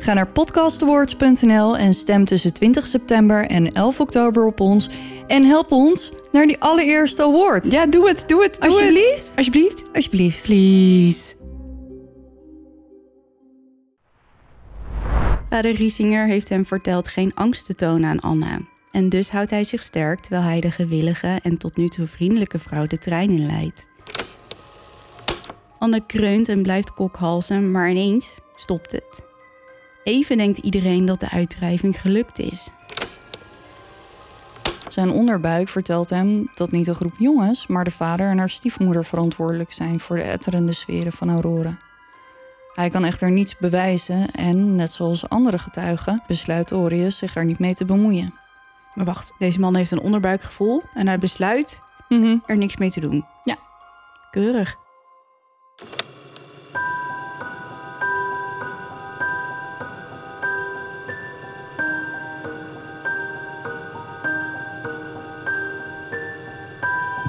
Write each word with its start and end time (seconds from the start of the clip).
Ga 0.00 0.12
naar 0.12 0.30
podcastawards.nl 0.32 1.76
en 1.76 1.94
stem 1.94 2.24
tussen 2.24 2.52
20 2.52 2.86
september 2.86 3.46
en 3.46 3.72
11 3.72 4.00
oktober 4.00 4.46
op 4.46 4.60
ons. 4.60 4.88
En 5.26 5.44
help 5.44 5.72
ons 5.72 6.12
naar 6.32 6.46
die 6.46 6.58
allereerste 6.58 7.22
award. 7.22 7.70
Ja, 7.70 7.86
doe 7.86 8.08
het, 8.08 8.24
doe 8.26 8.42
het, 8.42 8.60
doe 8.60 8.70
Alsjeblieft. 8.70 9.28
het. 9.28 9.36
Alsjeblieft. 9.36 9.84
Alsjeblieft. 9.92 10.46
Please. 10.46 11.34
Vader 15.50 15.72
Riesinger 15.72 16.26
heeft 16.26 16.48
hem 16.48 16.66
verteld 16.66 17.08
geen 17.08 17.34
angst 17.34 17.66
te 17.66 17.74
tonen 17.74 18.10
aan 18.10 18.20
Anna. 18.20 18.58
En 18.90 19.08
dus 19.08 19.30
houdt 19.30 19.50
hij 19.50 19.64
zich 19.64 19.82
sterk 19.82 20.20
terwijl 20.20 20.42
hij 20.42 20.60
de 20.60 20.70
gewillige 20.70 21.38
en 21.42 21.58
tot 21.58 21.76
nu 21.76 21.88
toe 21.88 22.06
vriendelijke 22.06 22.58
vrouw 22.58 22.86
de 22.86 22.98
trein 22.98 23.30
inleidt. 23.30 23.86
Anne 25.78 26.06
kreunt 26.06 26.48
en 26.48 26.62
blijft 26.62 26.94
kokhalzen, 26.94 27.70
maar 27.70 27.90
ineens 27.90 28.38
stopt 28.54 28.92
het. 28.92 29.28
Even 30.10 30.36
denkt 30.36 30.58
iedereen 30.58 31.06
dat 31.06 31.20
de 31.20 31.30
uitdrijving 31.30 32.00
gelukt 32.00 32.38
is. 32.38 32.70
Zijn 34.88 35.10
onderbuik 35.10 35.68
vertelt 35.68 36.10
hem 36.10 36.50
dat 36.54 36.70
niet 36.70 36.86
een 36.86 36.94
groep 36.94 37.14
jongens, 37.18 37.66
maar 37.66 37.84
de 37.84 37.90
vader 37.90 38.28
en 38.28 38.38
haar 38.38 38.48
stiefmoeder 38.48 39.04
verantwoordelijk 39.04 39.72
zijn 39.72 40.00
voor 40.00 40.16
de 40.16 40.22
etterende 40.22 40.72
sferen 40.72 41.12
van 41.12 41.30
Aurora. 41.30 41.76
Hij 42.74 42.90
kan 42.90 43.04
echter 43.04 43.30
niets 43.30 43.56
bewijzen 43.56 44.30
en, 44.30 44.76
net 44.76 44.92
zoals 44.92 45.28
andere 45.28 45.58
getuigen, 45.58 46.22
besluit 46.26 46.72
Orius 46.72 47.18
zich 47.18 47.36
er 47.36 47.44
niet 47.44 47.58
mee 47.58 47.74
te 47.74 47.84
bemoeien. 47.84 48.34
Maar 48.94 49.04
wacht, 49.04 49.32
deze 49.38 49.60
man 49.60 49.76
heeft 49.76 49.90
een 49.90 50.00
onderbuikgevoel 50.00 50.82
en 50.94 51.06
hij 51.06 51.18
besluit 51.18 51.80
er 52.46 52.56
niks 52.56 52.76
mee 52.76 52.90
te 52.90 53.00
doen. 53.00 53.26
Ja. 53.44 53.56
Keurig. 54.30 54.76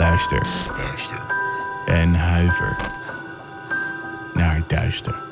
Luister. 0.00 0.46
En 1.86 2.14
huiver 2.14 2.76
naar 4.34 4.64
duister. 4.68 5.22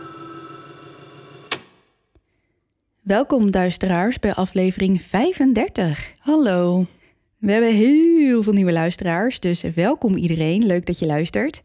Welkom 3.01 3.51
duisteraars 3.51 4.19
bij 4.19 4.35
aflevering 4.35 5.03
35. 5.03 6.13
Hallo. 6.19 6.87
We 7.39 7.53
hebben 7.53 7.75
heel 7.75 8.43
veel 8.43 8.53
nieuwe 8.53 8.73
luisteraars, 8.73 9.41
dus 9.41 9.63
welkom 9.63 10.17
iedereen. 10.17 10.67
Leuk 10.67 10.87
dat 10.87 10.99
je 10.99 11.07
luistert. 11.07 11.63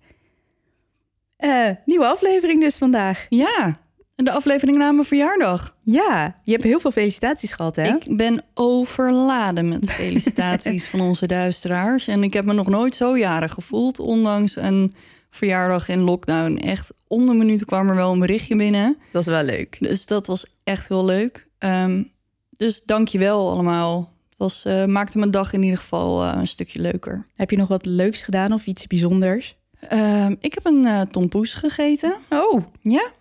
Eh, 1.38 1.70
nieuwe 1.86 2.06
aflevering 2.06 2.62
dus 2.62 2.78
vandaag. 2.78 3.26
Ja, 3.30 3.80
en 4.16 4.26
de 4.26 4.32
aflevering 4.32 4.78
na 4.78 4.92
mijn 4.92 5.08
verjaardag. 5.08 5.76
Ja, 5.84 6.40
je 6.44 6.52
hebt 6.52 6.64
heel 6.64 6.80
veel 6.80 6.92
felicitaties 6.92 7.52
gehad 7.52 7.76
hè? 7.76 7.88
Ik 7.96 8.18
ben 8.18 8.44
overladen 8.54 9.70
met 9.70 9.92
felicitaties 10.02 10.88
van 10.88 11.02
onze 11.02 11.28
duisteraars. 11.28 12.08
En 12.08 12.24
ik 12.24 12.34
heb 12.34 12.46
me 12.46 12.54
nog 12.54 12.68
nooit 12.68 12.96
zo 12.96 13.18
jarig 13.18 13.54
gevoeld, 13.54 14.00
ondanks 14.00 14.56
een 14.56 14.94
verjaardag 15.30 15.90
in 15.90 16.00
lockdown. 16.00 16.58
Echt 16.58 16.94
om 17.08 17.26
de 17.26 17.34
minuut 17.34 17.66
kwam 17.66 17.90
er 17.90 17.96
wel 17.96 18.12
een 18.12 18.20
berichtje 18.20 18.56
binnen. 18.56 18.98
Dat 19.12 19.22
is 19.22 19.34
wel 19.34 19.44
leuk. 19.44 19.78
Dus 19.80 20.06
dat 20.06 20.28
was 20.28 20.46
echt 20.64 20.88
heel 20.88 21.06
leuk. 21.06 21.48
Ehm, 21.58 22.04
dus 22.52 22.84
dank 22.84 23.08
je 23.08 23.20
wel 23.20 23.50
allemaal. 23.52 24.14
Het 24.30 24.38
was, 24.38 24.66
eh, 24.66 24.86
maakte 24.86 25.18
mijn 25.18 25.32
dag 25.32 25.54
in 25.54 25.64
ieder 25.64 25.78
geval 25.78 26.24
eh, 26.24 26.34
een 26.36 26.48
stukje 26.48 26.80
leuker. 26.82 27.26
Heb 27.36 27.50
je 27.50 27.58
nog 27.58 27.68
wat 27.68 27.86
leuks 27.86 28.22
gedaan 28.22 28.54
of 28.54 28.66
iets 28.66 28.88
bijzonders? 28.88 29.56
Ehm, 29.80 30.36
ik 30.40 30.54
heb 30.54 30.66
een 30.66 30.84
uh, 30.84 31.02
tompoes 31.02 31.54
gegeten. 31.54 32.16
Oh, 32.30 32.64
Ja. 32.82 33.12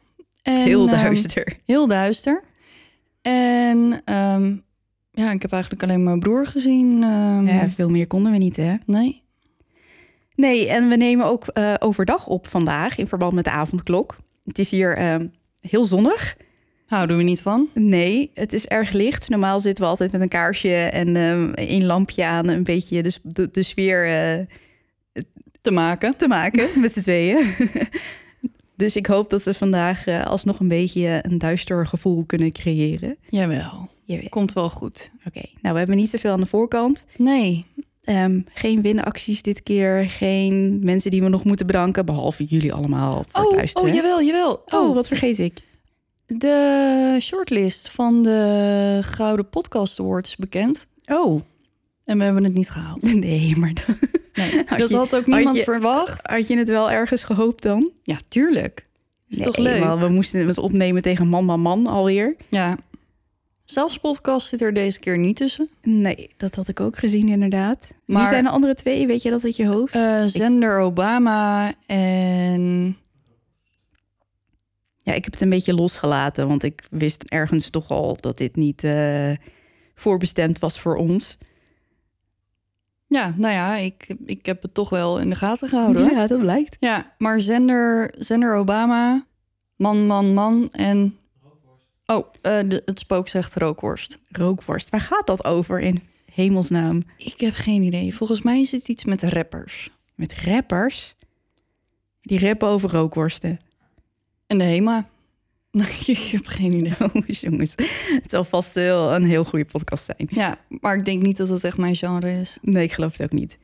En, 0.42 0.62
heel 0.62 0.88
ehm, 0.88 1.02
duister. 1.02 1.56
heel 1.64 1.86
duister. 1.86 2.42
En 3.22 4.02
ehm, 4.04 4.56
ja, 5.10 5.30
ik 5.30 5.42
heb 5.42 5.52
eigenlijk 5.52 5.82
alleen 5.82 6.04
mijn 6.04 6.18
broer 6.18 6.46
gezien. 6.46 6.98
Ja, 7.46 7.68
veel 7.68 7.90
meer 7.90 8.06
konden 8.06 8.32
we 8.32 8.38
niet 8.38 8.56
hè? 8.56 8.74
Nee. 8.86 9.22
Nee, 10.34 10.68
en 10.68 10.88
we 10.88 10.96
nemen 10.96 11.26
ook 11.26 11.46
eh, 11.46 11.74
overdag 11.78 12.26
op 12.26 12.46
vandaag 12.46 12.96
in 12.98 13.06
verband 13.06 13.32
met 13.32 13.44
de 13.44 13.50
avondklok. 13.50 14.16
Het 14.44 14.58
is 14.58 14.70
hier 14.70 15.20
heel 15.60 15.84
zonnig. 15.84 16.36
Houden 16.86 17.16
we 17.16 17.22
niet 17.22 17.40
van. 17.40 17.68
Nee, 17.74 18.30
het 18.34 18.52
is 18.52 18.66
erg 18.66 18.92
licht. 18.92 19.28
Normaal 19.28 19.60
zitten 19.60 19.84
we 19.84 19.90
altijd 19.90 20.12
met 20.12 20.20
een 20.20 20.28
kaarsje 20.28 20.74
en 20.74 21.14
een 21.16 21.84
lampje 21.84 22.24
aan, 22.24 22.48
een 22.48 22.62
beetje 22.62 23.02
de, 23.02 23.12
de, 23.22 23.48
de 23.50 23.62
sfeer 23.62 24.06
eh, 24.06 24.46
Te 25.60 25.70
maken. 25.70 26.16
te 26.16 26.28
maken 26.28 26.80
met 26.80 26.92
z'n 26.92 27.00
tweeën. 27.00 27.44
dus 28.82 28.96
ik 28.96 29.06
hoop 29.06 29.30
dat 29.30 29.42
we 29.42 29.54
vandaag 29.54 30.06
eh, 30.06 30.26
alsnog 30.26 30.60
een 30.60 30.68
beetje 30.68 31.18
een 31.22 31.38
duister 31.38 31.86
gevoel 31.86 32.24
kunnen 32.24 32.52
creëren. 32.52 33.16
Jawel. 33.28 33.88
Jawel. 34.02 34.28
Komt 34.28 34.52
wel 34.52 34.70
goed. 34.70 35.10
Oké, 35.26 35.42
nou 35.60 35.72
we 35.72 35.78
hebben 35.78 35.96
niet 35.96 36.10
zoveel 36.10 36.32
aan 36.32 36.40
de 36.40 36.46
voorkant. 36.46 37.04
Nee. 37.16 37.66
Ehm, 38.04 38.40
geen 38.54 38.82
winacties 38.82 39.42
dit 39.42 39.62
keer, 39.62 40.04
geen 40.08 40.80
mensen 40.82 41.10
die 41.10 41.22
we 41.22 41.28
nog 41.28 41.44
moeten 41.44 41.66
bedanken, 41.66 42.06
behalve 42.06 42.44
jullie 42.44 42.72
allemaal 42.72 43.12
voor 43.28 43.42
het 43.42 43.50
Oh, 43.50 43.56
luisteren. 43.56 43.88
oh, 43.88 43.94
jawel, 43.94 44.22
jawel. 44.22 44.62
Oh, 44.66 44.94
wat 44.94 45.08
vergeet 45.08 45.38
ik? 45.38 45.58
De 46.26 47.16
shortlist 47.20 47.88
van 47.88 48.22
de 48.22 48.98
Gouden 49.02 49.48
Podcast 49.48 50.00
Awards 50.00 50.36
bekend. 50.36 50.86
Oh, 51.06 51.40
En 52.04 52.18
we 52.18 52.24
hebben 52.24 52.44
het 52.44 52.54
niet 52.54 52.70
gehaald. 52.70 53.02
nee, 53.14 53.56
maar 53.56 53.72
dan- 53.74 53.98
Nee, 54.32 54.56
Had 54.66 54.78
dat 54.78 54.88
je- 54.88 54.96
had 54.96 55.04
ook 55.14 55.24
had 55.24 55.26
niemand 55.26 55.56
je- 55.56 55.62
verwacht. 55.62 56.26
had 56.26 56.48
je 56.48 56.56
het 56.58 56.68
wel 56.68 56.90
ergens 56.90 57.24
gehoopt 57.24 57.62
dan? 57.62 57.90
Ja, 58.02 58.16
tuurlijk. 58.28 58.86
Is 59.28 59.38
toch 59.38 59.56
leuk? 59.56 59.80
maar 59.80 59.98
we 59.98 60.08
moesten 60.08 60.46
het 60.46 60.58
opnemen 60.58 61.02
tegen 61.02 61.28
man, 61.28 61.44
man, 61.44 61.60
man 61.60 61.86
alweer. 61.86 62.36
Ja. 62.48 62.76
Zelfs 63.64 63.98
podcast 63.98 64.48
zit 64.48 64.62
er 64.62 64.74
deze 64.74 64.98
keer 65.00 65.18
niet 65.18 65.36
tussen. 65.36 65.68
Nee, 65.82 66.30
dat 66.36 66.54
had 66.54 66.68
ik 66.68 66.80
ook 66.80 66.98
gezien 66.98 67.28
inderdaad. 67.28 67.94
Wie 68.06 68.16
Maar- 68.16 68.26
zijn 68.26 68.44
de 68.44 68.50
andere 68.50 68.74
twee? 68.74 69.06
Weet 69.06 69.22
je 69.22 69.30
dat 69.30 69.44
uit 69.44 69.56
je 69.56 69.66
hoofd? 69.66 69.94
Eh, 69.94 70.22
zender 70.24 70.78
Obama 70.80 71.72
en... 71.86 72.96
ja, 74.98 75.12
ik 75.12 75.24
heb 75.24 75.32
het 75.32 75.42
een 75.42 75.48
beetje 75.50 75.74
losgelaten, 75.74 76.48
want 76.48 76.62
ik 76.62 76.82
wist 76.90 77.22
ergens 77.22 77.70
toch 77.70 77.88
al 77.90 78.16
dat 78.20 78.38
dit 78.38 78.56
niet 78.56 78.84
eh, 78.84 79.30
voorbestemd 79.94 80.58
was 80.58 80.80
voor 80.80 80.96
ons. 80.96 81.36
Ja, 83.12 83.34
nou 83.36 83.54
ja, 83.54 83.76
ik, 83.76 84.06
ik 84.24 84.46
heb 84.46 84.62
het 84.62 84.74
toch 84.74 84.88
wel 84.88 85.18
in 85.18 85.28
de 85.28 85.34
gaten 85.34 85.68
gehouden. 85.68 86.02
hoor. 86.02 86.12
Ja, 86.16 86.26
dat 86.26 86.40
blijkt. 86.40 86.76
Ja, 86.80 87.14
maar 87.18 87.40
zender, 87.40 88.14
zender 88.18 88.54
Obama, 88.54 89.26
man, 89.76 90.06
man, 90.06 90.34
man 90.34 90.68
en... 90.70 91.16
Oh, 92.06 92.26
eh, 92.42 92.58
de, 92.66 92.82
het 92.84 92.98
spook 92.98 93.28
zegt 93.28 93.54
rookworst. 93.54 94.18
Rookworst. 94.28 94.90
Waar 94.90 95.00
gaat 95.00 95.26
dat 95.26 95.44
over 95.44 95.80
in 95.80 96.02
hemelsnaam? 96.32 97.02
Ik 97.16 97.40
heb 97.40 97.54
geen 97.54 97.82
idee. 97.82 98.14
Volgens 98.14 98.42
mij 98.42 98.60
is 98.60 98.70
het 98.70 98.88
iets 98.88 99.04
met 99.04 99.22
rappers. 99.22 99.90
Met 100.14 100.34
rappers? 100.34 101.14
Die 102.22 102.46
rappen 102.46 102.68
over 102.68 102.90
rookworsten. 102.90 103.60
En 104.46 104.58
de 104.58 104.64
HEMA. 104.64 105.06
Ik 106.06 106.18
heb 106.18 106.46
geen 106.46 106.72
idee. 106.72 106.94
Oh, 107.00 107.26
jongens. 107.26 107.74
Het 108.22 108.30
zal 108.30 108.44
vast 108.44 108.74
heel, 108.74 109.12
een 109.14 109.24
heel 109.24 109.44
goede 109.44 109.64
podcast 109.64 110.04
zijn. 110.04 110.28
Ja, 110.30 110.56
maar 110.68 110.94
ik 110.96 111.04
denk 111.04 111.22
niet 111.22 111.36
dat 111.36 111.48
het 111.48 111.64
echt 111.64 111.76
mijn 111.78 111.96
genre 111.96 112.40
is. 112.40 112.58
Nee, 112.62 112.84
ik 112.84 112.92
geloof 112.92 113.12
het 113.16 113.22
ook 113.32 113.38
niet. 113.38 113.58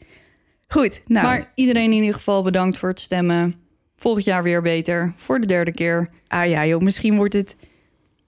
Goed, 0.69 1.03
nou. 1.07 1.27
Maar 1.27 1.53
iedereen 1.55 1.93
in 1.93 1.99
ieder 1.99 2.15
geval 2.15 2.43
bedankt 2.43 2.79
voor 2.79 2.89
het 2.89 3.01
stemmen. 3.01 3.55
Volgend 3.97 4.25
jaar 4.25 4.43
weer 4.43 4.63
beter. 4.63 5.13
Voor 5.17 5.41
de 5.41 5.47
derde 5.47 5.73
keer. 5.73 6.09
Ah 6.29 6.49
ja, 6.49 6.67
joh, 6.67 6.81
misschien 6.83 7.17
wordt 7.17 7.35
het 7.35 7.57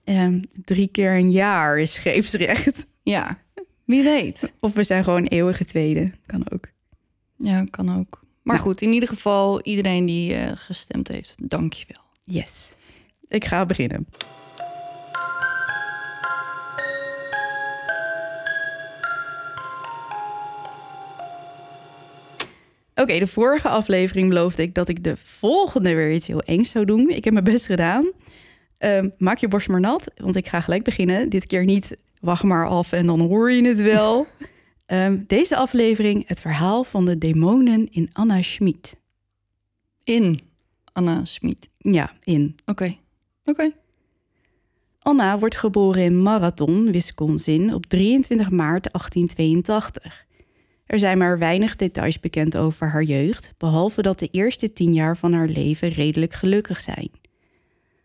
ehm, 0.03 0.41
drie 0.65 0.87
keer 0.87 1.11
een 1.15 1.31
jaar 1.31 1.79
is 1.79 1.93
scheepsrecht. 1.93 2.85
Ja, 3.03 3.39
Wie 3.85 4.03
weet. 4.03 4.53
Of 4.59 4.73
we 4.73 4.83
zijn 4.83 5.03
gewoon 5.03 5.25
eeuwige 5.25 5.65
tweede. 5.65 6.11
Kan 6.25 6.51
ook. 6.53 6.67
Ja, 7.37 7.63
kan 7.69 7.97
ook. 7.99 8.19
Maar 8.43 8.55
Nou. 8.55 8.67
goed, 8.67 8.81
in 8.81 8.93
ieder 8.93 9.09
geval 9.09 9.61
iedereen 9.61 10.05
die 10.05 10.33
eh, 10.35 10.51
gestemd 10.55 11.07
heeft, 11.07 11.35
dank 11.49 11.73
je 11.73 11.85
wel. 11.87 12.35
Yes. 12.35 12.75
Ik 13.31 13.45
ga 13.45 13.65
beginnen. 13.65 14.07
Oké, 22.95 23.19
de 23.19 23.27
vorige 23.27 23.67
aflevering 23.67 24.29
beloofde 24.29 24.61
ik 24.61 24.75
dat 24.75 24.89
ik 24.89 25.03
de 25.03 25.17
volgende 25.17 25.95
weer 25.95 26.13
iets 26.13 26.27
heel 26.27 26.41
engs 26.41 26.69
zou 26.69 26.85
doen. 26.85 27.09
Ik 27.09 27.23
heb 27.23 27.33
mijn 27.33 27.45
best 27.45 27.65
gedaan. 27.65 28.11
Ehm, 28.77 29.09
maak 29.17 29.37
je 29.37 29.47
borst 29.47 29.67
maar 29.67 29.79
nat, 29.79 30.11
want 30.15 30.35
ik 30.35 30.47
ga 30.47 30.61
gelijk 30.61 30.83
beginnen. 30.83 31.29
Dit 31.29 31.45
keer 31.45 31.65
niet, 31.65 31.97
wacht 32.19 32.43
maar 32.43 32.67
af 32.67 32.91
en 32.91 33.05
dan 33.05 33.19
hoor 33.19 33.51
je 33.51 33.67
het 33.67 33.81
wel. 33.81 34.27
Ehm, 34.85 35.19
deze 35.27 35.55
aflevering 35.55 36.27
het 36.27 36.41
verhaal 36.41 36.83
van 36.83 37.05
de 37.05 37.17
demonen 37.17 37.87
in 37.91 38.09
Anna 38.13 38.41
Schmid. 38.41 38.95
In 40.03 40.41
Anna 40.93 41.25
Smit. 41.25 41.67
Ja, 41.77 42.11
in. 42.23 42.55
Oké. 42.65 42.97
Oké. 43.45 43.71
Anna 44.99 45.39
wordt 45.39 45.57
geboren 45.57 46.03
in 46.03 46.21
Marathon, 46.21 46.91
Wisconsin, 46.91 47.73
op 47.73 47.85
23 47.85 48.49
maart 48.49 48.91
1882. 48.91 50.25
Er 50.85 50.99
zijn 50.99 51.17
maar 51.17 51.39
weinig 51.39 51.75
details 51.75 52.19
bekend 52.19 52.57
over 52.57 52.89
haar 52.89 53.03
jeugd, 53.03 53.53
behalve 53.57 54.01
dat 54.01 54.19
de 54.19 54.27
eerste 54.27 54.73
tien 54.73 54.93
jaar 54.93 55.17
van 55.17 55.33
haar 55.33 55.47
leven 55.47 55.89
redelijk 55.89 56.33
gelukkig 56.33 56.81
zijn. 56.81 57.09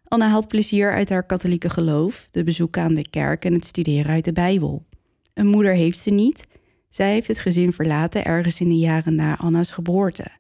Anna 0.05 0.29
haalt 0.29 0.49
plezier 0.49 0.93
uit 0.93 1.09
haar 1.09 1.27
katholieke 1.27 1.71
geloof, 1.71 2.29
de 2.31 2.45
bezoeken 2.45 2.83
aan 2.83 2.95
de 2.95 3.09
kerk 3.11 3.45
en 3.45 3.53
het 3.53 3.65
studeren 3.65 4.13
uit 4.13 4.25
de 4.25 4.33
Bijbel. 4.33 4.87
Een 5.35 5.47
moeder 5.47 5.73
heeft 5.73 5.99
ze 5.99 6.11
niet. 6.11 6.47
Zij 6.89 7.13
heeft 7.13 7.29
het 7.29 7.39
gezin 7.39 7.73
verlaten 7.73 8.25
ergens 8.25 8.61
in 8.61 8.69
de 8.69 8.79
jaren 8.79 9.15
na 9.15 9.37
Anna's 9.37 9.71
geboorte. 9.71 10.31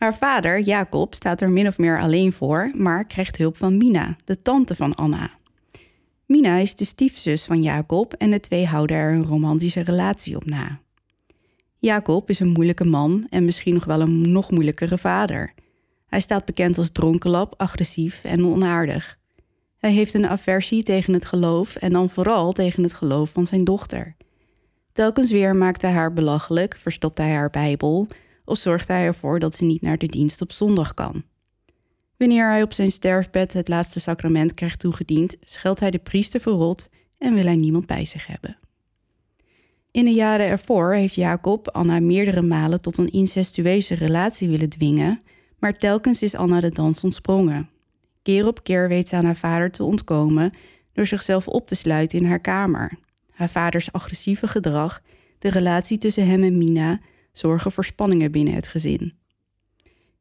Haar 0.00 0.14
vader, 0.14 0.60
Jacob, 0.60 1.14
staat 1.14 1.40
er 1.40 1.50
min 1.50 1.66
of 1.66 1.78
meer 1.78 2.00
alleen 2.00 2.32
voor, 2.32 2.70
maar 2.74 3.04
krijgt 3.04 3.36
hulp 3.36 3.56
van 3.56 3.76
Mina, 3.76 4.16
de 4.24 4.42
tante 4.42 4.74
van 4.74 4.94
Anna. 4.94 5.30
Mina 6.26 6.56
is 6.56 6.74
de 6.74 6.84
stiefzus 6.84 7.44
van 7.44 7.62
Jacob 7.62 8.12
en 8.12 8.30
de 8.30 8.40
twee 8.40 8.66
houden 8.66 8.96
er 8.96 9.12
een 9.12 9.24
romantische 9.24 9.80
relatie 9.80 10.36
op 10.36 10.44
na. 10.44 10.80
Jacob 11.78 12.30
is 12.30 12.40
een 12.40 12.48
moeilijke 12.48 12.84
man 12.84 13.26
en 13.30 13.44
misschien 13.44 13.74
nog 13.74 13.84
wel 13.84 14.00
een 14.00 14.32
nog 14.32 14.50
moeilijkere 14.50 14.98
vader. 14.98 15.54
Hij 16.06 16.20
staat 16.20 16.44
bekend 16.44 16.78
als 16.78 16.90
dronkenlap, 16.90 17.54
agressief 17.56 18.24
en 18.24 18.46
onaardig. 18.46 19.18
Hij 19.78 19.92
heeft 19.92 20.14
een 20.14 20.28
aversie 20.28 20.82
tegen 20.82 21.12
het 21.12 21.24
geloof 21.24 21.76
en 21.76 21.92
dan 21.92 22.10
vooral 22.10 22.52
tegen 22.52 22.82
het 22.82 22.94
geloof 22.94 23.30
van 23.30 23.46
zijn 23.46 23.64
dochter. 23.64 24.16
Telkens 24.92 25.30
weer 25.30 25.56
maakt 25.56 25.82
hij 25.82 25.92
haar 25.92 26.12
belachelijk, 26.12 26.76
verstopt 26.76 27.18
hij 27.18 27.30
haar 27.30 27.50
Bijbel 27.50 28.08
of 28.44 28.58
zorgt 28.58 28.88
hij 28.88 29.04
ervoor 29.04 29.38
dat 29.38 29.54
ze 29.54 29.64
niet 29.64 29.82
naar 29.82 29.98
de 29.98 30.06
dienst 30.06 30.40
op 30.40 30.52
zondag 30.52 30.94
kan. 30.94 31.22
Wanneer 32.16 32.50
hij 32.50 32.62
op 32.62 32.72
zijn 32.72 32.90
sterfbed 32.90 33.52
het 33.52 33.68
laatste 33.68 34.00
sacrament 34.00 34.54
krijgt 34.54 34.80
toegediend, 34.80 35.36
scheldt 35.40 35.80
hij 35.80 35.90
de 35.90 35.98
priester 35.98 36.40
verrot 36.40 36.88
en 37.18 37.34
wil 37.34 37.44
hij 37.44 37.56
niemand 37.56 37.86
bij 37.86 38.04
zich 38.04 38.26
hebben. 38.26 38.58
In 39.90 40.04
de 40.04 40.12
jaren 40.12 40.46
ervoor 40.46 40.94
heeft 40.94 41.14
Jacob 41.14 41.68
Anna 41.68 42.00
meerdere 42.00 42.42
malen 42.42 42.80
tot 42.80 42.98
een 42.98 43.12
incestueuze 43.12 43.94
relatie 43.94 44.48
willen 44.48 44.68
dwingen, 44.68 45.22
maar 45.58 45.78
telkens 45.78 46.22
is 46.22 46.34
Anna 46.34 46.60
de 46.60 46.68
dans 46.68 47.04
ontsprongen. 47.04 47.70
Keer 48.22 48.46
op 48.46 48.62
keer 48.62 48.88
weet 48.88 49.08
ze 49.08 49.16
aan 49.16 49.24
haar 49.24 49.36
vader 49.36 49.70
te 49.70 49.84
ontkomen 49.84 50.52
door 50.92 51.06
zichzelf 51.06 51.48
op 51.48 51.66
te 51.66 51.74
sluiten 51.74 52.18
in 52.18 52.24
haar 52.24 52.40
kamer. 52.40 52.98
Haar 53.30 53.48
vaders 53.48 53.92
agressieve 53.92 54.48
gedrag, 54.48 55.02
de 55.38 55.50
relatie 55.50 55.98
tussen 55.98 56.26
hem 56.26 56.42
en 56.42 56.58
Mina, 56.58 57.00
zorgen 57.32 57.72
voor 57.72 57.84
spanningen 57.84 58.30
binnen 58.30 58.54
het 58.54 58.68
gezin. 58.68 59.14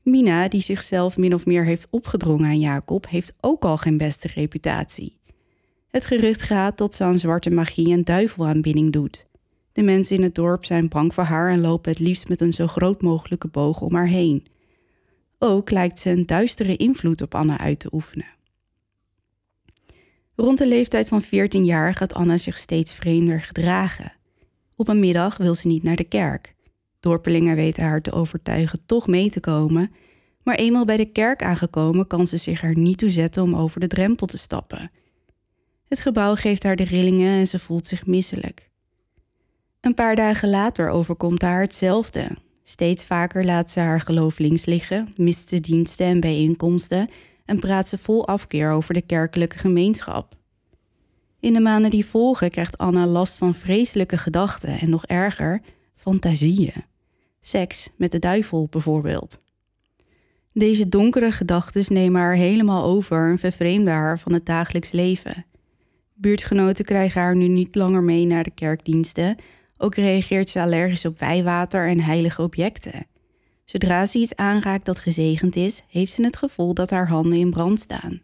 Mina, 0.01 0.47
die 0.47 0.61
zichzelf 0.61 1.17
min 1.17 1.33
of 1.33 1.45
meer 1.45 1.65
heeft 1.65 1.87
opgedrongen 1.89 2.45
aan 2.45 2.59
Jacob, 2.59 3.07
heeft 3.09 3.33
ook 3.39 3.65
al 3.65 3.77
geen 3.77 3.97
beste 3.97 4.27
reputatie. 4.27 5.19
Het 5.87 6.05
gerucht 6.05 6.41
gaat 6.41 6.77
dat 6.77 6.95
ze 6.95 7.03
aan 7.03 7.19
zwarte 7.19 7.49
magie 7.49 7.91
en 7.91 8.03
duivelaanbidding 8.03 8.91
doet. 8.91 9.27
De 9.71 9.81
mensen 9.81 10.15
in 10.15 10.23
het 10.23 10.35
dorp 10.35 10.65
zijn 10.65 10.89
bang 10.89 11.13
voor 11.13 11.23
haar 11.23 11.51
en 11.51 11.61
lopen 11.61 11.91
het 11.91 11.99
liefst 11.99 12.29
met 12.29 12.41
een 12.41 12.53
zo 12.53 12.67
groot 12.67 13.01
mogelijke 13.01 13.47
boog 13.47 13.81
om 13.81 13.95
haar 13.95 14.07
heen. 14.07 14.45
Ook 15.39 15.71
lijkt 15.71 15.99
ze 15.99 16.09
een 16.09 16.25
duistere 16.25 16.75
invloed 16.75 17.21
op 17.21 17.35
Anna 17.35 17.57
uit 17.57 17.79
te 17.79 17.93
oefenen. 17.93 18.37
Rond 20.35 20.57
de 20.57 20.67
leeftijd 20.67 21.07
van 21.07 21.21
14 21.21 21.65
jaar 21.65 21.93
gaat 21.93 22.13
Anna 22.13 22.37
zich 22.37 22.57
steeds 22.57 22.93
vreemder 22.93 23.41
gedragen. 23.41 24.13
Op 24.75 24.87
een 24.87 24.99
middag 24.99 25.37
wil 25.37 25.55
ze 25.55 25.67
niet 25.67 25.83
naar 25.83 25.95
de 25.95 26.03
kerk. 26.03 26.55
Dorpelingen 26.99 27.55
weten 27.55 27.83
haar 27.83 28.01
te 28.01 28.11
overtuigen 28.11 28.79
toch 28.85 29.07
mee 29.07 29.29
te 29.29 29.39
komen, 29.39 29.91
maar 30.43 30.55
eenmaal 30.55 30.85
bij 30.85 30.97
de 30.97 31.11
kerk 31.11 31.43
aangekomen 31.43 32.07
kan 32.07 32.27
ze 32.27 32.37
zich 32.37 32.63
er 32.63 32.77
niet 32.77 32.97
toe 32.97 33.09
zetten 33.09 33.43
om 33.43 33.55
over 33.55 33.79
de 33.79 33.87
drempel 33.87 34.27
te 34.27 34.37
stappen. 34.37 34.91
Het 35.87 36.01
gebouw 36.01 36.35
geeft 36.35 36.63
haar 36.63 36.75
de 36.75 36.83
rillingen 36.83 37.39
en 37.39 37.47
ze 37.47 37.59
voelt 37.59 37.87
zich 37.87 38.05
misselijk. 38.05 38.69
Een 39.81 39.93
paar 39.93 40.15
dagen 40.15 40.49
later 40.49 40.89
overkomt 40.89 41.41
haar 41.41 41.61
hetzelfde. 41.61 42.29
Steeds 42.63 43.05
vaker 43.05 43.45
laat 43.45 43.71
ze 43.71 43.79
haar 43.79 44.01
geloof 44.01 44.37
links 44.37 44.65
liggen, 44.65 45.13
mist 45.15 45.49
ze 45.49 45.59
diensten 45.59 46.05
en 46.05 46.19
bijeenkomsten 46.19 47.09
en 47.45 47.59
praat 47.59 47.89
ze 47.89 47.97
vol 47.97 48.27
afkeer 48.27 48.71
over 48.71 48.93
de 48.93 49.01
kerkelijke 49.01 49.57
gemeenschap. 49.57 50.35
In 51.39 51.53
de 51.53 51.59
maanden 51.59 51.91
die 51.91 52.05
volgen 52.05 52.49
krijgt 52.49 52.77
Anna 52.77 53.07
last 53.07 53.37
van 53.37 53.55
vreselijke 53.55 54.17
gedachten 54.17 54.79
en 54.79 54.89
nog 54.89 55.05
erger, 55.05 55.61
fantasieën. 55.99 56.83
Seks 57.41 57.89
met 57.95 58.11
de 58.11 58.19
duivel 58.19 58.67
bijvoorbeeld. 58.69 59.39
Deze 60.53 60.89
donkere 60.89 61.31
gedachten 61.31 61.93
nemen 61.93 62.21
haar 62.21 62.35
helemaal 62.35 62.83
over 62.83 63.29
en 63.29 63.39
vervreemden 63.39 63.93
haar 63.93 64.19
van 64.19 64.33
het 64.33 64.45
dagelijks 64.45 64.91
leven. 64.91 65.45
Buurtgenoten 66.13 66.85
krijgen 66.85 67.21
haar 67.21 67.35
nu 67.35 67.47
niet 67.47 67.75
langer 67.75 68.03
mee 68.03 68.25
naar 68.25 68.43
de 68.43 68.51
kerkdiensten. 68.51 69.35
Ook 69.77 69.95
reageert 69.95 70.49
ze 70.49 70.61
allergisch 70.61 71.05
op 71.05 71.19
wijwater 71.19 71.87
en 71.87 71.99
heilige 71.99 72.41
objecten. 72.41 73.07
Zodra 73.65 74.05
ze 74.05 74.17
iets 74.19 74.35
aanraakt 74.35 74.85
dat 74.85 74.99
gezegend 74.99 75.55
is, 75.55 75.83
heeft 75.87 76.13
ze 76.13 76.23
het 76.23 76.37
gevoel 76.37 76.73
dat 76.73 76.89
haar 76.89 77.07
handen 77.07 77.39
in 77.39 77.51
brand 77.51 77.79
staan. 77.79 78.21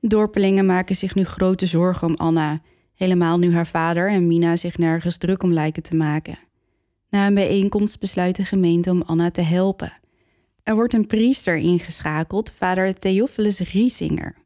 Dorpelingen 0.00 0.66
maken 0.66 0.96
zich 0.96 1.14
nu 1.14 1.24
grote 1.24 1.66
zorgen 1.66 2.06
om 2.06 2.14
Anna, 2.14 2.60
helemaal 2.98 3.38
nu 3.38 3.54
haar 3.54 3.66
vader 3.66 4.10
en 4.10 4.26
Mina 4.26 4.56
zich 4.56 4.78
nergens 4.78 5.16
druk 5.16 5.42
om 5.42 5.52
lijken 5.52 5.82
te 5.82 5.96
maken. 5.96 6.38
Na 7.10 7.26
een 7.26 7.34
bijeenkomst 7.34 8.00
besluit 8.00 8.36
de 8.36 8.44
gemeente 8.44 8.90
om 8.90 9.02
Anna 9.02 9.30
te 9.30 9.40
helpen. 9.40 9.92
Er 10.62 10.74
wordt 10.74 10.94
een 10.94 11.06
priester 11.06 11.56
ingeschakeld, 11.56 12.50
vader 12.50 12.98
Theophilus 12.98 13.58
Riesinger. 13.58 14.36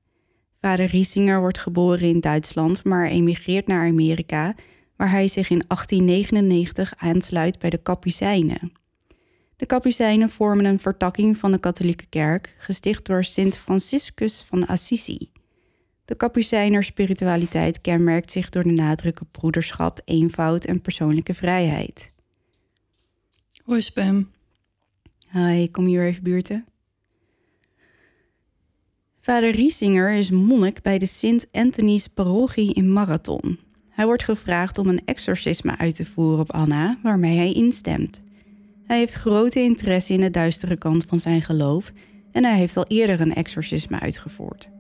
Vader 0.61 0.87
Riesinger 0.87 1.41
wordt 1.41 1.59
geboren 1.59 2.09
in 2.09 2.21
Duitsland, 2.21 2.85
maar 2.85 3.07
emigreert 3.07 3.67
naar 3.67 3.87
Amerika, 3.87 4.55
waar 4.97 5.11
hij 5.11 5.29
zich 5.29 5.51
in 5.51 5.65
1899 5.67 6.95
aansluit 6.97 7.59
bij 7.59 7.71
de 7.71 7.83
Kapucijnen. 7.83 8.73
De 9.57 9.67
Kapucijnen 9.67 10.31
vormen 10.31 10.65
een 10.65 10.79
vertakking 10.79 11.37
van 11.37 11.53
de 11.53 11.59
katholieke 11.59 12.07
kerk, 12.07 12.55
gesticht 12.59 13.07
door 13.07 13.25
Sint 13.25 13.57
Franciscus 13.57 14.43
van 14.43 14.67
Assisi. 14.67 15.31
De 16.13 16.19
Kapucijner 16.19 16.83
spiritualiteit 16.83 17.81
kenmerkt 17.81 18.31
zich 18.31 18.51
door 18.51 18.63
de 18.63 18.71
nadruk 18.71 19.21
op 19.21 19.29
broederschap, 19.31 20.01
eenvoud 20.05 20.65
en 20.65 20.81
persoonlijke 20.81 21.35
vrijheid. 21.35 22.13
Hoi 23.65 23.81
Spam. 23.81 24.31
Hi, 25.31 25.71
kom 25.71 25.85
hier 25.85 26.05
even 26.05 26.23
buurten. 26.23 26.65
Vader 29.21 29.51
Riesinger 29.51 30.13
is 30.13 30.31
monnik 30.31 30.83
bij 30.83 30.99
de 30.99 31.07
Sint 31.07 31.47
Anthony's 31.53 32.09
parochie 32.09 32.75
in 32.75 32.93
Marathon. 32.93 33.59
Hij 33.89 34.07
wordt 34.07 34.25
gevraagd 34.25 34.79
om 34.79 34.89
een 34.89 35.05
exorcisme 35.05 35.79
uit 35.79 35.95
te 35.97 36.05
voeren 36.05 36.41
op 36.41 36.53
Anna, 36.53 36.99
waarmee 37.03 37.37
hij 37.37 37.53
instemt. 37.53 38.23
Hij 38.85 38.99
heeft 38.99 39.15
grote 39.15 39.61
interesse 39.61 40.13
in 40.13 40.21
de 40.21 40.31
duistere 40.31 40.77
kant 40.77 41.05
van 41.05 41.21
zijn 41.21 41.43
geloof 41.43 41.93
en 42.33 42.45
hij 42.45 42.57
heeft 42.57 42.77
al 42.77 42.87
eerder 42.87 43.21
een 43.21 43.35
exorcisme 43.35 44.01
uitgevoerd. 44.01 44.71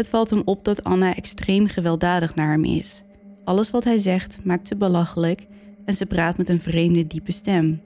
Het 0.00 0.08
valt 0.08 0.30
hem 0.30 0.42
op 0.44 0.64
dat 0.64 0.84
Anna 0.84 1.14
extreem 1.14 1.66
gewelddadig 1.66 2.34
naar 2.34 2.50
hem 2.50 2.64
is. 2.64 3.02
Alles 3.44 3.70
wat 3.70 3.84
hij 3.84 3.98
zegt 3.98 4.38
maakt 4.42 4.68
ze 4.68 4.76
belachelijk 4.76 5.46
en 5.84 5.94
ze 5.94 6.06
praat 6.06 6.36
met 6.36 6.48
een 6.48 6.60
vreemde 6.60 7.06
diepe 7.06 7.32
stem. 7.32 7.82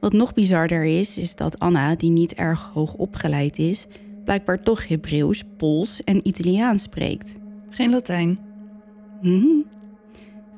Wat 0.00 0.12
nog 0.12 0.34
bizarder 0.34 0.84
is, 0.84 1.18
is 1.18 1.34
dat 1.34 1.58
Anna, 1.58 1.94
die 1.94 2.10
niet 2.10 2.34
erg 2.34 2.70
hoog 2.72 2.94
opgeleid 2.94 3.58
is, 3.58 3.86
blijkbaar 4.24 4.62
toch 4.62 4.88
Hebreeuws, 4.88 5.42
Pools 5.56 6.04
en 6.04 6.28
Italiaans 6.28 6.82
spreekt. 6.82 7.36
Geen 7.70 7.90
Latijn. 7.90 8.38
Mhm. 9.22 9.46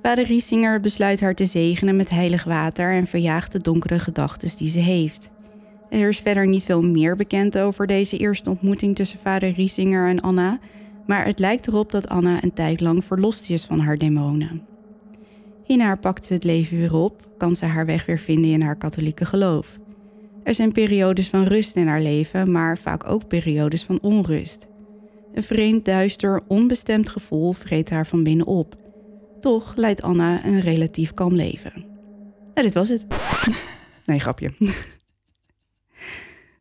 Vader 0.03 0.25
Riesinger 0.25 0.81
besluit 0.81 1.21
haar 1.21 1.35
te 1.35 1.47
zegenen 1.47 1.97
met 1.97 2.11
heilig 2.11 2.45
water 2.45 2.93
en 2.93 3.07
verjaagt 3.07 3.53
de 3.53 3.59
donkere 3.59 3.99
gedachten 3.99 4.57
die 4.57 4.69
ze 4.69 4.81
heeft. 4.81 5.31
Er 5.90 6.09
is 6.09 6.18
verder 6.18 6.47
niet 6.47 6.64
veel 6.64 6.82
meer 6.82 7.16
bekend 7.16 7.59
over 7.59 7.87
deze 7.87 8.16
eerste 8.16 8.50
ontmoeting 8.50 8.94
tussen 8.94 9.18
vader 9.18 9.50
Riesinger 9.50 10.09
en 10.09 10.20
Anna, 10.20 10.59
maar 11.06 11.25
het 11.25 11.38
lijkt 11.38 11.66
erop 11.66 11.90
dat 11.90 12.09
Anna 12.09 12.42
een 12.42 12.52
tijd 12.52 12.80
lang 12.80 13.04
verlost 13.04 13.50
is 13.50 13.64
van 13.64 13.80
haar 13.80 13.97
demonen. 13.97 14.62
Hierna 15.64 15.97
pakt 15.97 16.26
ze 16.26 16.32
het 16.32 16.44
leven 16.44 16.76
weer 16.76 16.94
op, 16.94 17.28
kan 17.37 17.56
ze 17.56 17.64
haar 17.64 17.87
weg 17.87 18.06
weer 18.06 18.18
vinden 18.18 18.50
in 18.50 18.62
haar 18.62 18.76
katholieke 18.76 19.25
geloof. 19.25 19.78
Er 20.42 20.54
zijn 20.54 20.73
periodes 20.73 21.28
van 21.28 21.44
rust 21.44 21.76
in 21.76 21.87
haar 21.87 22.00
leven, 22.00 22.50
maar 22.50 22.78
vaak 22.78 23.11
ook 23.11 23.28
periodes 23.28 23.85
van 23.85 23.99
onrust. 24.00 24.68
Een 25.35 25.42
vreemd, 25.42 25.85
duister, 25.85 26.42
onbestemd 26.47 27.09
gevoel 27.09 27.52
vreet 27.52 27.90
haar 27.90 28.06
van 28.06 28.23
binnen 28.23 28.47
op. 28.47 28.76
Toch 29.40 29.73
leidt 29.76 30.02
Anna 30.02 30.44
een 30.44 30.61
relatief 30.61 31.14
kalm 31.14 31.35
leven. 31.35 31.73
Nou, 32.54 32.66
dit 32.66 32.75
was 32.75 32.88
het. 32.88 33.06
Nee, 34.06 34.18
grapje. 34.18 34.50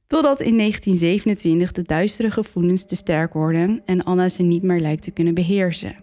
Totdat 0.10 0.40
in 0.40 0.58
1927 0.58 1.72
de 1.72 1.82
duistere 1.82 2.32
gevoelens 2.32 2.86
te 2.86 2.96
sterk 2.96 3.34
worden 3.34 3.82
en 3.86 4.04
Anna 4.04 4.30
ze 4.30 4.44
niet 4.44 4.64
meer 4.64 4.80
lijkt 4.80 5.04
te 5.04 5.12
kunnen 5.12 5.34
beheersen. 5.34 5.96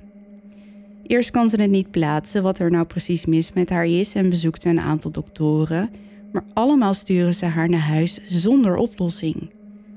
Eerst 1.07 1.31
kan 1.31 1.49
ze 1.49 1.61
het 1.61 1.71
niet 1.71 1.91
plaatsen 1.91 2.43
wat 2.43 2.59
er 2.59 2.71
nou 2.71 2.85
precies 2.85 3.27
mis 3.27 3.53
met 3.53 3.71
haar 3.71 3.87
is 3.87 4.15
en 4.15 4.31
bezoekt 4.31 4.63
ze 4.63 4.69
een 4.69 4.81
aantal 4.81 5.11
doktoren, 5.11 5.91
maar 6.33 6.45
allemaal 6.53 6.95
sturen 6.95 7.35
ze 7.35 7.45
haar 7.45 7.69
naar 7.69 7.81
huis 7.81 8.21
zonder 8.29 8.77
oplossing. 8.77 9.51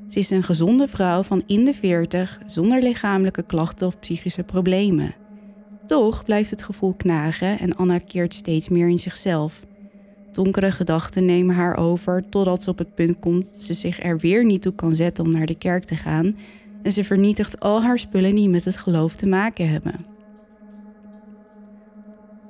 Ze 0.07 0.19
is 0.19 0.29
een 0.29 0.43
gezonde 0.43 0.87
vrouw 0.87 1.23
van 1.23 1.43
in 1.45 1.65
de 1.65 1.73
40 1.73 2.39
zonder 2.45 2.81
lichamelijke 2.81 3.43
klachten 3.43 3.87
of 3.87 3.99
psychische 3.99 4.43
problemen. 4.43 5.15
Toch 5.87 6.23
blijft 6.23 6.49
het 6.49 6.63
gevoel 6.63 6.93
knagen 6.93 7.59
en 7.59 7.75
Anna 7.75 7.97
keert 7.97 8.33
steeds 8.33 8.69
meer 8.69 8.87
in 8.87 8.99
zichzelf. 8.99 9.67
Donkere 10.31 10.71
gedachten 10.71 11.25
nemen 11.25 11.55
haar 11.55 11.77
over 11.77 12.23
totdat 12.29 12.63
ze 12.63 12.69
op 12.69 12.77
het 12.77 12.95
punt 12.95 13.19
komt 13.19 13.53
dat 13.53 13.63
ze 13.63 13.73
zich 13.73 14.03
er 14.03 14.17
weer 14.17 14.45
niet 14.45 14.61
toe 14.61 14.73
kan 14.73 14.95
zetten 14.95 15.25
om 15.25 15.31
naar 15.31 15.45
de 15.45 15.57
kerk 15.57 15.83
te 15.83 15.95
gaan 15.95 16.35
en 16.83 16.91
ze 16.91 17.03
vernietigt 17.03 17.59
al 17.59 17.81
haar 17.81 17.99
spullen 17.99 18.35
die 18.35 18.49
met 18.49 18.65
het 18.65 18.77
geloof 18.77 19.15
te 19.15 19.27
maken 19.27 19.69
hebben. 19.69 20.05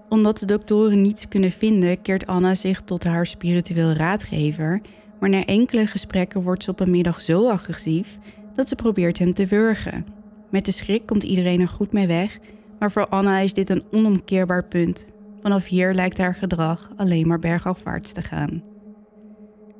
Omdat 0.09 0.37
de 0.37 0.45
doktoren 0.45 1.01
niets 1.01 1.27
kunnen 1.27 1.51
vinden, 1.51 2.01
keert 2.01 2.27
Anna 2.27 2.55
zich 2.55 2.81
tot 2.81 3.03
haar 3.03 3.25
spiritueel 3.25 3.91
raadgever, 3.91 4.81
maar 5.19 5.29
na 5.29 5.45
enkele 5.45 5.87
gesprekken 5.87 6.41
wordt 6.41 6.63
ze 6.63 6.71
op 6.71 6.79
een 6.79 6.91
middag 6.91 7.21
zo 7.21 7.49
agressief 7.49 8.17
dat 8.55 8.67
ze 8.67 8.75
probeert 8.75 9.19
hem 9.19 9.33
te 9.33 9.45
wurgen. 9.45 10.05
Met 10.49 10.65
de 10.65 10.71
schrik 10.71 11.05
komt 11.05 11.23
iedereen 11.23 11.59
er 11.59 11.67
goed 11.67 11.91
mee 11.91 12.07
weg, 12.07 12.39
maar 12.79 12.91
voor 12.91 13.07
Anna 13.07 13.39
is 13.39 13.53
dit 13.53 13.69
een 13.69 13.83
onomkeerbaar 13.91 14.63
punt. 14.65 15.07
Vanaf 15.41 15.65
hier 15.65 15.93
lijkt 15.93 16.17
haar 16.17 16.35
gedrag 16.35 16.89
alleen 16.95 17.27
maar 17.27 17.39
bergafwaarts 17.39 18.11
te 18.11 18.21
gaan. 18.21 18.63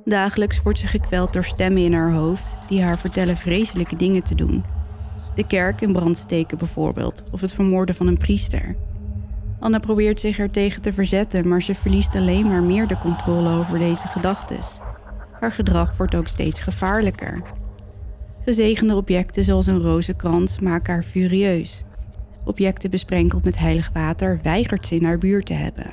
Dagelijks 0.05 0.61
wordt 0.61 0.79
ze 0.79 0.87
gekweld 0.87 1.33
door 1.33 1.43
stemmen 1.43 1.83
in 1.83 1.93
haar 1.93 2.11
hoofd 2.11 2.55
die 2.67 2.81
haar 2.83 2.97
vertellen 2.97 3.37
vreselijke 3.37 3.95
dingen 3.95 4.23
te 4.23 4.35
doen. 4.35 4.63
De 5.35 5.47
kerk 5.47 5.81
in 5.81 5.91
brand 5.91 6.17
steken 6.17 6.57
bijvoorbeeld, 6.57 7.23
of 7.31 7.41
het 7.41 7.53
vermoorden 7.53 7.95
van 7.95 8.07
een 8.07 8.17
priester. 8.17 8.75
Anna 9.59 9.79
probeert 9.79 10.19
zich 10.19 10.39
er 10.39 10.51
tegen 10.51 10.81
te 10.81 10.93
verzetten, 10.93 11.47
maar 11.47 11.61
ze 11.61 11.75
verliest 11.75 12.15
alleen 12.15 12.47
maar 12.47 12.63
meer 12.63 12.87
de 12.87 12.97
controle 12.97 13.49
over 13.49 13.77
deze 13.77 14.07
gedachten. 14.07 14.59
Haar 15.39 15.51
gedrag 15.51 15.97
wordt 15.97 16.15
ook 16.15 16.27
steeds 16.27 16.61
gevaarlijker. 16.61 17.41
Gezegende 18.45 18.95
objecten 18.95 19.43
zoals 19.43 19.67
een 19.67 19.81
rozenkrans 19.81 20.59
maken 20.59 20.93
haar 20.93 21.03
furieus. 21.03 21.83
Objecten 22.45 22.89
besprenkeld 22.89 23.43
met 23.43 23.57
heilig 23.57 23.89
water 23.93 24.39
weigert 24.43 24.88
ze 24.88 24.95
in 24.95 25.03
haar 25.03 25.17
buurt 25.17 25.45
te 25.45 25.53
hebben. 25.53 25.91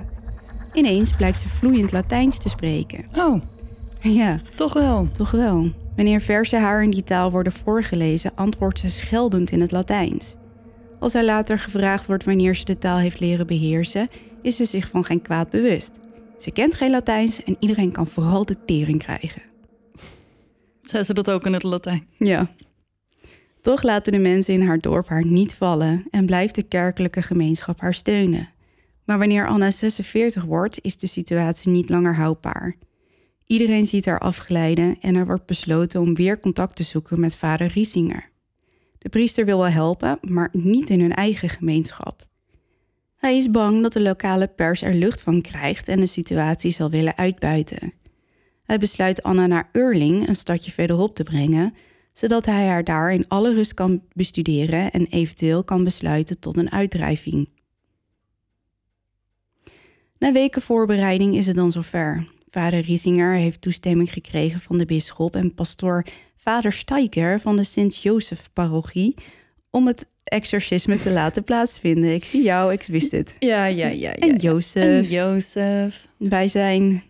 Ineens 0.73 1.12
blijkt 1.12 1.40
ze 1.40 1.49
vloeiend 1.49 1.93
Latijns 1.93 2.38
te 2.38 2.49
spreken. 2.49 3.05
Oh, 3.14 3.40
Ja, 4.00 4.40
toch 4.55 4.73
wel. 4.73 5.09
toch 5.12 5.31
wel. 5.31 5.71
Wanneer 5.97 6.21
versen 6.21 6.61
haar 6.61 6.83
in 6.83 6.90
die 6.90 7.05
taal 7.05 7.31
worden 7.31 7.52
voorgelezen, 7.52 8.33
antwoordt 8.35 8.78
ze 8.78 8.90
scheldend 8.90 9.50
in 9.50 9.61
het 9.61 9.71
Latijns. 9.73 10.35
Als 11.00 11.12
hij 11.12 11.25
later 11.25 11.59
gevraagd 11.59 12.07
wordt 12.07 12.25
wanneer 12.25 12.55
ze 12.57 12.64
de 12.64 12.78
taal 12.78 12.99
heeft 12.99 13.21
leren 13.21 13.47
beheersen, 13.47 14.09
is 14.43 14.57
ze 14.57 14.64
zich 14.64 14.88
van 14.88 15.05
geen 15.05 15.23
kwaad 15.23 15.50
bewust. 15.50 16.00
Ze 16.38 16.50
kent 16.50 16.75
geen 16.75 16.90
Latijns 16.90 17.43
en 17.45 17.57
iedereen 17.61 17.93
kan 17.93 18.07
vooral 18.07 18.45
de 18.45 18.57
tering 18.64 18.99
krijgen. 18.99 19.43
Zei 20.83 21.02
ze 21.05 21.14
dat 21.14 21.31
ook 21.31 21.47
in 21.47 21.52
het 21.52 21.62
Latijn? 21.62 22.07
Ja. 22.19 22.50
Toch 23.66 23.82
laten 23.82 24.12
de 24.12 24.18
mensen 24.18 24.54
in 24.54 24.62
haar 24.62 24.78
dorp 24.78 25.08
haar 25.08 25.25
niet 25.25 25.54
vallen 25.54 26.04
en 26.11 26.26
blijft 26.26 26.54
de 26.54 26.62
kerkelijke 26.62 27.23
gemeenschap 27.23 27.80
haar 27.80 27.94
steunen. 27.94 28.49
Maar 29.04 29.18
wanneer 29.18 29.49
Anna 29.49 29.70
46 29.70 30.44
wordt, 30.44 30.78
is 30.82 30.96
de 30.96 31.06
situatie 31.06 31.70
niet 31.70 31.88
langer 31.88 32.14
houdbaar. 32.14 32.76
Iedereen 33.46 33.87
ziet 33.87 34.06
haar 34.06 34.18
afglijden 34.18 34.96
en 35.00 35.14
er 35.14 35.26
wordt 35.26 35.46
besloten 35.46 36.00
om 36.00 36.14
weer 36.14 36.40
contact 36.40 36.76
te 36.76 36.82
zoeken 36.82 37.20
met 37.20 37.35
vader 37.35 37.66
Riesinger. 37.66 38.30
De 38.99 39.08
priester 39.08 39.44
wil 39.44 39.58
wel 39.58 39.70
helpen, 39.70 40.18
maar 40.20 40.49
niet 40.52 40.90
in 40.90 41.00
hun 41.00 41.14
eigen 41.14 41.49
gemeenschap. 41.49 42.23
Hij 43.16 43.37
is 43.37 43.50
bang 43.50 43.82
dat 43.82 43.92
de 43.92 44.02
lokale 44.02 44.46
pers 44.46 44.82
er 44.82 44.94
lucht 44.94 45.23
van 45.23 45.40
krijgt 45.40 45.88
en 45.88 46.00
de 46.00 46.06
situatie 46.06 46.70
zal 46.70 46.90
willen 46.90 47.16
uitbuiten. 47.16 47.92
Hij 48.64 48.78
besluit 48.78 49.23
Anna 49.23 49.46
naar 49.46 49.68
Urling, 49.73 50.28
een 50.28 50.37
stadje 50.37 50.70
verderop, 50.70 51.14
te 51.14 51.23
brengen, 51.23 51.75
zodat 52.18 52.46
hij 52.46 52.66
haar 52.66 52.85
daar 52.85 53.12
in 53.12 53.28
alle 53.28 53.54
rust 53.54 53.75
kan 53.75 54.02
bestuderen 54.12 54.90
en 54.90 55.06
eventueel 55.06 55.64
kan 55.64 55.85
besluiten 55.85 56.38
tot 56.38 56.56
een 56.56 56.70
uitdrijving. 56.70 57.49
Na 60.18 60.32
weken 60.32 60.62
voorbereiding 60.62 61.35
is 61.35 61.46
het 61.46 61.56
dan 61.56 61.73
zover. 61.73 62.26
Vader 62.50 62.80
Riesinger 62.80 63.35
heeft 63.35 63.61
toestemming 63.61 64.12
gekregen 64.12 64.61
van 64.61 64.78
de 64.78 64.85
bisschop 64.85 65.37
en 65.37 65.54
pastoor 65.54 66.04
Vader 66.37 66.73
Steiger 66.73 67.40
van 67.40 67.56
de 67.56 67.64
Sint-Jozef-parochie 67.64 69.14
om 69.70 69.87
het 69.87 70.08
exorcisme 70.25 70.99
te 70.99 71.11
laten 71.11 71.44
plaatsvinden. 71.44 72.14
Ik 72.14 72.25
zie 72.25 72.42
jou, 72.42 72.73
ik 72.73 72.82
wist 72.82 73.11
het. 73.11 73.37
Ja, 73.38 73.66
ja, 73.66 73.88
ja. 73.88 73.88
ja. 73.88 74.14
En 74.14 74.37
Jozef. 74.37 74.85
En 74.85 75.02
Jozef. 75.02 76.08
Wij 76.16 76.49
zijn 76.49 77.02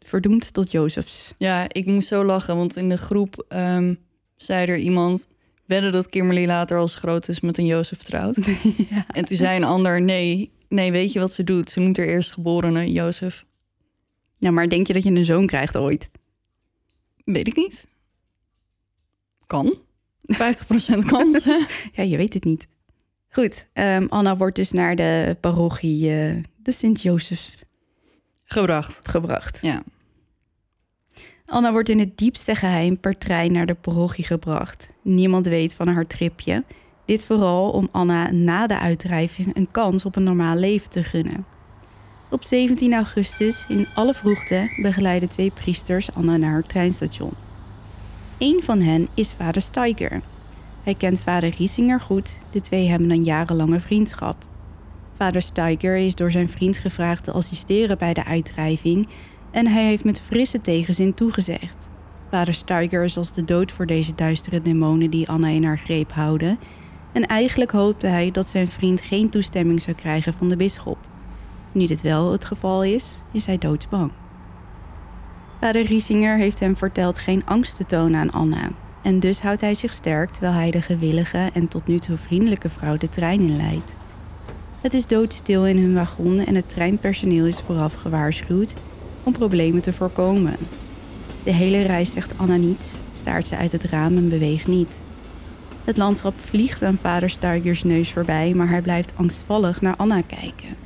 verdoemd 0.00 0.52
tot 0.52 0.70
Jozefs. 0.70 1.34
Ja, 1.36 1.66
ik 1.68 1.86
moest 1.86 2.08
zo 2.08 2.24
lachen, 2.24 2.56
want 2.56 2.76
in 2.76 2.88
de 2.88 2.98
groep 2.98 3.44
ehm, 3.48 3.94
zei 4.36 4.66
er 4.66 4.76
iemand... 4.76 5.26
wedden 5.64 5.92
dat 5.92 6.08
Kimberly 6.08 6.46
later 6.46 6.78
als 6.78 6.94
groot 6.94 7.28
is 7.28 7.40
met 7.40 7.58
een 7.58 7.66
Jozef 7.66 7.98
trouwt. 7.98 8.36
ja. 8.90 9.06
En 9.12 9.24
toen 9.24 9.36
zei 9.36 9.56
een 9.56 9.64
ander, 9.64 10.02
nee, 10.02 10.50
nee, 10.68 10.92
weet 10.92 11.12
je 11.12 11.20
wat 11.20 11.32
ze 11.32 11.44
doet? 11.44 11.70
Ze 11.70 11.80
noemt 11.80 11.96
haar 11.96 12.06
eerstgeborene 12.06 12.92
Jozef. 12.92 13.44
ja, 14.38 14.50
maar 14.50 14.68
denk 14.68 14.86
je 14.86 14.92
dat 14.92 15.02
je 15.02 15.10
een 15.10 15.24
zoon 15.24 15.46
krijgt 15.46 15.76
ooit? 15.76 16.10
Weet 17.24 17.46
ik 17.46 17.56
niet. 17.56 17.86
Kan. 19.46 19.74
50% 20.32 20.36
kans. 21.06 21.44
Ja, 21.92 22.02
je 22.02 22.16
weet 22.16 22.34
het 22.34 22.44
niet. 22.44 22.66
Goed, 23.28 23.68
ehm, 23.72 24.06
Anna 24.08 24.36
wordt 24.36 24.56
dus 24.56 24.72
naar 24.72 24.96
de 24.96 25.36
parochie 25.40 26.10
eh, 26.10 26.42
de 26.56 26.72
Sint-Jozef 26.72 27.54
Gebracht. 28.44 29.08
gebracht. 29.08 29.58
Ja. 29.62 29.82
Anna 31.46 31.72
wordt 31.72 31.88
in 31.88 31.98
het 31.98 32.18
diepste 32.18 32.54
geheim 32.54 33.00
per 33.00 33.18
trein 33.18 33.52
naar 33.52 33.66
de 33.66 33.74
parochie 33.74 34.24
gebracht. 34.24 34.92
Niemand 35.02 35.46
weet 35.46 35.74
van 35.74 35.88
haar 35.88 36.06
tripje. 36.06 36.64
Dit 37.04 37.26
vooral 37.26 37.70
om 37.70 37.88
Anna 37.90 38.30
na 38.30 38.66
de 38.66 38.78
uitdrijving 38.78 39.56
een 39.56 39.70
kans 39.70 40.04
op 40.04 40.16
een 40.16 40.22
normaal 40.22 40.56
leven 40.56 40.90
te 40.90 41.04
gunnen. 41.04 41.46
Op 42.30 42.44
17 42.44 42.94
augustus, 42.94 43.64
in 43.68 43.86
alle 43.94 44.14
vroegte, 44.14 44.68
begeleiden 44.82 45.28
twee 45.28 45.50
priesters 45.50 46.14
Anna 46.14 46.36
naar 46.36 46.50
haar 46.50 46.66
treinstation. 46.66 47.32
Eén 48.38 48.62
van 48.62 48.80
hen 48.80 49.08
is 49.14 49.32
vader 49.32 49.62
Steiger. 49.62 50.22
Hij 50.82 50.94
kent 50.94 51.20
vader 51.20 51.54
Riesinger 51.58 52.00
goed, 52.00 52.38
de 52.50 52.60
twee 52.60 52.88
hebben 52.88 53.10
een 53.10 53.24
jarenlange 53.24 53.80
vriendschap. 53.80 54.36
Vader 55.14 55.42
Steiger 55.42 55.96
is 55.96 56.14
door 56.14 56.30
zijn 56.30 56.48
vriend 56.48 56.78
gevraagd 56.78 57.24
te 57.24 57.32
assisteren 57.32 57.98
bij 57.98 58.14
de 58.14 58.24
uitdrijving 58.24 59.08
en 59.56 59.66
hij 59.66 59.84
heeft 59.84 60.04
met 60.04 60.20
frisse 60.20 60.60
tegenzin 60.60 61.14
toegezegd. 61.14 61.88
Vader 62.30 62.54
Steiger 62.54 63.04
is 63.04 63.16
als 63.16 63.32
de 63.32 63.44
dood 63.44 63.72
voor 63.72 63.86
deze 63.86 64.14
duistere 64.14 64.62
demonen 64.62 65.10
die 65.10 65.28
Anna 65.28 65.48
in 65.48 65.64
haar 65.64 65.78
greep 65.78 66.12
houden. 66.12 66.58
En 67.12 67.26
eigenlijk 67.26 67.70
hoopte 67.70 68.06
hij 68.06 68.30
dat 68.30 68.48
zijn 68.48 68.68
vriend 68.68 69.00
geen 69.00 69.30
toestemming 69.30 69.82
zou 69.82 69.96
krijgen 69.96 70.32
van 70.32 70.48
de 70.48 70.56
bisschop. 70.56 70.98
Nu 71.72 71.86
dit 71.86 72.02
wel 72.02 72.32
het 72.32 72.44
geval 72.44 72.84
is, 72.84 73.18
is 73.32 73.46
hij 73.46 73.58
doodsbang. 73.58 74.10
Vader 75.60 75.82
Riesinger 75.82 76.36
heeft 76.36 76.60
hem 76.60 76.76
verteld 76.76 77.18
geen 77.18 77.46
angst 77.46 77.76
te 77.76 77.86
tonen 77.86 78.20
aan 78.20 78.30
Anna. 78.30 78.70
En 79.02 79.20
dus 79.20 79.40
houdt 79.40 79.60
hij 79.60 79.74
zich 79.74 79.92
sterk 79.92 80.30
terwijl 80.30 80.54
hij 80.54 80.70
de 80.70 80.82
gewillige 80.82 81.50
en 81.52 81.68
tot 81.68 81.86
nu 81.86 81.98
toe 81.98 82.16
vriendelijke 82.16 82.68
vrouw 82.68 82.96
de 82.96 83.08
trein 83.08 83.40
inleidt. 83.40 83.96
Het 84.80 84.94
is 84.94 85.06
doodstil 85.06 85.66
in 85.66 85.78
hun 85.78 85.94
wagon 85.94 86.38
en 86.38 86.54
het 86.54 86.68
treinpersoneel 86.68 87.46
is 87.46 87.60
vooraf 87.60 87.94
gewaarschuwd 87.94 88.74
om 89.26 89.32
problemen 89.32 89.82
te 89.82 89.92
voorkomen. 89.92 90.56
De 91.42 91.52
hele 91.52 91.82
reis 91.82 92.12
zegt 92.12 92.38
Anna 92.38 92.56
niets, 92.56 93.02
staart 93.10 93.46
ze 93.46 93.56
uit 93.56 93.72
het 93.72 93.84
raam 93.84 94.16
en 94.16 94.28
beweegt 94.28 94.66
niet. 94.66 95.00
Het 95.84 95.96
landschap 95.96 96.40
vliegt 96.40 96.82
aan 96.82 96.98
vader 96.98 97.36
neus 97.82 98.12
voorbij, 98.12 98.54
maar 98.54 98.68
hij 98.68 98.82
blijft 98.82 99.12
angstvallig 99.16 99.80
naar 99.80 99.96
Anna 99.96 100.20
kijken. 100.20 100.76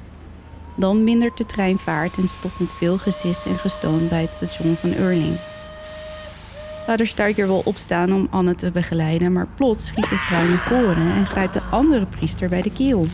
Dan 0.76 1.04
mindert 1.04 1.38
de 1.38 1.46
trein 1.46 1.78
vaart 1.78 2.16
en 2.16 2.28
stopt 2.28 2.60
met 2.60 2.72
veel 2.72 2.98
gesis 2.98 3.46
en 3.46 3.56
gestoon 3.56 4.08
bij 4.08 4.22
het 4.22 4.32
station 4.32 4.74
van 4.74 4.92
Urling. 4.92 5.34
Vader 6.86 7.34
wil 7.34 7.62
opstaan 7.64 8.12
om 8.12 8.26
Anne 8.30 8.54
te 8.54 8.70
begeleiden, 8.70 9.32
maar 9.32 9.48
plots 9.54 9.86
schiet 9.86 10.08
de 10.08 10.16
vrouw 10.16 10.48
naar 10.48 10.58
voren 10.58 11.12
en 11.12 11.26
grijpt 11.26 11.54
de 11.54 11.62
andere 11.70 12.06
priester 12.06 12.48
bij 12.48 12.62
de 12.62 12.72
keel. 12.72 13.06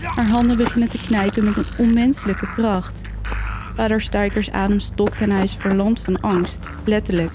Haar 0.00 0.28
handen 0.28 0.56
beginnen 0.56 0.88
te 0.88 0.98
knijpen 0.98 1.44
met 1.44 1.56
een 1.56 1.64
onmenselijke 1.78 2.48
kracht. 2.48 3.09
Vader 3.80 4.00
Stuikers 4.00 4.50
adem 4.50 4.80
stokt 4.80 5.20
en 5.20 5.30
hij 5.30 5.42
is 5.42 5.54
verlamd 5.54 6.00
van 6.00 6.20
angst, 6.20 6.68
letterlijk. 6.84 7.34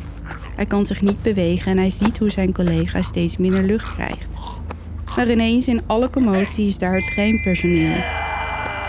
Hij 0.55 0.65
kan 0.65 0.85
zich 0.85 1.01
niet 1.01 1.21
bewegen 1.21 1.71
en 1.71 1.77
hij 1.77 1.89
ziet 1.89 2.17
hoe 2.17 2.29
zijn 2.29 2.53
collega 2.53 3.01
steeds 3.01 3.37
minder 3.37 3.63
lucht 3.63 3.93
krijgt. 3.93 4.39
Maar 5.15 5.31
ineens 5.31 5.67
in 5.67 5.87
alle 5.87 6.09
commotie 6.09 6.67
is 6.67 6.77
daar 6.77 6.95
het 6.95 7.07
treinpersoneel. 7.07 7.95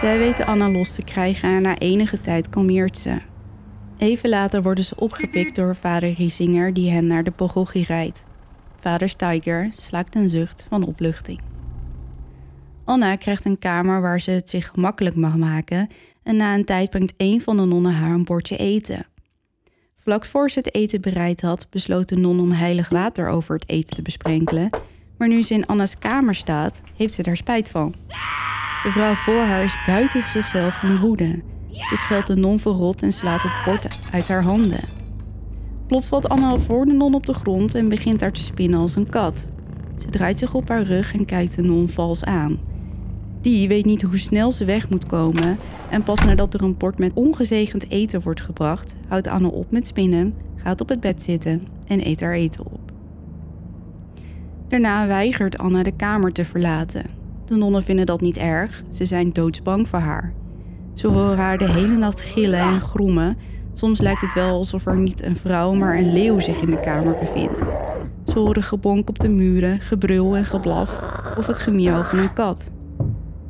Zij 0.00 0.18
weten 0.18 0.46
Anna 0.46 0.70
los 0.70 0.94
te 0.94 1.02
krijgen 1.02 1.48
en 1.48 1.62
na 1.62 1.78
enige 1.78 2.20
tijd 2.20 2.48
kalmeert 2.48 2.98
ze. 2.98 3.20
Even 3.98 4.28
later 4.28 4.62
worden 4.62 4.84
ze 4.84 4.96
opgepikt 4.96 5.54
door 5.54 5.76
vader 5.76 6.12
Riesinger 6.12 6.72
die 6.72 6.90
hen 6.90 7.06
naar 7.06 7.25
de 7.25 7.30
Pogogi 7.30 7.82
rijdt. 7.82 8.25
Vader 8.80 9.08
Steiger 9.08 9.70
slaakt 9.78 10.14
een 10.14 10.28
zucht 10.28 10.66
van 10.68 10.84
opluchting. 10.84 11.40
Anna 12.84 13.16
krijgt 13.16 13.44
een 13.44 13.58
kamer 13.58 14.00
waar 14.00 14.20
ze 14.20 14.30
het 14.30 14.50
zich 14.50 14.68
gemakkelijk 14.68 15.16
mag 15.16 15.36
maken 15.36 15.88
en 16.26 16.37
na 16.37 16.54
een 16.54 16.64
tijd 16.64 16.90
brengt 16.90 17.14
een 17.16 17.40
van 17.40 17.56
de 17.56 17.64
nonnen 17.64 17.92
haar 17.92 18.12
een 18.12 18.25
bordje 18.25 18.56
eten. 18.56 19.06
Vlak 19.97 20.25
voor 20.25 20.50
ze 20.50 20.59
het 20.59 20.75
eten 20.75 21.00
bereid 21.00 21.40
had, 21.40 21.66
besloot 21.71 22.09
de 22.09 22.16
non 22.16 22.40
om 22.40 22.52
heilig 22.52 22.88
water 22.88 23.28
over 23.28 23.54
het 23.54 23.68
eten 23.68 23.95
te 23.95 24.02
besprenkelen, 24.02 24.71
maar 25.18 25.28
nu 25.28 25.42
ze 25.42 25.54
in 25.54 25.66
Anna's 25.66 25.99
kamer 25.99 26.35
staat, 26.35 26.83
heeft 26.97 27.14
ze 27.14 27.23
daar 27.23 27.37
spijt 27.37 27.71
van. 27.71 27.95
De 28.83 28.90
vrouw 28.90 29.14
voor 29.14 29.40
haar 29.40 29.64
is 29.64 29.78
buiten 29.87 30.23
zichzelf 30.23 30.75
van 30.75 30.99
woede. 30.99 31.42
Ze 31.71 31.97
scheldt 31.97 32.26
de 32.26 32.37
non 32.37 32.59
verrot 32.59 33.02
en 33.02 33.12
slaat 33.12 33.42
het 33.42 33.64
bord 33.64 33.99
uit 34.12 34.28
haar 34.28 34.42
handen. 34.42 34.85
Plots 35.87 36.09
valt 36.09 36.28
Anna 36.28 36.56
voor 36.56 36.85
de 36.85 36.92
non 36.92 37.14
op 37.14 37.26
de 37.26 37.35
grond 37.35 37.75
en 37.75 37.88
begint 37.88 38.21
daar 38.21 38.33
te 38.33 38.42
spinnen 38.42 38.80
als 38.80 38.97
een 38.97 39.09
kat. 39.09 39.47
Ze 39.99 40.06
draait 40.06 40.38
zich 40.38 40.54
op 40.54 40.68
haar 40.68 40.83
rug 40.83 41.14
en 41.14 41.25
kijkt 41.25 41.54
de 41.54 41.62
non 41.62 41.88
vals 41.88 42.25
aan. 42.25 42.59
Die 43.47 43.69
weet 43.69 43.85
niet 43.85 44.03
hoe 44.03 44.19
snel 44.19 44.53
ze 44.53 44.65
weg 44.65 44.91
moet 44.91 45.07
komen 45.07 45.59
en 45.91 46.03
pas 46.03 46.25
nadat 46.25 46.55
er 46.55 46.62
een 46.62 46.76
bord 46.76 46.99
met 46.99 47.12
ongezegend 47.15 47.91
eten 47.91 48.23
wordt 48.23 48.41
gebracht, 48.41 48.97
houdt 49.09 49.26
Anne 49.26 49.50
op 49.50 49.71
met 49.71 49.87
spinnen, 49.87 50.35
gaat 50.57 50.81
op 50.81 50.88
het 50.88 51.00
bed 51.00 51.23
zitten 51.23 51.67
en 51.87 52.07
eet 52.07 52.21
haar 52.21 52.33
eten 52.33 52.65
op. 52.65 52.93
Daarna 54.69 55.07
weigert 55.07 55.59
Anna 55.59 55.83
de 55.83 55.97
kamer 55.97 56.33
te 56.33 56.45
verlaten. 56.45 57.05
De 57.45 57.57
nonnen 57.57 57.83
vinden 57.83 58.07
dat 58.07 58.21
niet 58.21 58.37
erg, 58.37 58.83
ze 58.88 59.05
zijn 59.05 59.33
doodsbang 59.33 59.88
voor 59.88 59.99
haar. 59.99 60.33
Ze 60.95 61.07
horen 61.07 61.38
haar 61.38 61.59
de 61.59 61.71
hele 61.71 61.97
nacht 61.97 62.23
gillen 62.23 62.61
en 62.61 62.81
groemen. 62.81 63.37
Soms 63.73 64.00
lijkt 64.00 64.21
het 64.21 64.35
wel 64.35 64.57
alsof 64.57 64.87
er 64.87 64.99
niet 64.99 65.23
een 65.23 65.37
vrouw, 65.37 65.75
maar 65.75 65.99
een 65.99 66.12
leeuw 66.12 66.41
zich 66.41 66.61
in 66.61 66.71
de 66.71 66.81
kamer 66.81 67.17
bevindt. 67.19 67.59
Ze 68.26 68.38
horen 68.38 68.62
gebonk 68.62 69.09
op 69.09 69.19
de 69.19 69.29
muren, 69.29 69.81
gebrul 69.81 70.37
en 70.37 70.45
geblaf 70.45 71.00
of 71.38 71.47
het 71.47 71.59
gemiauw 71.59 72.03
van 72.03 72.19
een 72.19 72.33
kat. 72.33 72.71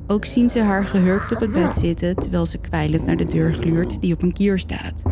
Ook 0.08 0.24
zien 0.24 0.50
ze 0.50 0.60
haar 0.60 0.84
gehurkt 0.84 1.32
op 1.32 1.40
het 1.40 1.52
bed 1.52 1.76
zitten 1.76 2.16
terwijl 2.16 2.46
ze 2.46 2.58
kwijlend 2.58 3.04
naar 3.04 3.16
de 3.16 3.26
deur 3.26 3.54
gluurt 3.54 4.00
die 4.00 4.12
op 4.12 4.22
een 4.22 4.32
kier 4.32 4.58
staat. 4.58 5.02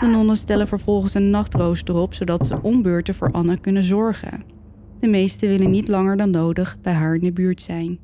De 0.00 0.06
nonnen 0.06 0.36
stellen 0.36 0.68
vervolgens 0.68 1.14
een 1.14 1.30
nachtrooster 1.30 1.96
op 1.96 2.14
zodat 2.14 2.46
ze 2.46 2.62
ombeurten 2.62 3.14
voor 3.14 3.30
Anne 3.30 3.58
kunnen 3.58 3.84
zorgen. 3.84 4.42
De 5.00 5.08
meesten 5.08 5.48
willen 5.48 5.70
niet 5.70 5.88
langer 5.88 6.16
dan 6.16 6.30
nodig 6.30 6.76
bij 6.82 6.92
haar 6.92 7.14
in 7.14 7.20
de 7.20 7.32
buurt 7.32 7.62
zijn. 7.62 7.98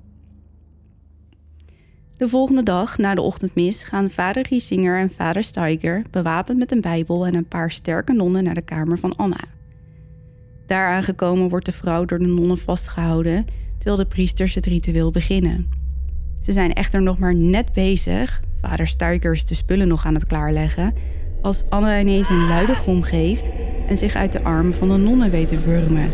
De 2.16 2.28
volgende 2.28 2.62
dag, 2.62 2.98
na 2.98 3.14
de 3.14 3.20
ochtendmis, 3.20 3.84
gaan 3.84 4.10
vader 4.10 4.46
Giesinger 4.46 4.98
en 4.98 5.10
vader 5.10 5.42
Steiger, 5.42 6.02
bewapend 6.10 6.58
met 6.58 6.72
een 6.72 6.80
bijbel 6.80 7.26
en 7.26 7.34
een 7.34 7.48
paar 7.48 7.70
sterke 7.70 8.12
nonnen, 8.12 8.44
naar 8.44 8.54
de 8.54 8.62
kamer 8.62 8.98
van 8.98 9.16
Anna. 9.16 9.44
Daar 10.66 10.86
aangekomen 10.86 11.48
wordt 11.48 11.66
de 11.66 11.72
vrouw 11.72 12.04
door 12.04 12.18
de 12.18 12.26
nonnen 12.26 12.58
vastgehouden, 12.58 13.44
terwijl 13.78 13.96
de 13.96 14.06
priesters 14.06 14.54
het 14.54 14.66
ritueel 14.66 15.10
beginnen. 15.10 15.83
Ze 16.44 16.52
zijn 16.52 16.72
echter 16.72 17.02
nog 17.02 17.18
maar 17.18 17.34
net 17.34 17.72
bezig, 17.72 18.40
vader 18.60 18.86
Steiger 18.86 19.32
is 19.32 19.44
de 19.44 19.54
spullen 19.54 19.88
nog 19.88 20.06
aan 20.06 20.14
het 20.14 20.26
klaarleggen, 20.26 20.94
als 21.42 21.64
Anna 21.68 22.00
ineens 22.00 22.28
een 22.28 22.46
luide 22.46 22.74
gom 22.74 23.02
geeft 23.02 23.50
en 23.88 23.96
zich 23.96 24.14
uit 24.14 24.32
de 24.32 24.42
armen 24.42 24.74
van 24.74 24.88
de 24.88 24.96
nonnen 24.96 25.30
weet 25.30 25.48
te 25.48 25.58
wurmen. 25.58 26.10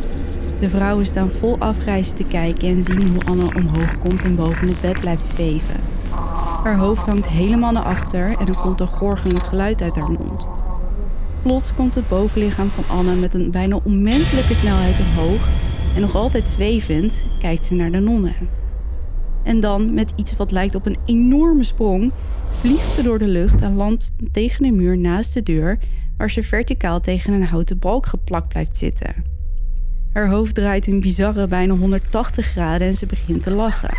De 0.61 0.69
vrouwen 0.69 1.07
staan 1.07 1.31
vol 1.31 1.59
afreizen 1.59 2.17
te 2.17 2.25
kijken 2.25 2.69
en 2.69 2.83
zien 2.83 3.09
hoe 3.09 3.25
Anne 3.25 3.55
omhoog 3.55 3.99
komt 3.99 4.25
en 4.25 4.35
boven 4.35 4.69
het 4.69 4.81
bed 4.81 5.01
blijft 5.01 5.27
zweven. 5.27 5.81
Haar 6.63 6.77
hoofd 6.77 7.07
hangt 7.07 7.29
helemaal 7.29 7.73
naar 7.73 7.83
achter 7.83 8.37
en 8.37 8.47
er 8.47 8.61
komt 8.61 8.81
een 8.81 8.87
gorgelend 8.87 9.45
geluid 9.45 9.83
uit 9.83 9.97
haar 9.97 10.11
mond. 10.11 10.51
Plots 11.43 11.75
komt 11.75 11.95
het 11.95 12.09
bovenlichaam 12.09 12.69
van 12.69 12.97
Anne 12.97 13.15
met 13.15 13.35
een 13.35 13.51
bijna 13.51 13.79
onmenselijke 13.83 14.55
snelheid 14.55 14.99
omhoog 14.99 15.49
en 15.95 16.01
nog 16.01 16.15
altijd 16.15 16.49
zwevend 16.49 17.27
kijkt 17.39 17.67
ze 17.67 17.75
naar 17.75 17.91
de 17.91 18.01
nonnen. 18.01 18.35
En 19.43 19.61
dan, 19.61 19.95
met 19.95 20.13
iets 20.17 20.37
wat 20.37 20.51
lijkt 20.51 20.75
op 20.75 20.87
een 20.87 20.99
enorme 21.05 21.63
sprong, 21.63 22.13
vliegt 22.59 22.91
ze 22.91 23.03
door 23.03 23.19
de 23.19 23.29
lucht 23.29 23.63
en 23.63 23.75
landt 23.75 24.13
tegen 24.33 24.63
de 24.63 24.71
muur 24.71 24.99
naast 24.99 25.35
de 25.35 25.43
deur, 25.43 25.79
waar 26.17 26.31
ze 26.31 26.43
verticaal 26.43 27.01
tegen 27.01 27.33
een 27.33 27.45
houten 27.45 27.79
balk 27.79 28.07
geplakt 28.07 28.49
blijft 28.49 28.77
zitten. 28.77 29.15
Haar 30.13 30.29
hoofd 30.29 30.55
draait 30.55 30.87
in 30.87 31.01
bizarre 31.01 31.47
bijna 31.47 31.75
180 31.75 32.47
graden 32.47 32.87
en 32.87 32.95
ze 32.95 33.07
begint 33.07 33.43
te 33.43 33.51
lachen. 33.51 33.95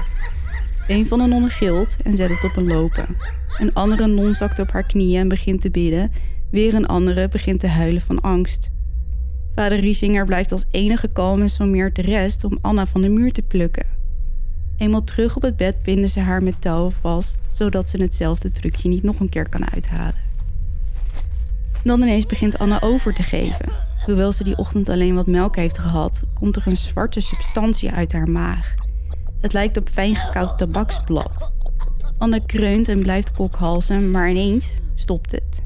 Een 0.87 1.07
van 1.07 1.19
de 1.19 1.25
nonnen 1.25 1.49
gilt 1.49 1.97
en 2.03 2.15
zet 2.15 2.29
het 2.29 2.43
op 2.43 2.55
een 2.55 2.67
lopen. 2.67 3.17
Een 3.59 3.73
andere 3.73 4.07
non 4.07 4.33
zakt 4.33 4.59
op 4.59 4.71
haar 4.71 4.85
knieën 4.85 5.19
en 5.19 5.27
begint 5.27 5.61
te 5.61 5.71
bidden. 5.71 6.11
Weer 6.51 6.73
een 6.73 6.87
andere 6.87 7.27
begint 7.27 7.59
te 7.59 7.67
huilen 7.67 8.01
van 8.01 8.21
angst. 8.21 8.71
Vader 9.55 9.79
Riesinger 9.79 10.25
blijft 10.25 10.51
als 10.51 10.65
enige 10.71 11.07
kalm 11.07 11.41
en 11.41 11.49
sommeert 11.49 11.95
de 11.95 12.01
rest 12.01 12.43
om 12.43 12.57
Anna 12.61 12.85
van 12.85 13.01
de 13.01 13.09
muur 13.09 13.31
te 13.31 13.41
plukken. 13.41 14.00
Eenmaal 14.81 15.03
terug 15.03 15.35
op 15.35 15.41
het 15.41 15.57
bed 15.57 15.81
binden 15.81 16.09
ze 16.09 16.19
haar 16.19 16.43
met 16.43 16.61
touwen 16.61 16.91
vast, 16.91 17.39
zodat 17.53 17.89
ze 17.89 18.01
hetzelfde 18.01 18.51
trucje 18.51 18.89
niet 18.89 19.03
nog 19.03 19.19
een 19.19 19.29
keer 19.29 19.49
kan 19.49 19.71
uithalen. 19.71 20.15
Dan 21.83 22.01
ineens 22.01 22.25
begint 22.25 22.59
Anna 22.59 22.81
over 22.81 23.13
te 23.13 23.23
geven. 23.23 23.65
Hoewel 24.05 24.31
ze 24.31 24.43
die 24.43 24.57
ochtend 24.57 24.89
alleen 24.89 25.15
wat 25.15 25.27
melk 25.27 25.55
heeft 25.55 25.77
gehad, 25.77 26.23
komt 26.33 26.55
er 26.55 26.67
een 26.67 26.77
zwarte 26.77 27.19
substantie 27.19 27.91
uit 27.91 28.11
haar 28.11 28.29
maag. 28.29 28.75
Het 29.41 29.53
lijkt 29.53 29.77
op 29.77 29.89
fijn 29.89 30.15
gekoud 30.15 30.57
tabaksblad. 30.57 31.51
Anne 32.17 32.45
kreunt 32.45 32.87
en 32.87 33.01
blijft 33.01 33.31
kokhalzen, 33.31 34.11
maar 34.11 34.29
ineens 34.29 34.77
stopt 34.95 35.31
het. 35.31 35.61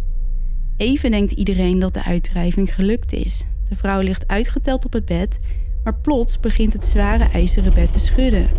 Even 0.77 1.11
denkt 1.11 1.31
iedereen 1.31 1.79
dat 1.79 1.93
de 1.93 2.03
uitdrijving 2.03 2.73
gelukt 2.73 3.13
is. 3.13 3.43
De 3.69 3.75
vrouw 3.75 4.01
ligt 4.01 4.27
uitgeteld 4.27 4.85
op 4.85 4.93
het 4.93 5.05
bed, 5.05 5.39
maar 5.83 5.95
plots 5.95 6.39
begint 6.39 6.73
het 6.73 6.85
zware 6.85 7.23
ijzeren 7.23 7.73
bed 7.73 7.91
te 7.91 7.99
schudden. 7.99 8.49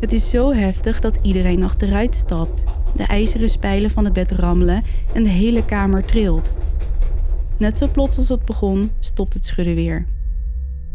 Het 0.00 0.12
is 0.12 0.30
zo 0.30 0.52
heftig 0.52 1.00
dat 1.00 1.18
iedereen 1.22 1.62
achteruit 1.62 2.14
stapt. 2.14 2.64
De 2.96 3.02
ijzeren 3.02 3.48
spijlen 3.48 3.90
van 3.90 4.04
het 4.04 4.12
bed 4.12 4.30
rammelen 4.30 4.82
en 5.14 5.22
de 5.22 5.28
hele 5.28 5.64
kamer 5.64 6.04
trilt. 6.04 6.52
Net 7.58 7.78
zo 7.78 7.88
plots 7.88 8.16
als 8.16 8.28
het 8.28 8.44
begon, 8.44 8.90
stopt 9.00 9.34
het 9.34 9.46
schudden 9.46 9.74
weer. 9.74 10.04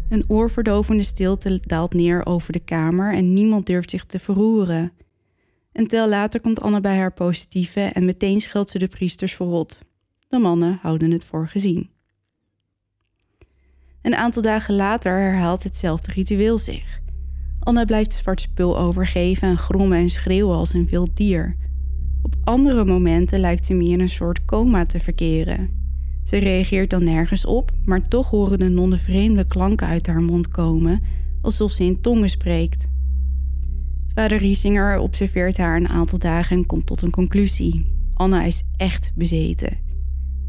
Een 0.08 0.24
oorverdovende 0.28 1.02
stilte 1.02 1.60
daalt 1.60 1.92
neer 1.92 2.26
over 2.26 2.52
de 2.52 2.60
kamer 2.60 3.14
en 3.14 3.32
niemand 3.32 3.66
durft 3.66 3.90
zich 3.90 4.04
te 4.04 4.18
verroeren. 4.18 4.92
Een 5.72 5.86
tel 5.86 6.08
later 6.08 6.40
komt 6.40 6.60
Anne 6.60 6.80
bij 6.80 6.96
haar 6.96 7.12
positieve 7.12 7.80
en 7.80 8.04
meteen 8.04 8.40
scheldt 8.40 8.70
ze 8.70 8.78
de 8.78 8.88
priesters 8.88 9.34
verrot. 9.34 9.80
De 10.28 10.38
mannen 10.38 10.78
houden 10.82 11.10
het 11.10 11.24
voor 11.24 11.48
gezien. 11.48 11.90
Een 14.02 14.14
aantal 14.14 14.42
dagen 14.42 14.74
later 14.74 15.12
herhaalt 15.12 15.62
hetzelfde 15.62 16.12
ritueel 16.12 16.58
zich. 16.58 17.00
Anne 17.60 17.84
blijft 17.84 18.12
zwart 18.12 18.40
spul 18.40 18.78
overgeven 18.78 19.48
en 19.48 19.58
grommen 19.58 19.98
en 19.98 20.10
schreeuwen 20.10 20.56
als 20.56 20.74
een 20.74 20.88
wild 20.88 21.16
dier. 21.16 21.56
Op 22.22 22.34
andere 22.44 22.84
momenten 22.84 23.40
lijkt 23.40 23.66
ze 23.66 23.74
meer 23.74 23.92
in 23.92 24.00
een 24.00 24.08
soort 24.08 24.44
coma 24.44 24.86
te 24.86 25.00
verkeren. 25.00 25.70
Ze 26.24 26.36
reageert 26.36 26.90
dan 26.90 27.04
nergens 27.04 27.44
op, 27.44 27.70
maar 27.84 28.08
toch 28.08 28.30
horen 28.30 28.58
de 28.58 28.68
nonnen 28.68 28.98
vreemde 28.98 29.46
klanken 29.46 29.86
uit 29.86 30.06
haar 30.06 30.22
mond 30.22 30.48
komen, 30.48 31.02
alsof 31.42 31.70
ze 31.70 31.84
in 31.84 32.00
tongen 32.00 32.28
spreekt. 32.28 32.88
Vader 34.14 34.38
Riesinger 34.38 34.98
observeert 34.98 35.56
haar 35.56 35.76
een 35.76 35.88
aantal 35.88 36.18
dagen 36.18 36.56
en 36.56 36.66
komt 36.66 36.86
tot 36.86 37.02
een 37.02 37.10
conclusie. 37.10 37.86
Anna 38.14 38.44
is 38.44 38.62
echt 38.76 39.12
bezeten. 39.14 39.78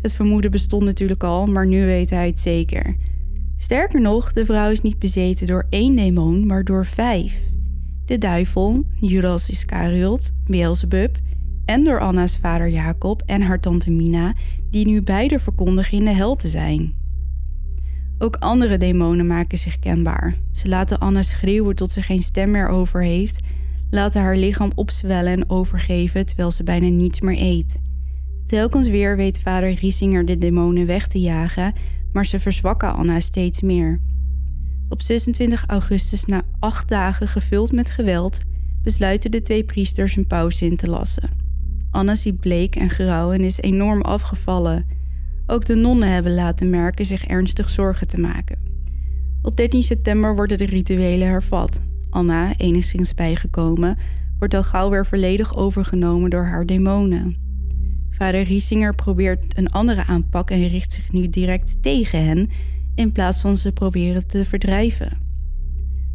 Het 0.02 0.14
vermoeden 0.14 0.52
bestond 0.52 0.84
natuurlijk 0.84 1.24
al, 1.24 1.46
maar 1.48 1.68
nu 1.68 1.86
weet 1.86 2.10
hij 2.10 2.28
het 2.28 2.40
zeker. 2.40 2.96
Sterker 3.62 4.02
nog, 4.02 4.34
de 4.34 4.46
vrouw 4.46 4.72
is 4.72 4.82
niet 4.82 5.00
bezeten 5.00 5.48
door 5.48 5.66
één 5.70 5.96
demon, 5.96 6.46
maar 6.46 6.64
door 6.64 6.86
vijf. 6.86 7.52
De 8.06 8.18
duivel, 8.18 8.86
Judas 9.00 9.50
Iscariot, 9.50 10.32
Beelzebub 10.46 11.18
en 11.66 11.84
door 11.84 12.00
Anna's 12.00 12.38
vader 12.38 12.70
Jacob 12.70 13.22
en 13.26 13.42
haar 13.42 13.60
tante 13.60 13.90
Mina, 13.90 14.34
die 14.70 14.86
nu 14.86 15.02
beide 15.02 15.40
verkondigen 15.40 15.98
in 15.98 16.06
de 16.06 16.12
hel 16.12 16.36
te 16.36 16.48
zijn. 16.48 16.94
Ook 18.18 18.36
andere 18.36 18.78
demonen 18.78 19.28
maken 19.28 19.58
zich 19.58 19.80
kenbaar. 19.80 20.36
Ze 20.52 20.68
laten 20.68 21.00
Anna 21.00 21.22
schreeuwen 21.22 21.76
tot 21.76 21.92
ze 21.92 22.02
geen 22.02 22.24
stem 22.24 22.52
meer 22.52 22.68
over 22.68 23.04
heeft, 23.04 23.40
laten 23.90 24.22
haar 24.22 24.38
lichaam 24.38 24.72
opzwellen 24.76 25.32
en 25.32 25.50
overgeven 25.50 26.26
terwijl 26.26 26.52
ze 26.52 26.64
bijna 26.64 26.88
niets 26.88 27.22
meer 27.22 27.38
eet. 27.38 27.80
Telkens 28.46 28.88
weer 28.88 29.16
weet 29.16 29.40
vader 29.40 29.74
Riesinger 29.74 30.26
de 30.26 30.38
demonen 30.38 30.86
weg 30.86 31.08
te 31.08 31.20
jagen, 31.20 31.74
maar 32.14 32.26
ze 32.26 32.40
verzwakken 32.40 32.94
Anna 32.94 33.20
steeds 33.20 33.62
meer. 33.62 34.00
Op 34.90 35.02
26 35.02 35.64
augustus, 35.66 36.26
na 36.26 36.44
acht 36.60 36.88
dagen 36.88 37.28
gevuld 37.28 37.72
met 37.72 37.92
geweld, 37.92 38.40
besluiten 38.84 39.32
de 39.32 39.42
twee 39.42 39.64
priesters 39.64 40.16
een 40.16 40.28
pauze 40.28 40.66
in 40.66 40.76
te 40.76 40.90
lassen. 40.90 41.30
Anna 41.92 42.16
ziet 42.16 42.40
bleek 42.40 42.76
en 42.76 42.90
grauw 42.90 43.32
en 43.32 43.42
is 43.42 43.62
enorm 43.62 44.02
afgevallen. 44.02 44.86
Ook 45.46 45.66
de 45.66 45.76
nonnen 45.76 46.12
hebben 46.12 46.34
laten 46.34 46.70
merken 46.70 47.06
zich 47.06 47.26
ernstig 47.26 47.70
zorgen 47.70 48.08
te 48.08 48.20
maken. 48.20 48.58
Op 49.42 49.58
13 49.58 49.84
september 49.84 50.36
worden 50.36 50.58
de 50.58 50.66
rituelen 50.66 51.28
hervat. 51.28 51.82
Anna, 52.10 52.58
enigszins 52.58 53.14
bijgekomen, 53.14 53.98
wordt 54.40 54.54
al 54.54 54.64
gauw 54.64 54.90
weer 54.90 55.06
volledig 55.06 55.56
overgenomen 55.56 56.30
door 56.30 56.44
haar 56.44 56.66
demonen. 56.66 57.41
Vader 58.12 58.44
Riesinger 58.44 58.96
probeert 58.96 59.58
een 59.58 59.70
andere 59.70 60.06
aanpak 60.06 60.50
en 60.52 60.68
richt 60.68 60.94
zich 60.94 61.12
nu 61.12 61.30
direct 61.30 61.84
tegen 61.84 62.26
hen 62.26 62.50
in 62.96 63.12
plaats 63.12 63.42
van 63.42 63.58
ze 63.58 63.72
proberen 63.72 64.28
te 64.28 64.46
verdrijven. 64.46 65.18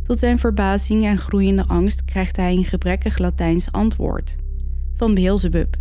Tot 0.02 0.18
zijn 0.18 0.38
verbazing 0.38 1.04
en 1.04 1.18
groeiende 1.18 1.66
angst 1.66 2.04
krijgt 2.04 2.36
hij 2.36 2.52
een 2.52 2.64
gebrekkig 2.64 3.18
Latijns 3.18 3.72
antwoord 3.72 4.36
van 4.94 5.14
Beelzebub. 5.14 5.76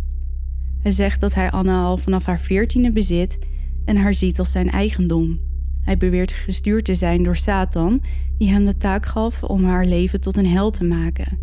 Hij 0.82 0.92
zegt 0.92 1.20
dat 1.20 1.34
hij 1.34 1.50
Anna 1.50 1.82
al 1.82 1.96
vanaf 1.96 2.26
haar 2.26 2.40
veertiende 2.40 2.92
bezit 2.92 3.38
en 3.84 3.96
haar 3.96 4.14
ziet 4.14 4.38
als 4.38 4.50
zijn 4.50 4.70
eigendom. 4.70 5.40
Hij 5.80 5.96
beweert 5.96 6.32
gestuurd 6.32 6.84
te 6.84 6.94
zijn 6.94 7.22
door 7.22 7.36
Satan, 7.36 8.02
die 8.38 8.48
hem 8.48 8.64
de 8.64 8.76
taak 8.76 9.06
gaf 9.06 9.42
om 9.42 9.64
haar 9.64 9.86
leven 9.86 10.20
tot 10.20 10.36
een 10.36 10.46
hel 10.46 10.70
te 10.70 10.84
maken. 10.84 11.38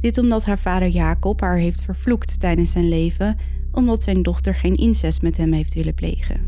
Dit 0.00 0.18
omdat 0.18 0.44
haar 0.44 0.58
vader 0.58 0.88
Jacob 0.88 1.40
haar 1.40 1.56
heeft 1.56 1.82
vervloekt 1.82 2.40
tijdens 2.40 2.70
zijn 2.70 2.88
leven, 2.88 3.36
omdat 3.76 4.02
zijn 4.02 4.22
dochter 4.22 4.54
geen 4.54 4.74
incest 4.74 5.22
met 5.22 5.36
hem 5.36 5.52
heeft 5.52 5.74
willen 5.74 5.94
plegen. 5.94 6.40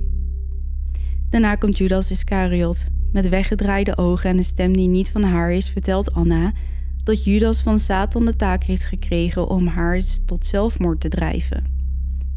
Daarna 1.30 1.54
komt 1.54 1.78
Judas 1.78 2.10
Iscariot. 2.10 2.86
Met 3.12 3.28
weggedraaide 3.28 3.96
ogen 3.96 4.30
en 4.30 4.36
een 4.36 4.44
stem 4.44 4.76
die 4.76 4.88
niet 4.88 5.10
van 5.10 5.22
haar 5.22 5.52
is, 5.52 5.68
vertelt 5.68 6.12
Anna 6.12 6.52
dat 7.04 7.24
Judas 7.24 7.62
van 7.62 7.78
Satan 7.78 8.24
de 8.24 8.36
taak 8.36 8.64
heeft 8.64 8.84
gekregen 8.84 9.48
om 9.48 9.66
haar 9.66 10.02
tot 10.24 10.46
zelfmoord 10.46 11.00
te 11.00 11.08
drijven. 11.08 11.64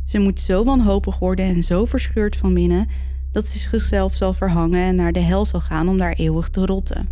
Ze 0.06 0.20
moet 0.20 0.40
zo 0.40 0.64
wanhopig 0.64 1.20
worden 1.20 1.46
en 1.46 1.64
zo 1.64 1.86
verscheurd 1.86 2.36
van 2.36 2.54
binnen 2.54 2.88
dat 3.32 3.48
ze 3.48 3.60
zichzelf 3.60 4.16
zal 4.16 4.34
verhangen 4.34 4.82
en 4.82 4.96
naar 4.96 5.12
de 5.12 5.20
hel 5.20 5.46
zal 5.46 5.62
gaan 5.62 5.90
om 5.90 5.98
daar 5.98 6.14
eeuwig 6.14 6.50
te 6.50 6.66
rotten. 6.66 7.10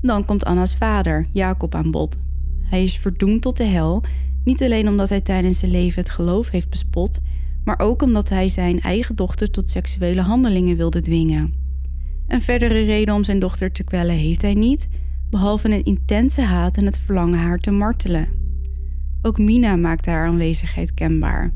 Dan 0.00 0.24
komt 0.24 0.44
Anna's 0.44 0.74
vader, 0.74 1.28
Jacob, 1.32 1.74
aan 1.74 1.90
bod. 1.90 2.16
Hij 2.62 2.82
is 2.82 2.98
verdoemd 2.98 3.42
tot 3.42 3.56
de 3.56 3.64
hel, 3.64 4.02
niet 4.44 4.62
alleen 4.62 4.88
omdat 4.88 5.08
hij 5.08 5.20
tijdens 5.20 5.58
zijn 5.58 5.70
leven 5.70 6.00
het 6.02 6.10
geloof 6.10 6.50
heeft 6.50 6.68
bespot, 6.68 7.18
maar 7.64 7.78
ook 7.78 8.02
omdat 8.02 8.28
hij 8.28 8.48
zijn 8.48 8.80
eigen 8.80 9.16
dochter 9.16 9.50
tot 9.50 9.70
seksuele 9.70 10.20
handelingen 10.20 10.76
wilde 10.76 11.00
dwingen. 11.00 11.54
Een 12.26 12.42
verdere 12.42 12.84
reden 12.84 13.14
om 13.14 13.24
zijn 13.24 13.38
dochter 13.38 13.72
te 13.72 13.84
kwellen 13.84 14.14
heeft 14.14 14.42
hij 14.42 14.54
niet, 14.54 14.88
behalve 15.30 15.70
een 15.70 15.84
intense 15.84 16.42
haat 16.42 16.76
en 16.76 16.84
het 16.84 16.98
verlangen 16.98 17.38
haar 17.38 17.58
te 17.58 17.70
martelen. 17.70 18.28
Ook 19.22 19.38
Mina 19.38 19.76
maakt 19.76 20.06
haar 20.06 20.26
aanwezigheid 20.26 20.94
kenbaar. 20.94 21.52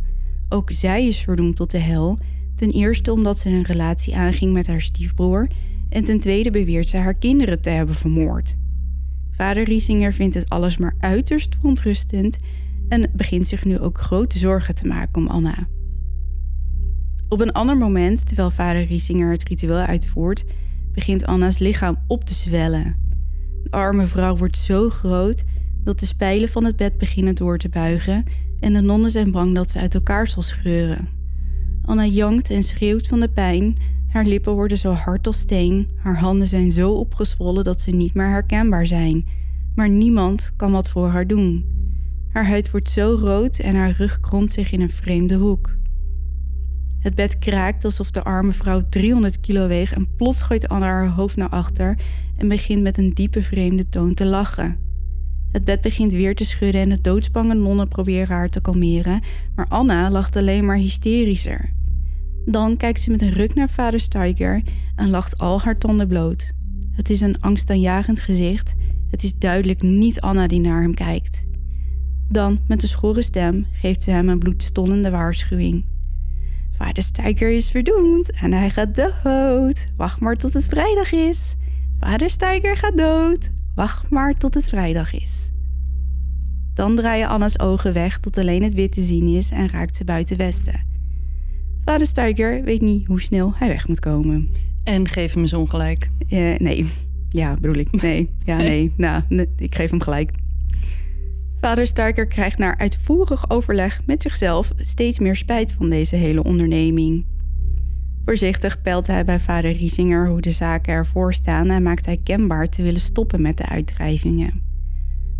Ook 0.48 0.70
zij 0.70 1.07
is 1.07 1.20
verdoemd 1.20 1.57
tot 1.57 1.70
de 1.70 1.79
hel, 1.79 2.18
ten 2.55 2.70
eerste 2.70 3.12
omdat 3.12 3.38
ze 3.38 3.48
een 3.48 3.64
relatie 3.64 4.16
aanging 4.16 4.53
met 4.53 4.66
haar 4.66 4.81
stiefbroer 4.81 5.48
en 5.88 6.05
ten 6.05 6.18
tweede 6.18 6.51
beweert 6.51 6.88
ze 6.88 6.96
haar 6.96 7.14
kinderen 7.14 7.61
te 7.61 7.70
hebben 7.70 7.94
vermoord. 7.94 8.57
Vader 9.31 9.64
Riesinger 9.64 10.12
vindt 10.12 10.35
het 10.35 10.48
alles 10.48 10.77
maar 10.77 10.94
uiterst 10.98 11.55
verontrustend 11.55 12.37
en 12.88 13.11
begint 13.12 13.48
zich 13.48 13.64
nu 13.64 13.79
ook 13.79 14.01
grote 14.01 14.38
zorgen 14.38 14.74
te 14.74 14.87
maken 14.87 15.22
om 15.22 15.29
Anna. 15.29 15.68
Op 17.29 17.40
een 17.40 17.53
ander 17.53 17.77
moment, 17.77 18.27
terwijl 18.27 18.51
vader 18.51 18.85
Riesinger 18.85 19.31
het 19.31 19.48
ritueel 19.48 19.77
uitvoert, 19.77 20.44
begint 20.92 21.27
Anna's 21.27 21.59
lichaam 21.59 21.98
op 22.07 22.24
te 22.24 22.35
zwellen. 22.35 22.96
De 23.62 23.70
arme 23.70 24.05
vrouw 24.05 24.37
wordt 24.37 24.59
zo 24.59 24.88
groot 24.88 25.44
dat 25.85 25.98
de 25.98 26.07
spijlen 26.07 26.48
van 26.48 26.64
het 26.64 26.77
bed 26.77 26.98
beginnen 26.98 27.35
door 27.35 27.59
te 27.59 27.68
buigen 27.68 28.24
en 28.61 28.72
de 28.72 28.81
nonnen 28.81 29.11
zijn 29.11 29.31
bang 29.31 29.55
dat 29.55 29.70
ze 29.70 29.79
uit 29.79 29.94
elkaar 29.94 30.27
zal 30.27 30.42
scheuren. 30.42 31.09
Anna 31.83 32.05
jankt 32.05 32.51
en 32.51 32.62
schreeuwt 32.62 33.07
van 33.07 33.20
de 33.20 33.29
pijn. 33.29 33.77
Haar 34.09 34.24
lippen 34.24 34.53
worden 34.53 34.79
zo 34.79 34.92
hard 34.92 35.27
als 35.27 35.38
steen, 35.38 35.88
haar 35.96 36.18
handen 36.18 36.48
zijn 36.48 36.72
zo 36.72 36.92
opgezwollen 36.92 37.64
dat 37.64 37.81
ze 37.81 37.90
niet 37.90 38.14
meer 38.14 38.29
herkenbaar 38.29 38.87
zijn, 38.87 39.27
maar 39.74 39.88
niemand 39.88 40.53
kan 40.57 40.72
wat 40.72 40.88
voor 40.90 41.09
haar 41.09 41.27
doen. 41.27 41.64
Haar 42.38 42.48
huid 42.48 42.70
wordt 42.70 42.90
zo 42.90 43.16
rood 43.20 43.59
en 43.59 43.74
haar 43.74 43.90
rug 43.90 44.20
kromt 44.20 44.53
zich 44.53 44.72
in 44.72 44.81
een 44.81 44.90
vreemde 44.90 45.35
hoek. 45.35 45.77
Het 46.98 47.14
bed 47.14 47.38
kraakt 47.38 47.85
alsof 47.85 48.11
de 48.11 48.22
arme 48.22 48.53
vrouw 48.53 48.83
300 48.88 49.40
kilo 49.40 49.66
weegt 49.66 49.92
en 49.92 50.14
plots 50.16 50.42
gooit 50.42 50.68
Anna 50.68 50.87
haar 50.87 51.09
hoofd 51.09 51.37
naar 51.37 51.48
achter 51.48 51.98
en 52.37 52.48
begint 52.48 52.83
met 52.83 52.98
een 52.98 53.14
diepe 53.14 53.42
vreemde 53.42 53.88
toon 53.88 54.14
te 54.14 54.24
lachen. 54.24 54.79
Het 55.53 55.64
bed 55.64 55.81
begint 55.81 56.12
weer 56.12 56.35
te 56.35 56.44
schudden 56.44 56.81
en 56.81 56.88
de 56.88 57.01
doodsbange 57.01 57.55
nonnen 57.55 57.88
proberen 57.88 58.37
haar 58.37 58.48
te 58.48 58.61
kalmeren, 58.61 59.22
maar 59.55 59.66
Anna 59.68 60.11
lacht 60.11 60.37
alleen 60.37 60.64
maar 60.64 60.77
hysterischer. 60.77 61.72
Dan 62.44 62.77
kijkt 62.77 63.01
ze 63.01 63.11
met 63.11 63.22
een 63.22 63.33
ruk 63.33 63.55
naar 63.55 63.68
vader 63.68 64.01
Steiger 64.01 64.62
en 64.96 65.11
lacht 65.11 65.38
al 65.38 65.61
haar 65.61 65.79
tanden 65.79 66.09
bloot. 66.09 66.53
Het 66.90 67.11
is 67.11 67.20
een 67.20 67.40
angstaanjagend 67.40 68.20
gezicht. 68.20 68.74
Het 69.11 69.22
is 69.22 69.35
duidelijk 69.35 69.83
niet 69.83 70.20
Anna 70.20 70.46
die 70.46 70.61
naar 70.61 70.83
hem 70.83 70.94
kijkt. 70.94 71.46
Dan, 72.29 72.61
met 72.67 72.83
een 72.83 72.88
schorre 72.88 73.23
stem, 73.23 73.67
geeft 73.73 74.03
ze 74.03 74.11
hem 74.11 74.29
een 74.29 74.38
bloedstollende 74.38 75.11
waarschuwing. 75.11 75.85
Vader 76.71 77.03
Steiger 77.03 77.51
is 77.51 77.71
verdoemd 77.71 78.33
en 78.33 78.53
hij 78.53 78.71
gaat 78.71 78.95
dood. 78.95 79.88
Wacht 79.97 80.21
maar 80.21 80.37
tot 80.37 80.53
het 80.53 80.67
vrijdag 80.67 81.12
is. 81.12 81.57
Vader 82.01 82.31
Steiger 82.31 82.77
gaat 82.77 82.97
dood. 82.97 83.51
Wacht 83.75 84.11
maar 84.11 84.35
tot 84.35 84.55
het 84.55 84.69
vrijdag 84.69 85.12
is. 85.12 85.51
Dan 86.75 86.97
draaien 86.97 87.29
Anna's 87.29 87.59
ogen 87.59 87.93
weg 87.93 88.19
tot 88.19 88.38
alleen 88.38 88.62
het 88.62 88.75
wit 88.75 88.93
te 88.93 89.03
zien 89.03 89.27
is 89.37 89.51
en 89.51 89.71
raakt 89.71 89.97
ze 89.97 90.05
buiten 90.05 90.37
westen. 90.37 90.87
Vader 91.85 92.07
Steiger 92.07 92.62
weet 92.64 92.81
niet 92.81 93.07
hoe 93.07 93.21
snel 93.21 93.53
hij 93.55 93.69
weg 93.69 93.88
moet 93.88 94.01
komen. 94.01 94.49
En 94.85 95.09
geef 95.09 95.33
hem 95.33 95.43
eens 95.43 95.53
ongelijk. 95.53 96.11
Uh, 96.29 96.59
nee, 96.59 96.87
ja, 97.29 97.57
bedoel 97.61 97.77
ik. 97.77 98.03
Nee, 98.03 98.31
ja, 98.45 98.57
nee. 98.71 98.93
Nou, 98.97 99.23
nee, 99.29 99.49
ik 99.57 99.75
geef 99.75 99.91
hem 99.91 100.01
gelijk. 100.01 100.33
Vader 101.61 101.87
Steiger 101.87 102.27
krijgt 102.27 102.59
na 102.59 102.79
uitvoerig 102.79 103.51
overleg 103.51 104.01
met 104.07 104.23
zichzelf 104.23 104.73
steeds 104.77 105.18
meer 105.18 105.37
spijt 105.37 105.73
van 105.73 105.88
deze 105.88 106.16
hele 106.16 106.42
onderneming. 106.42 107.27
Voorzichtig 108.25 108.81
peilt 108.81 109.07
hij 109.07 109.25
bij 109.25 109.40
vader 109.40 109.73
Riesinger 109.73 110.29
hoe 110.29 110.40
de 110.40 110.51
zaken 110.51 110.92
ervoor 110.92 111.35
staan 111.35 111.71
en 111.71 111.83
maakt 111.83 112.07
hij 112.07 112.16
kenbaar 112.23 112.66
te 112.66 112.83
willen 112.83 113.01
stoppen 113.01 113.42
met 113.42 113.57
de 113.57 113.66
uitdrijvingen. 113.66 114.62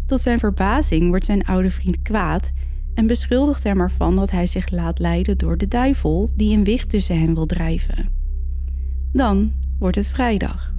Tot 0.07 0.21
zijn 0.21 0.39
verbazing 0.39 1.09
wordt 1.09 1.25
zijn 1.25 1.45
oude 1.45 1.71
vriend 1.71 2.03
kwaad 2.03 2.53
en 2.95 3.07
beschuldigt 3.07 3.63
hem 3.63 3.81
ervan 3.81 4.17
dat 4.17 4.31
hij 4.31 4.47
zich 4.47 4.71
laat 4.71 4.99
leiden 4.99 5.39
door 5.39 5.57
de 5.57 5.69
duivel 5.69 6.31
die 6.35 6.57
een 6.57 6.65
wicht 6.65 6.89
tussen 6.89 7.21
hen 7.21 7.35
wil 7.35 7.47
drijven. 7.47 8.09
Dan 9.13 9.53
wordt 9.79 9.97
het 9.97 10.09
vrijdag. 10.09 10.75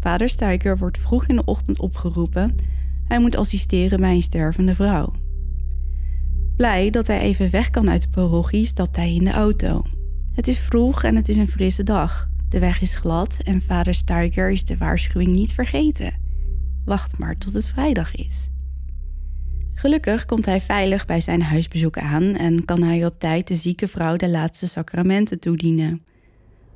Vader 0.00 0.28
Steiger 0.28 0.78
wordt 0.78 0.98
vroeg 0.98 1.26
in 1.26 1.36
de 1.36 1.44
ochtend 1.44 1.80
opgeroepen. 1.80 2.54
Hij 3.04 3.18
moet 3.18 3.36
assisteren 3.36 4.00
bij 4.00 4.14
een 4.14 4.22
stervende 4.22 4.74
vrouw. 4.74 5.12
Blij 6.56 6.90
dat 6.90 7.06
hij 7.06 7.20
even 7.20 7.50
weg 7.50 7.70
kan 7.70 7.90
uit 7.90 8.02
de 8.02 8.08
parochie, 8.08 8.66
stapt 8.66 8.96
hij 8.96 9.14
in 9.14 9.24
de 9.24 9.30
auto. 9.30 9.82
Het 10.34 10.48
is 10.48 10.58
vroeg 10.58 11.02
en 11.02 11.16
het 11.16 11.28
is 11.28 11.36
een 11.36 11.48
frisse 11.48 11.82
dag. 11.82 12.28
De 12.48 12.58
weg 12.58 12.80
is 12.80 12.94
glad 12.94 13.38
en 13.44 13.60
vader 13.60 13.94
Steiger 13.94 14.50
is 14.50 14.64
de 14.64 14.76
waarschuwing 14.76 15.36
niet 15.36 15.52
vergeten. 15.52 16.20
Wacht 16.84 17.18
maar 17.18 17.38
tot 17.38 17.54
het 17.54 17.68
vrijdag 17.68 18.14
is. 18.14 18.50
Gelukkig 19.74 20.24
komt 20.24 20.44
hij 20.44 20.60
veilig 20.60 21.04
bij 21.04 21.20
zijn 21.20 21.42
huisbezoek 21.42 21.98
aan 21.98 22.22
en 22.22 22.64
kan 22.64 22.82
hij 22.82 23.06
op 23.06 23.18
tijd 23.18 23.48
de 23.48 23.54
zieke 23.54 23.88
vrouw 23.88 24.16
de 24.16 24.28
laatste 24.28 24.66
sacramenten 24.66 25.40
toedienen. 25.40 26.04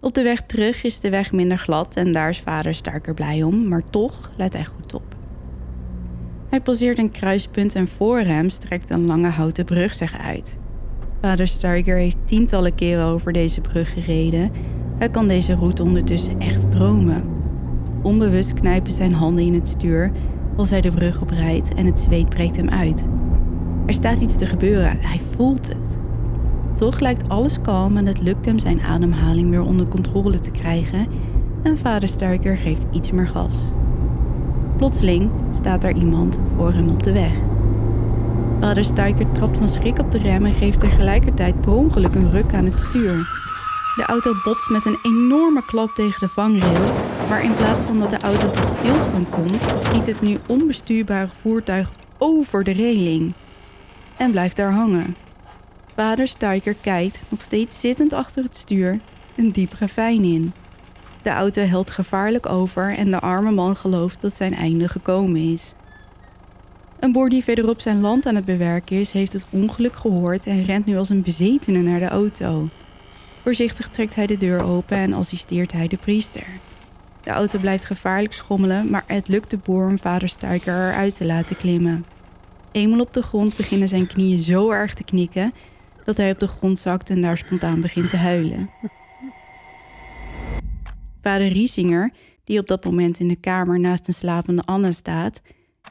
Op 0.01 0.15
de 0.15 0.23
weg 0.23 0.43
terug 0.43 0.83
is 0.83 1.01
de 1.01 1.11
weg 1.11 1.33
minder 1.33 1.59
glad 1.59 1.97
en 1.97 2.13
daar 2.13 2.29
is 2.29 2.39
vader 2.39 2.75
sterker 2.75 3.15
blij 3.15 3.43
om, 3.43 3.69
maar 3.69 3.91
toch 3.91 4.31
let 4.37 4.53
hij 4.53 4.65
goed 4.65 4.95
op. 4.95 5.18
Hij 6.49 6.61
passeert 6.61 6.99
een 6.99 7.11
kruispunt 7.11 7.75
en 7.75 7.89
voor 7.89 8.19
hem 8.19 8.49
strekt 8.49 8.91
een 8.91 9.07
lange 9.07 9.29
houten 9.29 9.65
brug 9.65 9.95
zich 9.95 10.19
uit. 10.19 10.59
Vader 11.21 11.47
Steiger 11.47 11.97
heeft 11.97 12.17
tientallen 12.25 12.75
keren 12.75 13.05
over 13.05 13.33
deze 13.33 13.61
brug 13.61 13.93
gereden. 13.93 14.51
Hij 14.99 15.09
kan 15.11 15.29
deze 15.29 15.55
route 15.55 15.83
ondertussen 15.83 16.39
echt 16.39 16.71
dromen. 16.71 17.25
Onbewust 18.03 18.55
knijpen 18.55 18.93
zijn 18.93 19.15
handen 19.15 19.45
in 19.45 19.55
het 19.55 19.69
stuur 19.69 20.11
als 20.57 20.71
hij 20.71 20.81
de 20.81 20.91
brug 20.91 21.21
oprijdt 21.21 21.75
en 21.75 21.87
het 21.87 22.01
zweet 22.01 22.29
breekt 22.29 22.57
hem 22.57 22.69
uit. 22.69 23.09
Er 23.87 23.95
staat 23.95 24.21
iets 24.21 24.37
te 24.37 24.47
gebeuren, 24.47 24.99
hij 25.01 25.21
voelt 25.21 25.69
het. 25.69 25.99
Toch 26.75 27.01
lijkt 27.01 27.29
alles 27.29 27.61
kalm 27.61 27.97
en 27.97 28.07
het 28.07 28.21
lukt 28.21 28.45
hem 28.45 28.59
zijn 28.59 28.81
ademhaling 28.81 29.51
weer 29.51 29.63
onder 29.63 29.89
controle 29.89 30.39
te 30.39 30.51
krijgen 30.51 31.07
en 31.63 31.79
vader 31.79 32.09
Steiger 32.09 32.57
geeft 32.57 32.87
iets 32.93 33.11
meer 33.11 33.29
gas. 33.29 33.71
Plotseling 34.79 35.31
staat 35.53 35.85
er 35.85 35.97
iemand 35.97 36.39
voor 36.57 36.73
hem 36.73 36.89
op 36.89 37.03
de 37.03 37.13
weg. 37.13 37.33
Vader 38.61 38.85
Steiger 38.85 39.33
trapt 39.33 39.57
van 39.57 39.69
schrik 39.69 39.99
op 39.99 40.13
de 40.13 40.19
rem 40.19 40.45
en 40.45 40.55
geeft 40.55 40.81
tegelijkertijd 40.81 41.61
per 41.61 41.73
ongeluk 41.73 42.15
een 42.15 42.31
ruk 42.31 42.55
aan 42.55 42.65
het 42.65 42.81
stuur. 42.81 43.17
De 43.97 44.05
auto 44.07 44.33
botst 44.45 44.71
met 44.71 44.87
een 44.87 44.99
enorme 45.03 45.65
klap 45.65 45.95
tegen 45.95 46.21
de 46.21 46.29
vangrail, 46.29 46.95
maar 47.29 47.45
in 47.45 47.55
plaats 47.55 47.83
van 47.83 47.99
dat 47.99 48.11
de 48.11 48.19
auto 48.19 48.51
tot 48.51 48.71
stilstand 48.71 49.29
komt, 49.31 49.63
schiet 49.83 50.07
het 50.07 50.21
nu 50.21 50.37
onbestuurbare 50.47 51.29
voertuig 51.41 51.93
over 52.19 52.65
de 52.65 52.73
reling 52.73 53.33
en 54.17 54.31
blijft 54.31 54.57
daar 54.57 54.73
hangen. 54.73 55.17
Vader 55.95 56.29
Steiker 56.29 56.75
kijkt, 56.75 57.25
nog 57.29 57.41
steeds 57.41 57.81
zittend 57.81 58.13
achter 58.13 58.43
het 58.43 58.57
stuur, 58.57 59.01
een 59.37 59.53
diep 59.53 59.73
ravijn 59.79 60.23
in. 60.23 60.53
De 61.29 61.35
auto 61.35 61.63
helt 61.63 61.91
gevaarlijk 61.91 62.47
over 62.47 62.97
en 62.97 63.11
de 63.11 63.21
arme 63.21 63.51
man 63.51 63.77
gelooft 63.77 64.21
dat 64.21 64.33
zijn 64.33 64.55
einde 64.55 64.89
gekomen 64.89 65.53
is. 65.53 65.75
Een 67.01 67.13
boer 67.13 67.29
die 67.29 67.45
verderop 67.45 67.81
zijn 67.81 68.01
land 68.01 68.27
aan 68.27 68.35
het 68.35 68.45
bewerken 68.45 69.01
is, 69.01 69.13
heeft 69.13 69.33
het 69.33 69.47
ongeluk 69.51 69.95
gehoord 69.97 70.47
en 70.47 70.63
rent 70.63 70.87
nu 70.87 70.97
als 70.97 71.09
een 71.09 71.23
bezetene 71.23 71.83
naar 71.83 71.99
de 71.99 72.09
auto. 72.09 72.69
Voorzichtig 73.43 73.89
trekt 73.89 74.15
hij 74.15 74.27
de 74.27 74.37
deur 74.37 74.65
open 74.65 74.97
en 74.97 75.13
assisteert 75.13 75.73
hij 75.73 75.89
de 75.89 75.97
priester. 75.97 76.47
De 77.23 77.31
auto 77.31 77.59
blijft 77.59 77.87
gevaarlijk 77.87 78.33
schommelen, 78.33 78.91
maar 78.91 79.05
het 79.07 79.29
lukt 79.29 79.51
de 79.51 79.59
boer 79.59 79.87
om 79.87 79.99
vader 79.99 80.29
Stuiker 80.29 80.89
eruit 80.89 81.15
te 81.15 81.25
laten 81.25 81.57
klimmen. 81.57 82.07
Eenmaal 82.73 83.01
op 83.01 83.15
de 83.15 83.23
grond 83.23 83.57
beginnen 83.57 83.89
zijn 83.89 84.07
knieën 84.07 84.39
zo 84.39 84.71
erg 84.71 84.95
te 84.95 85.05
knikken 85.05 85.53
dat 86.05 86.17
hij 86.17 86.31
op 86.31 86.39
de 86.39 86.49
grond 86.49 86.79
zakt 86.79 87.11
en 87.11 87.21
daar 87.21 87.39
spontaan 87.39 87.81
begint 87.81 88.11
te 88.11 88.17
huilen. 88.17 88.71
Vader 91.23 91.49
Riesinger, 91.49 92.13
die 92.45 92.59
op 92.59 92.67
dat 92.67 92.85
moment 92.85 93.21
in 93.21 93.29
de 93.29 93.37
kamer 93.37 93.81
naast 93.81 94.09
een 94.09 94.15
slapende 94.15 94.63
Anna 94.65 94.93
staat, 94.93 95.41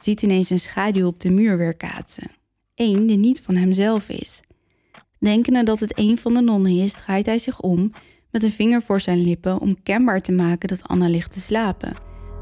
ziet 0.00 0.22
ineens 0.22 0.50
een 0.50 0.60
schaduw 0.60 1.06
op 1.06 1.20
de 1.20 1.30
muur 1.30 1.58
weer 1.58 1.76
kaatsen. 1.76 2.30
Eén 2.74 3.06
die 3.06 3.16
niet 3.16 3.40
van 3.40 3.54
hemzelf 3.54 4.08
is. 4.08 4.40
Denkende 5.18 5.62
dat 5.62 5.80
het 5.80 5.98
een 5.98 6.18
van 6.18 6.34
de 6.34 6.40
nonnen 6.40 6.78
is, 6.78 6.92
draait 6.92 7.26
hij 7.26 7.38
zich 7.38 7.60
om 7.60 7.92
met 8.30 8.42
een 8.42 8.52
vinger 8.52 8.82
voor 8.82 9.00
zijn 9.00 9.24
lippen 9.24 9.60
om 9.60 9.82
kenbaar 9.82 10.22
te 10.22 10.32
maken 10.32 10.68
dat 10.68 10.88
Anna 10.88 11.08
ligt 11.08 11.32
te 11.32 11.40
slapen. 11.40 11.94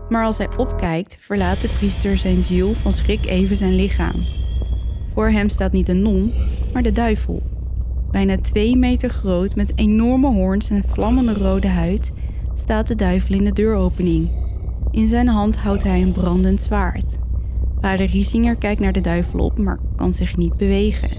Maar 0.09 0.25
als 0.25 0.39
hij 0.39 0.57
opkijkt, 0.57 1.17
verlaat 1.21 1.61
de 1.61 1.69
priester 1.69 2.19
zijn 2.19 2.43
ziel 2.43 2.75
van 2.75 2.93
schrik 2.93 3.27
even 3.27 3.57
zijn 3.57 3.75
lichaam. 3.75 4.25
Voor 5.13 5.29
hem 5.29 5.49
staat 5.49 5.73
niet 5.73 5.89
een 5.89 6.03
non, 6.03 6.33
maar 6.73 6.83
de 6.83 6.93
duivel. 6.93 7.43
Bijna 8.11 8.39
twee 8.39 8.77
meter 8.77 9.11
groot 9.11 9.55
met 9.55 9.79
enorme 9.79 10.33
hoorns 10.33 10.71
en 10.71 10.85
vlammende 10.85 11.33
rode 11.33 11.69
huid 11.69 12.13
staat 12.59 12.87
de 12.87 12.95
duivel 12.95 13.35
in 13.35 13.45
de 13.45 13.53
deuropening. 13.53 14.31
In 14.91 15.07
zijn 15.07 15.29
hand 15.29 15.57
houdt 15.57 15.83
hij 15.83 16.03
een 16.03 16.13
brandend 16.13 16.63
zwaard. 16.63 17.17
Vader 17.81 18.07
Riesinger 18.07 18.57
kijkt 18.57 18.81
naar 18.81 18.93
de 18.93 19.01
duivel 19.01 19.39
op, 19.41 19.59
maar 19.59 19.79
kan 19.97 20.15
zich 20.15 20.37
niet 20.37 20.57
bewegen. 20.57 21.11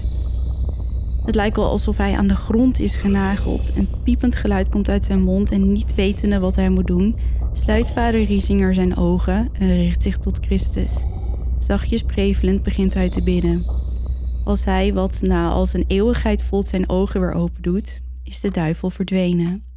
Het 1.24 1.34
lijkt 1.34 1.56
wel 1.56 1.68
alsof 1.68 1.96
hij 1.96 2.16
aan 2.16 2.26
de 2.26 2.36
grond 2.36 2.80
is 2.80 2.96
genageld. 2.96 3.70
Een 3.76 3.88
piepend 4.04 4.36
geluid 4.36 4.68
komt 4.68 4.88
uit 4.88 5.04
zijn 5.04 5.22
mond 5.22 5.50
en 5.50 5.72
niet 5.72 5.94
wetende 5.94 6.38
wat 6.38 6.56
hij 6.56 6.68
moet 6.68 6.86
doen, 6.86 7.16
sluit 7.52 7.90
vader 7.90 8.24
Riesinger 8.24 8.74
zijn 8.74 8.96
ogen 8.96 9.48
en 9.52 9.76
richt 9.76 10.02
zich 10.02 10.18
tot 10.18 10.38
Christus. 10.46 11.04
Zachtjes 11.58 12.02
prevelend 12.02 12.62
begint 12.62 12.94
hij 12.94 13.08
te 13.08 13.22
bidden. 13.22 13.64
Als 14.44 14.64
hij 14.64 14.94
wat 14.94 15.18
na 15.22 15.50
als 15.50 15.72
een 15.72 15.84
eeuwigheid 15.86 16.42
voelt 16.42 16.68
zijn 16.68 16.88
ogen 16.88 17.20
weer 17.20 17.32
open 17.32 17.62
doet, 17.62 18.02
is 18.24 18.40
de 18.40 18.50
duivel 18.50 18.90
verdwenen. 18.90 19.67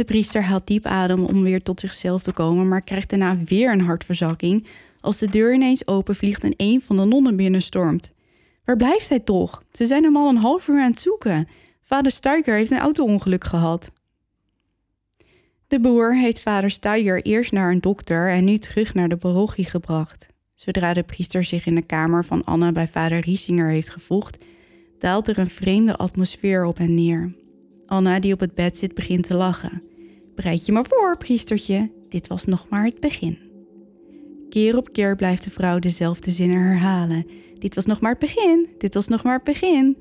De 0.00 0.06
priester 0.06 0.42
haalt 0.42 0.66
diep 0.66 0.86
adem 0.86 1.24
om 1.24 1.42
weer 1.42 1.62
tot 1.62 1.80
zichzelf 1.80 2.22
te 2.22 2.32
komen, 2.32 2.68
maar 2.68 2.82
krijgt 2.82 3.10
daarna 3.10 3.36
weer 3.44 3.72
een 3.72 3.80
hartverzakking 3.80 4.66
als 5.00 5.18
de 5.18 5.28
deur 5.28 5.54
ineens 5.54 5.86
openvliegt 5.86 6.44
en 6.44 6.54
een 6.56 6.80
van 6.80 6.96
de 6.96 7.04
nonnen 7.04 7.36
binnenstormt. 7.36 8.12
Waar 8.64 8.76
blijft 8.76 9.08
hij 9.08 9.20
toch? 9.20 9.62
Ze 9.72 9.86
zijn 9.86 10.04
hem 10.04 10.16
al 10.16 10.28
een 10.28 10.36
half 10.36 10.68
uur 10.68 10.80
aan 10.80 10.90
het 10.90 11.00
zoeken. 11.00 11.48
Vader 11.82 12.12
Steiger 12.12 12.54
heeft 12.54 12.70
een 12.70 12.78
auto-ongeluk 12.78 13.44
gehad. 13.44 13.92
De 15.66 15.80
boer 15.80 16.16
heeft 16.16 16.40
vader 16.40 16.70
Steiger 16.70 17.22
eerst 17.22 17.52
naar 17.52 17.70
een 17.70 17.80
dokter 17.80 18.30
en 18.30 18.44
nu 18.44 18.58
terug 18.58 18.94
naar 18.94 19.08
de 19.08 19.16
parochie 19.16 19.64
gebracht. 19.64 20.28
Zodra 20.54 20.92
de 20.92 21.02
priester 21.02 21.44
zich 21.44 21.66
in 21.66 21.74
de 21.74 21.86
kamer 21.86 22.24
van 22.24 22.44
Anna 22.44 22.72
bij 22.72 22.88
vader 22.88 23.20
Riesinger 23.20 23.68
heeft 23.68 23.90
gevoegd, 23.90 24.44
daalt 24.98 25.28
er 25.28 25.38
een 25.38 25.50
vreemde 25.50 25.96
atmosfeer 25.96 26.64
op 26.64 26.78
en 26.78 26.94
neer. 26.94 27.32
Anna, 27.86 28.20
die 28.20 28.32
op 28.32 28.40
het 28.40 28.54
bed 28.54 28.78
zit, 28.78 28.94
begint 28.94 29.24
te 29.24 29.34
lachen. 29.34 29.88
Bereid 30.40 30.66
je 30.66 30.72
maar 30.72 30.86
voor, 30.88 31.16
priestertje, 31.16 31.90
dit 32.08 32.26
was 32.26 32.44
nog 32.44 32.66
maar 32.68 32.84
het 32.84 33.00
begin. 33.00 33.38
Keer 34.48 34.76
op 34.76 34.92
keer 34.92 35.16
blijft 35.16 35.44
de 35.44 35.50
vrouw 35.50 35.78
dezelfde 35.78 36.30
zinnen 36.30 36.62
herhalen. 36.62 37.26
Dit 37.58 37.74
was 37.74 37.86
nog 37.86 38.00
maar 38.00 38.10
het 38.10 38.20
begin, 38.20 38.66
dit 38.78 38.94
was 38.94 39.08
nog 39.08 39.22
maar 39.22 39.34
het 39.34 39.44
begin. 39.44 39.96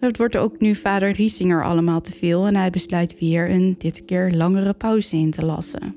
Het 0.00 0.16
wordt 0.16 0.36
ook 0.36 0.60
nu 0.60 0.74
vader 0.74 1.10
Riesinger 1.10 1.64
allemaal 1.64 2.00
te 2.00 2.12
veel 2.12 2.46
en 2.46 2.56
hij 2.56 2.70
besluit 2.70 3.18
weer 3.18 3.50
een 3.50 3.74
dit 3.78 4.04
keer 4.04 4.30
langere 4.30 4.72
pauze 4.72 5.16
in 5.16 5.30
te 5.30 5.44
lassen. 5.44 5.96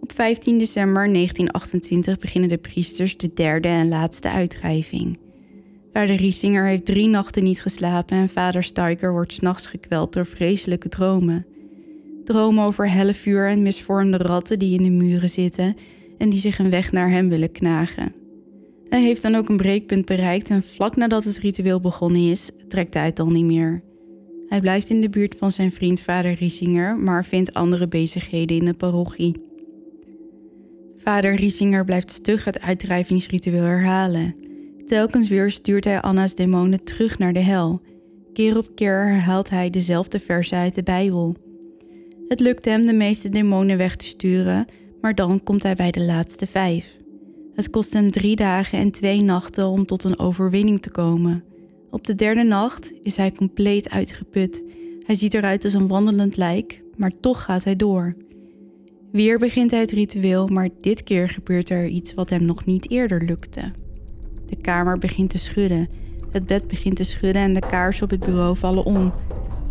Op 0.00 0.12
15 0.12 0.58
december 0.58 1.12
1928 1.12 2.18
beginnen 2.18 2.48
de 2.48 2.58
priesters 2.58 3.16
de 3.16 3.32
derde 3.34 3.68
en 3.68 3.88
laatste 3.88 4.30
uitdrijving. 4.30 5.18
Vader 5.92 6.16
Riesinger 6.16 6.66
heeft 6.66 6.84
drie 6.84 7.08
nachten 7.08 7.42
niet 7.42 7.62
geslapen 7.62 8.16
en 8.16 8.28
vader 8.28 8.62
Steiger 8.62 9.12
wordt 9.12 9.32
s'nachts 9.32 9.66
gekweld 9.66 10.12
door 10.12 10.26
vreselijke 10.26 10.88
dromen. 10.88 11.46
Dromen 12.24 12.64
over 12.64 12.90
hellevuur 12.90 13.48
en 13.48 13.62
misvormde 13.62 14.16
ratten 14.16 14.58
die 14.58 14.78
in 14.78 14.82
de 14.82 14.90
muren 14.90 15.28
zitten 15.28 15.76
en 16.18 16.30
die 16.30 16.40
zich 16.40 16.58
een 16.58 16.70
weg 16.70 16.92
naar 16.92 17.10
hem 17.10 17.28
willen 17.28 17.52
knagen. 17.52 18.14
Hij 18.88 19.02
heeft 19.02 19.22
dan 19.22 19.34
ook 19.34 19.48
een 19.48 19.56
breekpunt 19.56 20.04
bereikt 20.04 20.50
en 20.50 20.62
vlak 20.62 20.96
nadat 20.96 21.24
het 21.24 21.38
ritueel 21.38 21.80
begonnen 21.80 22.30
is, 22.30 22.50
trekt 22.68 22.94
hij 22.94 23.04
het 23.04 23.20
al 23.20 23.30
niet 23.30 23.44
meer. 23.44 23.82
Hij 24.48 24.60
blijft 24.60 24.90
in 24.90 25.00
de 25.00 25.08
buurt 25.08 25.34
van 25.38 25.52
zijn 25.52 25.72
vriend 25.72 26.00
vader 26.00 26.32
Riesinger, 26.32 26.96
maar 26.96 27.24
vindt 27.24 27.54
andere 27.54 27.88
bezigheden 27.88 28.56
in 28.56 28.64
de 28.64 28.74
parochie. 28.74 29.34
Vader 30.96 31.34
Riesinger 31.34 31.84
blijft 31.84 32.10
stug 32.10 32.44
het 32.44 32.60
uitdrijvingsritueel 32.60 33.62
herhalen. 33.62 34.34
Telkens 34.86 35.28
weer 35.28 35.50
stuurt 35.50 35.84
hij 35.84 36.00
Anna's 36.00 36.34
demonen 36.34 36.84
terug 36.84 37.18
naar 37.18 37.32
de 37.32 37.40
hel. 37.40 37.80
Keer 38.32 38.56
op 38.56 38.74
keer 38.74 39.06
herhaalt 39.06 39.50
hij 39.50 39.70
dezelfde 39.70 40.18
versen 40.18 40.58
uit 40.58 40.74
de 40.74 40.82
Bijbel. 40.82 41.36
Het 42.28 42.40
lukt 42.40 42.64
hem 42.64 42.86
de 42.86 42.92
meeste 42.92 43.28
demonen 43.28 43.76
weg 43.76 43.96
te 43.96 44.04
sturen, 44.04 44.66
maar 45.00 45.14
dan 45.14 45.42
komt 45.42 45.62
hij 45.62 45.74
bij 45.74 45.90
de 45.90 46.04
laatste 46.04 46.46
vijf. 46.46 46.96
Het 47.54 47.70
kost 47.70 47.92
hem 47.92 48.10
drie 48.10 48.36
dagen 48.36 48.78
en 48.78 48.90
twee 48.90 49.22
nachten 49.22 49.66
om 49.66 49.86
tot 49.86 50.04
een 50.04 50.18
overwinning 50.18 50.82
te 50.82 50.90
komen. 50.90 51.44
Op 51.90 52.04
de 52.04 52.14
derde 52.14 52.42
nacht 52.42 52.92
is 53.02 53.16
hij 53.16 53.32
compleet 53.32 53.90
uitgeput. 53.90 54.62
Hij 55.06 55.14
ziet 55.14 55.34
eruit 55.34 55.64
als 55.64 55.72
een 55.72 55.88
wandelend 55.88 56.36
lijk, 56.36 56.82
maar 56.96 57.12
toch 57.20 57.42
gaat 57.42 57.64
hij 57.64 57.76
door. 57.76 58.16
Weer 59.12 59.38
begint 59.38 59.70
hij 59.70 59.80
het 59.80 59.92
ritueel, 59.92 60.46
maar 60.46 60.68
dit 60.80 61.02
keer 61.02 61.28
gebeurt 61.28 61.70
er 61.70 61.86
iets 61.86 62.14
wat 62.14 62.30
hem 62.30 62.44
nog 62.44 62.64
niet 62.64 62.90
eerder 62.90 63.24
lukte. 63.24 63.72
De 64.46 64.56
kamer 64.56 64.98
begint 64.98 65.30
te 65.30 65.38
schudden, 65.38 65.88
het 66.30 66.46
bed 66.46 66.68
begint 66.68 66.96
te 66.96 67.04
schudden 67.04 67.42
en 67.42 67.54
de 67.54 67.66
kaarsen 67.66 68.04
op 68.04 68.10
het 68.10 68.20
bureau 68.20 68.56
vallen 68.56 68.84
om. 68.84 69.12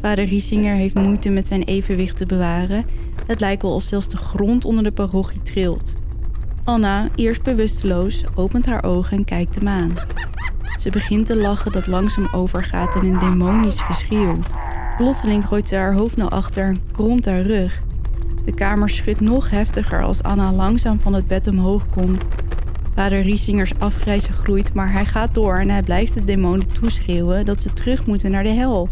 Vader 0.03 0.25
Riesinger 0.25 0.75
heeft 0.75 0.95
moeite 0.95 1.29
met 1.29 1.47
zijn 1.47 1.63
evenwicht 1.63 2.17
te 2.17 2.25
bewaren. 2.25 2.85
Het 3.25 3.39
lijkt 3.39 3.61
wel 3.61 3.71
alsof 3.71 3.89
zelfs 3.89 4.09
de 4.09 4.17
grond 4.17 4.65
onder 4.65 4.83
de 4.83 4.91
parochie 4.91 5.41
trilt. 5.41 5.95
Anna, 6.63 7.09
eerst 7.15 7.43
bewusteloos, 7.43 8.23
opent 8.35 8.65
haar 8.65 8.83
ogen 8.83 9.17
en 9.17 9.25
kijkt 9.25 9.55
hem 9.55 9.67
aan. 9.67 9.93
Ze 10.79 10.89
begint 10.89 11.25
te 11.25 11.35
lachen 11.35 11.71
dat 11.71 11.87
langzaam 11.87 12.27
overgaat 12.31 12.95
in 12.95 13.03
een 13.03 13.19
demonisch 13.19 13.81
geschreeuw. 13.81 14.39
Plotseling 14.97 15.45
gooit 15.45 15.67
ze 15.67 15.75
haar 15.75 15.93
hoofd 15.93 16.17
naar 16.17 16.29
achter 16.29 16.65
en 16.65 16.81
kromt 16.91 17.25
haar 17.25 17.41
rug. 17.41 17.83
De 18.45 18.53
kamer 18.53 18.89
schudt 18.89 19.19
nog 19.19 19.49
heftiger 19.49 20.03
als 20.03 20.23
Anna 20.23 20.53
langzaam 20.53 20.99
van 20.99 21.13
het 21.13 21.27
bed 21.27 21.47
omhoog 21.47 21.89
komt. 21.89 22.27
Vader 22.95 23.21
Riesingers 23.21 23.71
afgrijzen 23.79 24.33
groeit, 24.33 24.73
maar 24.73 24.91
hij 24.91 25.05
gaat 25.05 25.33
door 25.33 25.59
en 25.59 25.69
hij 25.69 25.83
blijft 25.83 26.13
de 26.13 26.23
demonen 26.23 26.73
toeschreeuwen 26.73 27.45
dat 27.45 27.61
ze 27.61 27.73
terug 27.73 28.05
moeten 28.05 28.31
naar 28.31 28.43
de 28.43 28.49
hel. 28.49 28.89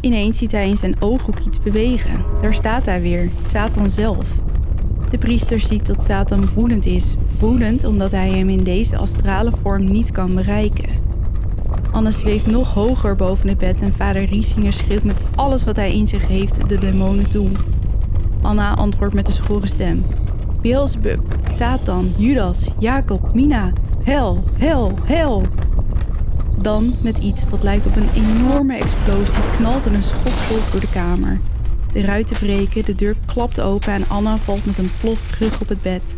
Ineens 0.00 0.38
ziet 0.38 0.52
hij 0.52 0.68
in 0.68 0.76
zijn 0.76 1.02
ooghoek 1.02 1.38
iets 1.38 1.58
bewegen. 1.58 2.24
Daar 2.40 2.54
staat 2.54 2.86
hij 2.86 3.00
weer, 3.00 3.30
Satan 3.42 3.90
zelf. 3.90 4.26
De 5.10 5.18
priester 5.18 5.60
ziet 5.60 5.86
dat 5.86 6.02
Satan 6.02 6.48
woedend 6.54 6.86
is, 6.86 7.14
woedend 7.38 7.84
omdat 7.84 8.10
hij 8.10 8.30
hem 8.30 8.48
in 8.48 8.64
deze 8.64 8.96
astrale 8.96 9.52
vorm 9.52 9.84
niet 9.84 10.12
kan 10.12 10.34
bereiken. 10.34 10.88
Anne 11.90 12.12
zweeft 12.12 12.46
nog 12.46 12.74
hoger 12.74 13.16
boven 13.16 13.48
het 13.48 13.58
bed 13.58 13.82
en 13.82 13.92
vader 13.92 14.24
Riesinger 14.24 14.72
schreeuwt 14.72 15.04
met 15.04 15.18
alles 15.34 15.64
wat 15.64 15.76
hij 15.76 15.94
in 15.94 16.06
zich 16.06 16.26
heeft 16.26 16.68
de 16.68 16.78
demonen 16.78 17.28
toe. 17.28 17.50
Anna 18.42 18.74
antwoordt 18.74 19.14
met 19.14 19.26
een 19.26 19.32
schorre 19.32 19.66
stem. 19.66 20.04
Beelzebub, 20.60 21.20
Satan, 21.50 22.12
Judas, 22.16 22.66
Jacob, 22.78 23.34
Mina, 23.34 23.72
hel, 24.02 24.44
hel, 24.58 24.92
hel. 25.04 25.42
Dan, 26.60 26.94
met 27.02 27.18
iets 27.18 27.48
wat 27.48 27.62
lijkt 27.62 27.86
op 27.86 27.96
een 27.96 28.10
enorme 28.14 28.76
explosie, 28.76 29.50
knalt 29.56 29.84
er 29.84 29.94
een 29.94 30.02
schokgolf 30.02 30.70
door 30.70 30.80
de 30.80 30.90
kamer. 30.90 31.40
De 31.92 32.00
ruiten 32.00 32.36
breken, 32.36 32.84
de 32.84 32.94
deur 32.94 33.16
klapt 33.26 33.60
open 33.60 33.92
en 33.92 34.08
Anna 34.08 34.36
valt 34.36 34.64
met 34.64 34.78
een 34.78 34.90
plof 35.00 35.30
terug 35.30 35.60
op 35.60 35.68
het 35.68 35.82
bed. 35.82 36.16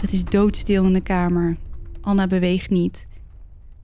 Het 0.00 0.12
is 0.12 0.24
doodstil 0.24 0.84
in 0.84 0.92
de 0.92 1.00
kamer. 1.00 1.56
Anna 2.00 2.26
beweegt 2.26 2.70
niet. 2.70 3.06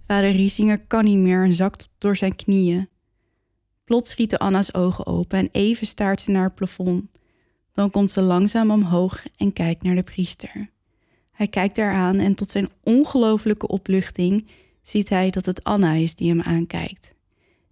Vader 0.06 0.30
Riesinger 0.30 0.78
kan 0.78 1.04
niet 1.04 1.18
meer 1.18 1.44
en 1.44 1.54
zakt 1.54 1.88
door 1.98 2.16
zijn 2.16 2.36
knieën. 2.36 2.88
Plots 3.84 4.10
schieten 4.10 4.38
Anna's 4.38 4.74
ogen 4.74 5.06
open 5.06 5.38
en 5.38 5.48
even 5.52 5.86
staart 5.86 6.20
ze 6.20 6.30
naar 6.30 6.44
het 6.44 6.54
plafond. 6.54 7.04
Dan 7.72 7.90
komt 7.90 8.10
ze 8.10 8.22
langzaam 8.22 8.70
omhoog 8.70 9.24
en 9.36 9.52
kijkt 9.52 9.82
naar 9.82 9.94
de 9.94 10.02
priester. 10.02 10.70
Hij 11.32 11.48
kijkt 11.48 11.76
haar 11.76 11.94
aan 11.94 12.18
en 12.18 12.34
tot 12.34 12.50
zijn 12.50 12.68
ongelofelijke 12.82 13.68
opluchting 13.68 14.46
ziet 14.82 15.08
hij 15.08 15.30
dat 15.30 15.46
het 15.46 15.64
Anna 15.64 15.92
is 15.92 16.14
die 16.14 16.28
hem 16.28 16.40
aankijkt. 16.40 17.14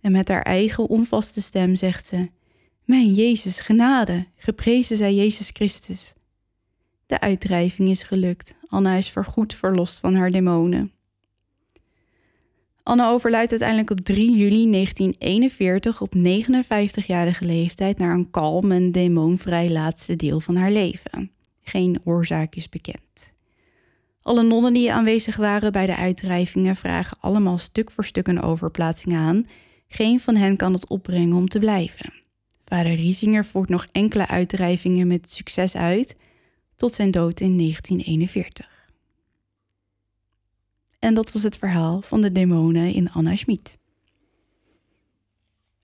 En 0.01 0.13
met 0.13 0.29
haar 0.29 0.43
eigen 0.43 0.89
onvaste 0.89 1.41
stem 1.41 1.77
zegt 1.77 2.07
ze: 2.07 2.31
Mijn 2.85 3.15
Jezus, 3.15 3.61
genade, 3.61 4.27
geprezen 4.37 4.97
zij 4.97 5.15
Jezus 5.15 5.51
Christus. 5.53 6.15
De 7.07 7.21
uitdrijving 7.21 7.89
is 7.89 8.03
gelukt. 8.03 8.57
Anna 8.67 8.95
is 8.95 9.11
voorgoed 9.11 9.55
verlost 9.55 9.99
van 9.99 10.15
haar 10.15 10.31
demonen. 10.31 10.93
Anna 12.83 13.11
overlijdt 13.11 13.51
uiteindelijk 13.51 13.91
op 13.91 14.01
3 14.01 14.37
juli 14.37 14.71
1941 14.71 16.01
op 16.01 16.15
59-jarige 16.17 17.45
leeftijd 17.45 17.99
naar 17.99 18.15
een 18.15 18.31
kalm 18.31 18.73
en 18.73 18.93
demonvrij 18.93 19.71
laatste 19.71 20.17
deel 20.17 20.41
van 20.41 20.57
haar 20.57 20.71
leven. 20.71 21.31
Geen 21.63 22.01
oorzaak 22.05 22.55
is 22.55 22.69
bekend. 22.69 23.33
Alle 24.29 24.43
nonnen 24.43 24.73
die 24.73 24.93
aanwezig 24.93 25.37
waren 25.37 25.73
bij 25.73 25.87
de 25.87 25.97
uitdrijvingen 25.97 26.77
vragen 26.77 27.17
allemaal 27.21 27.59
stuk 27.59 27.91
voor 27.91 28.05
stuk 28.05 28.27
een 28.27 28.43
overplaatsing 28.43 29.17
aan. 29.17 29.47
Geen 29.89 30.21
van 30.21 30.37
hen 30.37 30.57
kan 30.57 30.73
het 30.73 30.89
opbrengen 30.89 31.37
om 31.37 31.49
te 31.49 31.59
blijven. 31.59 32.13
Vader 32.65 32.95
Riesinger 32.95 33.45
voert 33.45 33.69
nog 33.69 33.87
enkele 33.93 34.27
uitdrijvingen 34.27 35.07
met 35.07 35.31
succes 35.31 35.77
uit, 35.77 36.17
tot 36.77 36.95
zijn 36.95 37.11
dood 37.11 37.41
in 37.41 37.59
1941. 37.59 38.69
En 40.99 41.15
dat 41.15 41.33
was 41.33 41.43
het 41.43 41.59
verhaal 41.59 42.01
van 42.01 42.21
de 42.21 42.33
demonen 42.33 42.93
in 42.93 43.11
Anna 43.11 43.37
Schmid. 43.37 43.79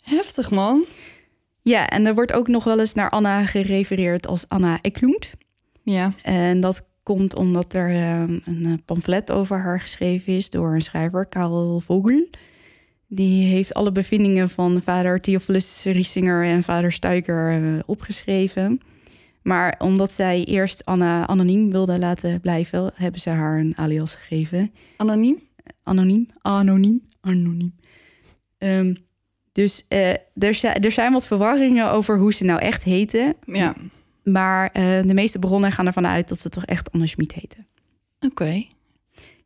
Heftig, 0.02 0.50
man. 0.50 0.84
Ja, 1.62 1.88
en 1.88 2.06
er 2.06 2.14
wordt 2.14 2.32
ook 2.32 2.48
nog 2.48 2.64
wel 2.64 2.80
eens 2.80 2.94
naar 2.94 3.10
Anna 3.10 3.46
gerefereerd 3.46 4.26
als 4.26 4.48
Anna 4.48 4.78
Eklund. 4.80 5.32
Ja. 5.82 6.12
En 6.22 6.60
dat 6.60 6.84
komt 7.04 7.36
omdat 7.36 7.74
er 7.74 8.20
um, 8.20 8.40
een 8.44 8.82
pamflet 8.84 9.32
over 9.32 9.60
haar 9.60 9.80
geschreven 9.80 10.32
is 10.32 10.50
door 10.50 10.74
een 10.74 10.80
schrijver, 10.80 11.26
Karel 11.26 11.80
Vogel. 11.80 12.28
Die 13.06 13.46
heeft 13.46 13.74
alle 13.74 13.92
bevindingen 13.92 14.50
van 14.50 14.82
vader 14.82 15.20
Theophilus 15.20 15.84
Riesinger 15.84 16.44
en 16.44 16.62
vader 16.62 16.92
Stuiker 16.92 17.60
uh, 17.60 17.80
opgeschreven. 17.86 18.80
Maar 19.42 19.74
omdat 19.78 20.12
zij 20.12 20.44
eerst 20.44 20.84
Anna 20.84 21.26
anoniem 21.26 21.70
wilde 21.70 21.98
laten 21.98 22.40
blijven, 22.40 22.90
hebben 22.94 23.20
ze 23.20 23.30
haar 23.30 23.58
een 23.58 23.76
alias 23.76 24.14
gegeven. 24.14 24.72
Anoniem? 24.96 25.38
Anoniem, 25.82 26.26
anoniem, 26.42 27.02
anoniem. 27.20 27.74
Um, 28.58 28.96
dus 29.52 29.84
uh, 29.88 30.10
er, 30.34 30.54
zijn, 30.54 30.80
er 30.80 30.92
zijn 30.92 31.12
wat 31.12 31.26
verwarringen 31.26 31.90
over 31.90 32.18
hoe 32.18 32.32
ze 32.32 32.44
nou 32.44 32.60
echt 32.60 32.82
heten. 32.82 33.34
Ja. 33.46 33.74
Maar 34.24 34.70
uh, 34.76 34.82
de 34.82 35.14
meeste 35.14 35.38
bronnen 35.38 35.72
gaan 35.72 35.86
ervan 35.86 36.06
uit 36.06 36.28
dat 36.28 36.40
ze 36.40 36.48
toch 36.48 36.64
echt 36.64 36.92
Anna 36.92 37.06
Schmid 37.06 37.32
heten. 37.32 37.66
Oké. 38.16 38.26
Okay. 38.26 38.70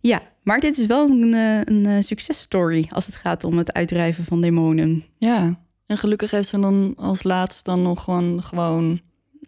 Ja, 0.01 0.23
maar 0.43 0.61
dit 0.61 0.79
is 0.79 0.87
wel 0.87 1.09
een, 1.09 1.33
een, 1.33 1.87
een 1.87 2.03
successtory 2.03 2.88
als 2.93 3.07
het 3.07 3.17
gaat 3.17 3.45
om 3.45 3.59
het 3.59 3.73
uitdrijven 3.73 4.25
van 4.25 4.41
demonen. 4.41 5.05
Ja, 5.17 5.59
en 5.87 5.99
gelukkig 5.99 6.31
heeft 6.31 6.49
ze 6.49 6.61
dan 6.61 6.95
als 6.97 7.23
laatst 7.23 7.64
dan 7.64 7.83
nog 7.83 8.05
gewoon, 8.05 8.43
gewoon 8.43 9.01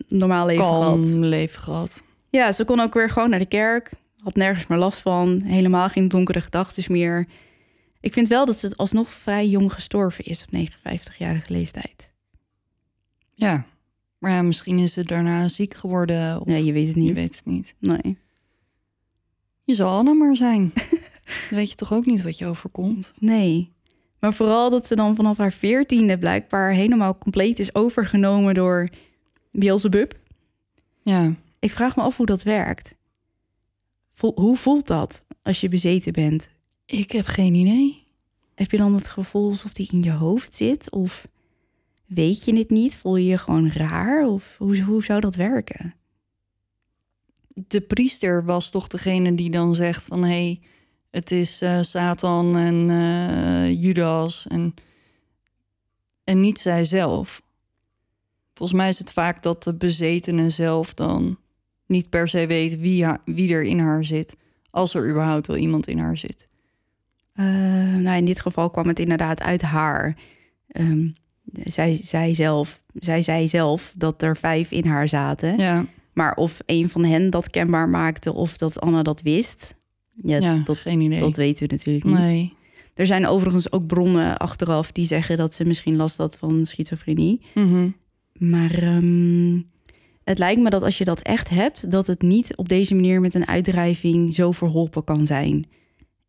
normaal 0.09 0.47
leven 0.47 0.64
gehad. 0.64 1.07
leven 1.07 1.61
gehad. 1.61 2.03
Ja, 2.29 2.53
ze 2.53 2.64
kon 2.64 2.81
ook 2.81 2.95
weer 2.95 3.11
gewoon 3.11 3.31
naar 3.31 3.38
de 3.38 3.47
kerk. 3.47 3.93
Had 4.19 4.35
nergens 4.35 4.66
meer 4.66 4.79
last 4.79 5.01
van. 5.01 5.43
Helemaal 5.45 5.88
geen 5.88 6.09
donkere 6.09 6.40
gedachten 6.40 6.93
meer. 6.93 7.27
Ik 8.01 8.12
vind 8.12 8.29
wel 8.29 8.47
dat 8.47 8.59
ze 8.59 8.73
alsnog 8.77 9.09
vrij 9.09 9.49
jong 9.49 9.73
gestorven 9.73 10.25
is 10.25 10.45
op 10.45 10.59
59-jarige 10.59 11.53
leeftijd. 11.53 12.12
Ja, 13.35 13.66
maar 14.20 14.30
ja, 14.30 14.42
misschien 14.42 14.78
is 14.78 14.92
ze 14.92 15.04
daarna 15.04 15.48
ziek 15.48 15.74
geworden. 15.74 16.40
Of 16.40 16.46
nee, 16.46 16.64
je 16.64 16.72
weet 16.72 16.87
het 16.87 16.96
niet. 16.96 17.09
Je 17.09 17.14
weet 17.14 17.37
het 17.37 17.46
niet. 17.46 17.74
Nee. 17.78 18.18
Je 19.64 19.74
zal 19.74 19.98
Anna 19.98 20.12
maar 20.12 20.37
zijn. 20.37 20.72
Dan 21.48 21.59
weet 21.59 21.70
je 21.70 21.74
toch 21.74 21.92
ook 21.92 22.06
niet 22.06 22.22
wat 22.22 22.38
je 22.38 22.46
overkomt? 22.46 23.12
Nee. 23.18 23.72
Maar 24.18 24.35
vooral 24.35 24.70
dat 24.70 24.87
ze 24.87 24.96
dan 24.96 25.14
vanaf 25.14 25.37
haar 25.37 25.52
veertiende 25.52 26.18
blijkbaar 26.18 26.72
helemaal 26.72 27.18
compleet 27.18 27.59
is 27.59 27.74
overgenomen 27.74 28.54
door 28.54 28.88
Beelzebub. 29.52 30.18
Ja. 31.02 31.35
Ik 31.59 31.72
vraag 31.72 31.96
me 31.96 32.02
af 32.02 32.16
hoe 32.16 32.26
dat 32.26 32.42
werkt. 32.42 32.94
Hoe 34.35 34.56
voelt 34.56 34.87
dat 34.87 35.24
als 35.42 35.61
je 35.61 35.68
bezeten 35.68 36.12
bent? 36.12 36.48
Ik 36.87 37.12
heb 37.12 37.26
geen 37.26 37.54
idee. 37.54 38.04
Heb 38.54 38.70
je 38.70 38.76
dan 38.76 38.94
het 38.94 39.09
gevoel 39.09 39.48
alsof 39.48 39.72
die 39.72 39.88
in 39.92 40.02
je 40.02 40.12
hoofd 40.12 40.54
zit? 40.54 40.90
Of 40.90 41.26
weet 42.14 42.44
je 42.44 42.57
het 42.57 42.70
niet? 42.70 42.96
Voel 42.96 43.16
je 43.16 43.27
je 43.27 43.38
gewoon 43.38 43.70
raar? 43.70 44.27
Of 44.27 44.55
hoe, 44.59 44.83
hoe 44.83 45.05
zou 45.05 45.20
dat 45.20 45.35
werken? 45.35 45.94
De 47.49 47.81
priester 47.81 48.44
was 48.44 48.70
toch 48.70 48.87
degene 48.87 49.35
die 49.35 49.51
dan 49.51 49.75
zegt 49.75 50.05
van... 50.05 50.23
hé, 50.23 50.29
hey, 50.29 50.61
het 51.11 51.31
is 51.31 51.62
uh, 51.62 51.83
Satan 51.83 52.57
en 52.57 52.88
uh, 52.88 53.83
Judas 53.83 54.46
en, 54.46 54.75
en 56.25 56.40
niet 56.40 56.59
zij 56.59 56.85
zelf. 56.85 57.42
Volgens 58.55 58.79
mij 58.79 58.88
is 58.88 58.99
het 58.99 59.12
vaak 59.12 59.42
dat 59.42 59.62
de 59.62 59.75
bezetene 59.75 60.51
zelf 60.51 60.94
dan 60.94 61.38
niet 61.87 62.11
per 62.11 62.29
se 62.29 62.46
weet 62.46 62.79
wie, 62.79 63.05
haar, 63.05 63.20
wie 63.25 63.53
er 63.53 63.62
in 63.62 63.79
haar 63.79 64.05
zit. 64.05 64.37
Als 64.70 64.94
er 64.94 65.11
überhaupt 65.11 65.46
wel 65.46 65.57
iemand 65.57 65.87
in 65.87 65.99
haar 65.99 66.16
zit. 66.16 66.49
Uh, 67.35 67.46
nou, 67.96 68.16
in 68.16 68.25
dit 68.25 68.40
geval 68.40 68.70
kwam 68.70 68.88
het 68.88 68.99
inderdaad 68.99 69.42
uit 69.42 69.62
haar. 69.62 70.16
Um, 70.73 71.14
zij, 71.64 72.00
zij, 72.02 72.34
zelf, 72.34 72.82
zij 72.94 73.22
zei 73.22 73.48
zelf 73.48 73.94
dat 73.96 74.22
er 74.22 74.36
vijf 74.36 74.70
in 74.70 74.86
haar 74.86 75.08
zaten. 75.08 75.58
Ja. 75.58 75.84
Maar 76.12 76.34
of 76.34 76.58
een 76.66 76.88
van 76.88 77.04
hen 77.04 77.30
dat 77.30 77.50
kenbaar 77.50 77.88
maakte 77.88 78.32
of 78.32 78.56
dat 78.56 78.80
Anna 78.80 79.02
dat 79.02 79.22
wist... 79.22 79.78
Ja, 80.22 80.38
ja 80.38 80.60
dat, 80.64 80.76
geen 80.76 81.00
idee. 81.00 81.20
Dat 81.20 81.36
weten 81.36 81.66
we 81.66 81.74
natuurlijk 81.74 82.04
niet. 82.04 82.18
Nee. 82.18 82.52
Er 82.94 83.06
zijn 83.06 83.26
overigens 83.26 83.72
ook 83.72 83.86
bronnen 83.86 84.36
achteraf 84.36 84.92
die 84.92 85.06
zeggen 85.06 85.36
dat 85.36 85.54
ze 85.54 85.64
misschien 85.64 85.96
last 85.96 86.16
had 86.16 86.36
van 86.36 86.66
schizofrenie. 86.66 87.40
Mm 87.54 87.72
-hmm. 87.72 87.96
Maar 88.32 88.82
um, 88.82 89.66
het 90.24 90.38
lijkt 90.38 90.60
me 90.60 90.70
dat 90.70 90.82
als 90.82 90.98
je 90.98 91.04
dat 91.04 91.20
echt 91.20 91.48
hebt, 91.48 91.90
dat 91.90 92.06
het 92.06 92.22
niet 92.22 92.56
op 92.56 92.68
deze 92.68 92.94
manier 92.94 93.20
met 93.20 93.34
een 93.34 93.48
uitdrijving 93.48 94.34
zo 94.34 94.52
verholpen 94.52 95.04
kan 95.04 95.26
zijn. 95.26 95.66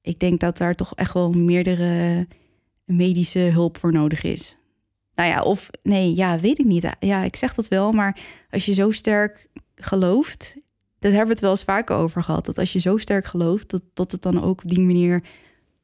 Ik 0.01 0.19
denk 0.19 0.39
dat 0.39 0.57
daar 0.57 0.75
toch 0.75 0.95
echt 0.95 1.13
wel 1.13 1.31
meerdere 1.31 2.27
medische 2.85 3.39
hulp 3.39 3.77
voor 3.77 3.91
nodig 3.91 4.23
is. 4.23 4.57
Nou 5.15 5.29
ja, 5.29 5.41
of 5.41 5.69
nee, 5.83 6.15
ja, 6.15 6.39
weet 6.39 6.59
ik 6.59 6.65
niet. 6.65 6.89
Ja, 6.99 7.23
ik 7.23 7.35
zeg 7.35 7.53
dat 7.53 7.67
wel, 7.67 7.91
maar 7.91 8.19
als 8.49 8.65
je 8.65 8.73
zo 8.73 8.91
sterk 8.91 9.47
gelooft, 9.75 10.55
dat 10.99 11.11
hebben 11.11 11.27
we 11.27 11.33
het 11.33 11.41
wel 11.41 11.51
eens 11.51 11.63
vaker 11.63 11.95
over 11.95 12.23
gehad. 12.23 12.45
Dat 12.45 12.57
als 12.57 12.73
je 12.73 12.79
zo 12.79 12.97
sterk 12.97 13.25
gelooft, 13.25 13.69
dat, 13.69 13.81
dat 13.93 14.11
het 14.11 14.21
dan 14.21 14.43
ook 14.43 14.63
op 14.63 14.69
die 14.69 14.81
manier, 14.81 15.23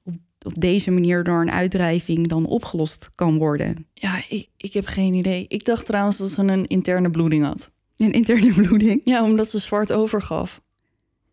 op, 0.04 0.14
op 0.42 0.54
deze 0.56 0.92
manier 0.92 1.24
door 1.24 1.42
een 1.42 1.52
uitdrijving 1.52 2.28
dan 2.28 2.46
opgelost 2.46 3.10
kan 3.16 3.38
worden. 3.38 3.88
Ja, 3.94 4.24
ik, 4.30 4.48
ik 4.58 4.74
heb 4.74 4.86
geen 4.86 5.14
idee. 5.14 5.46
Ik 5.48 5.66
dacht 5.66 5.86
trouwens 5.86 6.18
dat 6.18 6.30
ze 6.30 6.42
een 6.42 6.68
interne 6.68 7.10
bloeding 7.10 7.46
had. 7.46 7.72
Een 7.98 8.12
interne 8.12 8.54
bloeding? 8.62 9.02
Ja, 9.04 9.24
omdat 9.24 9.50
ze 9.50 9.60
zwart 9.60 9.92
overgaf. 9.92 10.62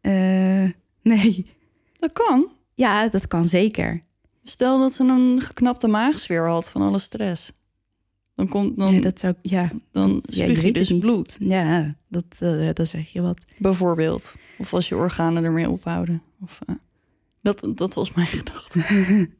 Uh, 0.02 0.70
nee. 1.02 1.46
Dat 1.96 2.12
kan. 2.12 2.48
Ja, 2.74 3.09
dat 3.09 3.28
kan 3.28 3.44
zeker. 3.44 4.02
Stel 4.42 4.78
dat 4.78 4.92
ze 4.92 5.04
een 5.04 5.40
geknapte 5.40 5.88
maagsfeer 5.88 6.48
had 6.48 6.70
van 6.70 6.83
alle 6.83 6.98
stress. 6.98 7.52
Dan 8.35 8.49
komt 8.49 8.79
dan. 8.79 8.94
Ja, 8.94 9.01
dat 9.01 9.20
zou 9.20 9.35
ja. 9.42 9.70
Dan 9.92 10.23
ja, 10.27 10.44
je, 10.44 10.66
je 10.66 10.73
dus 10.73 10.88
niet. 10.88 11.01
bloed. 11.01 11.37
Ja, 11.40 11.94
dat, 12.09 12.40
uh, 12.42 12.68
dat 12.73 12.88
zeg 12.88 13.12
je 13.12 13.20
wat. 13.20 13.44
Bijvoorbeeld. 13.59 14.35
Of 14.59 14.75
als 14.75 14.88
je 14.88 14.97
organen 14.97 15.44
ermee 15.44 15.70
ophouden. 15.70 16.23
Of, 16.40 16.59
uh, 16.66 16.77
dat, 17.40 17.68
dat 17.75 17.94
was 17.94 18.12
mijn 18.12 18.27
gedachte. 18.38 18.79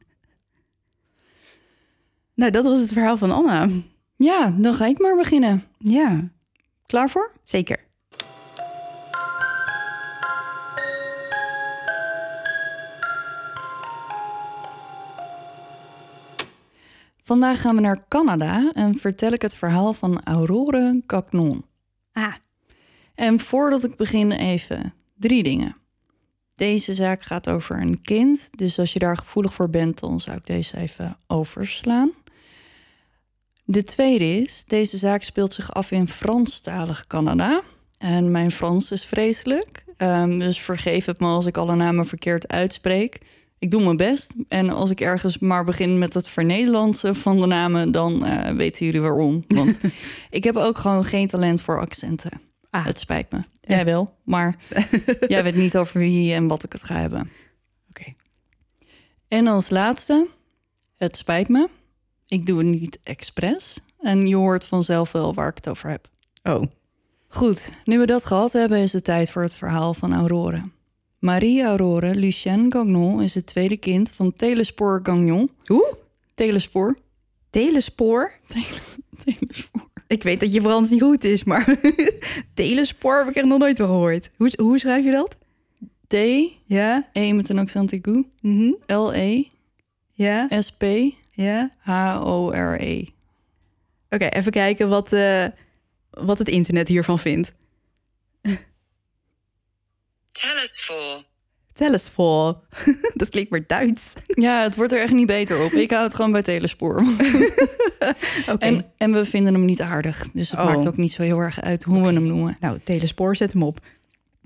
nou, 2.35 2.51
dat 2.51 2.63
was 2.63 2.81
het 2.81 2.93
verhaal 2.93 3.17
van 3.17 3.31
Anna. 3.31 3.69
Ja, 4.15 4.51
dan 4.51 4.73
ga 4.73 4.85
ik 4.85 4.99
maar 4.99 5.15
beginnen. 5.15 5.63
Ja. 5.77 6.29
Klaar 6.85 7.09
voor? 7.09 7.31
Zeker. 7.43 7.83
Vandaag 17.27 17.61
gaan 17.61 17.75
we 17.75 17.81
naar 17.81 18.05
Canada 18.07 18.71
en 18.73 18.97
vertel 18.97 19.31
ik 19.31 19.41
het 19.41 19.55
verhaal 19.55 19.93
van 19.93 20.23
Aurore 20.23 21.01
Cagnon. 21.05 21.65
Ah. 22.13 22.33
En 23.15 23.39
voordat 23.39 23.83
ik 23.83 23.95
begin 23.95 24.31
even 24.31 24.93
drie 25.15 25.43
dingen. 25.43 25.75
Deze 26.55 26.93
zaak 26.93 27.23
gaat 27.23 27.49
over 27.49 27.81
een 27.81 28.01
kind, 28.01 28.49
dus 28.57 28.79
als 28.79 28.93
je 28.93 28.99
daar 28.99 29.17
gevoelig 29.17 29.53
voor 29.53 29.69
bent, 29.69 29.99
dan 29.99 30.21
zou 30.21 30.37
ik 30.37 30.45
deze 30.45 30.77
even 30.77 31.17
overslaan. 31.27 32.11
De 33.63 33.83
tweede 33.83 34.41
is, 34.41 34.63
deze 34.65 34.97
zaak 34.97 35.21
speelt 35.21 35.53
zich 35.53 35.73
af 35.73 35.91
in 35.91 36.07
Franstalig 36.07 37.07
Canada. 37.07 37.61
En 37.97 38.31
mijn 38.31 38.51
Frans 38.51 38.91
is 38.91 39.05
vreselijk, 39.05 39.85
um, 39.97 40.39
dus 40.39 40.59
vergeef 40.59 41.05
het 41.05 41.19
me 41.19 41.27
als 41.27 41.45
ik 41.45 41.57
alle 41.57 41.75
namen 41.75 42.05
verkeerd 42.05 42.47
uitspreek. 42.47 43.19
Ik 43.59 43.71
doe 43.71 43.83
mijn 43.83 43.97
best. 43.97 44.33
En 44.47 44.69
als 44.69 44.89
ik 44.89 45.01
ergens 45.01 45.39
maar 45.39 45.63
begin 45.63 45.97
met 45.97 46.13
het 46.13 46.27
vernederlandsen 46.27 47.15
van 47.15 47.39
de 47.39 47.45
namen, 47.45 47.91
dan 47.91 48.25
eh, 48.25 48.55
weten 48.55 48.85
jullie 48.85 49.01
waarom. 49.01 49.43
Want 49.47 49.79
ik 50.29 50.43
heb 50.43 50.55
ook 50.55 50.77
gewoon 50.77 51.03
geen 51.03 51.27
talent 51.27 51.61
voor 51.61 51.79
accenten. 51.79 52.41
Ah. 52.69 52.85
Het 52.85 52.99
spijt 52.99 53.31
me. 53.31 53.43
Jij 53.61 53.85
wel, 53.85 54.17
maar 54.23 54.55
jij 55.27 55.43
weet 55.43 55.55
niet 55.55 55.77
over 55.77 55.99
wie 55.99 56.33
en 56.33 56.47
wat 56.47 56.63
ik 56.63 56.71
het 56.71 56.83
ga 56.83 56.95
hebben. 56.95 57.31
Oké. 57.89 58.13
En 59.27 59.47
als 59.47 59.69
laatste, 59.69 60.27
het 60.97 61.17
spijt 61.17 61.49
me. 61.49 61.69
Ik 62.27 62.45
doe 62.45 62.57
het 62.57 62.67
niet 62.67 62.99
expres. 63.03 63.79
En 63.99 64.27
je 64.27 64.35
hoort 64.35 64.65
vanzelf 64.65 65.11
wel 65.11 65.33
waar 65.33 65.49
ik 65.49 65.55
het 65.55 65.69
over 65.69 65.89
heb. 65.89 66.07
Oh. 66.43 66.63
Goed, 67.27 67.71
nu 67.83 67.99
we 67.99 68.05
dat 68.05 68.25
gehad 68.25 68.53
hebben, 68.53 68.77
is 68.77 68.93
het 68.93 69.03
tijd 69.03 69.31
voor 69.31 69.41
het 69.41 69.55
verhaal 69.55 69.93
van 69.93 70.13
Aurore. 70.13 70.61
Marie 71.25 71.63
Aurore 71.63 72.15
Lucienne 72.15 72.71
Gagnon 72.71 73.21
is 73.21 73.33
het 73.33 73.45
tweede 73.45 73.77
kind 73.77 74.11
van 74.11 74.33
Telespoor 74.33 74.99
Gagnon. 75.03 75.49
Hoe? 75.65 75.97
Telespoor? 76.33 76.97
Telespoor? 77.49 78.31
Telespoor. 79.23 79.89
Ik 80.07 80.23
weet 80.23 80.39
dat 80.39 80.53
je 80.53 80.61
Frans 80.61 80.89
niet 80.89 81.01
goed 81.01 81.23
is, 81.23 81.43
maar 81.43 81.75
telespoor 82.53 83.17
heb 83.17 83.27
ik 83.27 83.35
er 83.35 83.47
nog 83.47 83.59
nooit 83.59 83.77
van 83.77 83.87
gehoord. 83.87 84.29
Hoe, 84.37 84.53
hoe 84.57 84.79
schrijf 84.79 85.05
je 85.05 85.11
dat? 85.11 85.37
T, 86.07 86.13
E 86.13 86.47
Ja? 86.65 87.07
met 87.13 87.49
een 87.49 87.59
accent 87.59 88.07
Mhm. 88.41 88.71
L-E, 88.85 89.43
Ja? 90.11 90.47
S-P, 90.61 90.83
Ja? 91.31 91.71
H-O-R-E. 91.77 93.03
Oké, 94.09 94.25
even 94.27 94.51
kijken 94.51 94.89
wat, 94.89 95.13
eh, 95.13 95.45
wat 96.09 96.37
het 96.37 96.47
internet 96.47 96.87
hiervan 96.87 97.19
vindt. 97.19 97.53
Telesfor. 100.53 101.23
Telespoor. 101.73 102.59
dat 103.13 103.29
klinkt 103.29 103.49
maar 103.51 103.63
Duits. 103.67 104.13
Ja, 104.27 104.61
het 104.61 104.75
wordt 104.75 104.91
er 104.91 105.01
echt 105.01 105.13
niet 105.13 105.27
beter 105.27 105.63
op. 105.63 105.71
Ik 105.71 105.91
hou 105.91 106.03
het 106.03 106.13
gewoon 106.15 106.31
bij 106.31 106.43
Telespoor. 106.43 106.95
Oké. 108.51 108.65
En, 108.65 108.85
en 108.97 109.11
we 109.13 109.25
vinden 109.25 109.53
hem 109.53 109.65
niet 109.65 109.81
aardig. 109.81 110.27
Dus 110.33 110.51
het 110.51 110.59
Oh. 110.59 110.65
maakt 110.65 110.87
ook 110.87 110.97
niet 110.97 111.11
zo 111.11 111.21
heel 111.21 111.39
erg 111.39 111.61
uit 111.61 111.83
hoe 111.83 112.01
we 112.01 112.13
hem 112.13 112.27
noemen. 112.27 112.57
Nou, 112.59 112.79
telespoor, 112.83 113.35
zet 113.35 113.53
hem 113.53 113.63
op. 113.63 113.79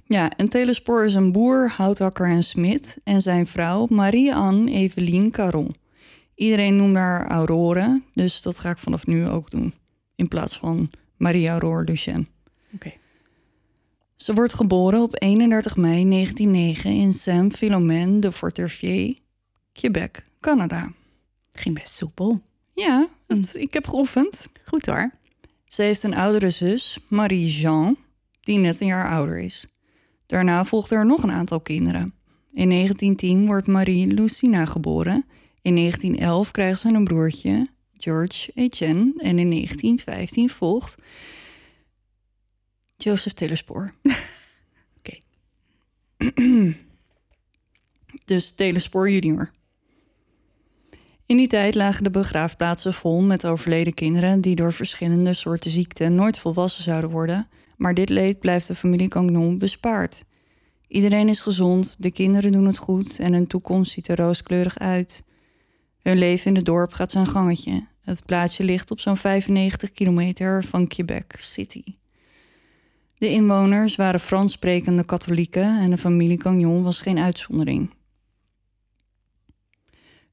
Ja, 0.06 0.32
en 0.38 0.50
Telespoor 0.50 1.06
is 1.06 1.14
een 1.14 1.32
boer, 1.32 1.70
houthakker 1.78 2.28
en 2.28 2.44
smid. 2.44 2.98
En 3.04 3.22
zijn 3.22 3.48
vrouw 3.48 3.88
Marie-Anne 3.90 4.72
Evelien 4.72 5.32
Caron. 5.32 5.76
Iedereen 6.36 6.76
noemt 6.76 6.96
haar 6.96 7.28
Aurore, 7.28 8.02
dus 8.14 8.42
dat 8.42 8.60
ga 8.60 8.70
ik 8.70 8.78
vanaf 8.78 9.06
nu 9.06 9.28
ook 9.28 9.52
doen. 9.52 9.74
In 10.16 10.28
plaats 10.28 10.58
van 10.58 10.92
Marie-Aurore 11.18 11.84
Lucien. 11.84 12.28
Oké. 12.74 12.94
Ze 14.24 14.34
wordt 14.34 14.54
geboren 14.54 15.02
op 15.02 15.22
31 15.22 15.76
mei 15.76 16.10
1909 16.10 16.92
in 16.92 17.14
Saint-Philomène 17.14 18.20
de 18.20 18.32
Fortervier, 18.32 19.18
Quebec, 19.74 20.24
Canada. 20.40 20.92
Ging 21.54 21.80
best 21.80 21.94
soepel. 21.94 22.42
Ja, 22.74 23.08
het- 23.28 23.56
ik 23.56 23.74
heb 23.74 23.88
geoefend. 23.88 24.48
Goed 24.66 24.86
hoor. 24.86 25.12
Ze 25.66 25.82
heeft 25.82 26.04
een 26.04 26.16
oudere 26.16 26.50
zus, 26.50 27.00
Marie-Jean, 27.10 27.98
die 28.42 28.58
net 28.58 28.82
een 28.82 28.88
jaar 28.88 29.10
ouder 29.10 29.38
is. 29.38 29.66
Daarna 30.26 30.66
volgden 30.66 30.98
er 30.98 31.06
nog 31.06 31.24
een 31.24 31.32
aantal 31.32 31.60
kinderen. 31.60 32.14
In 32.52 32.68
1910 32.68 33.46
wordt 33.46 33.68
Marie 33.68 34.08
Lucina 34.08 34.66
geboren. 34.66 35.26
In 35.62 35.74
1911 35.74 36.52
krijgt 36.52 36.80
ze 36.80 36.88
een 36.88 37.04
broertje, 37.04 37.68
George 37.98 38.52
Etienne. 38.54 39.14
En 39.18 39.40
in 39.40 39.50
1915 39.50 40.50
volgt 40.50 40.96
Joseph 43.04 43.34
Telespoor. 43.34 43.94
Oké. 44.98 45.18
dus 48.26 48.52
Telespoor 48.52 49.10
junior. 49.10 49.52
In 51.26 51.38
die 51.38 51.48
tijd 51.48 51.76
lagen 51.76 52.04
de 52.04 52.10
begraafplaatsen 52.10 52.94
vol 52.94 53.22
met 53.22 53.46
overleden 53.46 53.94
kinderen 53.94 54.42
die 54.42 54.56
door 54.56 54.74
verschillende 54.74 55.34
soorten 55.34 55.72
ziekten 55.72 56.16
nooit 56.16 56.40
volwassen 56.40 56.84
zouden 56.84 57.10
worden, 57.10 57.48
maar 57.78 57.94
dit 57.94 58.10
leed 58.10 58.40
blijft 58.40 58.68
de 58.68 58.76
familie 58.76 59.12
Gagnon 59.12 59.58
bespaard. 59.58 60.24
Iedereen 60.88 61.30
is 61.30 61.40
gezond, 61.40 61.96
de 62.00 62.12
kinderen 62.12 62.52
doen 62.52 62.66
het 62.66 62.78
goed 62.78 63.20
en 63.20 63.34
hun 63.34 63.48
toekomst 63.48 63.92
ziet 63.92 64.08
er 64.08 64.18
rooskleurig 64.18 64.80
uit. 64.80 65.24
Hun 66.02 66.18
leven 66.18 66.48
in 66.48 66.56
het 66.56 66.66
dorp 66.66 66.94
gaat 66.94 67.12
zijn 67.12 67.28
gangetje. 67.28 67.88
Het 68.02 68.26
plaatsje 68.26 68.64
ligt 68.64 68.92
op 68.92 69.00
zo'n 69.00 69.18
95 69.18 69.92
kilometer 69.92 70.64
van 70.64 70.88
Quebec 70.88 71.36
City. 71.40 71.84
De 73.20 73.30
inwoners 73.30 73.96
waren 73.96 74.20
Frans 74.20 74.52
sprekende 74.52 75.06
katholieken 75.06 75.80
en 75.80 75.90
de 75.90 75.98
familie 75.98 76.42
Gagnon 76.42 76.84
was 76.84 77.00
geen 77.00 77.20
uitzondering. 77.20 77.94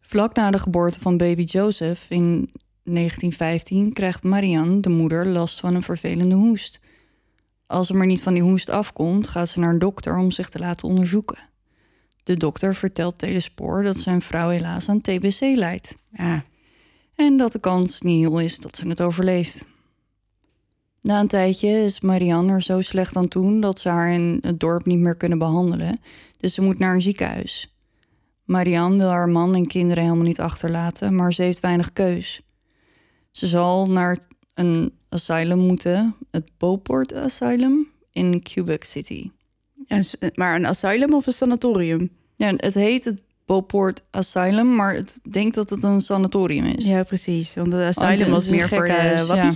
Vlak 0.01 0.34
na 0.34 0.51
de 0.51 0.59
geboorte 0.59 1.01
van 1.01 1.16
baby 1.16 1.43
Joseph 1.43 2.07
in 2.09 2.51
1915 2.82 3.93
krijgt 3.93 4.22
Marianne, 4.22 4.80
de 4.80 4.89
moeder, 4.89 5.26
last 5.26 5.61
van 5.61 5.74
een 5.74 5.82
vervelende 5.82 6.34
hoest. 6.34 6.80
Als 7.66 7.87
ze 7.87 7.95
maar 7.95 8.07
niet 8.07 8.22
van 8.22 8.32
die 8.32 8.43
hoest 8.43 8.70
afkomt, 8.70 9.28
gaat 9.28 9.49
ze 9.49 9.61
naar 9.61 9.70
een 9.70 9.78
dokter 9.78 10.16
om 10.16 10.30
zich 10.30 10.49
te 10.49 10.59
laten 10.59 10.89
onderzoeken. 10.89 11.39
De 12.22 12.37
dokter 12.37 12.74
vertelt 12.74 13.18
Telespoor 13.18 13.82
dat 13.82 13.97
zijn 13.97 14.22
vrouw 14.22 14.49
helaas 14.49 14.89
aan 14.89 15.01
TBC 15.01 15.41
lijdt. 15.41 15.97
Ja. 16.11 16.45
En 17.14 17.37
dat 17.37 17.53
de 17.53 17.61
kans 17.61 18.01
niet 18.01 18.20
heel 18.20 18.39
is 18.39 18.59
dat 18.59 18.76
ze 18.76 18.89
het 18.89 19.01
overleeft. 19.01 19.66
Na 21.07 21.21
een 21.21 21.27
tijdje 21.27 21.69
is 21.69 22.01
Marianne 22.01 22.53
er 22.53 22.63
zo 22.63 22.81
slecht 22.81 23.17
aan 23.17 23.29
toe 23.29 23.61
dat 23.61 23.81
ze 23.81 23.89
haar 23.89 24.13
in 24.13 24.39
het 24.41 24.61
dorp 24.61 24.87
niet 24.87 24.99
meer 24.99 25.17
kunnen 25.17 25.39
behandelen. 25.39 26.01
Dus 26.37 26.55
ze 26.55 26.63
moet 26.63 26.79
naar 26.79 26.95
een 26.95 27.01
ziekenhuis. 27.01 27.77
Marianne 28.45 28.97
wil 28.97 29.09
haar 29.09 29.29
man 29.29 29.55
en 29.55 29.67
kinderen 29.67 30.03
helemaal 30.03 30.25
niet 30.25 30.41
achterlaten, 30.41 31.15
maar 31.15 31.33
ze 31.33 31.43
heeft 31.43 31.61
weinig 31.61 31.93
keus. 31.93 32.41
Ze 33.31 33.47
zal 33.47 33.87
naar 33.87 34.19
een 34.55 34.93
asylum 35.09 35.59
moeten, 35.59 36.15
het 36.31 36.51
Beauport 36.59 37.15
Asylum 37.15 37.89
in 38.13 38.43
Quebec 38.43 38.85
City. 38.85 39.31
Maar 40.35 40.55
een 40.55 40.67
asylum 40.67 41.15
of 41.15 41.27
een 41.27 41.33
sanatorium? 41.33 42.11
Ja, 42.37 42.53
het 42.57 42.75
heet 42.75 43.05
het 43.05 43.23
Beauport 43.45 44.03
Asylum, 44.11 44.75
maar 44.75 44.95
het 44.95 45.21
denkt 45.31 45.55
dat 45.55 45.71
het 45.71 45.83
een 45.83 46.01
sanatorium 46.01 46.65
is. 46.65 46.85
Ja, 46.87 47.03
precies. 47.03 47.55
Want 47.55 47.73
het 47.73 47.97
asylum 47.97 48.31
was 48.31 48.49
meer 48.49 48.69
voor 48.69 48.85
de 48.85 49.25
ja. 49.27 49.53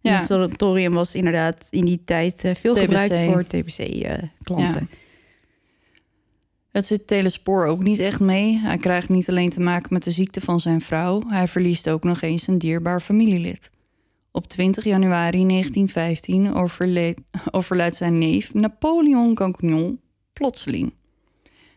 Ja. 0.00 0.12
het 0.12 0.26
sanatorium 0.26 0.92
was 0.92 1.14
inderdaad 1.14 1.66
in 1.70 1.84
die 1.84 2.02
tijd 2.04 2.44
eh, 2.44 2.54
veel 2.54 2.74
TBC. 2.74 2.82
gebruikt 2.82 3.18
voor 3.18 3.44
TBC-klanten. 3.44 4.88
Het 6.70 6.86
zit 6.86 7.06
Telespoor 7.06 7.66
ook 7.66 7.82
niet 7.82 7.98
echt 7.98 8.20
mee. 8.20 8.58
Hij 8.58 8.76
krijgt 8.76 9.08
niet 9.08 9.28
alleen 9.28 9.50
te 9.50 9.60
maken 9.60 9.92
met 9.92 10.02
de 10.02 10.10
ziekte 10.10 10.40
van 10.40 10.60
zijn 10.60 10.80
vrouw, 10.80 11.22
hij 11.26 11.46
verliest 11.46 11.88
ook 11.88 12.04
nog 12.04 12.20
eens 12.20 12.46
een 12.46 12.58
dierbaar 12.58 13.00
familielid. 13.00 13.70
Op 14.32 14.46
20 14.46 14.84
januari 14.84 15.46
1915 15.46 16.54
overleed, 16.54 17.18
overlijdt 17.50 17.96
zijn 17.96 18.18
neef 18.18 18.54
Napoleon 18.54 19.36
Gagnon 19.36 20.00
plotseling. 20.32 20.92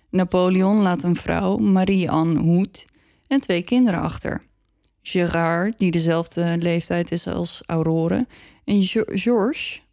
Napoleon 0.09 0.81
laat 0.81 1.03
een 1.03 1.15
vrouw, 1.15 1.57
Marie-Anne 1.57 2.39
Hoed, 2.39 2.85
en 3.27 3.39
twee 3.39 3.61
kinderen 3.61 3.99
achter. 3.99 4.41
Gerard, 5.03 5.77
die 5.77 5.91
dezelfde 5.91 6.57
leeftijd 6.59 7.11
is 7.11 7.27
als 7.27 7.63
Aurore, 7.65 8.27
en 8.65 8.83
Georges, 8.83 9.83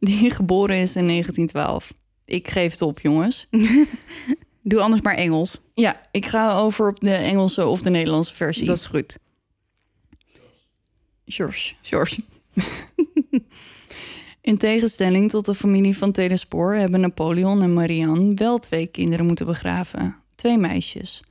die 0.00 0.30
geboren 0.40 0.76
is 0.76 0.96
in 0.96 1.06
1912. 1.06 1.92
Ik 2.24 2.48
geef 2.48 2.72
het 2.72 2.82
op, 2.82 3.00
jongens. 3.00 3.48
Doe 4.62 4.80
anders 4.80 5.02
maar 5.02 5.14
Engels. 5.14 5.60
Ja, 5.74 6.00
ik 6.10 6.26
ga 6.26 6.58
over 6.58 6.88
op 6.88 7.00
de 7.00 7.14
Engelse 7.14 7.66
of 7.66 7.82
de 7.82 7.90
Nederlandse 7.90 8.34
versie. 8.34 8.66
Dat 8.66 8.76
is 8.76 8.86
goed. 8.86 9.18
George. 11.24 11.74
George. 11.82 12.20
In 14.40 14.58
tegenstelling 14.58 15.30
tot 15.30 15.44
de 15.44 15.54
familie 15.54 15.98
van 15.98 16.12
Telespoor 16.12 16.74
hebben 16.74 17.00
Napoleon 17.00 17.62
en 17.62 17.72
Marianne 17.72 18.34
wel 18.34 18.58
twee 18.58 18.86
kinderen 18.86 19.26
moeten 19.26 19.46
begraven. 19.46 20.16
Twee 20.34 20.58
meisjes. 20.58 21.22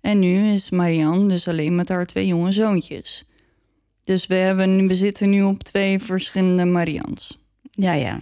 En 0.00 0.18
nu 0.18 0.52
is 0.52 0.70
Marianne 0.70 1.28
dus 1.28 1.48
alleen 1.48 1.74
met 1.74 1.88
haar 1.88 2.06
twee 2.06 2.26
jonge 2.26 2.52
zoontjes. 2.52 3.24
Dus 4.04 4.26
we, 4.26 4.34
hebben, 4.34 4.86
we 4.86 4.94
zitten 4.94 5.30
nu 5.30 5.42
op 5.42 5.62
twee 5.62 5.98
verschillende 5.98 6.64
Marians. 6.64 7.44
Ja, 7.70 7.92
ja. 7.92 8.20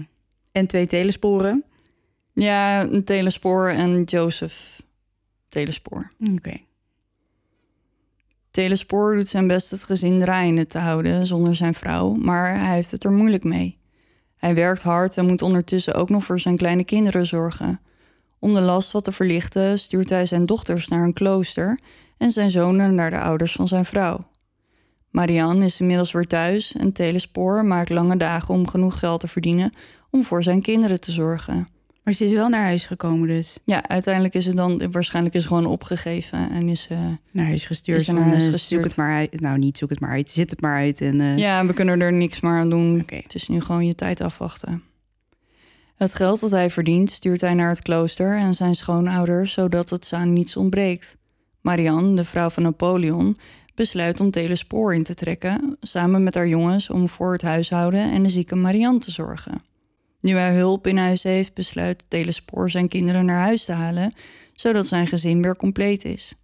En 0.52 0.66
twee 0.66 0.86
telesporen. 0.86 1.64
Ja, 2.32 2.82
een 2.82 3.04
Telespoor 3.04 3.68
en 3.68 4.02
Joseph 4.02 4.80
Telespoor. 5.48 6.08
Oké. 6.34 6.56
Telespoor 8.50 9.16
doet 9.16 9.28
zijn 9.28 9.46
best 9.46 9.70
het 9.70 9.84
gezin 9.84 10.18
draaiende 10.18 10.66
te 10.66 10.78
houden 10.78 11.26
zonder 11.26 11.56
zijn 11.56 11.74
vrouw, 11.74 12.14
maar 12.14 12.60
hij 12.60 12.74
heeft 12.74 12.90
het 12.90 13.04
er 13.04 13.12
moeilijk 13.12 13.44
mee. 13.44 13.78
Hij 14.36 14.54
werkt 14.54 14.82
hard 14.82 15.16
en 15.16 15.26
moet 15.26 15.42
ondertussen 15.42 15.94
ook 15.94 16.08
nog 16.08 16.24
voor 16.24 16.40
zijn 16.40 16.56
kleine 16.56 16.84
kinderen 16.84 17.26
zorgen. 17.26 17.80
Om 18.40 18.54
de 18.54 18.60
last 18.60 18.92
wat 18.92 19.04
te 19.04 19.12
verlichten 19.12 19.78
stuurt 19.78 20.08
hij 20.10 20.26
zijn 20.26 20.46
dochters 20.46 20.88
naar 20.88 21.04
een 21.04 21.12
klooster 21.12 21.78
en 22.18 22.30
zijn 22.30 22.50
zonen 22.50 22.94
naar 22.94 23.10
de 23.10 23.20
ouders 23.20 23.52
van 23.52 23.68
zijn 23.68 23.84
vrouw. 23.84 24.26
Marianne 25.10 25.64
is 25.64 25.80
inmiddels 25.80 26.12
weer 26.12 26.26
thuis 26.26 26.72
en 26.72 26.92
Telespoor 26.92 27.64
maakt 27.64 27.90
lange 27.90 28.16
dagen 28.16 28.54
om 28.54 28.68
genoeg 28.68 28.98
geld 28.98 29.20
te 29.20 29.28
verdienen 29.28 29.70
om 30.10 30.24
voor 30.24 30.42
zijn 30.42 30.62
kinderen 30.62 31.00
te 31.00 31.10
zorgen. 31.12 31.66
Maar 32.04 32.14
ze 32.16 32.24
is 32.26 32.32
wel 32.32 32.48
naar 32.48 32.62
huis 32.64 32.86
gekomen 32.86 33.28
dus. 33.28 33.58
Ja, 33.64 33.88
uiteindelijk 33.88 34.34
is 34.34 34.46
het 34.46 34.56
dan 34.56 34.90
waarschijnlijk 34.90 35.34
is 35.34 35.44
gewoon 35.44 35.66
opgegeven 35.66 36.50
en 36.50 36.68
is. 36.68 36.86
eh, 36.90 36.98
Naar 37.30 37.44
huis 37.46 37.66
gestuurd. 37.66 37.98
Is 37.98 38.04
ze 38.04 38.12
naar 38.12 38.24
huis 38.24 38.44
eh, 38.44 38.52
gestuurd. 38.52 38.80
Zoek 38.82 38.84
het 38.84 38.96
maar 38.96 39.14
uit. 39.14 39.40
Nou, 39.40 39.58
niet 39.58 39.78
zoek 39.78 39.90
het 39.90 40.00
maar 40.00 40.10
uit. 40.10 40.30
Zit 40.30 40.50
het 40.50 40.60
maar 40.60 40.76
uit. 40.76 41.00
En, 41.00 41.20
eh, 41.20 41.36
ja, 41.38 41.66
we 41.66 41.72
kunnen 41.72 42.00
er 42.00 42.12
niks 42.12 42.40
meer 42.40 42.52
aan 42.52 42.70
doen. 42.70 43.02
Het 43.06 43.34
is 43.34 43.48
nu 43.48 43.60
gewoon 43.60 43.86
je 43.86 43.94
tijd 43.94 44.20
afwachten. 44.20 44.82
Het 45.98 46.14
geld 46.14 46.40
dat 46.40 46.50
hij 46.50 46.70
verdient 46.70 47.10
stuurt 47.10 47.40
hij 47.40 47.54
naar 47.54 47.68
het 47.68 47.82
klooster 47.82 48.36
en 48.36 48.54
zijn 48.54 48.74
schoonouders, 48.74 49.52
zodat 49.52 49.90
het 49.90 50.04
ze 50.04 50.16
aan 50.16 50.32
niets 50.32 50.56
ontbreekt. 50.56 51.16
Marianne, 51.60 52.14
de 52.14 52.24
vrouw 52.24 52.50
van 52.50 52.62
Napoleon, 52.62 53.38
besluit 53.74 54.20
om 54.20 54.30
Telespoor 54.30 54.94
in 54.94 55.02
te 55.02 55.14
trekken, 55.14 55.76
samen 55.80 56.22
met 56.22 56.34
haar 56.34 56.48
jongens 56.48 56.90
om 56.90 57.08
voor 57.08 57.32
het 57.32 57.42
huishouden 57.42 58.10
en 58.10 58.22
de 58.22 58.28
zieke 58.28 58.56
Marianne 58.56 58.98
te 58.98 59.10
zorgen. 59.10 59.62
Nu 60.20 60.32
hij 60.34 60.54
hulp 60.54 60.86
in 60.86 60.96
huis 60.96 61.22
heeft, 61.22 61.54
besluit 61.54 62.04
Telespoor 62.08 62.70
zijn 62.70 62.88
kinderen 62.88 63.24
naar 63.24 63.40
huis 63.40 63.64
te 63.64 63.72
halen, 63.72 64.14
zodat 64.54 64.86
zijn 64.86 65.06
gezin 65.06 65.42
weer 65.42 65.56
compleet 65.56 66.04
is. 66.04 66.34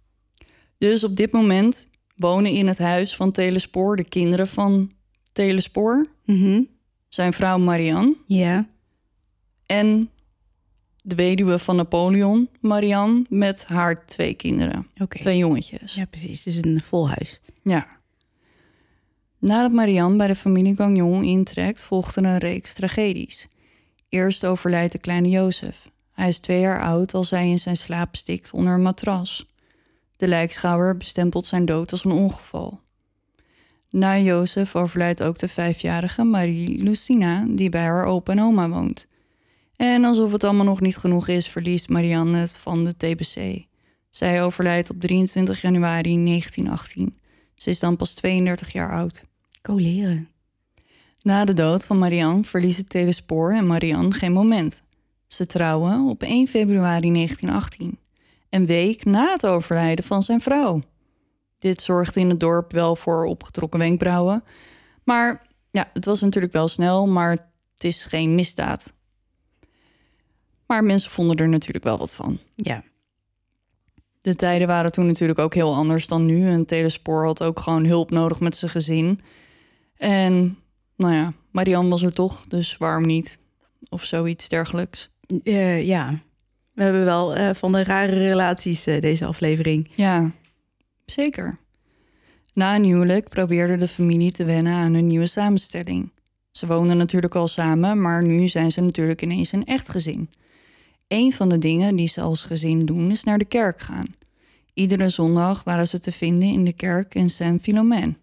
Dus 0.77 1.03
op 1.03 1.15
dit 1.15 1.31
moment 1.31 1.87
wonen 2.15 2.51
in 2.51 2.67
het 2.67 2.77
huis 2.77 3.15
van 3.15 3.31
Telespoor 3.31 3.95
de 3.95 4.03
kinderen 4.03 4.47
van 4.47 4.91
Telespoor, 5.31 6.05
mhm. 6.25 6.61
zijn 7.09 7.33
vrouw 7.33 7.57
Marianne 7.57 8.15
Ja, 8.27 8.67
en 9.65 10.09
de 11.01 11.15
weduwe 11.15 11.59
van 11.59 11.75
Napoleon, 11.75 12.49
Marianne, 12.59 13.25
met 13.29 13.65
haar 13.65 14.05
twee 14.05 14.33
kinderen, 14.33 14.87
twee 15.09 15.37
jongetjes. 15.37 15.93
Ja, 15.93 16.05
precies. 16.05 16.43
Dus 16.43 16.55
een 16.55 16.81
vol 16.81 17.09
huis. 17.09 17.41
Ja. 17.63 17.87
Nadat 19.39 19.71
Marianne 19.71 20.17
bij 20.17 20.27
de 20.27 20.35
familie 20.35 20.75
Gagnon 20.75 21.23
intrekt, 21.23 21.83
volgt 21.83 22.15
er 22.15 22.23
een 22.23 22.37
reeks 22.37 22.73
tragedies. 22.73 23.47
Eerst 24.09 24.45
overlijdt 24.45 24.91
de 24.91 24.99
kleine 24.99 25.29
Jozef. 25.29 25.89
Hij 26.11 26.27
is 26.27 26.39
twee 26.39 26.59
jaar 26.59 26.81
oud 26.81 27.13
als 27.13 27.29
hij 27.29 27.49
in 27.49 27.59
zijn 27.59 27.77
slaap 27.77 28.15
stikt 28.15 28.51
onder 28.51 28.73
een 28.73 28.81
matras. 28.81 29.45
De 30.17 30.27
lijkschouwer 30.27 30.97
bestempelt 30.97 31.45
zijn 31.45 31.65
dood 31.65 31.91
als 31.91 32.05
een 32.05 32.11
ongeval. 32.11 32.79
Na 33.89 34.17
Jozef 34.17 34.75
overlijdt 34.75 35.23
ook 35.23 35.39
de 35.39 35.47
vijfjarige 35.47 36.23
Marie 36.23 36.83
Lucina, 36.83 37.45
die 37.49 37.69
bij 37.69 37.83
haar 37.83 38.05
opa 38.05 38.31
en 38.31 38.41
oma 38.41 38.69
woont. 38.69 39.07
En 39.77 40.03
alsof 40.03 40.31
het 40.31 40.43
allemaal 40.43 40.65
nog 40.65 40.81
niet 40.81 40.97
genoeg 40.97 41.27
is, 41.27 41.47
verliest 41.47 41.89
Marianne 41.89 42.37
het 42.37 42.57
van 42.57 42.83
de 42.83 42.95
TBC. 42.97 43.65
Zij 44.09 44.43
overlijdt 44.43 44.89
op 44.89 44.99
23 44.99 45.61
januari 45.61 46.23
1918. 46.23 47.17
Ze 47.55 47.69
is 47.69 47.79
dan 47.79 47.95
pas 47.95 48.13
32 48.13 48.71
jaar 48.71 48.91
oud. 48.91 49.25
Coleren. 49.61 50.29
Na 51.21 51.45
de 51.45 51.53
dood 51.53 51.85
van 51.85 51.97
Marianne 51.97 52.43
verliezen 52.43 52.87
Telespoor 52.87 53.53
en 53.53 53.67
Marianne 53.67 54.11
geen 54.11 54.31
moment. 54.31 54.81
Ze 55.27 55.45
trouwen 55.45 56.09
op 56.09 56.23
1 56.23 56.47
februari 56.47 57.11
1918, 57.11 57.99
een 58.49 58.65
week 58.65 59.05
na 59.05 59.31
het 59.31 59.45
overlijden 59.45 60.05
van 60.05 60.23
zijn 60.23 60.41
vrouw. 60.41 60.79
Dit 61.59 61.81
zorgde 61.81 62.19
in 62.19 62.29
het 62.29 62.39
dorp 62.39 62.71
wel 62.71 62.95
voor 62.95 63.25
opgetrokken 63.25 63.79
wenkbrauwen. 63.79 64.43
Maar 65.03 65.47
ja, 65.71 65.89
het 65.93 66.05
was 66.05 66.21
natuurlijk 66.21 66.53
wel 66.53 66.67
snel, 66.67 67.07
maar 67.07 67.29
het 67.31 67.83
is 67.83 68.03
geen 68.03 68.35
misdaad. 68.35 68.93
Maar 70.67 70.83
mensen 70.83 71.11
vonden 71.11 71.37
er 71.37 71.49
natuurlijk 71.49 71.85
wel 71.85 71.97
wat 71.97 72.15
van. 72.15 72.39
Ja. 72.55 72.83
De 74.21 74.35
tijden 74.35 74.67
waren 74.67 74.91
toen 74.91 75.05
natuurlijk 75.05 75.39
ook 75.39 75.53
heel 75.53 75.75
anders 75.75 76.07
dan 76.07 76.25
nu. 76.25 76.47
En 76.47 76.65
Telespoor 76.65 77.25
had 77.25 77.43
ook 77.43 77.59
gewoon 77.59 77.85
hulp 77.85 78.11
nodig 78.11 78.39
met 78.39 78.55
zijn 78.55 78.71
gezin. 78.71 79.21
En 79.97 80.57
nou 80.95 81.13
ja, 81.13 81.33
Marianne 81.51 81.89
was 81.89 82.01
er 82.01 82.13
toch, 82.13 82.45
dus 82.47 82.77
waarom 82.77 83.05
niet? 83.05 83.37
Of 83.89 84.03
zoiets 84.03 84.49
dergelijks. 84.49 85.09
Eh, 85.43 85.85
ja. 85.85 86.23
We 86.73 86.83
hebben 86.83 87.05
wel 87.05 87.35
eh, 87.35 87.53
van 87.53 87.71
de 87.71 87.83
rare 87.83 88.27
relaties 88.27 88.85
eh, 88.85 89.01
deze 89.01 89.25
aflevering. 89.25 89.89
Ja, 89.95 90.31
zeker. 91.05 91.57
Na 92.53 92.75
een 92.75 92.83
huwelijk 92.83 93.29
probeerde 93.29 93.77
de 93.77 93.87
familie 93.87 94.31
te 94.31 94.45
wennen 94.45 94.73
aan 94.73 94.93
hun 94.93 95.07
nieuwe 95.07 95.27
samenstelling. 95.27 96.11
Ze 96.51 96.67
woonden 96.67 96.97
natuurlijk 96.97 97.35
al 97.35 97.47
samen, 97.47 98.01
maar 98.01 98.23
nu 98.23 98.47
zijn 98.47 98.71
ze 98.71 98.81
natuurlijk 98.81 99.21
ineens 99.21 99.51
een 99.51 99.65
echt 99.65 99.89
gezin. 99.89 100.29
Een 101.07 101.33
van 101.33 101.49
de 101.49 101.57
dingen 101.57 101.95
die 101.95 102.07
ze 102.07 102.21
als 102.21 102.41
gezin 102.41 102.85
doen 102.85 103.11
is 103.11 103.23
naar 103.23 103.37
de 103.37 103.45
kerk 103.45 103.81
gaan. 103.81 104.15
Iedere 104.73 105.09
zondag 105.09 105.63
waren 105.63 105.87
ze 105.87 105.99
te 105.99 106.11
vinden 106.11 106.47
in 106.47 106.65
de 106.65 106.73
kerk 106.73 107.15
in 107.15 107.29
Saint-Philomène. 107.29 108.15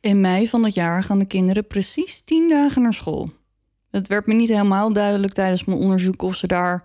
In 0.00 0.20
mei 0.20 0.48
van 0.48 0.64
het 0.64 0.74
jaar 0.74 1.02
gaan 1.02 1.18
de 1.18 1.26
kinderen 1.26 1.66
precies 1.66 2.20
tien 2.20 2.48
dagen 2.48 2.82
naar 2.82 2.94
school. 2.94 3.30
Het 3.90 4.08
werd 4.08 4.26
me 4.26 4.34
niet 4.34 4.48
helemaal 4.48 4.92
duidelijk 4.92 5.32
tijdens 5.32 5.64
mijn 5.64 5.78
onderzoek 5.78 6.22
of 6.22 6.36
ze 6.36 6.46
daar 6.46 6.84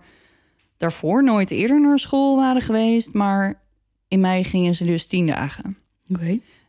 daarvoor 0.76 1.24
nooit 1.24 1.50
eerder 1.50 1.80
naar 1.80 1.98
school 1.98 2.36
waren 2.36 2.62
geweest, 2.62 3.12
maar 3.12 3.62
in 4.08 4.20
mei 4.20 4.44
gingen 4.44 4.74
ze 4.74 4.84
dus 4.84 5.06
tien 5.06 5.26
dagen. 5.26 5.78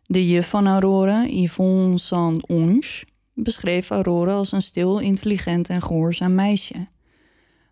De 0.05 0.27
juf 0.27 0.49
van 0.49 0.67
Aurora, 0.67 1.25
Yvonne 1.27 1.97
Saint-Onge, 1.97 3.03
beschreef 3.33 3.89
Aurora 3.89 4.33
als 4.33 4.51
een 4.51 4.61
stil, 4.61 4.99
intelligent 4.99 5.69
en 5.69 5.81
gehoorzaam 5.81 6.35
meisje. 6.35 6.87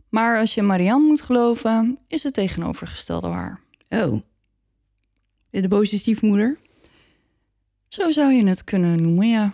Maar 0.10 0.38
als 0.38 0.54
je 0.54 0.62
Marianne 0.62 1.08
moet 1.08 1.22
geloven, 1.22 1.98
is 2.08 2.24
het 2.24 2.34
tegenovergestelde 2.34 3.28
waar. 3.28 3.62
Oh. 3.90 4.22
De 5.50 5.68
boze 5.68 5.98
stiefmoeder? 5.98 6.58
Zo 7.88 8.12
zou 8.12 8.32
je 8.32 8.48
het 8.48 8.64
kunnen 8.64 9.02
noemen, 9.02 9.30
ja. 9.30 9.52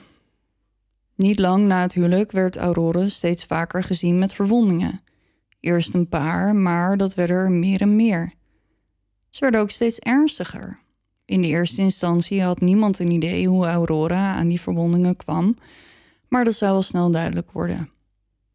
Niet 1.15 1.39
lang 1.39 1.67
na 1.67 1.81
het 1.81 1.93
huwelijk 1.93 2.31
werd 2.31 2.55
Aurora 2.55 3.07
steeds 3.07 3.45
vaker 3.45 3.83
gezien 3.83 4.19
met 4.19 4.33
verwondingen. 4.33 5.01
Eerst 5.59 5.93
een 5.93 6.09
paar, 6.09 6.55
maar 6.55 6.97
dat 6.97 7.13
werden 7.13 7.35
er 7.35 7.51
meer 7.51 7.81
en 7.81 7.95
meer. 7.95 8.33
Ze 9.29 9.39
werden 9.39 9.59
ook 9.59 9.69
steeds 9.69 9.99
ernstiger. 9.99 10.79
In 11.25 11.41
de 11.41 11.47
eerste 11.47 11.81
instantie 11.81 12.41
had 12.41 12.61
niemand 12.61 12.99
een 12.99 13.11
idee 13.11 13.47
hoe 13.47 13.65
Aurora 13.65 14.33
aan 14.33 14.47
die 14.47 14.61
verwondingen 14.61 15.15
kwam, 15.15 15.57
maar 16.27 16.43
dat 16.43 16.53
zou 16.53 16.71
wel 16.71 16.81
snel 16.81 17.11
duidelijk 17.11 17.51
worden. 17.51 17.89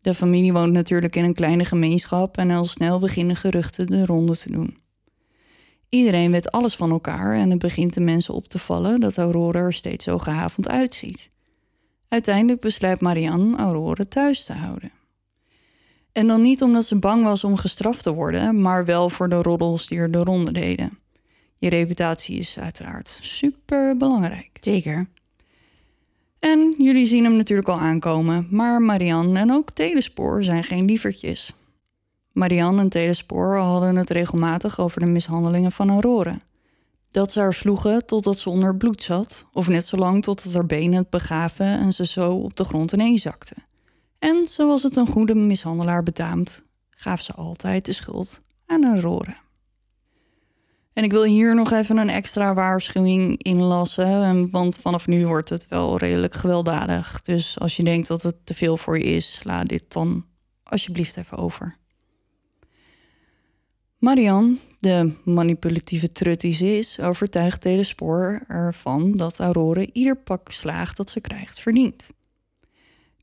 De 0.00 0.14
familie 0.14 0.52
woont 0.52 0.72
natuurlijk 0.72 1.16
in 1.16 1.24
een 1.24 1.34
kleine 1.34 1.64
gemeenschap 1.64 2.36
en 2.36 2.50
al 2.50 2.64
snel 2.64 2.98
beginnen 2.98 3.36
geruchten 3.36 3.86
de 3.86 4.06
ronde 4.06 4.36
te 4.36 4.52
doen. 4.52 4.76
Iedereen 5.88 6.30
weet 6.30 6.50
alles 6.50 6.76
van 6.76 6.90
elkaar 6.90 7.34
en 7.34 7.50
het 7.50 7.58
begint 7.58 7.94
de 7.94 8.00
mensen 8.00 8.34
op 8.34 8.48
te 8.48 8.58
vallen 8.58 9.00
dat 9.00 9.18
Aurora 9.18 9.58
er 9.58 9.72
steeds 9.72 10.04
zo 10.04 10.18
gehavend 10.18 10.68
uitziet. 10.68 11.28
Uiteindelijk 12.08 12.60
besluit 12.60 13.00
Marianne 13.00 13.56
Aurora 13.56 14.04
thuis 14.08 14.44
te 14.44 14.52
houden. 14.52 14.92
En 16.12 16.26
dan 16.26 16.42
niet 16.42 16.62
omdat 16.62 16.84
ze 16.84 16.98
bang 16.98 17.24
was 17.24 17.44
om 17.44 17.56
gestraft 17.56 18.02
te 18.02 18.14
worden, 18.14 18.60
maar 18.60 18.84
wel 18.84 19.10
voor 19.10 19.28
de 19.28 19.42
roddels 19.42 19.86
die 19.86 19.98
er 19.98 20.10
de 20.10 20.24
ronde 20.24 20.52
deden. 20.52 20.98
Je 21.56 21.68
reputatie 21.68 22.38
is 22.38 22.58
uiteraard 22.58 23.18
super 23.20 23.96
belangrijk. 23.96 24.50
Zeker. 24.60 25.08
En 26.40 26.74
jullie 26.78 27.06
zien 27.06 27.24
hem 27.24 27.36
natuurlijk 27.36 27.68
al 27.68 27.78
aankomen, 27.78 28.46
maar 28.50 28.80
Marianne 28.80 29.38
en 29.38 29.52
ook 29.52 29.70
Telespoor 29.70 30.42
zijn 30.42 30.64
geen 30.64 30.84
lievertjes. 30.84 31.54
Marianne 32.32 32.80
en 32.80 32.88
Telespoor 32.88 33.56
hadden 33.56 33.96
het 33.96 34.10
regelmatig 34.10 34.80
over 34.80 35.00
de 35.00 35.06
mishandelingen 35.06 35.72
van 35.72 35.90
Aurora. 35.90 36.38
Dat 37.10 37.32
ze 37.32 37.40
haar 37.40 37.54
sloegen 37.54 38.06
totdat 38.06 38.38
ze 38.38 38.50
onder 38.50 38.76
bloed 38.76 39.02
zat, 39.02 39.46
of 39.52 39.68
net 39.68 39.86
zo 39.86 39.96
lang 39.96 40.22
totdat 40.24 40.52
haar 40.52 40.66
benen 40.66 40.98
het 40.98 41.10
begaven 41.10 41.66
en 41.66 41.92
ze 41.92 42.06
zo 42.06 42.32
op 42.32 42.56
de 42.56 42.64
grond 42.64 42.92
ineenzakte. 42.92 43.54
En 44.18 44.46
zoals 44.48 44.82
het 44.82 44.96
een 44.96 45.06
goede 45.06 45.34
mishandelaar 45.34 46.02
betaamt, 46.02 46.62
gaf 46.90 47.20
ze 47.20 47.32
altijd 47.32 47.84
de 47.84 47.92
schuld 47.92 48.40
aan 48.66 48.84
Aurora. 48.84 49.36
En 50.92 51.04
ik 51.04 51.10
wil 51.10 51.24
hier 51.24 51.54
nog 51.54 51.72
even 51.72 51.96
een 51.96 52.10
extra 52.10 52.54
waarschuwing 52.54 53.42
inlassen, 53.42 54.22
en- 54.22 54.50
want 54.50 54.76
vanaf 54.76 55.06
nu 55.06 55.26
wordt 55.26 55.48
het 55.48 55.68
wel 55.68 55.98
redelijk 55.98 56.34
gewelddadig. 56.34 57.22
Dus 57.22 57.58
als 57.58 57.76
je 57.76 57.84
denkt 57.84 58.08
dat 58.08 58.22
het 58.22 58.46
te 58.46 58.54
veel 58.54 58.76
voor 58.76 58.98
je 58.98 59.04
is, 59.04 59.32
sla 59.38 59.64
dit 59.64 59.92
dan 59.92 60.24
alsjeblieft 60.62 61.16
even 61.16 61.38
over. 61.38 61.78
Marianne, 63.98 64.56
de 64.78 65.12
manipulatieve 65.24 66.12
trut 66.12 66.40
die 66.40 66.54
ze 66.54 66.78
is, 66.78 67.00
overtuigt 67.00 67.60
Telespoor 67.60 68.44
ervan 68.48 69.12
dat 69.12 69.38
Aurore 69.38 69.90
ieder 69.92 70.16
pak 70.16 70.50
slaag 70.50 70.92
dat 70.92 71.10
ze 71.10 71.20
krijgt 71.20 71.60
verdient. 71.60 72.08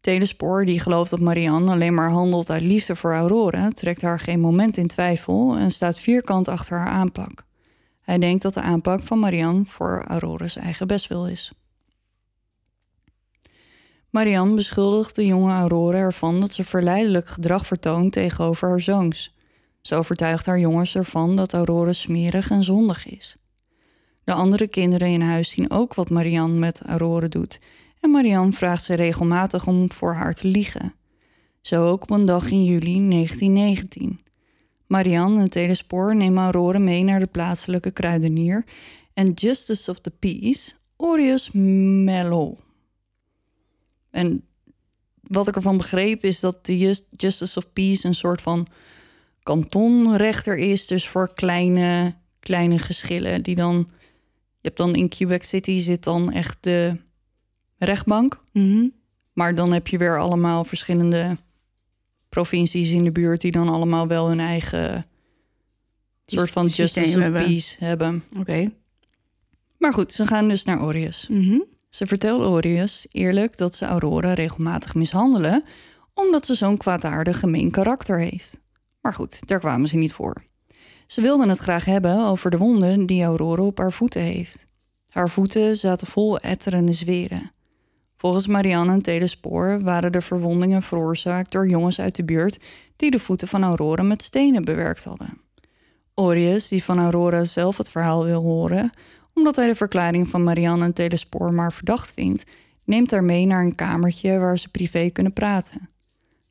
Telespoor, 0.01 0.65
die 0.65 0.80
gelooft 0.80 1.09
dat 1.09 1.20
Marianne 1.20 1.72
alleen 1.72 1.93
maar 1.93 2.09
handelt 2.09 2.49
uit 2.49 2.61
liefde 2.61 2.95
voor 2.95 3.13
Aurora, 3.13 3.70
trekt 3.70 4.01
haar 4.01 4.20
geen 4.20 4.39
moment 4.39 4.78
in 4.78 4.88
twijfel 4.88 5.55
en 5.55 5.72
staat 5.72 5.99
vierkant 5.99 6.47
achter 6.47 6.78
haar 6.78 6.88
aanpak. 6.88 7.47
Hij 8.08 8.18
denkt 8.18 8.41
dat 8.41 8.53
de 8.53 8.62
aanpak 8.62 9.03
van 9.03 9.20
Marianne 9.20 9.66
voor 9.66 10.03
Aurora's 10.08 10.55
eigen 10.55 10.88
bestwil 10.88 11.28
is. 11.28 11.51
Marianne 14.10 14.55
beschuldigt 14.55 15.16
de 15.16 15.26
jonge 15.26 15.51
Aurora 15.51 15.97
ervan 15.97 16.39
dat 16.39 16.51
ze 16.51 16.64
verleidelijk 16.64 17.28
gedrag 17.28 17.68
vertoont 17.68 18.12
tegenover 18.12 18.68
haar 18.68 18.80
zoons. 18.80 19.36
Ze 19.82 19.95
overtuigt 19.95 20.45
haar 20.45 20.60
jongens 20.60 20.95
ervan 20.95 21.36
dat 21.36 21.53
Aurora 21.53 21.93
smerig 21.93 22.49
en 22.49 22.64
zondig 22.64 23.05
is. 23.05 23.38
De 24.24 24.34
andere 24.34 24.68
kinderen 24.68 25.08
in 25.08 25.22
huis 25.22 25.49
zien 25.49 25.72
ook 25.72 25.93
wat 25.93 26.10
Marianne 26.10 26.60
met 26.60 26.82
Aurora 26.82 27.28
doet 27.28 27.60
en 27.99 28.12
Marianne 28.12 28.51
vraagt 28.51 28.84
ze 28.84 28.93
regelmatig 28.93 29.68
om 29.68 29.91
voor 29.91 30.14
haar 30.14 30.34
te 30.34 30.47
liegen. 30.47 30.93
Zo 31.62 31.88
ook 31.89 32.01
op 32.03 32.10
een 32.10 32.26
dag 32.26 32.49
in 32.49 32.64
juli 32.64 33.10
1919. 33.10 34.26
Marianne 34.88 35.42
en 35.42 35.50
Telespoor 35.50 36.16
nemen 36.16 36.44
Aurore 36.44 36.80
mee 36.80 37.04
naar 37.04 37.20
de 37.20 37.28
plaatselijke 37.28 37.92
kruidenier 37.92 38.66
en 39.14 39.32
Justice 39.32 39.92
of 39.92 40.00
the 40.00 40.12
Peace, 40.12 40.72
Orius 40.96 41.50
Mello. 41.52 42.58
En 44.10 44.44
wat 45.22 45.48
ik 45.48 45.56
ervan 45.56 45.78
begreep 45.78 46.24
is 46.24 46.40
dat 46.40 46.66
de 46.66 46.78
Just- 46.78 47.06
Justice 47.10 47.58
of 47.58 47.74
Peace 47.74 48.08
een 48.08 48.16
soort 48.16 48.42
van 48.42 48.68
kantonrechter 49.44 50.58
is, 50.58 50.88
dus 50.88 51.08
voor 51.08 51.34
kleine, 51.34 52.16
kleine 52.40 52.80
geschillen 52.80 53.44
die 53.44 53.56
dan. 53.56 53.76
Je 54.60 54.74
hebt 54.74 54.78
dan 54.78 54.96
in 54.96 55.10
Quebec 55.10 55.44
City 55.44 55.80
zit 55.80 56.04
dan 56.04 56.32
echt 56.32 56.58
de 56.64 56.98
rechtbank. 57.78 58.44
Mhm. 58.54 58.88
Maar 59.34 59.56
dan 59.56 59.72
heb 59.74 59.88
je 59.88 59.98
weer 59.98 60.20
allemaal 60.20 60.64
verschillende 60.64 61.38
provincies 62.38 62.90
in 62.90 63.04
de 63.04 63.12
buurt 63.12 63.42
die 63.42 63.52
dan 63.52 63.70
allemaal 63.70 64.08
wel 64.08 64.28
hun 64.28 64.40
eigen 64.40 65.06
soort 66.26 66.52
van 66.52 66.68
justice 66.68 67.20
hebben. 67.20 67.44
peace 67.44 67.76
hebben. 67.80 68.24
Oké. 68.40 68.72
Maar 69.78 69.94
goed, 69.94 70.12
ze 70.12 70.28
gaan 70.28 70.48
dus 70.48 70.64
naar 70.64 70.82
Orius. 70.82 71.28
Mhm. 71.32 71.60
Ze 71.90 72.06
vertelt 72.06 72.42
Orius 72.42 73.06
eerlijk 73.12 73.58
dat 73.58 73.76
ze 73.76 73.86
Aurora 73.86 74.34
regelmatig 74.34 74.96
mishandelen, 74.96 75.64
omdat 76.14 76.46
ze 76.46 76.56
zo'n 76.56 76.78
kwaadaardig 76.78 77.40
gemeen 77.40 77.72
karakter 77.72 78.20
heeft. 78.20 78.60
Maar 79.02 79.14
goed, 79.14 79.48
daar 79.48 79.60
kwamen 79.60 79.88
ze 79.88 79.98
niet 79.98 80.14
voor. 80.14 80.44
Ze 81.08 81.22
wilden 81.22 81.50
het 81.50 81.60
graag 81.60 81.86
hebben 81.86 82.26
over 82.26 82.52
de 82.52 82.58
wonden 82.58 83.06
die 83.06 83.24
Aurora 83.24 83.62
op 83.62 83.78
haar 83.78 83.92
voeten 83.92 84.22
heeft. 84.22 84.66
Haar 85.10 85.30
voeten 85.30 85.78
zaten 85.78 86.08
vol 86.08 86.40
etterende 86.40 86.94
zweren. 86.94 87.52
Volgens 88.18 88.47
Marianne 88.47 88.91
en 88.91 89.01
Telespoor 89.01 89.82
waren 89.82 90.11
de 90.11 90.22
verwondingen 90.22 90.82
veroorzaakt 90.82 91.51
door 91.51 91.68
jongens 91.68 91.99
uit 91.99 92.15
de 92.15 92.24
buurt 92.24 92.63
die 92.95 93.11
de 93.11 93.20
voeten 93.20 93.47
van 93.47 93.63
Aurora 93.63 94.03
met 94.03 94.24
stenen 94.24 94.65
bewerkt 94.65 95.03
hadden. 95.03 95.41
Orius, 96.13 96.68
die 96.68 96.84
van 96.84 96.99
Aurora 96.99 97.43
zelf 97.43 97.78
het 97.78 97.91
verhaal 97.91 98.26
wil 98.26 98.41
horen, 98.41 98.91
omdat 99.34 99.55
hij 99.55 99.68
de 99.68 99.76
verklaring 99.76 100.30
van 100.30 100.43
Marianne 100.43 100.86
en 100.86 100.93
Telespoor 100.93 101.53
maar 101.53 101.74
verdacht 101.74 102.11
vindt, 102.11 102.43
neemt 102.84 103.11
haar 103.11 103.24
mee 103.24 103.45
naar 103.45 103.63
een 103.63 103.76
kamertje 103.76 104.39
waar 104.39 104.59
ze 104.59 104.70
privé 104.70 105.09
kunnen 105.09 105.34
praten. 105.34 105.89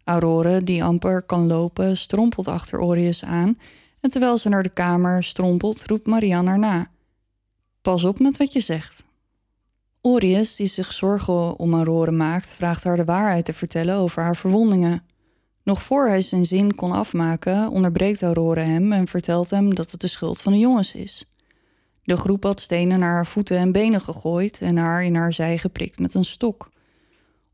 Aurore, 0.04 0.62
die 0.62 0.84
amper 0.84 1.22
kan 1.22 1.46
lopen, 1.46 1.96
strompelt 1.96 2.48
achter 2.48 2.80
Orius 2.80 3.24
aan 3.24 3.58
en 4.00 4.10
terwijl 4.10 4.38
ze 4.38 4.48
naar 4.48 4.62
de 4.62 4.68
kamer 4.68 5.24
strompelt, 5.24 5.86
roept 5.86 6.06
Marianne 6.06 6.48
haar 6.48 6.58
na. 6.58 6.90
Pas 7.82 8.04
op 8.04 8.18
met 8.18 8.36
wat 8.36 8.52
je 8.52 8.60
zegt. 8.60 9.05
Orius, 10.06 10.56
die 10.56 10.66
zich 10.66 10.92
zorgen 10.92 11.58
om 11.58 11.74
Aurore 11.74 12.10
maakt, 12.10 12.52
vraagt 12.52 12.84
haar 12.84 12.96
de 12.96 13.04
waarheid 13.04 13.44
te 13.44 13.52
vertellen 13.52 13.96
over 13.96 14.22
haar 14.22 14.36
verwondingen. 14.36 15.02
Nog 15.62 15.82
voor 15.82 16.08
hij 16.08 16.22
zijn 16.22 16.46
zin 16.46 16.74
kon 16.74 16.92
afmaken, 16.92 17.70
onderbreekt 17.70 18.22
Aurore 18.22 18.60
hem 18.60 18.92
en 18.92 19.08
vertelt 19.08 19.50
hem 19.50 19.74
dat 19.74 19.90
het 19.90 20.00
de 20.00 20.08
schuld 20.08 20.42
van 20.42 20.52
de 20.52 20.58
jongens 20.58 20.94
is. 20.94 21.28
De 22.04 22.16
groep 22.16 22.42
had 22.42 22.60
stenen 22.60 22.98
naar 22.98 23.12
haar 23.12 23.26
voeten 23.26 23.56
en 23.56 23.72
benen 23.72 24.00
gegooid 24.00 24.60
en 24.60 24.76
haar 24.76 25.04
in 25.04 25.14
haar 25.14 25.32
zij 25.32 25.58
geprikt 25.58 25.98
met 25.98 26.14
een 26.14 26.24
stok. 26.24 26.70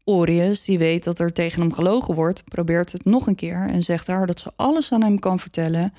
Orius, 0.04 0.64
die 0.64 0.78
weet 0.78 1.04
dat 1.04 1.18
er 1.18 1.32
tegen 1.32 1.60
hem 1.60 1.72
gelogen 1.72 2.14
wordt, 2.14 2.44
probeert 2.44 2.92
het 2.92 3.04
nog 3.04 3.26
een 3.26 3.34
keer 3.34 3.68
en 3.68 3.82
zegt 3.82 4.06
haar 4.06 4.26
dat 4.26 4.40
ze 4.40 4.52
alles 4.56 4.92
aan 4.92 5.02
hem 5.02 5.18
kan 5.18 5.38
vertellen, 5.38 5.92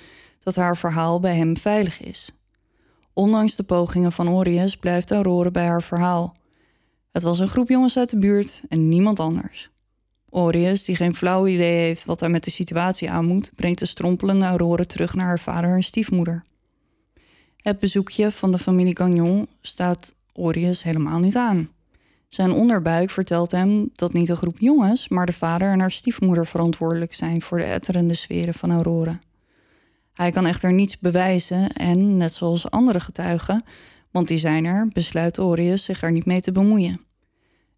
dat 0.43 0.55
haar 0.55 0.77
verhaal 0.77 1.19
bij 1.19 1.35
hem 1.35 1.57
veilig 1.57 2.01
is. 2.01 2.37
Ondanks 3.13 3.55
de 3.55 3.63
pogingen 3.63 4.11
van 4.11 4.29
Orius 4.29 4.77
blijft 4.77 5.11
Aurore 5.11 5.51
bij 5.51 5.65
haar 5.65 5.83
verhaal. 5.83 6.41
Het 7.13 7.23
was 7.23 7.39
een 7.39 7.47
groep 7.47 7.69
jongens 7.69 7.97
uit 7.97 8.09
de 8.09 8.17
buurt 8.17 8.61
en 8.69 8.89
niemand 8.89 9.19
anders. 9.19 9.69
Orius, 10.29 10.85
die 10.85 10.95
geen 10.95 11.15
flauw 11.15 11.47
idee 11.47 11.81
heeft 11.85 12.05
wat 12.05 12.19
hij 12.19 12.29
met 12.29 12.43
de 12.43 12.51
situatie 12.51 13.09
aan 13.09 13.25
moet, 13.25 13.51
brengt 13.55 13.79
de 13.79 13.85
strompelende 13.85 14.45
Aurore 14.45 14.85
terug 14.85 15.13
naar 15.13 15.25
haar 15.25 15.39
vader 15.39 15.69
en 15.69 15.83
stiefmoeder. 15.83 16.43
Het 17.57 17.79
bezoekje 17.79 18.31
van 18.31 18.51
de 18.51 18.57
familie 18.57 18.97
Gagnon 18.97 19.47
staat 19.61 20.15
Orius 20.33 20.83
helemaal 20.83 21.19
niet 21.19 21.35
aan. 21.35 21.69
Zijn 22.27 22.51
onderbuik 22.51 23.09
vertelt 23.09 23.51
hem 23.51 23.89
dat 23.95 24.13
niet 24.13 24.29
een 24.29 24.37
groep 24.37 24.59
jongens, 24.59 25.07
maar 25.07 25.25
de 25.25 25.33
vader 25.33 25.71
en 25.71 25.79
haar 25.79 25.91
stiefmoeder 25.91 26.45
verantwoordelijk 26.45 27.13
zijn 27.13 27.41
voor 27.41 27.57
de 27.57 27.63
etterende 27.63 28.13
sferen 28.13 28.53
van 28.53 28.71
Aurora. 28.71 29.19
Hij 30.13 30.31
kan 30.31 30.45
echter 30.45 30.73
niets 30.73 30.99
bewijzen 30.99 31.73
en, 31.73 32.17
net 32.17 32.33
zoals 32.33 32.69
andere 32.71 32.99
getuigen, 32.99 33.63
want 34.13 34.27
die 34.27 34.37
zijn 34.37 34.65
er, 34.65 34.87
besluit 34.87 35.39
Orius 35.39 35.83
zich 35.83 36.01
er 36.01 36.11
niet 36.11 36.25
mee 36.25 36.41
te 36.41 36.51
bemoeien. 36.51 36.99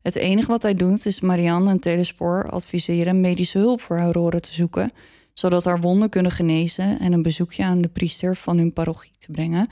Het 0.02 0.16
enige 0.16 0.48
wat 0.48 0.62
hij 0.62 0.74
doet 0.74 1.06
is 1.06 1.20
Marianne 1.20 1.70
en 1.70 1.80
Telespoor 1.80 2.50
adviseren 2.50 3.22
medische 3.22 3.58
hulp 3.58 3.82
voor 3.82 4.00
Aurora 4.00 4.40
te 4.40 4.52
zoeken, 4.52 4.92
zodat 5.34 5.64
haar 5.64 5.82
wonden 5.82 6.10
kunnen 6.10 6.32
genezen 6.32 7.00
en 7.00 7.14
een 7.14 7.22
bezoekje 7.22 7.64
aan 7.64 7.82
de 7.82 7.88
priester 7.88 8.36
van 8.36 8.58
hun 8.58 8.74
parochie 8.74 9.16
te 9.18 9.32
brengen. 9.32 9.68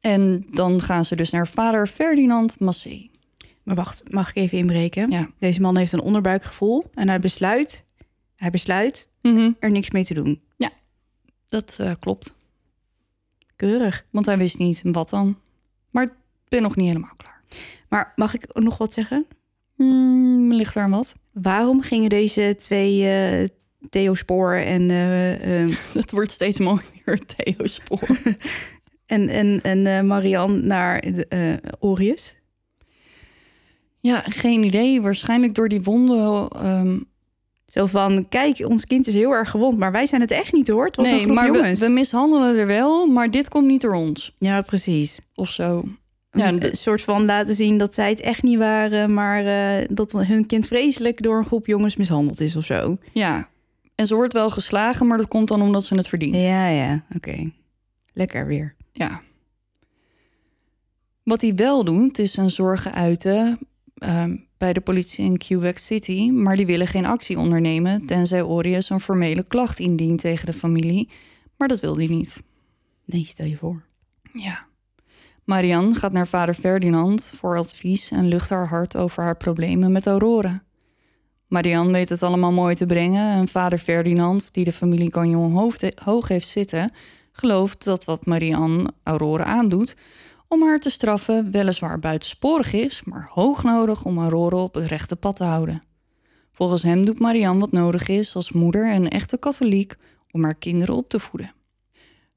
En 0.00 0.46
dan 0.50 0.80
gaan 0.80 1.04
ze 1.04 1.16
dus 1.16 1.30
naar 1.30 1.48
vader 1.48 1.86
Ferdinand 1.86 2.60
Massé. 2.60 3.08
Maar 3.62 3.76
wacht, 3.76 4.02
mag 4.10 4.28
ik 4.28 4.36
even 4.36 4.58
inbreken? 4.58 5.10
Ja. 5.10 5.28
Deze 5.38 5.60
man 5.60 5.76
heeft 5.76 5.92
een 5.92 6.00
onderbuikgevoel 6.00 6.84
en 6.94 7.08
hij 7.08 7.20
besluit, 7.20 7.84
hij 8.36 8.50
besluit 8.50 9.08
er 9.58 9.70
niks 9.70 9.90
mee 9.90 10.04
te 10.04 10.14
doen. 10.14 10.40
Dat 11.48 11.76
eh, 11.80 11.92
klopt, 12.00 12.34
Keurig. 13.58 14.04
want 14.10 14.26
hij 14.26 14.38
wist 14.38 14.58
niet 14.58 14.80
wat 14.84 15.10
dan. 15.10 15.38
Maar 15.90 16.02
ik 16.02 16.12
ben 16.48 16.62
nog 16.62 16.76
niet 16.76 16.86
helemaal 16.86 17.16
klaar. 17.16 17.42
Maar 17.88 18.12
mag 18.16 18.34
ik 18.34 18.54
nog 18.54 18.78
wat 18.78 18.92
zeggen? 18.92 19.26
Hmm, 19.74 20.52
ligt 20.52 20.74
daar 20.74 20.90
wat? 20.90 21.14
Waarom 21.32 21.80
gingen 21.80 22.08
deze 22.08 22.56
twee 22.58 23.08
eh 23.08 23.48
Theo 23.90 24.14
Spoor 24.14 24.54
en, 24.54 24.90
eh, 24.90 25.76
Het 26.00 26.10
wordt 26.10 26.30
steeds 26.30 26.58
mooier, 26.58 27.18
Theo 27.36 27.66
Spoor. 27.66 28.08
en, 29.06 29.28
en, 29.28 29.60
en 29.62 29.86
eh, 29.86 30.02
Marianne 30.02 30.62
naar 30.62 31.04
Orius? 31.78 32.34
ja, 34.00 34.20
geen 34.26 34.62
idee. 34.62 35.00
Waarschijnlijk 35.00 35.54
door 35.54 35.68
die 35.68 35.82
wonden. 35.82 36.48
ehm, 36.50 36.98
Zo 37.68 37.86
van, 37.86 38.28
kijk, 38.28 38.66
ons 38.68 38.84
kind 38.84 39.06
is 39.06 39.14
heel 39.14 39.32
erg 39.32 39.50
gewond, 39.50 39.78
maar 39.78 39.92
wij 39.92 40.06
zijn 40.06 40.20
het 40.20 40.30
echt 40.30 40.52
niet 40.52 40.68
hoor. 40.68 40.84
Het 40.84 40.96
was 40.96 41.08
een 41.08 41.20
groep 41.20 41.34
maar 41.34 41.50
we, 41.50 41.56
jongens. 41.56 41.80
we 41.80 41.88
mishandelen 41.88 42.56
er 42.56 42.66
wel, 42.66 43.06
maar 43.06 43.30
dit 43.30 43.48
komt 43.48 43.66
niet 43.66 43.80
door 43.80 43.94
ons. 43.94 44.32
Ja, 44.38 44.60
precies. 44.62 45.18
Of 45.34 45.50
zo. 45.50 45.84
Ja, 46.32 46.48
een 46.48 46.76
soort 46.76 47.02
van 47.02 47.24
laten 47.24 47.54
zien 47.54 47.78
dat 47.78 47.94
zij 47.94 48.08
het 48.08 48.20
echt 48.20 48.42
niet 48.42 48.58
waren, 48.58 49.14
maar 49.14 49.44
eh, 49.44 49.86
dat 49.90 50.12
hun 50.12 50.46
kind 50.46 50.66
vreselijk 50.66 51.22
door 51.22 51.38
een 51.38 51.46
groep 51.46 51.66
jongens 51.66 51.96
mishandeld 51.96 52.40
is 52.40 52.56
of 52.56 52.64
zo. 52.64 52.98
Ja. 53.12 53.48
En 53.94 54.06
ze 54.06 54.14
wordt 54.14 54.32
wel 54.32 54.50
geslagen, 54.50 55.06
maar 55.06 55.18
dat 55.18 55.28
komt 55.28 55.48
dan 55.48 55.62
omdat 55.62 55.84
ze 55.84 55.94
het 55.94 56.08
verdient. 56.08 56.34
Ja, 56.34 56.68
ja, 56.68 57.04
oké. 57.16 57.50
Lekker 58.12 58.46
weer. 58.46 58.74
Ja. 58.92 59.20
Wat 61.22 61.40
hij 61.40 61.54
wel 61.54 61.84
doet, 61.84 62.18
is 62.18 62.32
zijn 62.32 62.50
zorgen 62.50 62.92
uiten 62.92 63.58
ehm, 63.94 64.36
bij 64.58 64.72
de 64.72 64.80
politie 64.80 65.24
in 65.24 65.36
Quebec 65.36 65.78
City, 65.78 66.30
maar 66.30 66.56
die 66.56 66.66
willen 66.66 66.86
geen 66.86 67.06
actie 67.06 67.38
ondernemen 67.38 68.06
tenzij 68.06 68.42
Orius 68.42 68.90
een 68.90 69.00
formele 69.00 69.42
klacht 69.42 69.78
indient 69.78 70.20
tegen 70.20 70.46
de 70.46 70.52
familie. 70.52 71.08
Maar 71.56 71.68
dat 71.68 71.80
wil 71.80 71.96
hij 71.96 72.06
niet. 72.06 72.42
Nee, 73.04 73.26
stel 73.26 73.46
je 73.46 73.56
voor. 73.56 73.82
Ja. 74.32 74.66
Marianne 75.44 75.94
gaat 75.94 76.12
naar 76.12 76.26
vader 76.26 76.54
Ferdinand 76.54 77.34
voor 77.36 77.58
advies 77.58 78.10
en 78.10 78.28
lucht 78.28 78.50
haar 78.50 78.68
hart 78.68 78.96
over 78.96 79.22
haar 79.22 79.36
problemen 79.36 79.92
met 79.92 80.06
Aurora. 80.06 80.62
Marianne 81.46 81.92
weet 81.92 82.08
het 82.08 82.22
allemaal 82.22 82.52
mooi 82.52 82.74
te 82.74 82.86
brengen 82.86 83.32
en 83.34 83.48
vader 83.48 83.78
Ferdinand, 83.78 84.54
die 84.54 84.64
de 84.64 84.72
familie 84.72 85.12
hoofd- 85.14 86.00
hoog 86.04 86.28
heeft 86.28 86.48
zitten, 86.48 86.92
gelooft 87.32 87.84
dat 87.84 88.04
wat 88.04 88.26
Marianne 88.26 88.90
Aurora 89.02 89.44
aandoet 89.44 89.96
om 90.48 90.62
haar 90.62 90.78
te 90.78 90.90
straffen 90.90 91.50
weliswaar 91.50 91.98
buitensporig 91.98 92.72
is, 92.72 93.02
maar 93.04 93.28
hoog 93.32 93.62
nodig 93.62 94.04
om 94.04 94.18
Aurora 94.18 94.56
op 94.56 94.74
het 94.74 94.86
rechte 94.86 95.16
pad 95.16 95.36
te 95.36 95.44
houden. 95.44 95.80
Volgens 96.52 96.82
hem 96.82 97.04
doet 97.04 97.18
Marianne 97.18 97.60
wat 97.60 97.72
nodig 97.72 98.08
is 98.08 98.34
als 98.34 98.52
moeder 98.52 98.90
en 98.90 99.08
echte 99.08 99.38
katholiek 99.38 99.96
om 100.30 100.44
haar 100.44 100.54
kinderen 100.54 100.94
op 100.94 101.08
te 101.08 101.20
voeden. 101.20 101.52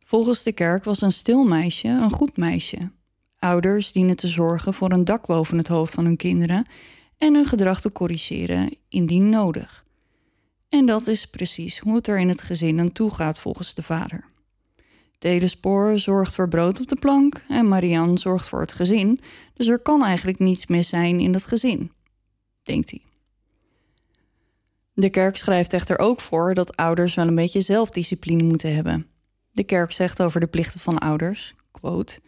Volgens 0.05 0.43
de 0.43 0.51
kerk 0.51 0.83
was 0.83 1.01
een 1.01 1.11
stil 1.11 1.43
meisje 1.43 1.87
een 1.87 2.11
goed 2.11 2.37
meisje. 2.37 2.91
Ouders 3.39 3.91
dienen 3.91 4.15
te 4.15 4.27
zorgen 4.27 4.73
voor 4.73 4.91
een 4.91 5.05
dak 5.05 5.25
boven 5.25 5.57
het 5.57 5.67
hoofd 5.67 5.93
van 5.93 6.05
hun 6.05 6.15
kinderen 6.15 6.65
en 7.17 7.33
hun 7.33 7.45
gedrag 7.45 7.81
te 7.81 7.91
corrigeren 7.91 8.75
indien 8.89 9.29
nodig. 9.29 9.85
En 10.69 10.85
dat 10.85 11.07
is 11.07 11.27
precies 11.27 11.79
hoe 11.79 11.95
het 11.95 12.07
er 12.07 12.19
in 12.19 12.29
het 12.29 12.41
gezin 12.41 12.79
aan 12.79 12.91
toe 12.91 13.11
gaat 13.11 13.39
volgens 13.39 13.73
de 13.73 13.83
vader. 13.83 14.25
Telespoor 15.21 15.99
zorgt 15.99 16.35
voor 16.35 16.47
brood 16.47 16.79
op 16.79 16.87
de 16.87 16.95
plank 16.95 17.43
en 17.47 17.67
Marianne 17.67 18.19
zorgt 18.19 18.47
voor 18.47 18.59
het 18.59 18.73
gezin, 18.73 19.19
dus 19.53 19.67
er 19.67 19.79
kan 19.79 20.03
eigenlijk 20.03 20.39
niets 20.39 20.67
mis 20.67 20.89
zijn 20.89 21.19
in 21.19 21.31
dat 21.31 21.45
gezin, 21.45 21.91
denkt 22.63 22.89
hij. 22.89 23.01
De 24.93 25.09
kerk 25.09 25.37
schrijft 25.37 25.73
echter 25.73 25.99
ook 25.99 26.21
voor 26.21 26.53
dat 26.53 26.75
ouders 26.75 27.15
wel 27.15 27.27
een 27.27 27.35
beetje 27.35 27.61
zelfdiscipline 27.61 28.43
moeten 28.43 28.75
hebben. 28.75 29.07
De 29.51 29.63
kerk 29.63 29.91
zegt 29.91 30.21
over 30.21 30.39
de 30.39 30.47
plichten 30.47 30.79
van 30.79 30.97
ouders, 30.97 31.53
quote, 31.71 32.19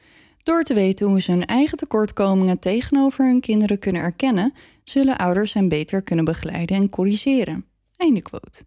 door 0.43 0.63
te 0.63 0.73
weten 0.73 1.07
hoe 1.07 1.21
ze 1.21 1.31
hun 1.31 1.45
eigen 1.45 1.77
tekortkomingen 1.77 2.59
tegenover 2.59 3.25
hun 3.25 3.41
kinderen 3.41 3.79
kunnen 3.79 4.01
erkennen, 4.01 4.53
zullen 4.83 5.17
ouders 5.17 5.53
hen 5.53 5.67
beter 5.67 6.01
kunnen 6.01 6.25
begeleiden 6.25 6.75
en 6.75 6.89
corrigeren. 6.89 7.65
Einde 7.97 8.21
quote. 8.21 8.63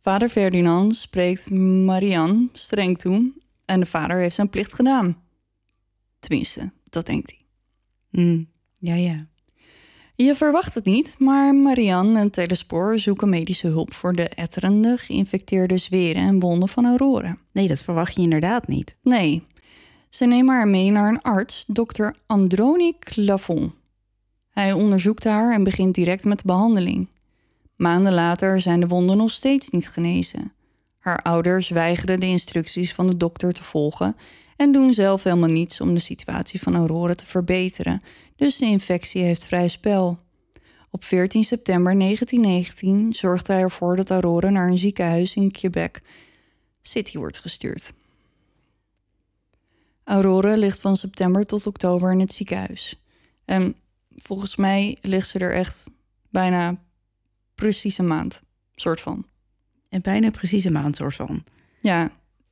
Vader 0.00 0.28
Ferdinand 0.28 0.96
spreekt 0.96 1.50
Marianne 1.50 2.48
streng 2.52 2.98
toe 2.98 3.32
en 3.64 3.80
de 3.80 3.86
vader 3.86 4.16
heeft 4.16 4.34
zijn 4.34 4.50
plicht 4.50 4.74
gedaan. 4.74 5.16
Tenminste, 6.18 6.72
dat 6.88 7.06
denkt 7.06 7.30
hij. 7.30 7.40
Hmm. 8.10 8.48
Ja, 8.78 8.94
ja. 8.94 9.26
Je 10.14 10.34
verwacht 10.34 10.74
het 10.74 10.84
niet, 10.84 11.18
maar 11.18 11.54
Marianne 11.54 12.18
en 12.18 12.30
Telespoor 12.30 12.98
zoeken 12.98 13.28
medische 13.28 13.66
hulp 13.66 13.92
voor 13.92 14.12
de 14.12 14.28
etterende, 14.28 14.96
geïnfecteerde 14.96 15.76
zweren 15.76 16.22
en 16.22 16.40
wonden 16.40 16.68
van 16.68 16.86
Aurora. 16.86 17.36
Nee, 17.52 17.68
dat 17.68 17.82
verwacht 17.82 18.14
je 18.14 18.22
inderdaad 18.22 18.68
niet. 18.68 18.96
Nee, 19.02 19.42
ze 20.10 20.26
nemen 20.26 20.54
haar 20.54 20.68
mee 20.68 20.90
naar 20.90 21.08
een 21.08 21.22
arts, 21.22 21.64
dokter 21.66 22.14
Andronic 22.26 23.16
Lavon. 23.16 23.72
Hij 24.50 24.72
onderzoekt 24.72 25.24
haar 25.24 25.52
en 25.52 25.64
begint 25.64 25.94
direct 25.94 26.24
met 26.24 26.38
de 26.38 26.46
behandeling. 26.46 27.08
Maanden 27.78 28.12
later 28.12 28.60
zijn 28.60 28.80
de 28.80 28.86
wonden 28.86 29.16
nog 29.16 29.30
steeds 29.30 29.70
niet 29.70 29.88
genezen. 29.88 30.52
Haar 30.98 31.22
ouders 31.22 31.68
weigeren 31.68 32.20
de 32.20 32.26
instructies 32.26 32.94
van 32.94 33.06
de 33.06 33.16
dokter 33.16 33.52
te 33.52 33.64
volgen 33.64 34.16
en 34.56 34.72
doen 34.72 34.94
zelf 34.94 35.22
helemaal 35.22 35.48
niets 35.48 35.80
om 35.80 35.94
de 35.94 36.00
situatie 36.00 36.62
van 36.62 36.76
Aurora 36.76 37.14
te 37.14 37.26
verbeteren, 37.26 38.00
dus 38.36 38.56
de 38.56 38.66
infectie 38.66 39.22
heeft 39.22 39.44
vrij 39.44 39.68
spel. 39.68 40.18
Op 40.90 41.04
14 41.04 41.44
september 41.44 41.98
1919 41.98 43.12
zorgt 43.12 43.46
hij 43.46 43.60
ervoor 43.60 43.96
dat 43.96 44.10
Aurora 44.10 44.50
naar 44.50 44.68
een 44.68 44.78
ziekenhuis 44.78 45.34
in 45.34 45.50
Quebec 45.50 46.00
City 46.82 47.18
wordt 47.18 47.38
gestuurd. 47.38 47.92
Aurora 50.04 50.54
ligt 50.54 50.80
van 50.80 50.96
september 50.96 51.46
tot 51.46 51.66
oktober 51.66 52.12
in 52.12 52.20
het 52.20 52.32
ziekenhuis. 52.32 53.02
En 53.44 53.74
volgens 54.16 54.56
mij 54.56 54.98
ligt 55.00 55.28
ze 55.28 55.38
er 55.38 55.52
echt 55.52 55.90
bijna 56.30 56.76
precies 57.58 57.98
een 57.98 58.06
maand, 58.06 58.42
soort 58.74 59.00
van. 59.00 59.26
En 59.88 60.00
bijna 60.00 60.30
precies 60.30 60.64
een 60.64 60.72
maand 60.72 60.96
soort 60.96 61.14
van. 61.14 61.44
Ja, 61.80 62.10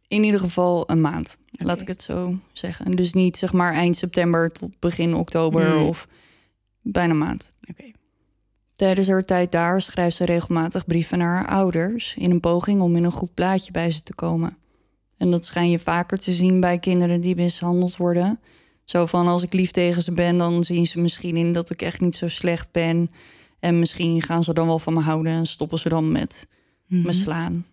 in 0.08 0.24
ieder 0.24 0.40
geval 0.40 0.90
een 0.90 1.00
maand, 1.00 1.36
laat 1.50 1.80
ik 1.80 1.88
het 1.88 2.02
zo 2.02 2.38
zeggen. 2.52 2.96
Dus 2.96 3.12
niet 3.12 3.36
zeg 3.36 3.52
maar 3.52 3.72
eind 3.72 3.96
september 3.96 4.50
tot 4.50 4.78
begin 4.78 5.14
oktober 5.14 5.70
Hmm. 5.70 5.86
of 5.86 6.08
bijna 6.82 7.12
een 7.12 7.18
maand. 7.18 7.52
Oké. 7.70 7.90
Tijdens 8.72 9.08
haar 9.08 9.24
tijd 9.24 9.52
daar 9.52 9.82
schrijft 9.82 10.16
ze 10.16 10.24
regelmatig 10.24 10.86
brieven 10.86 11.18
naar 11.18 11.36
haar 11.36 11.48
ouders 11.48 12.14
in 12.18 12.30
een 12.30 12.40
poging 12.40 12.80
om 12.80 12.96
in 12.96 13.04
een 13.04 13.12
goed 13.12 13.34
plaatje 13.34 13.72
bij 13.72 13.90
ze 13.90 14.02
te 14.02 14.14
komen. 14.14 14.58
En 15.16 15.30
dat 15.30 15.44
schijn 15.44 15.70
je 15.70 15.78
vaker 15.78 16.18
te 16.18 16.32
zien 16.32 16.60
bij 16.60 16.78
kinderen 16.78 17.20
die 17.20 17.36
mishandeld 17.36 17.96
worden. 17.96 18.40
Zo 18.84 19.06
van 19.06 19.26
als 19.26 19.42
ik 19.42 19.52
lief 19.52 19.70
tegen 19.70 20.02
ze 20.02 20.12
ben, 20.12 20.38
dan 20.38 20.64
zien 20.64 20.86
ze 20.86 21.00
misschien 21.00 21.36
in 21.36 21.52
dat 21.52 21.70
ik 21.70 21.82
echt 21.82 22.00
niet 22.00 22.16
zo 22.16 22.28
slecht 22.28 22.72
ben. 22.72 23.10
En 23.66 23.78
misschien 23.78 24.22
gaan 24.22 24.44
ze 24.44 24.52
dan 24.52 24.66
wel 24.66 24.78
van 24.78 24.94
me 24.94 25.00
houden 25.00 25.32
en 25.32 25.46
stoppen 25.46 25.78
ze 25.78 25.88
dan 25.88 26.12
met 26.12 26.46
me 26.86 27.12
slaan. 27.12 27.66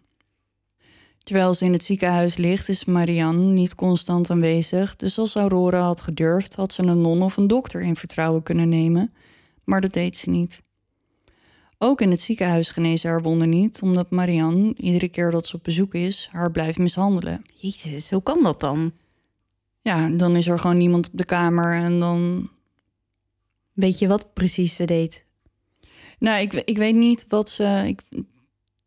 Terwijl 1.18 1.54
ze 1.54 1.66
in 1.66 1.74
het 1.74 1.84
ziekenhuis 1.84 2.38
ligt, 2.38 2.70
is 2.70 2.86
Marianne 2.86 3.52
niet 3.52 3.76
constant 3.76 4.30
aanwezig. 4.30 4.96
Dus 4.96 5.18
als 5.18 5.36
Aurora 5.36 5.82
had 5.82 6.02
gedurfd, 6.02 6.56
had 6.56 6.74
ze 6.74 6.84
een 6.84 7.02
non 7.02 7.22
of 7.22 7.38
een 7.38 7.48
dokter 7.48 7.82
in 7.82 7.96
vertrouwen 7.96 8.44
kunnen 8.44 8.70
nemen. 8.70 9.14
Maar 9.64 9.82
dat 9.82 9.94
deed 9.94 10.18
ze 10.18 10.30
niet. 10.30 10.62
Ook 11.78 12.02
in 12.02 12.12
het 12.12 12.22
ziekenhuis 12.22 12.70
genezen 12.70 13.10
haar 13.10 13.22
wonden 13.22 13.50
niet, 13.50 13.82
omdat 13.82 14.12
Marianne, 14.12 14.74
iedere 14.76 15.10
keer 15.10 15.32
dat 15.32 15.48
ze 15.48 15.56
op 15.56 15.64
bezoek 15.64 15.94
is, 15.94 16.30
haar 16.32 16.52
blijft 16.52 16.78
mishandelen. 16.78 17.42
Jezus, 17.54 18.10
hoe 18.10 18.24
kan 18.24 18.44
dat 18.44 18.60
dan? 18.60 18.92
Ja, 19.82 20.10
dan 20.10 20.36
is 20.36 20.48
er 20.48 20.60
gewoon 20.60 20.78
niemand 20.78 21.08
op 21.08 21.18
de 21.18 21.26
kamer 21.26 21.74
en 21.74 22.00
dan 22.00 22.50
Weet 23.74 24.00
je 24.00 24.08
wat 24.08 24.34
precies 24.34 24.76
ze 24.76 24.86
deed? 24.86 25.26
Nou, 26.24 26.42
ik, 26.42 26.54
ik 26.54 26.78
weet 26.78 26.96
niet 26.96 27.26
wat 27.28 27.50
ze. 27.50 27.84
Ik, 27.88 28.02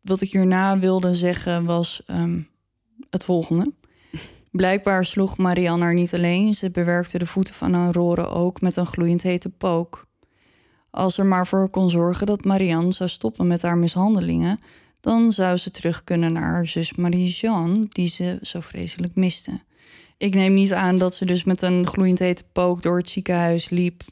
wat 0.01 0.21
ik 0.21 0.31
hierna 0.31 0.79
wilde 0.79 1.15
zeggen 1.15 1.65
was 1.65 2.01
ehm, 2.05 2.41
het 3.09 3.23
volgende. 3.23 3.73
Blijkbaar 4.51 5.05
sloeg 5.05 5.37
Marianne 5.37 5.83
haar 5.83 5.93
niet 5.93 6.13
alleen. 6.13 6.53
Ze 6.53 6.71
bewerkte 6.71 7.17
de 7.17 7.25
voeten 7.25 7.53
van 7.53 7.75
Aurora 7.75 8.23
ook 8.23 8.61
met 8.61 8.75
een 8.75 8.85
gloeiend 8.85 9.21
hete 9.21 9.49
pook. 9.49 10.07
Als 10.89 11.17
er 11.17 11.25
maar 11.25 11.47
voor 11.47 11.69
kon 11.69 11.89
zorgen 11.89 12.25
dat 12.25 12.45
Marianne 12.45 12.91
zou 12.91 13.09
stoppen 13.09 13.47
met 13.47 13.61
haar 13.61 13.77
mishandelingen, 13.77 14.59
dan 14.99 15.31
zou 15.31 15.57
ze 15.57 15.71
terug 15.71 16.03
kunnen 16.03 16.33
naar 16.33 16.51
haar 16.51 16.65
zus 16.65 16.95
Marie-Jeanne, 16.95 17.85
die 17.89 18.09
ze 18.09 18.39
zo 18.41 18.59
vreselijk 18.59 19.15
miste. 19.15 19.61
Ik 20.17 20.33
neem 20.33 20.53
niet 20.53 20.73
aan 20.73 20.97
dat 20.97 21.15
ze 21.15 21.25
dus 21.25 21.43
met 21.43 21.61
een 21.61 21.87
gloeiend 21.87 22.19
hete 22.19 22.43
pook 22.51 22.81
door 22.81 22.97
het 22.97 23.09
ziekenhuis 23.09 23.69
liep. 23.69 24.03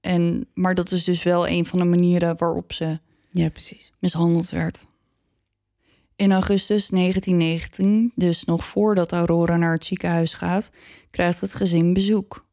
En, 0.00 0.48
maar 0.54 0.74
dat 0.74 0.90
is 0.90 1.04
dus 1.04 1.22
wel 1.22 1.48
een 1.48 1.66
van 1.66 1.78
de 1.78 1.84
manieren 1.84 2.36
waarop 2.36 2.72
ze 2.72 2.98
Ja, 3.28 3.48
precies. 3.48 3.92
mishandeld 3.98 4.50
werd. 4.50 4.86
In 6.16 6.32
augustus 6.32 6.88
1919, 6.88 8.12
dus 8.14 8.44
nog 8.44 8.64
voordat 8.64 9.12
Aurora 9.12 9.56
naar 9.56 9.72
het 9.72 9.84
ziekenhuis 9.84 10.32
gaat, 10.32 10.70
krijgt 11.10 11.40
het 11.40 11.54
gezin 11.54 11.92
bezoek. 11.92 12.46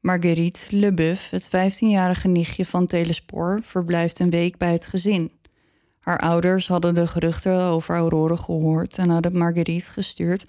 Marguerite 0.00 0.76
Lebeuf, 0.76 1.30
het 1.30 1.46
15-jarige 1.48 2.28
nichtje 2.28 2.64
van 2.64 2.86
Telespoor, 2.86 3.60
verblijft 3.62 4.18
een 4.18 4.30
week 4.30 4.56
bij 4.56 4.72
het 4.72 4.86
gezin. 4.86 5.32
Haar 5.98 6.18
ouders 6.18 6.68
hadden 6.68 6.94
de 6.94 7.06
geruchten 7.06 7.60
over 7.60 7.96
Aurora 7.96 8.36
gehoord 8.36 8.98
en 8.98 9.08
hadden 9.08 9.38
Marguerite 9.38 9.90
gestuurd 9.90 10.44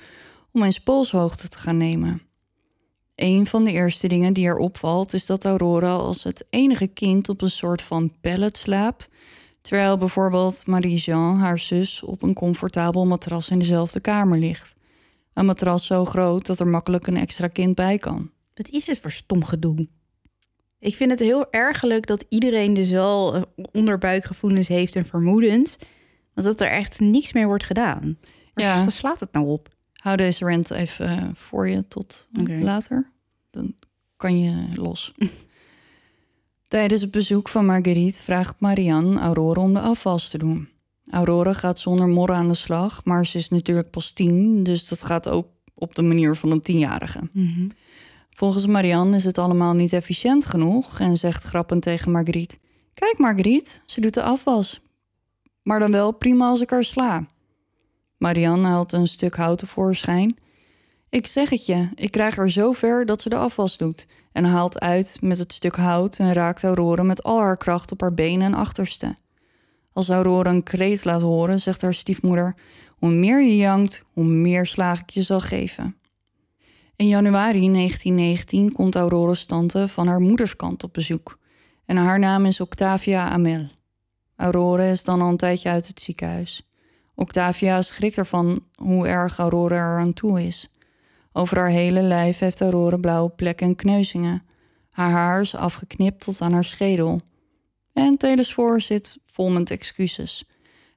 om 0.51 0.63
eens 0.63 0.79
polshoogte 0.79 1.47
te 1.47 1.57
gaan 1.57 1.77
nemen. 1.77 2.21
Een 3.16 3.47
van 3.47 3.64
de 3.64 3.72
eerste 3.72 4.07
dingen 4.07 4.34
die 4.34 4.45
er 4.45 4.57
opvalt 4.57 5.14
is 5.14 5.26
dat 5.26 5.45
Aurora 5.45 5.93
als 5.93 6.24
het 6.24 6.45
enige 6.49 6.88
kind 6.88 7.30
op 7.30 7.41
een 7.41 7.51
soort 7.51 7.82
van 7.82 8.11
pallet 8.22 8.57
slaapt, 8.57 9.09
terwijl 9.61 9.97
bijvoorbeeld 9.97 10.68
Marie-Jean, 10.68 11.38
haar 11.38 11.59
zus, 11.59 12.03
op 12.03 12.22
een 12.22 12.34
comfortabel 12.34 13.05
matras 13.05 13.49
in 13.49 13.59
dezelfde 13.59 13.99
kamer 13.99 14.38
ligt. 14.38 14.76
Een 15.34 15.45
matras 15.45 15.86
zo 15.86 16.05
groot 16.05 16.45
dat 16.45 16.59
er 16.59 16.68
makkelijk 16.68 17.07
een 17.07 17.18
extra 17.18 17.47
kind 17.47 17.76
bij 17.76 17.97
kan. 17.97 18.32
Wat 18.53 18.70
is 18.70 18.88
het 18.88 18.99
voor 18.99 19.11
stom 19.11 19.43
gedoe? 19.43 19.88
Ik 20.80 20.95
vind 20.95 21.11
het 21.11 21.20
heel 21.20 21.51
ergerlijk 21.51 22.07
dat 22.07 22.26
iedereen 22.30 22.74
dus 22.74 22.89
wel 22.89 23.36
eh, 23.36 23.41
onderbuikgevoelens 23.72 24.68
heeft 24.68 24.95
en 24.95 25.05
vermoedens. 25.05 25.78
Want 26.34 26.47
dat 26.47 26.59
er 26.59 26.68
echt 26.68 26.99
niks 26.99 27.34
mee 27.34 27.45
wordt 27.45 27.64
gedaan. 27.64 28.18
Maar 28.53 28.66
Ja. 28.66 28.76
ja. 28.76 28.89
slaat 28.89 29.20
het 29.20 29.32
nou 29.32 29.45
op? 29.47 29.70
Hou 30.04 30.18
deze 30.18 30.45
rant 30.45 30.72
even 30.72 31.08
eh, 31.08 31.24
voor 31.34 31.70
je 31.70 31.88
tot 31.88 32.28
later. 32.45 33.12
Dan 33.51 33.76
kan 34.18 34.39
je 34.39 34.68
los. 34.76 35.14
Tijdens 36.68 37.01
het 37.01 37.12
bezoek 37.12 37.49
van 37.49 37.66
Marguerite 37.66 38.22
vraagt 38.22 38.56
Marianne 38.60 39.20
Aurora 39.20 39.62
om 39.62 39.74
de 39.74 39.80
afwas 39.80 40.30
te 40.30 40.38
doen. 40.38 40.70
Aurora 41.12 41.54
gaat 41.54 41.80
zonder 41.80 42.08
morren 42.08 42.36
aan 42.36 42.47
de 42.47 42.54
slag, 42.54 43.06
maar 43.06 43.26
ze 43.26 43.38
is 43.38 43.49
natuurlijk 43.49 43.89
pas 43.89 44.12
tien, 44.12 44.64
dus 44.64 44.88
dat 44.88 45.04
gaat 45.04 45.30
ook 45.30 45.47
op 45.74 45.95
de 45.95 46.01
manier 46.01 46.36
van 46.36 46.51
een 46.51 46.62
tienjarige. 46.62 47.30
Volgens 48.30 48.66
Marianne 48.66 49.18
is 49.18 49.24
het 49.24 49.38
allemaal 49.38 49.74
niet 49.74 49.93
efficiënt 49.93 50.45
genoeg 50.45 50.99
en 50.99 51.18
zegt 51.18 51.43
grappend 51.43 51.82
tegen 51.82 52.12
Marguerite: 52.12 52.58
Kijk, 52.93 53.18
Marguerite, 53.18 53.72
ze 53.86 54.01
doet 54.01 54.14
de 54.14 54.24
afwas. 54.24 54.82
Maar 55.62 55.80
dan 55.80 55.91
wel 55.91 56.12
prima 56.12 56.47
als 56.47 56.62
ik 56.62 56.70
haar 56.70 56.84
sla. 56.84 57.26
Marianne 58.24 58.67
haalt 58.67 58.91
een 58.91 59.07
stuk 59.07 59.36
hout 59.36 59.57
tevoorschijn. 59.57 60.38
Ik 61.09 61.28
zeg 61.28 61.49
het 61.49 61.65
je, 61.65 61.89
ik 61.95 62.11
krijg 62.11 62.36
haar 62.36 62.49
zo 62.49 62.71
ver 62.71 63.05
dat 63.05 63.21
ze 63.21 63.30
de 63.30 63.36
afwas 63.36 63.78
doet. 63.78 64.07
En 64.32 64.43
haalt 64.45 64.80
uit 64.80 65.17
met 65.21 65.38
het 65.38 65.53
stuk 65.53 65.76
hout 65.76 66.17
en 66.17 66.34
raakt 66.34 66.63
Aurora 66.63 67.03
met 67.03 67.24
al 67.24 67.39
haar 67.39 67.57
kracht 67.57 67.91
op 67.91 68.01
haar 68.01 68.13
benen 68.13 68.47
en 68.47 68.53
achterste. 68.53 69.15
Als 69.93 70.09
Aurora 70.09 70.49
een 70.49 70.63
kreet 70.63 71.05
laat 71.05 71.21
horen, 71.21 71.59
zegt 71.59 71.82
haar 71.82 71.93
stiefmoeder: 71.93 72.55
Hoe 72.97 73.09
meer 73.09 73.41
je 73.41 73.57
jankt, 73.57 74.03
hoe 74.13 74.24
meer 74.24 74.65
slaag 74.65 75.01
ik 75.01 75.09
je 75.09 75.21
zal 75.21 75.39
geven. 75.39 75.95
In 76.95 77.07
januari 77.07 77.71
1919 77.71 78.71
komt 78.71 78.95
Aurora's 78.95 79.45
tante 79.45 79.88
van 79.88 80.07
haar 80.07 80.21
moederskant 80.21 80.84
op 80.84 80.93
bezoek. 80.93 81.39
En 81.86 81.97
haar 81.97 82.19
naam 82.19 82.45
is 82.45 82.59
Octavia 82.59 83.30
Amel. 83.30 83.67
Aurora 84.36 84.84
is 84.84 85.03
dan 85.03 85.21
al 85.21 85.30
een 85.30 85.38
tijdje 85.38 85.69
uit 85.69 85.88
het 85.88 85.99
ziekenhuis. 86.01 86.67
Octavia 87.16 87.82
schrikt 87.82 88.18
ervan 88.18 88.64
hoe 88.76 89.07
erg 89.07 89.38
Aurora 89.38 89.76
er 89.76 89.99
aan 89.99 90.14
toe 90.14 90.43
is. 90.43 90.76
Over 91.32 91.57
haar 91.57 91.70
hele 91.70 92.01
lijf 92.01 92.39
heeft 92.39 92.61
Aurora 92.61 92.97
blauwe 92.97 93.30
plekken 93.30 93.68
en 93.68 93.76
kneuzingen. 93.76 94.43
Haar 94.89 95.11
haar 95.11 95.41
is 95.41 95.55
afgeknipt 95.55 96.24
tot 96.24 96.41
aan 96.41 96.53
haar 96.53 96.64
schedel. 96.64 97.20
En 97.93 98.18
Telesfor 98.18 98.82
zit 98.82 99.18
vol 99.26 99.49
met 99.49 99.72
excuses. 99.72 100.45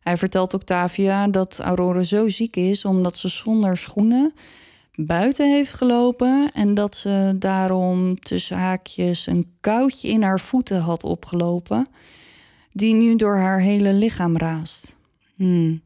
Hij 0.00 0.16
vertelt 0.16 0.54
Octavia 0.54 1.28
dat 1.28 1.58
Aurora 1.58 2.02
zo 2.02 2.28
ziek 2.28 2.56
is 2.56 2.84
omdat 2.84 3.16
ze 3.16 3.28
zonder 3.28 3.76
schoenen 3.76 4.34
buiten 4.96 5.50
heeft 5.50 5.72
gelopen 5.72 6.50
en 6.52 6.74
dat 6.74 6.96
ze 6.96 7.34
daarom 7.38 8.18
tussen 8.18 8.56
haakjes 8.56 9.26
een 9.26 9.56
koudje 9.60 10.08
in 10.08 10.22
haar 10.22 10.40
voeten 10.40 10.80
had 10.80 11.04
opgelopen, 11.04 11.86
die 12.72 12.94
nu 12.94 13.16
door 13.16 13.36
haar 13.36 13.60
hele 13.60 13.92
lichaam 13.92 14.36
raast. 14.36 14.96
Hmm. 15.34 15.84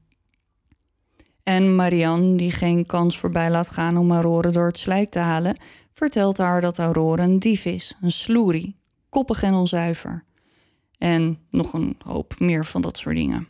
En 1.51 1.75
Marianne, 1.75 2.37
die 2.37 2.51
geen 2.51 2.87
kans 2.87 3.19
voorbij 3.19 3.51
laat 3.51 3.71
gaan 3.71 3.97
om 3.97 4.13
Aurora 4.13 4.51
door 4.51 4.67
het 4.67 4.79
slijk 4.79 5.09
te 5.09 5.19
halen, 5.19 5.57
vertelt 5.93 6.39
haar 6.39 6.61
dat 6.61 6.79
Aurora 6.79 7.23
een 7.23 7.39
dief 7.39 7.65
is, 7.65 7.97
een 8.01 8.13
sloerie, 8.13 8.77
koppig 9.09 9.43
en 9.43 9.55
onzuiver. 9.55 10.25
En 10.99 11.39
nog 11.51 11.73
een 11.73 11.97
hoop 12.05 12.35
meer 12.39 12.65
van 12.65 12.83
dat 12.83 12.97
soort 12.99 13.17
dingen. 13.17 13.49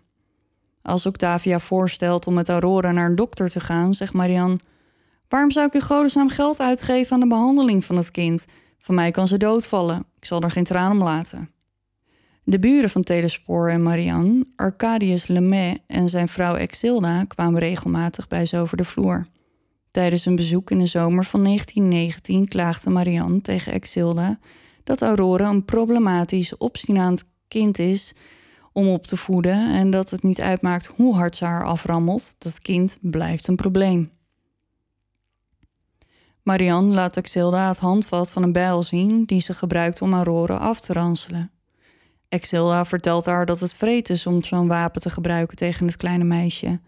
Als 0.82 1.07
Octavia 1.07 1.59
voorstelt 1.59 2.26
om 2.26 2.34
met 2.34 2.48
Aurora 2.48 2.92
naar 2.92 3.09
een 3.09 3.16
dokter 3.16 3.51
te 3.51 3.61
gaan, 3.61 3.94
zegt 3.94 4.12
Marianne... 4.12 4.59
Waarom 5.28 5.51
zou 5.51 5.66
ik 5.66 5.74
in 5.74 5.80
godesnaam 5.80 6.28
geld 6.28 6.61
uitgeven 6.61 7.14
aan 7.14 7.20
de 7.20 7.26
behandeling 7.26 7.84
van 7.84 7.96
het 7.96 8.11
kind? 8.11 8.44
Van 8.78 8.94
mij 8.94 9.11
kan 9.11 9.28
ze 9.28 9.36
doodvallen. 9.36 9.98
Ik 10.16 10.24
zal 10.24 10.40
er 10.40 10.51
geen 10.51 10.64
traan 10.64 10.92
om 10.92 11.03
laten. 11.03 11.51
De 12.51 12.59
buren 12.59 12.90
van 12.90 13.03
Telespoor 13.03 13.68
en 13.68 13.82
Marianne, 13.82 14.46
Arcadius 14.57 15.26
Lemay 15.26 15.78
en 15.86 16.09
zijn 16.09 16.28
vrouw 16.28 16.55
Exilda... 16.55 17.24
kwamen 17.24 17.61
regelmatig 17.61 18.28
bij 18.28 18.46
ze 18.46 18.59
over 18.59 18.76
de 18.76 18.84
vloer. 18.84 19.26
Tijdens 19.90 20.26
een 20.26 20.36
bezoek 20.36 20.70
in 20.70 20.78
de 20.78 20.86
zomer 20.86 21.24
van 21.24 21.44
1919 21.44 22.48
klaagde 22.48 22.90
Marianne 22.90 23.40
tegen 23.40 23.72
Exilda... 23.72 24.38
dat 24.84 25.03
Aurora 25.03 25.48
een 25.48 25.64
problematisch, 25.64 26.57
obstinaat 26.57 27.24
kind 27.48 27.78
is 27.78 28.14
om 28.72 28.88
op 28.88 29.07
te 29.07 29.16
voeden... 29.16 29.74
en 29.74 29.90
dat 29.90 30.11
het 30.11 30.22
niet 30.22 30.40
uitmaakt 30.40 30.86
hoe 30.86 31.14
hard 31.14 31.36
ze 31.36 31.44
haar 31.44 31.64
aframmelt... 31.64 32.34
dat 32.38 32.59
kind 32.59 32.98
blijft 33.01 33.46
een 33.46 33.57
probleem. 33.57 34.11
Marianne 36.42 36.94
laat 36.94 37.16
Exilda 37.16 37.68
het 37.68 37.78
handvat 37.78 38.32
van 38.32 38.42
een 38.42 38.53
bijl 38.53 38.82
zien 38.82 39.24
die 39.24 39.40
ze 39.40 39.55
gebruikt 39.55 40.03
om 40.03 40.14
Aurora 40.14 40.57
af 40.57 40.80
te 40.80 40.92
ranselen. 40.92 41.51
Exilda 42.31 42.85
vertelt 42.85 43.26
haar 43.26 43.47
dat 43.47 43.61
het 43.61 43.74
vreed 43.74 44.09
is 44.09 44.26
om 44.26 44.43
zo'n 44.43 44.68
wapen 44.68 45.01
te 45.01 45.11
gebruiken 45.11 45.57
tegen 45.57 45.87
het 45.87 45.97
kleine 45.97 46.24
meisje. 46.24 46.81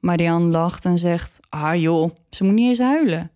Marianne 0.00 0.50
lacht 0.50 0.84
en 0.84 0.98
zegt: 0.98 1.38
Ah 1.48 1.80
joh, 1.80 2.10
ze 2.30 2.44
moet 2.44 2.54
niet 2.54 2.68
eens 2.68 2.78
huilen. 2.78 3.30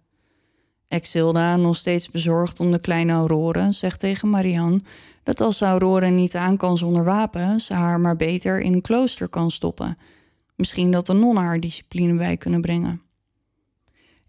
Exilda, 0.88 1.56
nog 1.56 1.76
steeds 1.76 2.08
bezorgd 2.08 2.60
om 2.60 2.70
de 2.70 2.80
kleine 2.80 3.12
Aurora, 3.12 3.72
zegt 3.72 4.00
tegen 4.00 4.30
Marianne 4.30 4.80
dat 5.22 5.40
als 5.40 5.60
Aurora 5.60 6.08
niet 6.08 6.34
aan 6.34 6.56
kan 6.56 6.76
zonder 6.76 7.04
wapen, 7.04 7.60
ze 7.60 7.74
haar 7.74 8.00
maar 8.00 8.16
beter 8.16 8.60
in 8.60 8.72
een 8.72 8.80
klooster 8.80 9.28
kan 9.28 9.50
stoppen. 9.50 9.98
Misschien 10.56 10.90
dat 10.90 11.06
de 11.06 11.12
nonnen 11.12 11.42
haar 11.42 11.60
discipline 11.60 12.14
bij 12.14 12.36
kunnen 12.36 12.60
brengen. 12.60 13.02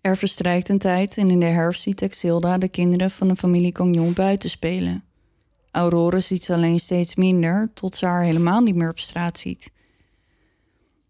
Er 0.01 0.17
verstrijkt 0.17 0.69
een 0.69 0.77
tijd 0.77 1.17
en 1.17 1.29
in 1.29 1.39
de 1.39 1.45
herfst 1.45 1.81
ziet 1.81 2.01
Exilda 2.01 2.57
de 2.57 2.67
kinderen 2.67 3.11
van 3.11 3.27
de 3.27 3.35
familie 3.35 3.71
Cognon 3.71 4.13
buiten 4.13 4.49
spelen. 4.49 5.03
Aurora 5.71 6.19
ziet 6.19 6.43
ze 6.43 6.53
alleen 6.53 6.79
steeds 6.79 7.15
minder, 7.15 7.69
tot 7.73 7.95
ze 7.95 8.05
haar 8.05 8.21
helemaal 8.21 8.61
niet 8.61 8.75
meer 8.75 8.89
op 8.89 8.99
straat 8.99 9.37
ziet. 9.37 9.71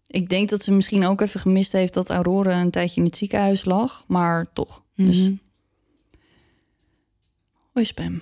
Ik 0.06 0.28
denk 0.28 0.48
dat 0.48 0.62
ze 0.62 0.72
misschien 0.72 1.04
ook 1.04 1.20
even 1.20 1.40
gemist 1.40 1.72
heeft 1.72 1.94
dat 1.94 2.10
Aurora 2.10 2.60
een 2.60 2.70
tijdje 2.70 3.00
in 3.00 3.06
het 3.06 3.16
ziekenhuis 3.16 3.64
lag, 3.64 4.04
maar 4.08 4.52
toch. 4.52 4.82
Dus. 4.94 5.18
Mhm. 5.18 5.34
Hoi 7.72 7.86
Spam. 7.86 8.20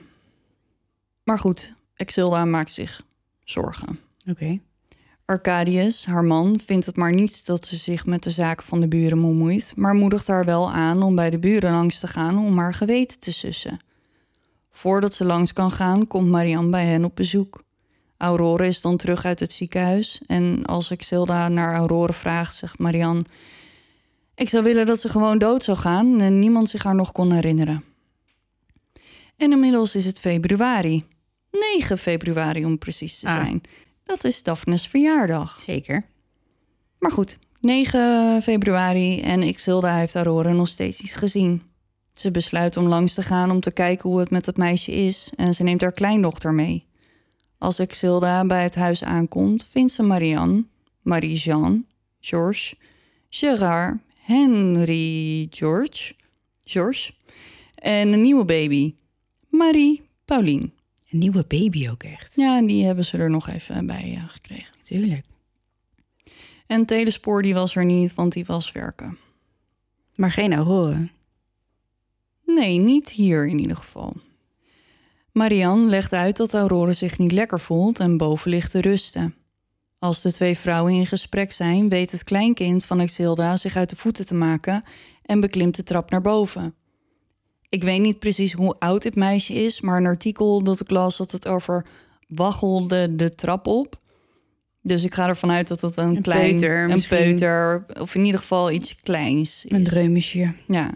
Maar 1.25 1.39
goed, 1.39 1.75
Exilda 1.95 2.45
maakt 2.45 2.71
zich 2.71 3.03
zorgen. 3.45 3.99
Oké. 4.27 4.61
Arcadius, 5.25 6.07
haar 6.07 6.25
man, 6.25 6.61
vindt 6.65 6.87
het 6.87 6.97
maar 6.97 7.13
niet 7.13 7.47
dat 7.47 7.67
ze 7.67 7.77
zich 7.77 8.07
met 8.07 8.23
de 8.23 8.31
zaken 8.31 8.67
van 8.67 8.81
de 8.81 8.89
buren 8.89 9.21
bemoeit, 9.21 9.73
maar 9.77 9.95
moedigt 9.95 10.27
haar 10.27 10.45
wel 10.45 10.73
aan 10.73 11.03
om 11.03 11.15
bij 11.15 11.31
de 11.31 11.39
buren 11.39 11.73
langs 11.73 11.99
te 11.99 12.07
gaan 12.07 12.39
om 12.39 12.59
haar 12.59 12.75
geweten 12.75 13.19
te 13.19 13.33
sussen. 13.33 13.81
Voordat 14.81 15.15
ze 15.15 15.25
langs 15.25 15.53
kan 15.53 15.71
gaan, 15.71 16.07
komt 16.07 16.29
Marianne 16.29 16.71
bij 16.71 16.85
hen 16.85 17.05
op 17.05 17.17
bezoek. 17.17 17.63
Aurore 18.17 18.67
is 18.67 18.81
dan 18.81 18.97
terug 18.97 19.25
uit 19.25 19.41
het 19.41 19.53
ziekenhuis 19.53 20.21
en 20.27 20.65
als 20.67 20.91
Exilda 20.91 21.49
naar 21.49 21.75
Aurore 21.75 22.13
vraagt, 22.13 22.57
zegt 22.57 22.79
Marianne: 22.79 23.25
Ik 24.35 24.49
zou 24.49 24.65
willen 24.65 24.87
dat 24.87 25.01
ze 25.01 25.09
gewoon 25.09 25.39
dood 25.39 25.63
zou 25.63 25.77
gaan 25.79 26.21
en 26.21 26.39
niemand 26.39 26.69
zich 26.69 26.83
haar 26.83 26.95
nog 26.95 27.13
kon 27.13 27.33
herinneren. 27.33 27.85
En 29.37 29.53
inmiddels 29.53 29.95
is 29.95 30.05
het 30.05 30.19
februari. 30.19 31.05
9 31.77 31.99
februari 31.99 32.65
om 32.65 32.79
precies 32.79 33.19
te 33.19 33.27
Ah. 33.27 33.35
zijn. 33.37 33.61
Dat 34.05 34.25
is 34.25 34.43
Daphne's 34.43 34.89
verjaardag. 34.89 35.63
Zeker. 35.67 36.07
Maar 36.99 37.13
goed, 37.13 37.39
9 37.61 38.43
februari 38.43 39.21
en 39.21 39.43
Exilda 39.43 39.97
heeft 39.97 40.15
Aurora 40.15 40.53
nog 40.53 40.69
steeds 40.69 41.01
iets 41.01 41.15
gezien. 41.15 41.70
Ze 42.21 42.31
besluit 42.31 42.77
om 42.77 42.87
langs 42.87 43.15
te 43.15 43.23
gaan 43.23 43.51
om 43.51 43.61
te 43.61 43.73
kijken 43.73 44.11
hoe 44.11 44.19
het 44.19 44.31
met 44.31 44.47
het 44.47 44.57
meisje 44.57 44.93
is 44.93 45.33
en 45.37 45.55
ze 45.55 45.63
neemt 45.63 45.81
haar 45.81 45.93
kleindochter 45.93 46.53
mee. 46.53 46.87
Als 47.59 47.79
Exilda 47.79 48.45
bij 48.45 48.63
het 48.63 48.75
huis 48.75 49.05
aankomt, 49.05 49.67
vindt 49.71 49.93
ze 49.93 50.03
Marianne, 50.03 50.65
Marie-Jeanne, 51.03 51.83
Georges, 52.21 52.75
Gerard, 53.29 54.01
Henry 54.21 55.47
George, 55.51 56.15
George 56.65 57.13
en 57.75 58.13
een 58.13 58.23
nieuwe 58.23 58.45
baby, 58.45 58.95
Marie 59.49 60.03
Pauline. 60.25 60.71
Een 61.11 61.19
nieuwe 61.19 61.45
baby 61.49 61.89
ook 61.89 62.03
echt. 62.03 62.37
Ja, 62.37 62.57
en 62.57 62.67
die 62.67 62.85
hebben 62.85 63.05
ze 63.05 63.19
er 63.19 63.31
nog 63.31 63.49
even 63.49 63.87
bij 63.87 64.15
eh, 64.17 64.29
gekregen. 64.29 64.75
Tuurlijk. 64.83 65.25
En 66.67 66.87
Telespoor 66.87 67.43
die 67.43 67.55
was 67.55 67.77
er 67.77 67.85
niet, 67.85 68.15
want 68.15 68.33
die 68.33 68.45
was 68.45 68.73
werken. 68.73 69.19
Maar 70.15 70.33
geen 70.33 70.53
Aurora. 70.53 71.09
Nee, 72.55 72.79
niet 72.79 73.09
hier 73.09 73.49
in 73.49 73.59
ieder 73.59 73.77
geval. 73.77 74.13
Marianne 75.33 75.89
legt 75.89 76.13
uit 76.13 76.37
dat 76.37 76.55
Aurore 76.55 76.93
zich 76.93 77.19
niet 77.19 77.33
lekker 77.33 77.61
voelt 77.61 78.01
en 78.01 78.17
boven 78.17 78.51
ligt 78.51 78.71
te 78.71 78.81
rusten. 78.81 79.35
Als 79.99 80.21
de 80.23 80.33
twee 80.33 80.59
vrouwen 80.59 80.93
in 80.93 81.07
gesprek 81.07 81.53
zijn, 81.53 81.89
weet 81.89 82.11
het 82.13 82.25
kleinkind 82.25 82.85
van 82.85 83.01
Exilda 83.01 83.57
zich 83.57 83.77
uit 83.77 83.91
de 83.91 83.97
voeten 83.97 84.27
te 84.27 84.35
maken 84.35 84.85
en 85.23 85.41
beklimt 85.41 85.77
de 85.77 85.83
trap 85.83 86.11
naar 86.11 86.21
boven. 86.21 86.75
Ik 87.69 87.83
weet 87.83 88.01
niet 88.01 88.19
precies 88.19 88.53
hoe 88.53 88.77
oud 88.79 89.03
dit 89.03 89.15
meisje 89.15 89.53
is, 89.53 89.81
maar 89.81 89.97
een 89.97 90.07
artikel 90.07 90.63
dat 90.63 90.81
ik 90.81 90.91
las 90.91 91.19
had 91.19 91.33
het 91.33 91.49
over 91.49 91.87
waggelde 92.29 93.17
de 93.17 93.35
trap 93.35 93.67
op. 93.67 93.97
Dus 94.83 95.05
ik 95.05 95.15
ga 95.15 95.29
ervan 95.29 95.51
uit 95.51 95.69
dat 95.69 95.81
het 95.81 95.97
een, 95.97 96.17
Een 96.17 96.23
klein 96.23 96.51
peuter 96.51 96.83
een 96.83 96.89
misschien. 96.89 97.17
peuter, 97.17 97.87
of 98.01 98.15
in 98.15 98.25
ieder 98.25 98.41
geval 98.41 98.71
iets 98.71 98.97
kleins 98.97 99.65
is. 99.65 99.73
Een 99.73 99.85
dreumesje. 99.85 100.55
Ja. 100.67 100.95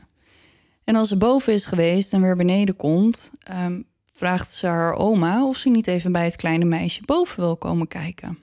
En 0.85 0.97
als 0.97 1.09
ze 1.09 1.17
boven 1.17 1.53
is 1.53 1.65
geweest 1.65 2.13
en 2.13 2.21
weer 2.21 2.37
beneden 2.37 2.77
komt, 2.77 3.33
ehm, 3.39 3.81
vraagt 4.13 4.51
ze 4.51 4.67
haar 4.67 4.95
oma 4.95 5.47
of 5.47 5.57
ze 5.57 5.71
niet 5.71 5.87
even 5.87 6.13
bij 6.13 6.25
het 6.25 6.37
kleine 6.37 6.65
meisje 6.65 7.03
boven 7.05 7.41
wil 7.41 7.57
komen 7.57 7.89
kijken. 7.89 8.39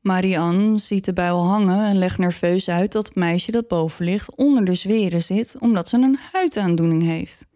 Marianne 0.00 0.78
ziet 0.78 1.04
de 1.04 1.12
buil 1.12 1.44
hangen 1.44 1.86
en 1.86 1.98
legt 1.98 2.18
nerveus 2.18 2.68
uit 2.68 2.92
dat 2.92 3.06
het 3.06 3.14
meisje 3.14 3.50
dat 3.50 3.68
boven 3.68 4.04
ligt 4.04 4.36
onder 4.36 4.64
de 4.64 4.74
zweren 4.74 5.22
zit 5.22 5.56
omdat 5.58 5.88
ze 5.88 5.96
een 5.96 6.18
huidaandoening 6.32 7.02
heeft. 7.02 7.46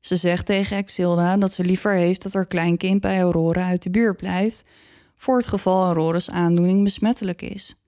Ze 0.00 0.16
zegt 0.16 0.46
tegen 0.46 0.76
Exilda 0.76 1.36
dat 1.36 1.52
ze 1.52 1.64
liever 1.64 1.92
heeft 1.92 2.22
dat 2.22 2.32
haar 2.32 2.46
kleinkind 2.46 3.00
bij 3.00 3.20
Aurora 3.20 3.66
uit 3.66 3.82
de 3.82 3.90
buurt 3.90 4.16
blijft, 4.16 4.64
voor 5.16 5.36
het 5.36 5.46
geval 5.46 5.84
Aurora's 5.84 6.30
aandoening 6.30 6.84
besmettelijk 6.84 7.42
is. 7.42 7.81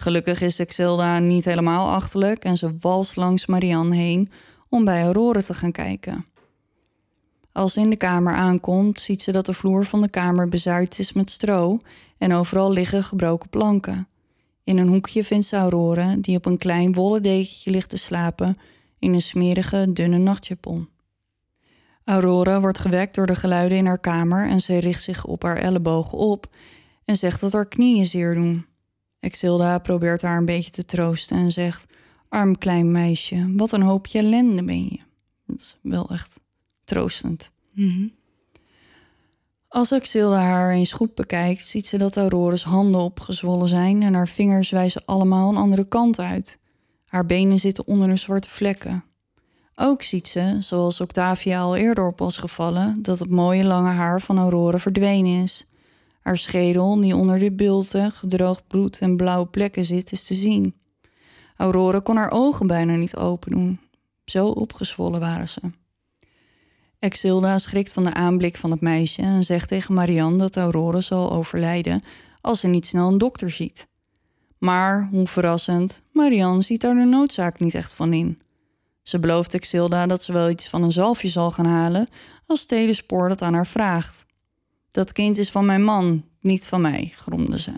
Gelukkig 0.00 0.40
is 0.40 0.58
Exilda 0.58 1.18
niet 1.18 1.44
helemaal 1.44 1.90
achterlijk 1.90 2.44
en 2.44 2.56
ze 2.56 2.76
walst 2.80 3.16
langs 3.16 3.46
Marianne 3.46 3.96
heen 3.96 4.30
om 4.68 4.84
bij 4.84 5.02
Aurora 5.02 5.40
te 5.40 5.54
gaan 5.54 5.72
kijken. 5.72 6.26
Als 7.52 7.72
ze 7.72 7.80
in 7.80 7.90
de 7.90 7.96
kamer 7.96 8.34
aankomt, 8.34 9.00
ziet 9.00 9.22
ze 9.22 9.32
dat 9.32 9.46
de 9.46 9.52
vloer 9.52 9.84
van 9.84 10.00
de 10.00 10.10
kamer 10.10 10.48
bezaaid 10.48 10.98
is 10.98 11.12
met 11.12 11.30
stro 11.30 11.78
en 12.18 12.32
overal 12.32 12.72
liggen 12.72 13.04
gebroken 13.04 13.48
planken. 13.48 14.08
In 14.64 14.78
een 14.78 14.88
hoekje 14.88 15.24
vindt 15.24 15.46
ze 15.46 15.56
Aurora, 15.56 16.16
die 16.18 16.36
op 16.36 16.46
een 16.46 16.58
klein 16.58 16.94
wollen 16.94 17.22
dekentje 17.22 17.70
ligt 17.70 17.88
te 17.88 17.98
slapen 17.98 18.56
in 18.98 19.12
een 19.14 19.22
smerige, 19.22 19.92
dunne 19.92 20.18
nachtjapon. 20.18 20.88
Aurora 22.04 22.60
wordt 22.60 22.78
gewekt 22.78 23.14
door 23.14 23.26
de 23.26 23.36
geluiden 23.36 23.78
in 23.78 23.86
haar 23.86 24.00
kamer 24.00 24.48
en 24.48 24.60
ze 24.60 24.78
richt 24.78 25.02
zich 25.02 25.24
op 25.24 25.42
haar 25.42 25.56
ellebogen 25.56 26.18
op 26.18 26.46
en 27.04 27.16
zegt 27.16 27.40
dat 27.40 27.52
haar 27.52 27.68
knieën 27.68 28.06
zeer 28.06 28.34
doen. 28.34 28.68
Exilda 29.20 29.78
probeert 29.78 30.22
haar 30.22 30.38
een 30.38 30.44
beetje 30.44 30.70
te 30.70 30.84
troosten 30.84 31.36
en 31.36 31.52
zegt: 31.52 31.86
Arm 32.28 32.58
klein 32.58 32.90
meisje, 32.90 33.52
wat 33.56 33.72
een 33.72 33.82
hoopje 33.82 34.18
ellende 34.18 34.64
ben 34.64 34.82
je. 34.84 35.00
Dat 35.46 35.58
is 35.58 35.76
wel 35.82 36.10
echt 36.10 36.40
troostend. 36.84 37.50
Mhm. 37.72 38.06
Als 39.68 39.92
Exilda 39.92 40.40
haar 40.40 40.70
eens 40.70 40.92
goed 40.92 41.14
bekijkt, 41.14 41.66
ziet 41.66 41.86
ze 41.86 41.98
dat 41.98 42.16
Aurora's 42.16 42.62
handen 42.62 43.00
opgezwollen 43.00 43.68
zijn 43.68 44.02
en 44.02 44.14
haar 44.14 44.28
vingers 44.28 44.70
wijzen 44.70 45.04
allemaal 45.04 45.48
een 45.48 45.56
andere 45.56 45.88
kant 45.88 46.18
uit. 46.18 46.58
Haar 47.04 47.26
benen 47.26 47.58
zitten 47.58 47.86
onder 47.86 48.08
de 48.08 48.16
zwarte 48.16 48.50
vlekken. 48.50 49.04
Ook 49.74 50.02
ziet 50.02 50.28
ze, 50.28 50.56
zoals 50.60 51.00
Octavia 51.00 51.60
al 51.60 51.76
eerder 51.76 52.06
op 52.06 52.18
was 52.18 52.36
gevallen, 52.36 53.02
dat 53.02 53.18
het 53.18 53.30
mooie 53.30 53.64
lange 53.64 53.90
haar 53.90 54.20
van 54.20 54.38
Aurora 54.38 54.78
verdwenen 54.78 55.42
is. 55.42 55.69
Haar 56.20 56.36
schedel, 56.36 57.00
die 57.00 57.16
onder 57.16 57.38
de 57.38 57.52
bulten, 57.52 58.12
gedroogd 58.12 58.66
bloed 58.66 58.98
en 58.98 59.16
blauwe 59.16 59.46
plekken 59.46 59.84
zit, 59.84 60.12
is 60.12 60.24
te 60.24 60.34
zien. 60.34 60.74
Aurora 61.56 61.98
kon 61.98 62.16
haar 62.16 62.30
ogen 62.30 62.66
bijna 62.66 62.94
niet 62.94 63.16
open 63.16 63.50
doen. 63.50 63.80
Zo 64.24 64.48
opgezwollen 64.48 65.20
waren 65.20 65.48
ze. 65.48 65.60
Exilda 66.98 67.58
schrikt 67.58 67.92
van 67.92 68.04
de 68.04 68.14
aanblik 68.14 68.56
van 68.56 68.70
het 68.70 68.80
meisje 68.80 69.22
en 69.22 69.44
zegt 69.44 69.68
tegen 69.68 69.94
Marianne 69.94 70.36
dat 70.36 70.56
Aurora 70.56 71.00
zal 71.00 71.32
overlijden 71.32 72.02
als 72.40 72.60
ze 72.60 72.66
niet 72.66 72.86
snel 72.86 73.08
een 73.08 73.18
dokter 73.18 73.50
ziet. 73.50 73.88
Maar, 74.58 75.08
hoe 75.10 75.26
verrassend, 75.26 76.02
Marianne 76.12 76.62
ziet 76.62 76.80
daar 76.80 76.94
de 76.94 77.04
noodzaak 77.04 77.60
niet 77.60 77.74
echt 77.74 77.94
van 77.94 78.12
in. 78.12 78.38
Ze 79.02 79.18
belooft 79.18 79.54
Exilda 79.54 80.06
dat 80.06 80.22
ze 80.22 80.32
wel 80.32 80.50
iets 80.50 80.68
van 80.68 80.82
een 80.82 80.92
zalfje 80.92 81.28
zal 81.28 81.50
gaan 81.50 81.66
halen 81.66 82.08
als 82.46 82.64
Telespoor 82.64 83.28
dat 83.28 83.42
aan 83.42 83.54
haar 83.54 83.66
vraagt. 83.66 84.26
Dat 84.90 85.12
kind 85.12 85.38
is 85.38 85.50
van 85.50 85.64
mijn 85.66 85.84
man, 85.84 86.24
niet 86.40 86.66
van 86.66 86.80
mij, 86.80 87.12
gromde 87.14 87.58
ze. 87.58 87.72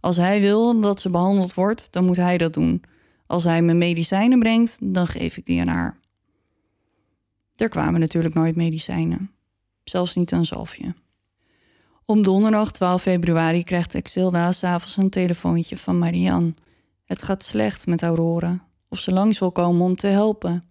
Als 0.00 0.16
hij 0.16 0.40
wil 0.40 0.80
dat 0.80 1.00
ze 1.00 1.10
behandeld 1.10 1.54
wordt, 1.54 1.92
dan 1.92 2.04
moet 2.04 2.16
hij 2.16 2.38
dat 2.38 2.54
doen. 2.54 2.82
Als 3.26 3.44
hij 3.44 3.62
me 3.62 3.72
medicijnen 3.74 4.38
brengt, 4.38 4.78
dan 4.82 5.06
geef 5.06 5.36
ik 5.36 5.46
die 5.46 5.60
aan 5.60 5.68
haar. 5.68 5.98
Er 7.56 7.68
kwamen 7.68 8.00
natuurlijk 8.00 8.34
nooit 8.34 8.56
medicijnen. 8.56 9.30
Zelfs 9.84 10.14
niet 10.14 10.30
een 10.30 10.44
zalfje. 10.44 10.94
Om 12.04 12.22
donderdag 12.22 12.72
12 12.72 13.02
februari 13.02 13.64
krijgt 13.64 13.94
Exilda 13.94 14.52
s'avonds 14.52 14.96
een 14.96 15.10
telefoontje 15.10 15.76
van 15.76 15.98
Marianne. 15.98 16.54
Het 17.04 17.22
gaat 17.22 17.44
slecht 17.44 17.86
met 17.86 18.02
Aurora. 18.02 18.66
Of 18.88 18.98
ze 18.98 19.12
langs 19.12 19.38
wil 19.38 19.52
komen 19.52 19.80
om 19.80 19.96
te 19.96 20.06
helpen. 20.06 20.64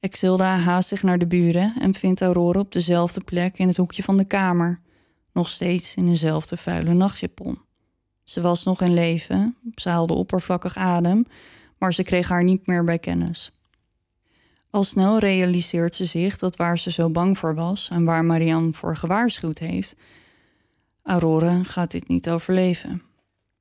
Exilda 0.00 0.56
haast 0.58 0.88
zich 0.88 1.02
naar 1.02 1.18
de 1.18 1.26
buren 1.26 1.74
en 1.80 1.94
vindt 1.94 2.20
Aurora 2.20 2.60
op 2.60 2.72
dezelfde 2.72 3.20
plek 3.20 3.58
in 3.58 3.68
het 3.68 3.76
hoekje 3.76 4.02
van 4.02 4.16
de 4.16 4.24
kamer. 4.24 4.80
Nog 5.32 5.48
steeds 5.48 5.94
in 5.94 6.06
dezelfde 6.06 6.56
vuile 6.56 6.94
nachtjapon. 6.94 7.58
Ze 8.24 8.40
was 8.40 8.64
nog 8.64 8.80
in 8.80 8.94
leven, 8.94 9.56
ze 9.74 9.88
haalde 9.88 10.14
oppervlakkig 10.14 10.76
adem, 10.76 11.26
maar 11.78 11.94
ze 11.94 12.02
kreeg 12.02 12.28
haar 12.28 12.44
niet 12.44 12.66
meer 12.66 12.84
bij 12.84 12.98
kennis. 12.98 13.52
Al 14.70 14.84
snel 14.84 15.18
realiseert 15.18 15.94
ze 15.94 16.04
zich 16.04 16.38
dat 16.38 16.56
waar 16.56 16.78
ze 16.78 16.90
zo 16.90 17.10
bang 17.10 17.38
voor 17.38 17.54
was 17.54 17.88
en 17.92 18.04
waar 18.04 18.24
Marianne 18.24 18.72
voor 18.72 18.96
gewaarschuwd 18.96 19.58
heeft, 19.58 19.96
Aurora 21.02 21.62
gaat 21.62 21.90
dit 21.90 22.08
niet 22.08 22.28
overleven. 22.28 23.02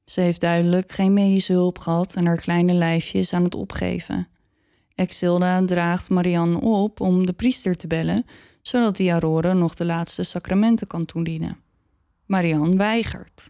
Ze 0.06 0.22
heeft 0.22 0.42
duidelijk 0.42 0.92
geen 0.92 1.14
medische 1.14 1.54
hulp 1.54 1.80
gehad 1.80 2.14
en 2.14 2.26
haar 2.26 2.38
kleine 2.38 2.74
lijfje 2.74 3.20
is 3.20 3.34
aan 3.34 3.44
het 3.44 3.56
opgeven. 3.56 4.28
Exilda 4.96 5.66
draagt 5.66 6.10
Marianne 6.10 6.60
op 6.60 7.00
om 7.00 7.26
de 7.26 7.34
priester 7.34 7.76
te 7.76 7.88
bellen, 7.88 8.26
zodat 8.62 8.96
die 8.96 9.12
Aurora 9.12 9.54
nog 9.54 9.74
de 9.74 9.86
laatste 9.86 10.24
sacramenten 10.24 10.88
kan 10.88 11.06
toedienen. 11.06 11.58
Marianne 12.26 12.76
weigert. 12.76 13.50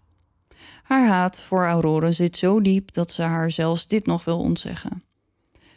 Haar 0.83 1.07
haat 1.07 1.41
voor 1.41 1.65
Aurora 1.65 2.11
zit 2.11 2.37
zo 2.37 2.61
diep 2.61 2.93
dat 2.93 3.11
ze 3.11 3.21
haar 3.21 3.51
zelfs 3.51 3.87
dit 3.87 4.05
nog 4.05 4.25
wil 4.25 4.39
ontzeggen. 4.39 5.03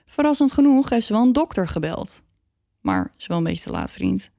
Verrassend 0.07 0.53
genoeg 0.53 0.89
heeft 0.89 1.07
ze 1.07 1.13
wel 1.13 1.23
een 1.23 1.33
dokter 1.33 1.69
gebeld. 1.69 2.23
Maar 2.81 3.11
is 3.19 3.27
wel 3.27 3.37
een 3.37 3.45
beetje 3.45 3.65
te 3.65 3.71
laat, 3.71 3.91
vriend. 3.91 4.31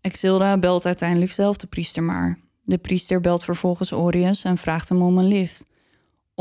Exilda 0.00 0.58
belt 0.58 0.86
uiteindelijk 0.86 1.32
zelf 1.32 1.56
de 1.56 1.66
priester 1.66 2.02
maar. 2.02 2.38
De 2.62 2.78
priester 2.78 3.20
belt 3.20 3.44
vervolgens 3.44 3.92
Orius 3.92 4.44
en 4.44 4.58
vraagt 4.58 4.88
hem 4.88 5.02
om 5.02 5.18
een 5.18 5.28
lift. 5.28 5.66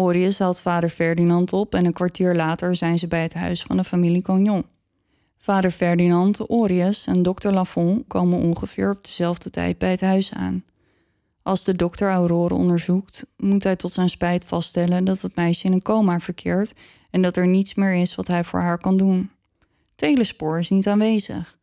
Orius 0.02 0.40
haalt 0.40 0.60
vader 0.60 0.90
Ferdinand 0.90 1.54
op 1.54 1.76
en 1.76 1.86
een 1.86 1.94
kwartier 1.94 2.36
later 2.36 2.76
zijn 2.76 3.00
ze 3.00 3.08
bij 3.08 3.22
het 3.22 3.34
huis 3.34 3.64
van 3.64 3.78
de 3.78 3.84
familie 3.84 4.22
Cognon. 4.22 4.66
Vader 5.38 5.72
Ferdinand, 5.72 6.50
Orius 6.50 7.08
en 7.08 7.24
dokter 7.24 7.54
Lafont 7.54 8.08
komen 8.08 8.40
ongeveer 8.40 8.90
op 8.90 9.04
dezelfde 9.04 9.50
tijd 9.50 9.78
bij 9.78 9.92
het 9.92 10.02
huis 10.02 10.34
aan. 10.34 10.64
Als 11.42 11.64
de 11.64 11.76
dokter 11.76 12.10
Aurore 12.10 12.54
onderzoekt, 12.54 13.26
moet 13.38 13.64
hij 13.64 13.76
tot 13.76 13.94
zijn 13.94 14.10
spijt 14.10 14.46
vaststellen 14.46 15.04
dat 15.04 15.22
het 15.22 15.36
meisje 15.36 15.66
in 15.66 15.74
een 15.74 15.82
coma 15.82 16.20
verkeert 16.20 16.74
en 17.10 17.22
dat 17.22 17.38
er 17.38 17.48
niets 17.48 17.74
meer 17.74 17.94
is 17.94 18.16
wat 18.16 18.28
hij 18.28 18.44
voor 18.44 18.60
haar 18.60 18.78
kan 18.78 18.98
doen. 18.98 19.30
Telespoor 19.96 20.60
is 20.60 20.70
niet 20.70 20.88
aanwezig. 20.88 21.58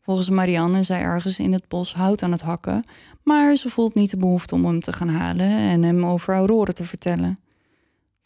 Volgens 0.00 0.28
Marianne 0.28 0.78
is 0.78 0.88
hij 0.88 1.00
ergens 1.00 1.38
in 1.38 1.52
het 1.52 1.68
bos 1.68 1.94
hout 1.94 2.22
aan 2.22 2.32
het 2.32 2.42
hakken, 2.42 2.84
maar 3.22 3.56
ze 3.56 3.70
voelt 3.70 3.94
niet 3.94 4.10
de 4.10 4.16
behoefte 4.16 4.54
om 4.54 4.64
hem 4.64 4.80
te 4.80 4.92
gaan 4.92 5.08
halen 5.08 5.50
en 5.50 5.82
hem 5.82 6.06
over 6.06 6.34
Aurore 6.34 6.72
te 6.72 6.84
vertellen. 6.84 7.38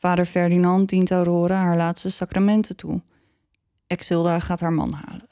Vader 0.05 0.25
Ferdinand 0.25 0.89
dient 0.89 1.11
Aurore 1.11 1.53
haar 1.53 1.77
laatste 1.77 2.11
sacramenten 2.11 2.77
toe. 2.77 3.03
Exilda 3.87 4.39
gaat 4.39 4.61
haar 4.61 4.73
man 4.73 4.93
halen. 4.93 5.29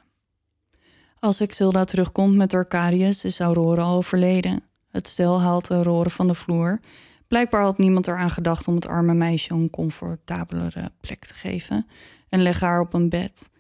Als 1.18 1.40
Exilda 1.40 1.84
terugkomt 1.84 2.36
met 2.36 2.54
Arcadius, 2.54 3.24
is 3.24 3.40
Aurore 3.40 3.80
al 3.80 3.96
overleden. 3.96 4.62
Het 4.90 5.08
stel 5.08 5.40
haalt 5.40 5.70
Aurore 5.70 6.10
van 6.10 6.26
de 6.26 6.34
vloer. 6.34 6.80
Blijkbaar 7.28 7.62
had 7.62 7.78
niemand 7.78 8.06
eraan 8.06 8.30
gedacht 8.30 8.68
om 8.68 8.74
het 8.74 8.86
arme 8.86 9.14
meisje 9.14 9.52
een 9.52 9.70
comfortabelere 9.70 10.92
plek 11.00 11.24
te 11.24 11.34
geven 11.34 11.86
en 12.28 12.42
leggen 12.42 12.66
haar 12.66 12.80
op 12.80 12.94
een 12.94 13.08
bed. 13.08 13.50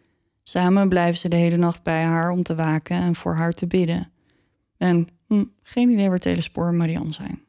Samen 0.42 0.88
blijven 0.88 1.20
ze 1.20 1.28
de 1.28 1.36
hele 1.36 1.56
nacht 1.56 1.82
bij 1.82 2.02
haar 2.02 2.30
om 2.30 2.42
te 2.42 2.54
waken 2.54 2.96
en 2.96 3.14
voor 3.14 3.34
haar 3.34 3.52
te 3.52 3.66
bidden. 3.66 4.12
En 4.76 5.08
hm, 5.26 5.44
geen 5.62 5.90
idee 5.90 6.08
waar 6.08 6.18
Telespoor 6.18 6.66
en 6.66 6.76
Marianne 6.76 7.12
zijn. 7.12 7.42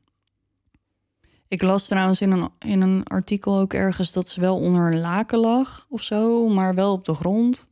Ik 1.54 1.62
las 1.62 1.88
trouwens 1.88 2.22
in 2.22 2.32
een, 2.32 2.50
in 2.60 2.82
een 2.82 3.04
artikel 3.04 3.60
ook 3.60 3.74
ergens 3.74 4.12
dat 4.12 4.30
ze 4.30 4.40
wel 4.40 4.58
onder 4.58 4.92
een 4.92 5.00
laken 5.00 5.40
lag 5.40 5.86
of 5.90 6.02
zo, 6.02 6.48
maar 6.48 6.76
wel 6.76 6.92
op 6.92 7.06
de 7.06 7.14
grond. 7.14 7.68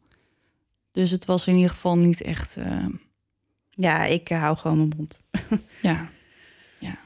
Dus 0.92 1.12
het 1.12 1.26
was 1.26 1.48
in 1.48 1.56
ieder 1.56 1.70
geval 1.70 1.98
niet 1.98 2.22
echt. 2.22 2.58
Uh, 2.58 2.86
Ja, 3.70 4.06
ik 4.06 4.30
eh, 4.30 4.42
hou 4.42 4.58
gewoon 4.58 4.78
mijn 4.78 4.94
mond. 4.98 5.22
ja. 5.82 6.10
ja. 6.80 6.98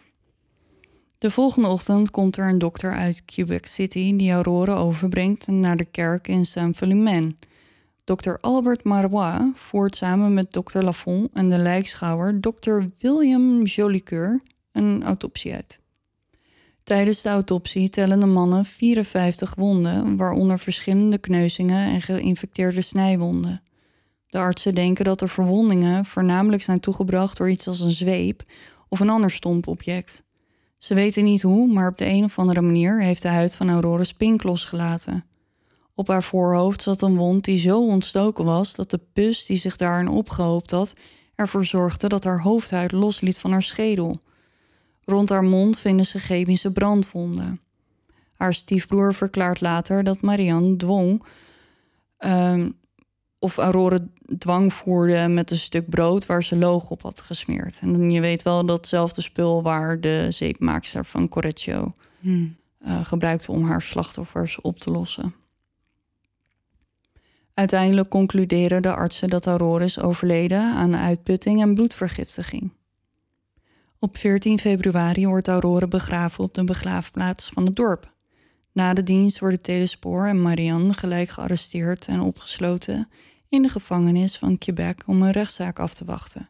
De 1.18 1.32
volgende 1.32 1.68
ochtend 1.68 2.12
komt 2.12 2.38
er 2.38 2.50
een 2.50 2.60
dokter 2.60 2.94
uit 2.94 3.26
Quebec 3.26 3.66
City 3.66 4.16
die 4.16 4.32
Aurore 4.32 4.74
overbrengt 4.74 5.48
naar 5.48 5.78
de 5.78 5.86
kerk 5.86 6.28
in 6.28 6.46
Saint-Philimène. 6.46 7.36
Dr. 8.04 8.34
Albert 8.42 8.84
Marois 8.84 9.42
voert 9.54 9.96
samen 9.96 10.34
met 10.34 10.52
dokter 10.52 10.84
Lafont 10.84 11.30
en 11.34 11.50
de 11.50 11.58
lijkschouwer 11.58 12.40
Dr. 12.40 12.80
William 12.98 13.64
Jolicoeur 13.64 14.42
een 14.72 15.04
autopsie 15.04 15.54
uit. 15.54 15.84
Tijdens 16.86 17.22
de 17.22 17.30
autopsie 17.30 17.90
tellen 17.90 18.20
de 18.20 18.26
mannen 18.26 18.66
54 18.66 19.56
wonden, 19.56 20.16
waaronder 20.16 20.60
verschillende 20.60 21.18
kneuzingen 21.18 21.86
en 21.86 22.02
geïnfecteerde 22.02 22.82
snijwonden. 22.82 23.62
De 24.28 24.38
artsen 24.38 24.76
denken 24.76 25.06
dat 25.06 25.20
de 25.20 25.28
verwondingen 25.28 26.06
voornamelijk 26.06 26.64
zijn 26.64 26.80
toegebracht 26.80 27.38
door 27.38 27.50
iets 27.50 27.68
als 27.68 27.80
een 27.80 27.92
zweep 27.92 28.44
of 28.90 29.00
een 29.00 29.10
ander 29.10 29.32
stomp 29.32 29.68
object. 29.68 30.24
Ze 30.78 30.94
weten 30.94 31.24
niet 31.24 31.42
hoe, 31.42 31.68
maar 31.68 31.90
op 31.90 31.98
de 31.98 32.06
een 32.06 32.24
of 32.24 32.40
andere 32.40 32.62
manier 32.62 33.02
heeft 33.02 33.22
de 33.22 33.28
huid 33.28 33.56
van 33.56 33.70
Aurora 33.70 34.04
spink 34.04 34.44
losgelaten. 34.44 35.26
Op 35.96 36.08
haar 36.08 36.24
voorhoofd 36.24 36.82
zat 36.82 37.02
een 37.02 37.16
wond 37.16 37.44
die 37.44 37.60
zo 37.60 37.86
ontstoken 37.86 38.46
was 38.46 38.76
dat 38.76 38.90
de 38.90 39.00
pus 39.14 39.46
die 39.46 39.58
zich 39.58 39.76
daarin 39.76 40.08
opgehoopt 40.08 40.72
had 40.72 40.94
ervoor 41.36 41.66
zorgde 41.66 42.08
dat 42.08 42.24
haar 42.24 42.42
hoofdhuid 42.42 42.92
losliet 42.92 43.40
van 43.40 43.52
haar 43.52 43.64
schedel. 43.64 44.20
Rond 45.06 45.30
haar 45.30 45.44
mond 45.44 45.80
vinden 45.80 46.06
ze 46.06 46.20
chemische 46.20 46.72
brandwonden. 46.72 47.62
Haar 48.34 48.54
stiefbroer 48.54 49.14
verklaart 49.14 49.62
later 49.62 50.04
dat 50.04 50.22
Marianne 50.22 50.76
dwong 50.76 51.24
um, 52.20 52.74
of 53.40 53.58
Aurore 53.58 54.08
dwang 54.38 54.74
voerde 54.74 55.28
met 55.28 55.52
een 55.52 55.58
stuk 55.58 55.90
brood 55.90 56.26
waar 56.26 56.44
ze 56.44 56.58
loog 56.58 56.90
op 56.90 57.02
had 57.02 57.22
gesmeerd. 57.22 57.80
En 57.82 58.12
je 58.12 58.22
weet 58.22 58.44
wel 58.44 58.66
datzelfde 58.66 59.22
spul 59.22 59.62
waar 59.62 60.02
de 60.02 60.28
zeepmaakster 60.30 61.06
van 61.06 61.30
Correggio 61.30 61.94
hmm. 62.20 62.56
uh, 62.86 63.06
gebruikte 63.06 63.52
om 63.52 63.64
haar 63.64 63.82
slachtoffers 63.82 64.62
op 64.62 64.80
te 64.80 64.92
lossen. 64.92 65.36
Uiteindelijk 67.54 68.10
concluderen 68.10 68.82
de 68.82 68.96
artsen 68.96 69.30
dat 69.30 69.46
Aurore 69.46 69.84
is 69.84 70.00
overleden 70.00 70.62
aan 70.62 70.96
uitputting 70.96 71.62
en 71.62 71.76
bloedvergiftiging. 71.76 72.72
Op 74.06 74.18
14 74.18 74.60
februari 74.60 75.28
wordt 75.28 75.48
Aurore 75.48 75.88
begraven 75.88 76.44
op 76.44 76.54
de 76.54 76.64
begraafplaats 76.64 77.50
van 77.54 77.66
het 77.66 77.76
dorp. 77.76 78.14
Na 78.72 78.94
de 78.94 79.04
dienst 79.04 79.40
worden 79.40 79.62
Telespoor 79.62 80.28
en 80.28 80.42
Marianne 80.42 80.94
gelijk 80.94 81.30
gearresteerd 81.30 82.08
en 82.08 82.20
opgesloten 82.20 83.10
in 83.50 83.62
de 83.62 83.70
gevangenis 83.70 84.38
van 84.38 84.58
Quebec 84.58 85.04
om 85.06 85.22
een 85.22 85.32
rechtszaak 85.32 85.80
af 85.80 85.94
te 85.94 86.06
wachten. 86.06 86.50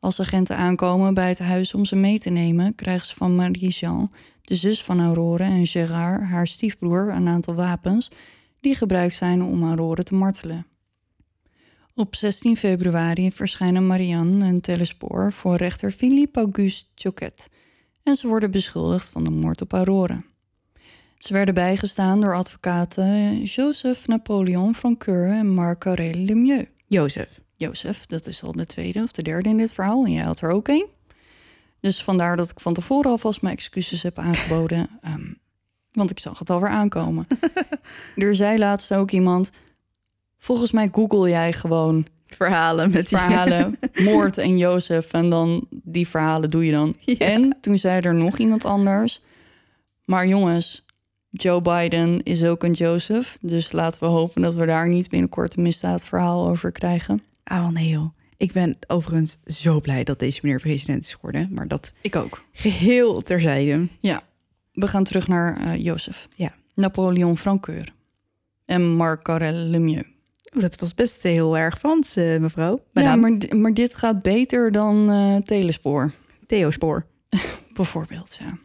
Als 0.00 0.20
agenten 0.20 0.56
aankomen 0.56 1.14
bij 1.14 1.28
het 1.28 1.38
huis 1.38 1.74
om 1.74 1.84
ze 1.84 1.96
mee 1.96 2.18
te 2.18 2.30
nemen, 2.30 2.74
krijgen 2.74 3.06
ze 3.06 3.14
van 3.14 3.34
Marie-Jean, 3.34 4.12
de 4.42 4.54
zus 4.54 4.84
van 4.84 5.00
Aurore, 5.00 5.44
en 5.44 5.66
Gérard, 5.66 6.22
haar 6.22 6.46
stiefbroer, 6.46 7.08
een 7.08 7.28
aantal 7.28 7.54
wapens 7.54 8.10
die 8.60 8.74
gebruikt 8.74 9.14
zijn 9.14 9.42
om 9.42 9.62
Aurore 9.62 10.02
te 10.02 10.14
martelen. 10.14 10.66
Op 11.98 12.16
16 12.16 12.56
februari 12.56 13.32
verschijnen 13.32 13.86
Marianne 13.86 14.44
en 14.44 14.60
Telespoor 14.60 15.32
voor 15.32 15.56
rechter 15.56 15.92
Philippe 15.92 16.38
Auguste 16.40 16.86
Choquet 16.94 17.48
en 18.02 18.16
ze 18.16 18.28
worden 18.28 18.50
beschuldigd 18.50 19.08
van 19.08 19.24
de 19.24 19.30
moord 19.30 19.62
op 19.62 19.72
Aurore. 19.72 20.22
Ze 21.18 21.32
werden 21.32 21.54
bijgestaan 21.54 22.20
door 22.20 22.34
advocaten 22.34 23.42
Joseph 23.42 24.06
Napoleon 24.06 24.74
Francoeur 24.74 25.28
en 25.28 25.54
Marc-Aurèle 25.54 26.24
Lemieux. 26.24 26.68
Jozef. 26.86 27.40
Jozef, 27.54 28.06
dat 28.06 28.26
is 28.26 28.42
al 28.42 28.52
de 28.52 28.66
tweede 28.66 29.02
of 29.02 29.12
de 29.12 29.22
derde 29.22 29.48
in 29.48 29.56
dit 29.56 29.74
verhaal 29.74 30.04
en 30.04 30.12
jij 30.12 30.24
had 30.24 30.40
er 30.40 30.50
ook 30.50 30.68
één. 30.68 30.88
Dus 31.80 32.02
vandaar 32.02 32.36
dat 32.36 32.50
ik 32.50 32.60
van 32.60 32.74
tevoren 32.74 33.10
alvast 33.10 33.42
mijn 33.42 33.54
excuses 33.54 34.02
heb 34.02 34.18
aangeboden. 34.18 34.88
um, 35.04 35.38
want 35.92 36.10
ik 36.10 36.18
zag 36.18 36.38
het 36.38 36.50
alweer 36.50 36.70
aankomen. 36.70 37.26
er 38.16 38.34
zei 38.34 38.58
laatst 38.58 38.94
ook 38.94 39.10
iemand... 39.10 39.50
Volgens 40.46 40.70
mij 40.70 40.88
google 40.92 41.28
jij 41.28 41.52
gewoon... 41.52 42.06
Verhalen 42.26 42.90
met 42.90 43.08
die... 43.08 43.18
Verhalen, 43.18 43.78
moord 44.10 44.38
en 44.38 44.58
Jozef. 44.58 45.12
En 45.12 45.30
dan 45.30 45.66
die 45.70 46.08
verhalen 46.08 46.50
doe 46.50 46.66
je 46.66 46.72
dan. 46.72 46.96
Ja. 47.00 47.16
En 47.18 47.56
toen 47.60 47.78
zei 47.78 48.00
er 48.00 48.14
nog 48.14 48.38
iemand 48.38 48.64
anders... 48.64 49.24
Maar 50.04 50.26
jongens, 50.26 50.84
Joe 51.30 51.62
Biden 51.62 52.22
is 52.22 52.44
ook 52.44 52.62
een 52.62 52.72
Joseph. 52.72 53.38
Dus 53.40 53.72
laten 53.72 54.00
we 54.00 54.06
hopen 54.06 54.42
dat 54.42 54.54
we 54.54 54.66
daar 54.66 54.88
niet 54.88 55.08
binnenkort 55.08 55.56
een 55.56 55.62
misdaadverhaal 55.62 56.48
over 56.48 56.72
krijgen. 56.72 57.22
Oh 57.44 57.68
nee 57.68 57.88
joh. 57.88 58.16
Ik 58.36 58.52
ben 58.52 58.78
overigens 58.86 59.38
zo 59.44 59.80
blij 59.80 60.04
dat 60.04 60.18
deze 60.18 60.40
meneer 60.42 60.60
president 60.60 61.04
is 61.04 61.14
geworden. 61.14 61.48
Maar 61.52 61.68
dat 61.68 61.92
ik 62.00 62.16
ook. 62.16 62.44
Geheel 62.52 63.20
terzijde. 63.20 63.88
Ja, 64.00 64.22
we 64.72 64.88
gaan 64.88 65.04
terug 65.04 65.28
naar 65.28 65.56
eh 65.56 65.84
Jozef. 65.84 66.28
Ja. 66.34 66.54
Napoleon 66.74 67.38
Francoeur. 67.38 67.92
En 68.64 68.90
Marc 68.90 69.22
Carrel 69.22 69.54
Lemieux. 69.54 70.14
Dat 70.60 70.80
was 70.80 70.94
best 70.94 71.22
heel 71.22 71.56
erg 71.56 71.78
Frans, 71.78 72.16
eh, 72.16 72.36
mevrouw. 72.38 72.78
Ja, 72.92 73.16
maar, 73.16 73.36
maar 73.56 73.74
dit 73.74 73.94
gaat 73.96 74.22
beter 74.22 74.72
dan 74.72 75.10
eh 75.10 75.36
Telespoor. 75.36 76.12
Theo 76.46 76.70
Spoor. 76.70 77.06
Bijvoorbeeld, 77.74 78.36
ja. 78.40 78.58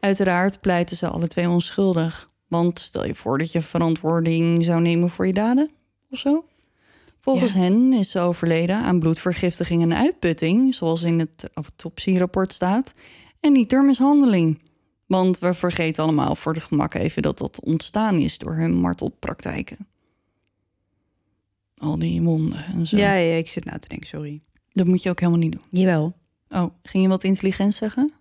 Uiteraard 0.00 0.60
pleiten 0.60 0.96
ze 0.96 1.06
alle 1.08 1.28
twee 1.28 1.48
onschuldig. 1.48 2.30
Want 2.48 2.78
stel 2.78 3.06
je 3.06 3.14
voor 3.14 3.38
dat 3.38 3.52
je 3.52 3.60
verantwoording 3.62 4.64
zou 4.64 4.80
nemen 4.80 5.10
voor 5.10 5.26
je 5.26 5.32
daden 5.32 5.70
of 6.10 6.18
zo. 6.18 6.44
Volgens 7.20 7.52
Ja. 7.52 7.58
hen 7.58 7.92
is 7.92 8.10
ze 8.10 8.20
overleden 8.20 8.76
aan 8.76 8.98
bloedvergiftiging 8.98 9.82
en 9.82 9.94
uitputting, 9.94 10.74
zoals 10.74 11.02
in 11.02 11.18
het 11.18 11.50
autopsierapport 11.54 12.52
staat, 12.52 12.92
en 13.40 13.52
niet 13.52 13.70
door 13.70 13.84
mishandeling. 13.84 14.62
Want 15.06 15.38
we 15.38 15.54
vergeten 15.54 16.02
allemaal 16.02 16.36
voor 16.36 16.52
het 16.52 16.62
gemak 16.62 16.94
even 16.94 17.22
dat 17.22 17.38
dat 17.38 17.60
ontstaan 17.60 18.18
is 18.18 18.38
door 18.38 18.54
hun 18.54 18.74
martelpraktijken. 18.74 19.86
Al 21.76 21.98
die 21.98 22.22
wonden 22.22 22.64
en 22.64 22.86
zo. 22.86 22.96
Ja, 22.96 23.14
ja, 23.14 23.36
ik 23.36 23.48
zit 23.48 23.64
na 23.64 23.78
te 23.78 23.88
denken, 23.88 24.06
sorry. 24.08 24.40
Dat 24.72 24.86
moet 24.86 25.02
je 25.02 25.10
ook 25.10 25.20
helemaal 25.20 25.40
niet 25.40 25.52
doen. 25.52 25.64
Jawel. 25.70 26.16
Oh, 26.48 26.66
ging 26.82 27.02
je 27.02 27.08
wat 27.08 27.24
intelligent 27.24 27.74
zeggen? 27.74 28.12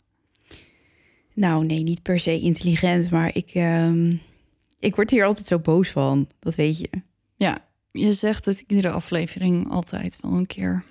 Nou, 1.34 1.66
nee, 1.66 1.84
niet 1.84 2.02
per 2.02 2.20
se 2.20 2.40
intelligent, 2.40 3.12
maar 3.12 3.36
ik, 3.36 3.50
ehm, 3.54 4.16
ik 4.80 4.96
word 4.96 5.10
hier 5.10 5.26
altijd 5.26 5.48
zo 5.48 5.60
boos 5.60 5.90
van. 5.90 6.28
Dat 6.40 6.56
weet 6.56 6.78
je. 6.78 6.90
Ja, 7.36 7.58
je 7.92 8.14
zegt 8.14 8.46
het 8.46 8.64
iedere 8.68 8.92
aflevering 8.92 9.72
altijd 9.72 10.18
wel 10.22 10.32
een 10.32 10.46
keer. 10.46 10.84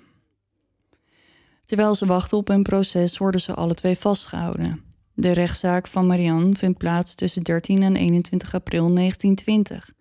Terwijl 1.65 1.95
ze 1.95 2.05
wachten 2.05 2.37
op 2.37 2.49
een 2.49 2.63
proces 2.63 3.17
worden 3.17 3.41
ze 3.41 3.53
alle 3.53 3.73
twee 3.73 3.97
vastgehouden. 3.97 4.81
De 5.13 5.33
rechtszaak 5.33 5.87
van 5.87 6.07
Marianne 6.07 6.55
vindt 6.55 6.77
plaats 6.77 7.15
tussen 7.15 7.43
13 7.43 7.83
en 7.83 7.95
21 7.95 8.53
april 8.53 8.93
1920. 8.93 9.93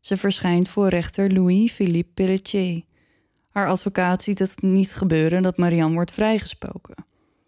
Ze 0.00 0.16
verschijnt 0.16 0.68
voor 0.68 0.88
rechter 0.88 1.32
Louis-Philippe 1.32 2.10
Pelletier. 2.14 2.82
Haar 3.50 3.68
advocaat 3.68 4.22
ziet 4.22 4.38
het 4.38 4.62
niet 4.62 4.92
gebeuren 4.92 5.42
dat 5.42 5.56
Marianne 5.56 5.94
wordt 5.94 6.12
vrijgesproken. 6.12 7.04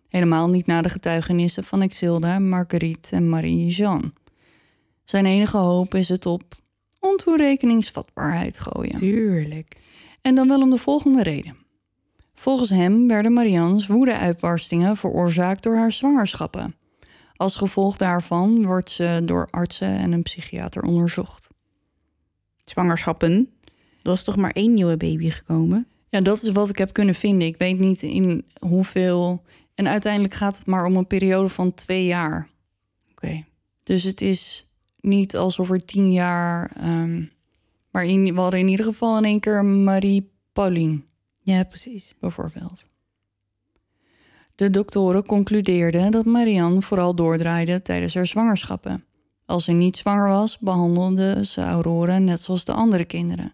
Helemaal 0.08 0.48
niet 0.48 0.66
na 0.66 0.82
de 0.82 0.88
getuigenissen 0.88 1.64
van 1.64 1.82
Exilda, 1.82 2.38
Marguerite 2.38 3.16
en 3.16 3.28
Marie-Jeanne. 3.28 4.12
Zijn 5.04 5.26
enige 5.26 5.56
hoop 5.56 5.94
is 5.94 6.08
het 6.08 6.26
op 6.26 6.42
ontoerekeningsvatbaarheid 7.00 8.58
gooien. 8.58 8.96
Tuurlijk. 8.96 9.76
En 10.20 10.34
dan 10.34 10.48
wel 10.48 10.60
om 10.60 10.70
de 10.70 10.76
volgende 10.76 11.22
reden. 11.22 11.56
Volgens 12.34 12.70
hem 12.70 13.08
werden 13.08 13.32
Marianne's 13.32 13.86
woedeuitbarstingen 13.86 14.96
veroorzaakt 14.96 15.62
door 15.62 15.76
haar 15.76 15.92
zwangerschappen. 15.92 16.74
Als 17.36 17.56
gevolg 17.56 17.96
daarvan 17.96 18.66
wordt 18.66 18.90
ze 18.90 19.22
door 19.24 19.48
artsen 19.50 19.98
en 19.98 20.12
een 20.12 20.22
psychiater 20.22 20.82
onderzocht. 20.82 21.49
Zwangerschappen. 22.70 23.48
Er 24.02 24.10
was 24.10 24.24
toch 24.24 24.36
maar 24.36 24.50
één 24.50 24.74
nieuwe 24.74 24.96
baby 24.96 25.30
gekomen? 25.30 25.86
Ja, 26.08 26.20
dat 26.20 26.42
is 26.42 26.50
wat 26.50 26.68
ik 26.68 26.78
heb 26.78 26.92
kunnen 26.92 27.14
vinden. 27.14 27.48
Ik 27.48 27.56
weet 27.56 27.78
niet 27.78 28.02
in 28.02 28.44
hoeveel. 28.58 29.42
En 29.74 29.88
uiteindelijk 29.88 30.34
gaat 30.34 30.58
het 30.58 30.66
maar 30.66 30.84
om 30.84 30.96
een 30.96 31.06
periode 31.06 31.48
van 31.48 31.74
twee 31.74 32.04
jaar. 32.04 32.48
Oké. 33.10 33.44
Dus 33.82 34.02
het 34.02 34.20
is 34.20 34.66
niet 35.00 35.36
alsof 35.36 35.70
er 35.70 35.84
tien 35.84 36.12
jaar. 36.12 36.70
ehm 36.76 37.22
maar 37.90 38.04
in, 38.04 38.34
we 38.34 38.40
hadden 38.40 38.60
in 38.60 38.68
ieder 38.68 38.84
geval 38.84 39.18
in 39.18 39.24
één 39.24 39.40
keer 39.40 39.64
Marie 39.64 40.30
Pauline. 40.52 41.00
Ja, 41.40 41.62
precies. 41.62 42.14
bijvoorbeeld. 42.20 42.88
De 44.54 44.70
doktoren 44.70 45.26
concludeerden 45.26 46.10
dat 46.10 46.24
Marianne 46.24 46.82
vooral 46.82 47.14
doordraaide 47.14 47.82
tijdens 47.82 48.14
haar 48.14 48.26
zwangerschappen. 48.26 49.04
Als 49.50 49.64
ze 49.64 49.72
niet 49.72 49.96
zwanger 49.96 50.28
was, 50.28 50.58
behandelde 50.58 51.44
ze 51.44 51.60
Aurora 51.60 52.18
net 52.18 52.40
zoals 52.40 52.64
de 52.64 52.72
andere 52.72 53.04
kinderen. 53.04 53.52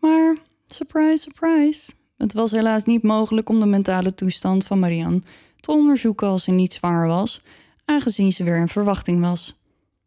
Maar, 0.00 0.36
surprise, 0.66 1.18
surprise, 1.18 1.92
het 2.16 2.32
was 2.32 2.50
helaas 2.50 2.84
niet 2.84 3.02
mogelijk 3.02 3.48
om 3.48 3.60
de 3.60 3.66
mentale 3.66 4.14
toestand 4.14 4.64
van 4.64 4.78
Marianne 4.78 5.22
te 5.60 5.70
onderzoeken 5.70 6.26
als 6.26 6.44
ze 6.44 6.50
niet 6.50 6.72
zwanger 6.72 7.06
was, 7.06 7.42
aangezien 7.84 8.32
ze 8.32 8.44
weer 8.44 8.56
in 8.56 8.68
verwachting 8.68 9.20
was. 9.20 9.60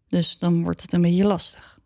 Dus 0.08 0.38
dan 0.40 0.64
wordt 0.64 0.82
het 0.82 0.94
een 0.94 1.02
beetje 1.02 1.26
lastig. 1.26 1.80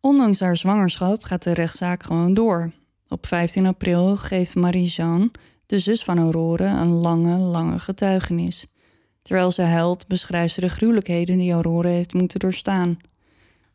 Ondanks 0.00 0.40
haar 0.40 0.56
zwangerschap 0.56 1.24
gaat 1.24 1.42
de 1.42 1.54
rechtszaak 1.54 2.02
gewoon 2.02 2.34
door. 2.34 2.70
Op 3.08 3.26
15 3.26 3.66
april 3.66 4.16
geeft 4.16 4.54
Marie-Jeanne, 4.54 5.30
de 5.66 5.78
zus 5.78 6.04
van 6.04 6.18
Aurore, 6.18 6.66
een 6.66 6.92
lange, 6.92 7.38
lange 7.38 7.78
getuigenis. 7.78 8.66
Terwijl 9.22 9.50
ze 9.50 9.62
huilt, 9.62 10.06
beschrijft 10.06 10.54
ze 10.54 10.60
de 10.60 10.68
gruwelijkheden 10.68 11.38
die 11.38 11.52
Aurore 11.52 11.88
heeft 11.88 12.14
moeten 12.14 12.40
doorstaan. 12.40 12.98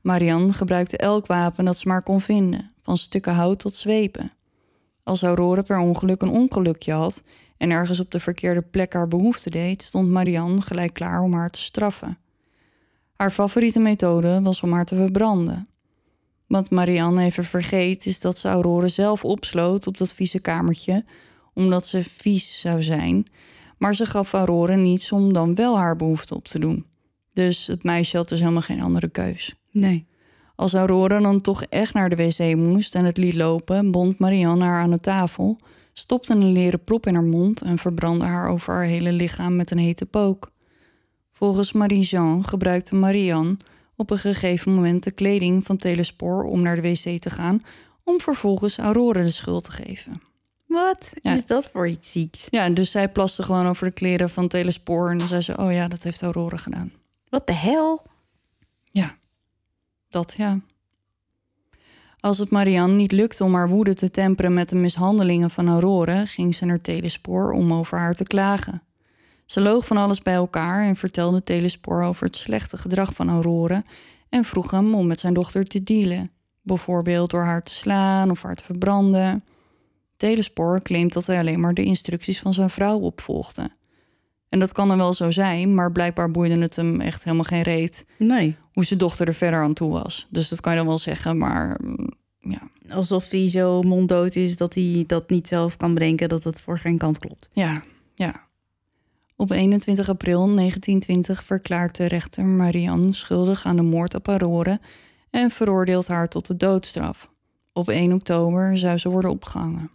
Marianne 0.02 0.54
gebruikte 0.54 0.98
elk 0.98 1.26
wapen 1.26 1.66
dat 1.66 1.78
ze 1.78 1.88
maar 1.88 2.04
kon 2.04 2.22
vinden, 2.22 2.72
van 2.82 2.98
stukken 2.98 3.34
hout 3.34 3.60
tot 3.60 3.76
zwepen. 3.76 4.32
Als 5.04 5.24
Aurore 5.24 5.64
per 5.64 5.80
ongeluk 5.80 6.22
een 6.22 6.30
ongelukje 6.30 6.94
had 6.94 7.24
en 7.58 7.72
ergens 7.72 8.00
op 8.00 8.12
de 8.12 8.20
verkeerde 8.20 8.62
plek 8.62 8.94
haar 8.94 9.08
behoefte 9.08 9.50
deed, 9.50 9.82
stond 9.84 10.10
Marianne 10.10 10.62
gelijk 10.62 10.94
klaar 10.94 11.22
om 11.22 11.34
haar 11.34 11.50
te 11.50 11.62
straffen. 11.62 12.18
Haar 13.16 13.32
favoriete 13.32 13.80
methode 13.80 14.42
was 14.42 14.62
om 14.62 14.72
haar 14.72 14.86
te 14.86 14.96
verbranden. 14.96 15.68
Wat 16.48 16.70
Marianne 16.70 17.24
even 17.24 17.44
vergeet 17.44 18.06
is 18.06 18.20
dat 18.20 18.38
ze 18.38 18.48
Aurore 18.48 18.88
zelf 18.88 19.26
opsloot 19.26 19.88
op 19.88 19.98
dat 19.98 20.14
vieze 20.14 20.40
kamertje, 20.40 21.06
omdat 21.54 21.88
ze 21.88 22.04
vies 22.04 22.60
zou 22.60 22.84
zijn. 22.84 23.28
Maar 23.78 23.96
ze 23.96 24.06
gaf 24.06 24.34
Aurore 24.34 24.76
niets 24.76 25.12
om 25.12 25.34
dan 25.34 25.56
wel 25.56 25.78
haar 25.78 25.96
behoefte 25.96 26.36
op 26.36 26.48
te 26.48 26.60
doen. 26.60 26.86
Dus 27.34 27.68
het 27.68 27.84
meisje 27.84 28.18
had 28.18 28.30
dus 28.30 28.40
helemaal 28.40 28.62
geen 28.62 28.82
andere 28.82 29.08
keus. 29.08 29.56
Nee. 29.72 30.08
Als 30.56 30.74
Aurora 30.74 31.20
dan 31.20 31.42
toch 31.42 31.64
echt 31.64 31.94
naar 31.94 32.10
de 32.10 32.16
wc 32.16 32.56
moest 32.56 32.96
en 32.96 33.06
het 33.06 33.18
liet 33.18 33.34
lopen, 33.34 33.92
bond 33.92 34.20
Marianne 34.20 34.64
haar 34.64 34.82
aan 34.82 34.92
de 34.92 35.00
tafel, 35.00 35.58
stopte 35.94 36.34
een 36.34 36.52
leren 36.52 36.84
prop 36.84 37.08
in 37.08 37.14
haar 37.14 37.24
mond 37.24 37.62
en 37.62 37.78
verbrandde 37.78 38.26
haar 38.26 38.50
over 38.50 38.74
haar 38.74 38.84
hele 38.84 39.12
lichaam 39.12 39.56
met 39.56 39.72
een 39.72 39.78
hete 39.78 40.06
pook. 40.06 40.52
Volgens 41.32 41.72
Marie-Jean 41.72 42.46
gebruikte 42.46 42.96
Marianne 42.96 43.58
op 43.96 44.12
een 44.12 44.18
gegeven 44.18 44.74
moment 44.74 45.04
de 45.04 45.12
kleding 45.12 45.66
van 45.66 45.78
Telespoor 45.78 46.44
om 46.44 46.62
naar 46.62 46.76
de 46.76 46.82
wc 46.82 47.22
te 47.22 47.30
gaan, 47.30 47.62
om 48.04 48.20
vervolgens 48.20 48.78
Aurora 48.78 49.22
de 49.22 49.32
schuld 49.32 49.64
te 49.64 49.72
geven. 49.72 50.22
Wat 50.68 51.14
Ja. 51.22 51.34
is 51.34 51.46
dat 51.46 51.66
voor 51.70 51.88
iets 51.88 52.12
zieks? 52.12 52.48
Ja, 52.50 52.70
dus 52.70 52.92
zij 52.92 53.10
plaste 53.10 53.44
gewoon 53.44 53.68
over 53.68 53.86
de 53.88 53.94
kleren 53.94 54.30
van 54.30 54.48
Telespoor 54.48 55.10
en 55.10 55.18
dan 55.18 55.28
zei 55.28 55.42
ze, 55.42 55.58
oh 55.58 55.72
ja, 55.72 55.88
dat 55.88 56.04
heeft 56.04 56.22
Aurora 56.22 56.58
gedaan. 56.58 56.92
Wat 57.30 57.48
de 57.48 57.54
hel? 57.54 58.06
Ja, 58.86 59.16
dat 60.10 60.34
ja. 60.38 60.60
Als 62.20 62.38
het 62.38 62.50
Marianne 62.50 62.96
niet 62.96 63.12
lukte 63.12 63.44
om 63.44 63.54
haar 63.54 63.70
woede 63.70 63.94
te 63.94 64.10
temperen 64.10 64.54
met 64.54 64.70
de 64.70 64.76
mishandelingen 64.76 65.50
van 65.50 65.68
Aurore, 65.68 66.26
ging 66.26 66.56
ze 66.56 66.66
naar 66.66 66.82
Telespoor 66.82 67.52
om 67.52 67.74
over 67.74 67.98
haar 67.98 68.16
te 68.16 68.24
klagen. 68.24 68.82
Ze 69.46 69.62
loog 69.62 69.86
van 69.86 69.98
alles 69.98 70.22
bij 70.22 70.34
elkaar 70.34 70.84
en 70.84 70.96
vertelde 70.96 71.42
Telespoor 71.42 72.04
over 72.04 72.26
het 72.26 72.36
slechte 72.36 72.78
gedrag 72.78 73.14
van 73.14 73.30
Aurore 73.30 73.84
en 74.30 74.44
vroeg 74.44 74.72
hem 74.72 74.94
om 74.96 75.08
met 75.08 75.20
zijn 75.20 75.34
dochter 75.34 75.66
te 75.66 75.84
dealen, 75.84 76.32
bijvoorbeeld 76.62 77.30
door 77.30 77.44
haar 77.44 77.64
te 77.64 77.72
slaan 77.74 78.30
of 78.32 78.42
haar 78.44 78.56
te 78.56 78.64
verbranden. 78.64 79.44
Telespoor 80.18 80.82
claimt 80.82 81.14
dat 81.14 81.26
hij 81.26 81.40
alleen 81.40 81.60
maar 81.60 81.74
de 81.74 81.84
instructies 81.84 82.40
van 82.40 82.54
zijn 82.54 82.70
vrouw 82.70 83.00
opvolgde. 83.00 83.70
En 84.50 84.60
dat 84.60 84.72
kan 84.72 84.88
dan 84.88 84.98
wel 84.98 85.14
zo 85.14 85.32
zijn, 85.32 85.74
maar 85.74 85.92
blijkbaar 85.92 86.32
boeide 86.32 86.58
het 86.58 86.76
hem 86.76 87.02
echt 87.02 87.24
helemaal 87.24 87.46
geen 87.46 87.62
reet 87.62 88.06
Nee. 88.18 88.56
hoe 88.74 88.86
zijn 88.86 89.00
dochter 89.00 89.28
er 89.28 89.34
verder 89.34 89.62
aan 89.62 89.74
toe 89.74 89.92
was. 89.92 90.28
Dus 90.30 90.50
dat 90.50 90.62
kan 90.62 90.72
je 90.72 90.78
dan 90.78 90.88
wel 90.88 90.98
zeggen, 90.98 91.38
maar 91.38 91.80
mm, 91.84 92.10
ja. 92.40 92.70
Alsof 92.90 93.30
hij 93.30 93.50
zo 93.50 93.82
monddood 93.82 94.36
is 94.36 94.58
dat 94.58 94.74
hij 94.74 95.04
dat 95.08 95.30
niet 95.30 95.48
zelf 95.48 95.78
kan 95.78 95.94
bedenken 95.94 96.30
dat 96.30 96.44
het 96.44 96.62
voor 96.62 96.80
geen 96.80 96.98
kant 96.98 97.20
klopt. 97.20 97.50
Ja, 97.54 97.84
ja. 98.16 98.46
Op 99.36 99.52
21 99.52 100.10
april 100.10 100.38
1920 100.56 101.44
verklaart 101.44 101.96
de 101.98 102.06
rechter 102.06 102.46
Marianne 102.46 103.14
schuldig 103.14 103.66
aan 103.66 103.76
de 103.76 103.82
moord 103.82 104.16
op 104.16 104.28
Aurore 104.28 104.80
en 105.30 105.52
veroordeelt 105.52 106.08
haar 106.08 106.30
tot 106.30 106.48
de 106.48 106.58
doodstraf. 106.58 107.30
Op 107.74 107.90
1 107.90 108.14
oktober 108.14 108.78
zou 108.78 108.98
ze 108.98 109.10
worden 109.10 109.32
opgehangen. 109.32 109.92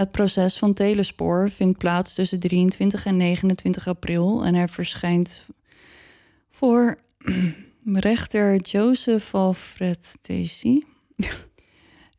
Het 0.00 0.10
proces 0.10 0.58
van 0.58 0.72
Telespoor 0.72 1.50
vindt 1.50 1.78
plaats 1.78 2.14
tussen 2.14 2.38
23 2.38 3.06
en 3.06 3.16
29 3.16 3.88
april 3.88 4.44
en 4.44 4.54
hij 4.54 4.68
verschijnt 4.68 5.46
voor 6.50 6.98
rechter 7.84 8.56
Joseph 8.56 9.34
Alfred 9.34 10.16
Tesi. 10.20 10.84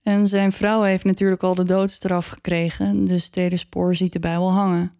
En 0.03 0.28
zijn 0.28 0.52
vrouw 0.52 0.82
heeft 0.82 1.03
natuurlijk 1.03 1.44
al 1.44 1.56
de 1.56 1.64
doodstraf 1.64 2.28
gekregen, 2.28 3.06
dus 3.06 3.30
Telespoor 3.30 3.95
ziet 3.95 4.14
de 4.14 4.20
Bijbel 4.20 4.52
hangen. 4.52 4.94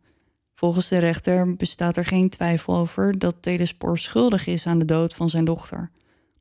Volgens 0.54 0.88
de 0.88 0.98
rechter 0.98 1.56
bestaat 1.56 1.98
er 1.98 2.06
geen 2.06 2.30
twijfel 2.30 2.76
over 2.76 3.20
dat 3.20 3.36
Telespoor 3.40 3.98
schuldig 3.98 4.48
is 4.48 4.68
aan 4.68 4.80
de 4.80 4.86
dood 4.86 5.14
van 5.14 5.30
zijn 5.30 5.46
dochter. 5.46 5.92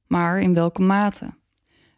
Maar 0.06 0.40
in 0.40 0.54
welke 0.54 0.82
mate? 0.82 1.30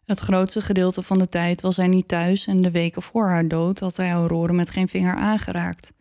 Het 0.05 0.21
grootste 0.21 0.61
gedeelte 0.61 1.03
van 1.03 1.19
de 1.19 1.27
tijd 1.27 1.61
was 1.61 1.77
hij 1.77 1.87
niet 1.87 2.09
thuis 2.09 2.47
en 2.47 2.63
de 2.63 2.71
weken 2.71 3.03
voor 3.03 3.29
haar 3.29 3.49
dood 3.49 3.79
had 3.79 3.97
hij 3.97 4.11
Aurore 4.11 4.53
met 4.53 4.71
geen 4.71 4.89
vinger 4.89 5.15
aangeraakt. 5.15 5.93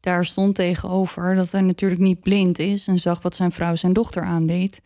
Daar 0.00 0.24
stond 0.24 0.54
tegenover 0.54 1.34
dat 1.34 1.52
hij 1.52 1.60
natuurlijk 1.60 2.00
niet 2.00 2.20
blind 2.20 2.58
is 2.58 2.86
en 2.86 2.98
zag 2.98 3.22
wat 3.22 3.34
zijn 3.34 3.52
vrouw 3.52 3.74
zijn 3.74 3.92
dochter 3.92 4.22
aandeed. 4.22 4.80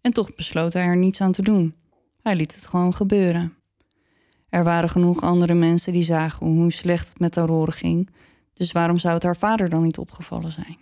En 0.00 0.12
toch 0.12 0.34
besloot 0.34 0.72
hij 0.72 0.84
er 0.84 0.96
niets 0.96 1.20
aan 1.20 1.32
te 1.32 1.42
doen. 1.42 1.74
Hij 2.22 2.34
liet 2.34 2.54
het 2.54 2.66
gewoon 2.66 2.94
gebeuren. 2.94 3.54
Er 4.48 4.64
waren 4.64 4.88
genoeg 4.88 5.20
andere 5.20 5.54
mensen 5.54 5.92
die 5.92 6.04
zagen 6.04 6.46
hoe 6.46 6.72
slecht 6.72 7.08
het 7.08 7.18
met 7.18 7.36
Aurore 7.36 7.72
ging, 7.72 8.10
dus 8.52 8.72
waarom 8.72 8.98
zou 8.98 9.14
het 9.14 9.22
haar 9.22 9.36
vader 9.36 9.68
dan 9.68 9.82
niet 9.82 9.98
opgevallen 9.98 10.52
zijn? 10.52 10.78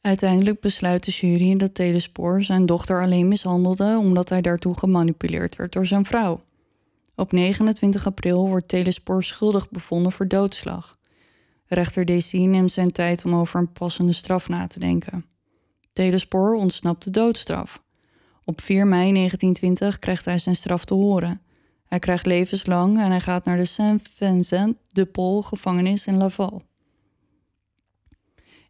Uiteindelijk 0.00 0.60
besluit 0.60 1.04
de 1.04 1.10
jury 1.10 1.56
dat 1.56 1.74
Telespoor 1.74 2.42
zijn 2.42 2.66
dochter 2.66 3.02
alleen 3.02 3.28
mishandelde 3.28 3.96
omdat 3.98 4.28
hij 4.28 4.40
daartoe 4.40 4.78
gemanipuleerd 4.78 5.56
werd 5.56 5.72
door 5.72 5.86
zijn 5.86 6.04
vrouw. 6.04 6.42
Op 7.14 7.32
29 7.32 8.06
april 8.06 8.48
wordt 8.48 8.68
Telespoor 8.68 9.24
schuldig 9.24 9.70
bevonden 9.70 10.12
voor 10.12 10.28
doodslag. 10.28 10.98
Rechter 11.66 12.04
Desi 12.04 12.46
neemt 12.46 12.72
zijn 12.72 12.92
tijd 12.92 13.24
om 13.24 13.34
over 13.34 13.60
een 13.60 13.72
passende 13.72 14.12
straf 14.12 14.48
na 14.48 14.66
te 14.66 14.78
denken. 14.78 15.26
Telespoor 15.92 16.54
ontsnapt 16.54 17.04
de 17.04 17.10
doodstraf. 17.10 17.82
Op 18.44 18.60
4 18.60 18.86
mei 18.86 19.12
1920 19.12 19.98
krijgt 19.98 20.24
hij 20.24 20.38
zijn 20.38 20.56
straf 20.56 20.84
te 20.84 20.94
horen. 20.94 21.40
Hij 21.84 21.98
krijgt 21.98 22.26
levenslang 22.26 22.98
en 22.98 23.10
hij 23.10 23.20
gaat 23.20 23.44
naar 23.44 23.56
de 23.56 23.64
Saint-Vincent 23.64 24.78
de 24.86 25.06
Paul 25.06 25.42
gevangenis 25.42 26.06
in 26.06 26.16
Laval. 26.16 26.62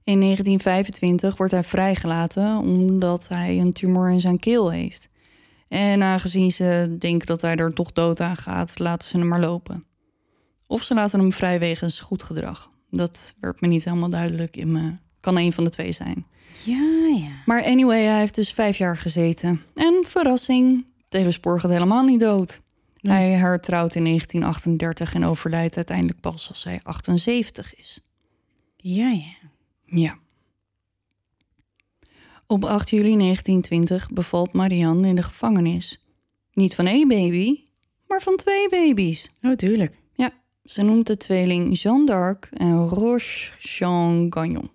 In 0.04 0.20
1925 0.20 1.36
wordt 1.36 1.52
hij 1.52 1.64
vrijgelaten 1.64 2.58
omdat 2.58 3.28
hij 3.28 3.58
een 3.58 3.72
tumor 3.72 4.10
in 4.10 4.20
zijn 4.20 4.38
keel 4.38 4.70
heeft. 4.70 5.08
En 5.68 6.02
aangezien 6.02 6.52
ze 6.52 6.96
denken 6.98 7.26
dat 7.26 7.40
hij 7.40 7.56
er 7.56 7.72
toch 7.72 7.92
dood 7.92 8.20
aan 8.20 8.36
gaat, 8.36 8.78
laten 8.78 9.08
ze 9.08 9.18
hem 9.18 9.28
maar 9.28 9.40
lopen. 9.40 9.84
Of 10.66 10.82
ze 10.82 10.94
laten 10.94 11.20
hem 11.20 11.32
vrij 11.32 11.58
wegens 11.58 12.00
goed 12.00 12.22
gedrag. 12.22 12.70
Dat 12.90 13.34
werd 13.40 13.60
me 13.60 13.68
niet 13.68 13.84
helemaal 13.84 14.08
duidelijk 14.08 14.56
in 14.56 14.72
me. 14.72 14.92
Kan 15.20 15.36
een 15.36 15.52
van 15.52 15.64
de 15.64 15.70
twee 15.70 15.92
zijn. 15.92 16.26
Ja, 16.64 17.16
ja. 17.16 17.30
Maar 17.44 17.64
anyway, 17.64 18.02
hij 18.02 18.18
heeft 18.18 18.34
dus 18.34 18.52
vijf 18.52 18.76
jaar 18.76 18.96
gezeten. 18.96 19.62
En 19.74 20.04
verrassing, 20.06 20.86
Telespoor 21.08 21.60
gaat 21.60 21.70
helemaal 21.70 22.04
niet 22.04 22.20
dood. 22.20 22.60
Nee. 23.00 23.16
Hij 23.16 23.30
hertrouwt 23.30 23.94
in 23.94 24.04
1938 24.04 25.14
en 25.14 25.24
overlijdt 25.24 25.76
uiteindelijk 25.76 26.20
pas 26.20 26.48
als 26.48 26.64
hij 26.64 26.80
78 26.82 27.74
is. 27.74 28.00
Ja, 28.76 29.10
ja. 29.10 29.39
Ja. 29.90 30.18
Op 32.46 32.64
8 32.64 32.90
juli 32.90 33.16
1920 33.16 34.10
bevalt 34.10 34.52
Marianne 34.52 35.08
in 35.08 35.14
de 35.14 35.22
gevangenis. 35.22 36.04
Niet 36.52 36.74
van 36.74 36.86
één 36.86 37.08
baby, 37.08 37.60
maar 38.06 38.22
van 38.22 38.36
twee 38.36 38.68
baby's. 38.68 39.30
Oh, 39.42 39.52
tuurlijk. 39.52 39.98
Ja, 40.14 40.32
ze 40.64 40.82
noemt 40.82 41.06
de 41.06 41.16
tweeling 41.16 41.80
Jeanne 41.80 42.06
d'Arc 42.06 42.48
en 42.52 42.88
Roche 42.88 43.50
Jean 43.58 44.26
Gagnon. 44.32 44.70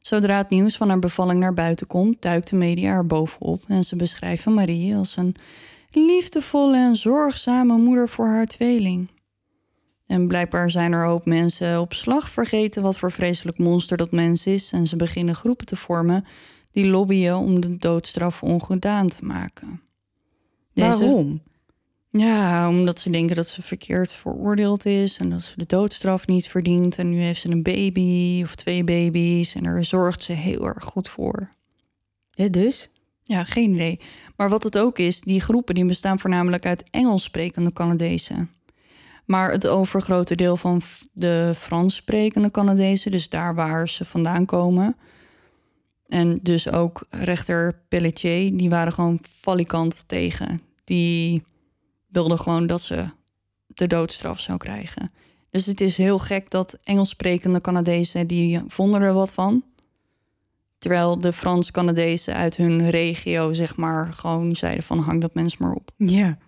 Zodra 0.00 0.36
het 0.36 0.50
nieuws 0.50 0.76
van 0.76 0.88
haar 0.88 0.98
bevalling 0.98 1.40
naar 1.40 1.54
buiten 1.54 1.86
komt, 1.86 2.22
duikt 2.22 2.50
de 2.50 2.56
media 2.56 2.92
er 2.92 3.06
bovenop 3.06 3.62
en 3.68 3.84
ze 3.84 3.96
beschrijven 3.96 4.54
Marie 4.54 4.96
als 4.96 5.16
een 5.16 5.34
liefdevolle 5.90 6.76
en 6.76 6.96
zorgzame 6.96 7.76
moeder 7.76 8.08
voor 8.08 8.26
haar 8.26 8.46
tweeling. 8.46 9.08
En 10.12 10.26
blijkbaar 10.26 10.70
zijn 10.70 10.92
er 10.92 11.04
hoop 11.04 11.26
mensen 11.26 11.80
op 11.80 11.92
slag 11.92 12.30
vergeten 12.30 12.82
wat 12.82 12.98
voor 12.98 13.12
vreselijk 13.12 13.58
monster 13.58 13.96
dat 13.96 14.10
mens 14.10 14.46
is 14.46 14.72
en 14.72 14.86
ze 14.86 14.96
beginnen 14.96 15.34
groepen 15.34 15.66
te 15.66 15.76
vormen 15.76 16.24
die 16.70 16.86
lobbyen 16.86 17.36
om 17.36 17.60
de 17.60 17.76
doodstraf 17.76 18.42
ongedaan 18.42 19.08
te 19.08 19.24
maken. 19.24 19.80
Deze- 20.72 20.88
Waarom? 20.88 21.42
ja, 22.10 22.68
omdat 22.68 23.00
ze 23.00 23.10
denken 23.10 23.36
dat 23.36 23.48
ze 23.48 23.62
verkeerd 23.62 24.12
veroordeeld 24.12 24.86
is 24.86 25.18
en 25.18 25.30
dat 25.30 25.42
ze 25.42 25.52
de 25.56 25.66
doodstraf 25.66 26.26
niet 26.26 26.48
verdient. 26.48 26.96
En 26.96 27.10
nu 27.10 27.20
heeft 27.20 27.40
ze 27.40 27.50
een 27.50 27.62
baby 27.62 28.40
of 28.42 28.54
twee 28.54 28.84
baby's 28.84 29.54
en 29.54 29.62
daar 29.62 29.84
zorgt 29.84 30.22
ze 30.22 30.32
heel 30.32 30.66
erg 30.66 30.84
goed 30.84 31.08
voor. 31.08 31.48
Ja, 32.30 32.48
dus? 32.48 32.90
Ja, 33.22 33.44
geen 33.44 33.74
idee. 33.74 34.00
Maar 34.36 34.48
wat 34.48 34.62
het 34.62 34.78
ook 34.78 34.98
is, 34.98 35.20
die 35.20 35.40
groepen 35.40 35.74
die 35.74 35.84
bestaan 35.84 36.18
voornamelijk 36.18 36.66
uit 36.66 36.84
Engels 36.90 37.22
sprekende 37.22 37.72
Canadezen. 37.72 38.50
Maar 39.32 39.50
het 39.50 39.66
overgrote 39.66 40.34
deel 40.34 40.56
van 40.56 40.80
de 41.12 41.52
Frans 41.56 41.94
sprekende 41.94 42.50
Canadezen, 42.50 43.10
dus 43.10 43.28
daar 43.28 43.54
waar 43.54 43.88
ze 43.88 44.04
vandaan 44.04 44.46
komen. 44.46 44.96
En 46.06 46.38
dus 46.42 46.70
ook 46.72 47.06
rechter 47.10 47.82
Pelletier, 47.88 48.56
die 48.56 48.70
waren 48.70 48.92
gewoon 48.92 49.18
valikant 49.22 50.08
tegen. 50.08 50.62
Die 50.84 51.44
wilden 52.08 52.38
gewoon 52.38 52.66
dat 52.66 52.80
ze 52.80 53.06
de 53.66 53.86
doodstraf 53.86 54.40
zou 54.40 54.58
krijgen. 54.58 55.12
Dus 55.50 55.66
het 55.66 55.80
is 55.80 55.96
heel 55.96 56.18
gek 56.18 56.50
dat 56.50 56.78
Engels 56.84 57.08
sprekende 57.08 57.60
Canadezen, 57.60 58.26
die 58.26 58.60
vonden 58.66 59.00
er 59.00 59.12
wat 59.12 59.32
van. 59.32 59.64
Terwijl 60.78 61.18
de 61.18 61.32
Frans-Canadezen 61.32 62.34
uit 62.34 62.56
hun 62.56 62.90
regio, 62.90 63.52
zeg 63.52 63.76
maar, 63.76 64.12
gewoon 64.12 64.56
zeiden 64.56 64.82
van 64.82 64.98
hang 64.98 65.20
dat 65.20 65.34
mens 65.34 65.56
maar 65.56 65.72
op. 65.72 65.90
Ja. 65.96 66.38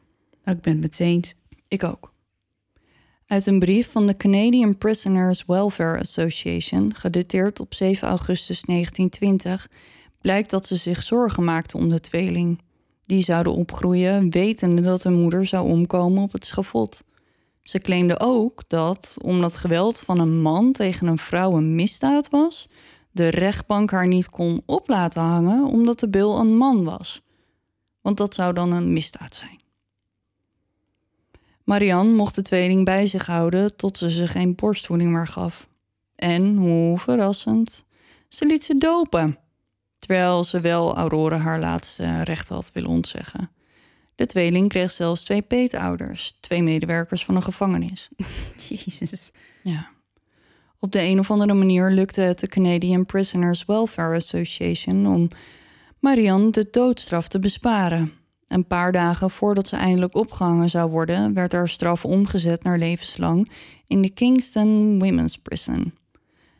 Nou, 0.45 0.57
ik 0.57 0.63
ben 0.63 0.73
het 0.73 0.83
met 0.83 0.95
ze 0.95 1.05
eens. 1.05 1.35
Ik 1.69 1.85
ook. 1.85 2.14
Uit 3.35 3.47
een 3.47 3.59
brief 3.59 3.91
van 3.91 4.07
de 4.07 4.17
Canadian 4.17 4.79
Prisoners 4.79 5.45
Welfare 5.47 5.99
Association, 5.99 6.95
gedateerd 6.95 7.61
op 7.61 7.75
7 7.75 8.09
augustus 8.09 8.61
1920, 8.61 9.69
blijkt 10.21 10.51
dat 10.51 10.67
ze 10.67 10.77
zich 10.77 11.03
zorgen 11.03 11.45
maakten 11.45 11.79
om 11.79 11.89
de 11.89 12.01
tweeling. 12.01 12.61
Die 13.03 13.25
zouden 13.25 13.55
opgroeien 13.55 14.31
wetende 14.31 14.81
dat 14.81 15.03
hun 15.03 15.21
moeder 15.21 15.47
zou 15.47 15.69
omkomen 15.69 16.23
op 16.23 16.33
het 16.33 16.45
schavot. 16.45 17.05
Ze 17.63 17.79
claimde 17.79 18.21
ook 18.21 18.63
dat, 18.67 19.17
omdat 19.23 19.57
geweld 19.57 20.01
van 20.01 20.19
een 20.19 20.41
man 20.41 20.73
tegen 20.73 21.07
een 21.07 21.19
vrouw 21.19 21.57
een 21.57 21.75
misdaad 21.75 22.29
was, 22.29 22.69
de 23.11 23.29
rechtbank 23.29 23.91
haar 23.91 24.07
niet 24.07 24.31
kon 24.31 24.63
op 24.67 24.89
laten 24.89 25.23
hangen 25.23 25.65
omdat 25.65 26.01
de 26.01 26.09
bil 26.09 26.39
een 26.39 26.57
man 26.57 26.85
was. 26.85 27.23
Want 28.01 28.17
dat 28.17 28.35
zou 28.35 28.53
dan 28.53 28.73
een 28.73 28.93
misdaad 28.93 29.35
zijn. 29.35 29.64
Marianne 31.65 32.13
mocht 32.13 32.35
de 32.35 32.43
tweeling 32.43 32.85
bij 32.85 33.07
zich 33.07 33.27
houden 33.27 33.77
tot 33.77 33.99
ze 33.99 34.11
ze 34.11 34.27
geen 34.27 34.55
borstvoeding 34.55 35.11
meer 35.11 35.27
gaf. 35.27 35.69
En, 36.17 36.57
hoe 36.57 36.99
verrassend, 36.99 37.85
ze 38.29 38.47
liet 38.47 38.65
ze 38.65 38.79
dopen. 38.79 39.39
Terwijl 39.99 40.45
ze 40.45 40.61
wel 40.61 40.97
Aurore 40.97 41.35
haar 41.35 41.61
laatste 41.61 42.23
recht 42.23 42.49
had 42.49 42.71
willen 42.73 42.91
ontzeggen. 42.91 43.51
De 44.15 44.27
tweeling 44.27 44.69
kreeg 44.69 44.91
zelfs 44.91 45.25
twee 45.25 45.43
peetouders, 45.43 46.39
twee 46.41 46.63
medewerkers 46.63 47.25
van 47.25 47.37
een 47.37 47.43
gevangenis. 47.43 48.09
Jezus. 48.69 49.33
Ja. 49.63 49.89
Op 50.79 50.93
de 50.93 51.01
een 51.01 51.19
of 51.19 51.31
andere 51.31 51.55
manier 51.55 51.91
lukte 51.91 52.21
het 52.21 52.41
de 52.41 52.47
Canadian 52.47 53.07
Prisoners 53.07 53.65
Welfare 53.65 54.17
Association 54.17 55.07
om 55.07 55.29
Marianne 56.01 56.51
de 56.51 56.69
doodstraf 56.71 57.29
te 57.29 57.39
besparen. 57.39 58.13
Een 58.55 58.67
paar 58.67 58.93
dagen 58.93 59.31
voordat 59.31 59.69
ze 59.69 59.77
eindelijk 59.77 60.15
opgehangen 60.15 60.71
zou 60.71 60.91
worden, 60.91 61.35
werd 61.35 61.53
haar 61.53 61.69
straf 61.69 62.05
omgezet 62.05 62.63
naar 62.63 62.79
levenslang 62.79 63.51
in 63.87 64.03
de 64.03 64.11
Kingston 64.11 64.99
Women's 64.99 65.39
Prison. 65.39 65.95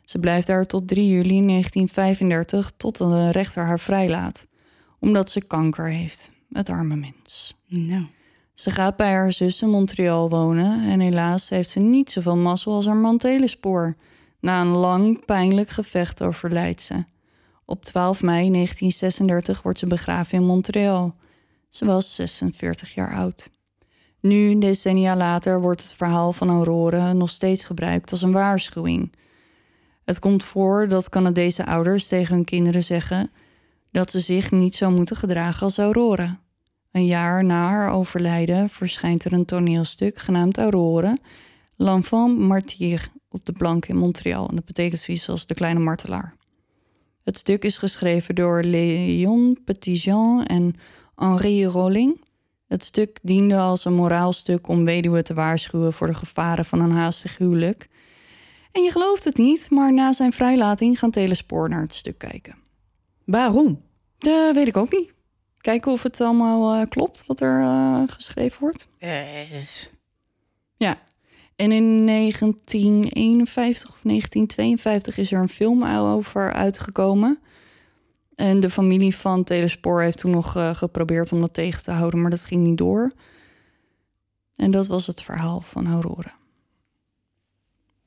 Ze 0.05 0.19
blijft 0.19 0.47
daar 0.47 0.65
tot 0.65 0.87
3 0.87 1.07
juli 1.07 1.45
1935 1.45 2.71
tot 2.77 2.97
de 2.97 3.31
rechter 3.31 3.63
haar 3.63 3.79
vrijlaat, 3.79 4.47
omdat 4.99 5.29
ze 5.29 5.41
kanker 5.41 5.87
heeft. 5.87 6.31
Het 6.51 6.69
arme 6.69 6.95
mens. 6.95 7.55
Nou. 7.67 8.05
Ze 8.53 8.71
gaat 8.71 8.95
bij 8.95 9.11
haar 9.11 9.33
zus 9.33 9.61
in 9.61 9.69
Montreal 9.69 10.29
wonen 10.29 10.89
en 10.89 10.99
helaas 10.99 11.49
heeft 11.49 11.69
ze 11.69 11.79
niet 11.79 12.09
zoveel 12.09 12.37
mazzel 12.37 12.73
als 12.73 12.85
haar 12.85 12.95
man 12.95 13.17
Telespoor. 13.17 13.95
Na 14.39 14.61
een 14.61 14.67
lang, 14.67 15.25
pijnlijk 15.25 15.69
gevecht 15.69 16.21
overlijdt 16.21 16.81
ze. 16.81 17.03
Op 17.65 17.85
12 17.85 18.21
mei 18.21 18.51
1936 18.51 19.61
wordt 19.61 19.79
ze 19.79 19.87
begraven 19.87 20.37
in 20.37 20.45
Montreal. 20.45 21.15
Ze 21.75 21.85
was 21.85 22.15
46 22.15 22.93
jaar 22.93 23.13
oud. 23.13 23.49
Nu, 24.19 24.57
decennia 24.57 25.15
later, 25.15 25.61
wordt 25.61 25.81
het 25.81 25.93
verhaal 25.93 26.33
van 26.33 26.49
Aurore 26.49 27.13
nog 27.13 27.29
steeds 27.29 27.63
gebruikt 27.63 28.11
als 28.11 28.21
een 28.21 28.31
waarschuwing. 28.31 29.13
Het 30.05 30.19
komt 30.19 30.43
voor 30.43 30.87
dat 30.87 31.09
Canadese 31.09 31.65
ouders 31.65 32.07
tegen 32.07 32.35
hun 32.35 32.43
kinderen 32.43 32.83
zeggen 32.83 33.31
dat 33.91 34.11
ze 34.11 34.19
zich 34.19 34.51
niet 34.51 34.75
zo 34.75 34.91
moeten 34.91 35.15
gedragen 35.15 35.63
als 35.63 35.77
Aurore. 35.77 36.37
Een 36.91 37.05
jaar 37.05 37.43
na 37.45 37.67
haar 37.67 37.91
overlijden 37.91 38.69
verschijnt 38.69 39.25
er 39.25 39.33
een 39.33 39.45
toneelstuk 39.45 40.19
genaamd 40.19 40.57
Aurore, 40.57 41.17
L'Enfant 41.75 42.39
Martyr, 42.39 43.11
op 43.29 43.45
de 43.45 43.53
plank 43.53 43.85
in 43.85 43.97
Montreal. 43.97 44.49
En 44.49 44.55
dat 44.55 44.65
betekent 44.65 45.01
zoiets 45.01 45.29
als 45.29 45.45
de 45.45 45.53
kleine 45.53 45.79
martelaar. 45.79 46.35
Het 47.23 47.37
stuk 47.37 47.63
is 47.63 47.77
geschreven 47.77 48.35
door 48.35 48.63
Léon 48.63 49.57
Petitjean 49.65 50.45
en 50.45 50.75
Henri 51.15 51.65
Rolling. 51.65 52.23
Het 52.67 52.83
stuk 52.83 53.19
diende 53.21 53.57
als 53.57 53.85
een 53.85 53.93
moraalstuk 53.93 54.67
om 54.67 54.85
weduwen 54.85 55.23
te 55.23 55.33
waarschuwen 55.33 55.93
voor 55.93 56.07
de 56.07 56.13
gevaren 56.13 56.65
van 56.65 56.79
een 56.79 56.91
haastig 56.91 57.37
huwelijk. 57.37 57.89
En 58.71 58.83
je 58.83 58.91
gelooft 58.91 59.23
het 59.23 59.37
niet, 59.37 59.69
maar 59.69 59.93
na 59.93 60.13
zijn 60.13 60.33
vrijlating 60.33 60.99
gaan 60.99 61.11
Telespoor 61.11 61.69
naar 61.69 61.81
het 61.81 61.93
stuk 61.93 62.17
kijken. 62.17 62.55
Waarom? 63.25 63.79
Dat 64.17 64.55
weet 64.55 64.67
ik 64.67 64.77
ook 64.77 64.91
niet. 64.91 65.13
Kijken 65.61 65.91
of 65.91 66.03
het 66.03 66.21
allemaal 66.21 66.81
eh, 66.81 66.89
klopt 66.89 67.25
wat 67.25 67.39
er 67.39 67.61
eh, 67.61 68.01
geschreven 68.07 68.59
wordt. 68.59 68.87
Eh, 68.99 69.49
dus- 69.51 69.89
Ja. 70.77 70.95
En 71.55 71.71
in 71.71 72.05
1951 72.05 73.89
of 73.89 73.99
1952 74.03 75.17
is 75.17 75.31
er 75.31 75.39
een 75.39 75.49
film 75.49 75.83
over 75.83 76.53
uitgekomen. 76.53 77.39
En 78.35 78.59
de 78.59 78.69
familie 78.69 79.15
van 79.15 79.43
Telespoor 79.43 80.01
heeft 80.01 80.17
toen 80.17 80.31
nog 80.31 80.55
eh, 80.55 80.75
geprobeerd 80.75 81.31
om 81.31 81.39
dat 81.39 81.53
tegen 81.53 81.83
te 81.83 81.91
houden, 81.91 82.21
maar 82.21 82.29
dat 82.29 82.45
ging 82.45 82.63
niet 82.63 82.77
door. 82.77 83.11
En 84.55 84.71
dat 84.71 84.87
was 84.87 85.07
het 85.07 85.21
verhaal 85.21 85.61
van 85.61 85.87
Aurora. 85.87 86.35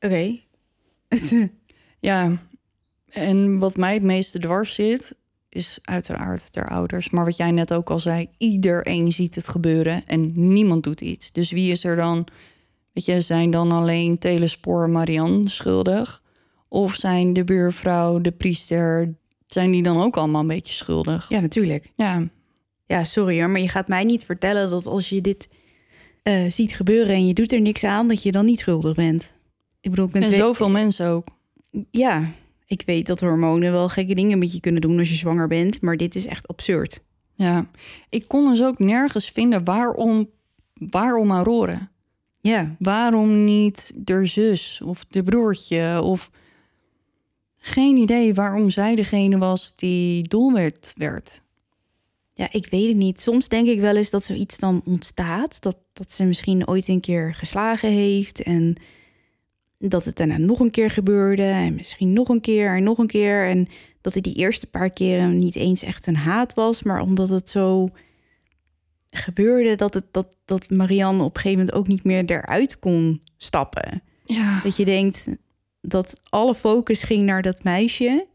Oké. 0.00 0.38
Ja, 2.00 2.38
en 3.08 3.58
wat 3.58 3.76
mij 3.76 3.94
het 3.94 4.02
meeste 4.02 4.38
dwars 4.38 4.74
zit, 4.74 5.16
is 5.48 5.78
uiteraard 5.82 6.52
ter 6.52 6.68
ouders. 6.68 7.10
Maar 7.10 7.24
wat 7.24 7.36
jij 7.36 7.50
net 7.50 7.72
ook 7.72 7.90
al 7.90 7.98
zei, 7.98 8.28
iedereen 8.36 9.12
ziet 9.12 9.34
het 9.34 9.48
gebeuren 9.48 10.06
en 10.06 10.32
niemand 10.52 10.82
doet 10.82 11.00
iets. 11.00 11.32
Dus 11.32 11.50
wie 11.50 11.70
is 11.70 11.84
er 11.84 11.96
dan, 11.96 12.26
weet 12.92 13.04
je, 13.04 13.20
zijn 13.20 13.50
dan 13.50 13.72
alleen 13.72 14.18
Telespoor 14.18 14.90
Marianne 14.90 15.48
schuldig? 15.48 16.22
Of 16.68 16.94
zijn 16.94 17.32
de 17.32 17.44
buurvrouw, 17.44 18.20
de 18.20 18.32
priester, 18.32 19.14
zijn 19.52 19.70
die 19.70 19.82
dan 19.82 20.02
ook 20.02 20.16
allemaal 20.16 20.40
een 20.40 20.46
beetje 20.46 20.74
schuldig? 20.74 21.28
ja, 21.28 21.40
natuurlijk. 21.40 21.92
Ja, 21.96 22.28
Ja, 22.86 23.04
sorry 23.04 23.38
hoor, 23.40 23.50
maar 23.50 23.60
je 23.60 23.68
gaat 23.68 23.88
mij 23.88 24.04
niet 24.04 24.24
vertellen 24.24 24.70
dat 24.70 24.86
als 24.86 25.08
je 25.08 25.20
dit 25.20 25.48
eh, 26.22 26.50
ziet 26.50 26.74
gebeuren 26.74 27.14
en 27.14 27.26
je 27.26 27.34
doet 27.34 27.52
er 27.52 27.60
niks 27.60 27.84
aan, 27.84 28.08
dat 28.08 28.22
je 28.22 28.32
dan 28.32 28.44
niet 28.44 28.58
schuldig 28.60 28.94
bent. 28.94 29.32
Ik 29.80 29.90
bedoel, 29.90 30.06
ik 30.06 30.12
ben 30.12 30.22
en 30.22 30.28
twee- 30.28 30.40
zoveel 30.40 30.70
mensen 30.70 31.08
ook. 31.08 31.26
Ja, 31.90 32.30
ik 32.66 32.82
weet 32.86 33.06
dat 33.06 33.20
hormonen 33.20 33.72
wel 33.72 33.88
gekke 33.88 34.14
dingen 34.14 34.38
met 34.38 34.52
je 34.52 34.60
kunnen 34.60 34.80
doen 34.80 34.98
als 34.98 35.08
je 35.08 35.14
zwanger 35.14 35.48
bent, 35.48 35.80
maar 35.80 35.96
dit 35.96 36.14
is 36.14 36.26
echt 36.26 36.48
absurd. 36.48 37.00
Ja, 37.34 37.66
ik 38.08 38.28
kon 38.28 38.50
dus 38.50 38.62
ook 38.62 38.78
nergens 38.78 39.30
vinden 39.30 39.64
waarom, 39.64 40.30
waarom 40.74 41.30
Aurora. 41.30 41.90
Ja, 42.40 42.76
Waarom 42.78 43.44
niet 43.44 43.92
de 43.96 44.26
zus 44.26 44.80
of 44.84 45.04
de 45.04 45.22
broertje 45.22 46.02
of 46.02 46.30
geen 47.72 47.96
idee 47.96 48.34
waarom 48.34 48.70
zij 48.70 48.94
degene 48.94 49.38
was 49.38 49.74
die 49.74 50.28
doelwit 50.28 50.92
werd. 50.96 51.42
ja, 52.34 52.48
ik 52.50 52.66
weet 52.70 52.88
het 52.88 52.96
niet. 52.96 53.20
Soms 53.20 53.48
denk 53.48 53.66
ik 53.66 53.80
wel 53.80 53.96
eens 53.96 54.10
dat 54.10 54.24
zoiets 54.24 54.58
dan 54.58 54.82
ontstaat, 54.84 55.62
dat, 55.62 55.76
dat 55.92 56.12
ze 56.12 56.24
misschien 56.24 56.68
ooit 56.68 56.88
een 56.88 57.00
keer 57.00 57.34
geslagen 57.34 57.90
heeft 57.90 58.42
en 58.42 58.76
dat 59.78 60.04
het 60.04 60.16
daarna 60.16 60.38
nog 60.38 60.60
een 60.60 60.70
keer 60.70 60.90
gebeurde 60.90 61.42
en 61.42 61.74
misschien 61.74 62.12
nog 62.12 62.28
een 62.28 62.40
keer 62.40 62.76
en 62.76 62.82
nog 62.82 62.98
een 62.98 63.06
keer 63.06 63.46
en 63.46 63.68
dat 64.00 64.14
het 64.14 64.24
die 64.24 64.34
eerste 64.34 64.66
paar 64.66 64.90
keren 64.90 65.36
niet 65.36 65.56
eens 65.56 65.82
echt 65.82 66.06
een 66.06 66.16
haat 66.16 66.54
was, 66.54 66.82
maar 66.82 67.00
omdat 67.00 67.28
het 67.28 67.50
zo 67.50 67.88
gebeurde 69.10 69.74
dat, 69.74 69.94
het, 69.94 70.04
dat, 70.10 70.36
dat 70.44 70.70
Marianne 70.70 71.22
op 71.22 71.36
een 71.36 71.42
gegeven 71.42 71.58
moment 71.58 71.76
ook 71.76 71.86
niet 71.86 72.04
meer 72.04 72.24
eruit 72.24 72.78
kon 72.78 73.22
stappen. 73.36 74.02
Ja, 74.24 74.60
Dat 74.62 74.76
je 74.76 74.84
denkt 74.84 75.26
dat 75.88 76.20
alle 76.28 76.54
focus 76.54 77.02
ging 77.02 77.26
naar 77.26 77.42
dat 77.42 77.62
meisje. 77.64 78.26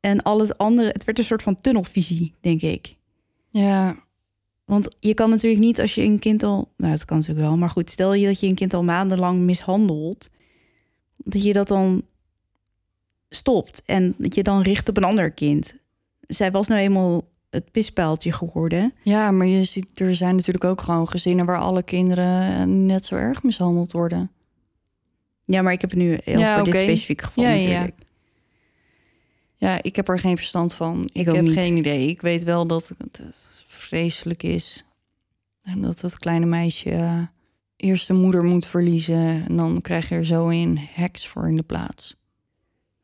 En 0.00 0.22
al 0.22 0.40
het 0.40 0.58
andere, 0.58 0.88
het 0.88 1.04
werd 1.04 1.18
een 1.18 1.24
soort 1.24 1.42
van 1.42 1.60
tunnelvisie, 1.60 2.34
denk 2.40 2.62
ik. 2.62 2.96
ja, 3.50 3.96
Want 4.64 4.88
je 5.00 5.14
kan 5.14 5.30
natuurlijk 5.30 5.62
niet 5.62 5.80
als 5.80 5.94
je 5.94 6.02
een 6.02 6.18
kind 6.18 6.42
al. 6.42 6.72
Nou, 6.76 6.92
dat 6.92 7.04
kan 7.04 7.18
natuurlijk 7.18 7.46
wel. 7.46 7.56
Maar 7.56 7.70
goed, 7.70 7.90
stel 7.90 8.14
je 8.14 8.26
dat 8.26 8.40
je 8.40 8.46
een 8.46 8.54
kind 8.54 8.74
al 8.74 8.84
maandenlang 8.84 9.40
mishandelt. 9.40 10.28
Dat 11.16 11.42
je 11.42 11.52
dat 11.52 11.68
dan 11.68 12.02
stopt. 13.30 13.82
En 13.86 14.14
dat 14.18 14.34
je 14.34 14.42
dan 14.42 14.62
richt 14.62 14.88
op 14.88 14.96
een 14.96 15.04
ander 15.04 15.30
kind. 15.30 15.76
Zij 16.20 16.50
was 16.50 16.66
nou 16.66 16.80
eenmaal 16.80 17.28
het 17.50 17.70
pispaaltje 17.70 18.32
geworden. 18.32 18.92
ja, 19.02 19.30
maar 19.30 19.46
je 19.46 19.64
ziet, 19.64 20.00
er 20.00 20.14
zijn 20.14 20.36
natuurlijk 20.36 20.64
ook 20.64 20.80
gewoon 20.80 21.08
gezinnen 21.08 21.46
waar 21.46 21.58
alle 21.58 21.82
kinderen 21.82 22.86
net 22.86 23.04
zo 23.04 23.14
erg 23.14 23.42
mishandeld 23.42 23.92
worden. 23.92 24.30
Ja, 25.50 25.62
maar 25.62 25.72
ik 25.72 25.80
heb 25.80 25.90
het 25.90 25.98
nu 25.98 26.18
heel 26.24 26.38
Ja, 26.38 26.54
voor 26.56 26.64
dit 26.64 26.74
specifieke 26.74 27.24
geval 27.24 27.44
Ja, 27.44 27.50
ja, 27.50 27.56
ja. 27.56 27.68
natuurlijk. 27.68 27.98
Ja, 29.56 29.82
ik 29.82 29.96
heb 29.96 30.08
er 30.08 30.18
geen 30.18 30.36
verstand 30.36 30.74
van. 30.74 31.10
Ik, 31.12 31.28
ook 31.28 31.34
heb 31.34 31.44
niet. 31.44 31.52
geen 31.52 31.76
idee. 31.76 32.08
Ik 32.08 32.20
weet 32.20 32.42
wel 32.42 32.66
dat 32.66 32.92
het 32.98 33.20
vreselijk 33.66 34.42
is. 34.42 34.84
En 35.62 35.82
dat 35.82 36.00
het 36.00 36.18
kleine 36.18 36.46
meisje 36.46 36.90
eh, 36.90 37.22
eerst 37.76 38.06
de 38.06 38.12
moeder 38.12 38.44
moet 38.44 38.66
verliezen. 38.66 39.44
En 39.48 39.56
dan 39.56 39.80
krijg 39.80 40.08
je 40.08 40.14
er 40.14 40.26
zo 40.26 40.48
een 40.48 40.78
heks 40.92 41.26
voor 41.26 41.48
in 41.48 41.56
de 41.56 41.62
plaats. 41.62 42.16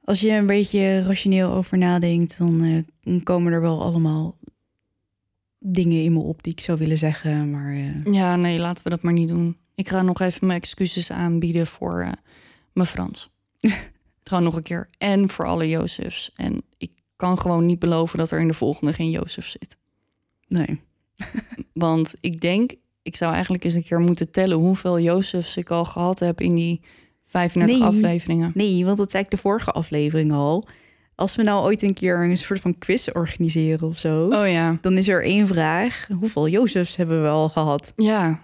Als 0.04 0.20
je 0.20 0.30
een 0.30 0.46
beetje 0.46 1.02
rationeel 1.02 1.52
over 1.52 1.78
nadenkt, 1.78 2.38
dan 2.38 2.84
eh, 3.04 3.20
komen 3.24 3.52
er 3.52 3.60
wel 3.60 3.82
allemaal 3.82 4.36
dingen 5.58 6.02
in 6.02 6.12
me 6.12 6.18
op 6.20 6.42
die 6.42 6.52
ik 6.52 6.60
zou 6.60 6.78
willen 6.78 6.98
zeggen. 6.98 7.50
Maar 7.50 7.72
eh, 7.72 8.12
Ja, 8.12 8.36
nee, 8.36 8.58
laten 8.58 8.84
we 8.84 8.90
dat 8.90 9.02
maar 9.02 9.12
niet 9.12 9.28
doen. 9.28 9.56
Ik 9.74 9.88
ga 9.88 10.02
nog 10.02 10.20
even 10.20 10.46
mijn 10.46 10.60
excuses 10.60 11.10
aanbieden 11.10 11.66
voor 11.66 12.10
mijn 12.76 12.88
Frans. 12.88 13.30
gewoon 14.24 14.42
nog 14.42 14.56
een 14.56 14.62
keer. 14.62 14.88
En 14.98 15.28
voor 15.28 15.46
alle 15.46 15.68
Jozefs. 15.68 16.32
En 16.36 16.62
ik 16.78 16.90
kan 17.16 17.38
gewoon 17.40 17.66
niet 17.66 17.78
beloven 17.78 18.18
dat 18.18 18.30
er 18.30 18.40
in 18.40 18.46
de 18.48 18.54
volgende 18.54 18.92
geen 18.92 19.10
Jozef 19.10 19.46
zit. 19.46 19.76
nee. 20.48 20.80
Want 21.72 22.14
ik 22.20 22.40
denk, 22.40 22.74
ik 23.02 23.16
zou 23.16 23.32
eigenlijk 23.32 23.64
eens 23.64 23.74
een 23.74 23.84
keer 23.84 24.00
moeten 24.00 24.30
tellen 24.30 24.56
hoeveel 24.58 25.00
Jozefs 25.00 25.56
ik 25.56 25.70
al 25.70 25.84
gehad 25.84 26.18
heb 26.18 26.40
in 26.40 26.54
die 26.54 26.80
35 27.26 27.78
Nee. 27.78 27.88
afleveringen. 27.88 28.50
Nee, 28.54 28.84
want 28.84 28.98
dat 28.98 29.10
zei 29.10 29.22
ik 29.24 29.30
de 29.30 29.36
vorige 29.36 29.70
aflevering 29.70 30.32
al. 30.32 30.64
Als 31.14 31.36
we 31.36 31.42
nou 31.42 31.64
ooit 31.64 31.82
een 31.82 31.94
keer 31.94 32.24
een 32.24 32.38
soort 32.38 32.60
van 32.60 32.78
quiz 32.78 33.08
organiseren 33.12 33.88
of 33.88 33.98
zo, 33.98 34.24
Oh 34.26 34.48
ja. 34.48 34.78
dan 34.80 34.98
is 34.98 35.08
er 35.08 35.24
één 35.24 35.46
vraag. 35.46 36.06
Hoeveel 36.18 36.48
Jozefs 36.48 36.96
hebben 36.96 37.22
we 37.22 37.28
al 37.28 37.48
gehad? 37.48 37.92
Ja. 37.96 38.40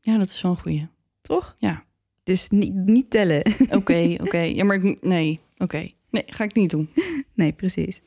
Ja, 0.00 0.18
dat 0.18 0.28
is 0.28 0.42
wel 0.42 0.50
een 0.50 0.58
goeie. 0.58 0.88
Toch? 1.20 1.56
Ja. 1.58 1.84
Dus 2.22 2.48
niet, 2.48 2.74
niet 2.74 3.10
tellen. 3.10 3.42
Oké, 3.70 4.16
oké. 4.20 4.38
Ja, 4.58 4.64
maar 4.64 4.84
ik, 4.84 5.02
nee, 5.02 5.40
oké. 5.58 5.88
Nee, 6.10 6.24
ga 6.26 6.44
ik 6.44 6.54
niet 6.54 6.70
doen. 6.70 6.88
nee, 7.34 7.52
precies. 7.52 8.00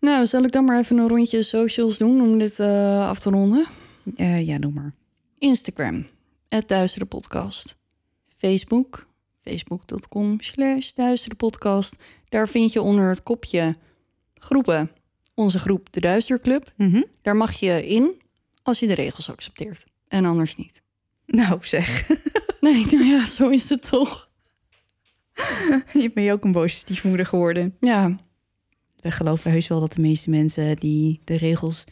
Nou, 0.00 0.26
zal 0.26 0.42
ik 0.42 0.52
dan 0.52 0.64
maar 0.64 0.78
even 0.78 0.98
een 0.98 1.08
rondje 1.08 1.42
socials 1.42 1.98
doen 1.98 2.20
om 2.20 2.38
dit 2.38 2.58
eh, 2.58 3.08
af 3.08 3.20
te 3.20 3.30
ronden? 3.30 3.66
Eh, 4.16 4.46
ja, 4.46 4.58
doe 4.58 4.72
maar. 4.72 4.92
Instagram, 5.38 6.06
het 6.48 6.68
Duistere 6.68 7.04
Podcast. 7.04 7.76
Facebook, 8.36 9.06
facebook.com 9.42 10.40
slash 10.40 10.92
Duistere 10.92 11.34
Podcast. 11.34 11.96
Daar 12.28 12.48
vind 12.48 12.72
je 12.72 12.82
onder 12.82 13.08
het 13.08 13.22
kopje 13.22 13.76
groepen 14.34 14.90
onze 15.34 15.58
groep 15.58 15.92
De 15.92 16.00
Duisterclub. 16.00 16.72
Mhm. 16.76 17.02
Daar 17.22 17.36
mag 17.36 17.52
je 17.52 17.86
in 17.86 18.20
als 18.62 18.78
je 18.78 18.86
de 18.86 18.94
regels 18.94 19.30
accepteert. 19.30 19.84
En 20.08 20.24
anders 20.24 20.56
niet. 20.56 20.82
Nou 21.26 21.58
zeg, 21.62 22.08
Nee, 22.62 22.86
nou 22.90 23.04
ja, 23.14 23.26
zo 23.26 23.48
is 23.48 23.68
het 23.68 23.88
toch. 23.90 24.30
je 25.92 26.10
bent 26.14 26.30
ook 26.30 26.44
een 26.44 26.52
boze 26.52 26.76
stiefmoeder 26.76 27.26
geworden. 27.26 27.76
Ja, 27.80 28.16
We 29.00 29.10
geloven 29.10 29.50
heus 29.50 29.68
wel 29.68 29.80
dat 29.80 29.92
de 29.92 30.00
meeste 30.00 30.30
mensen 30.30 30.76
die 30.76 31.20
de 31.24 31.36
regels 31.36 31.84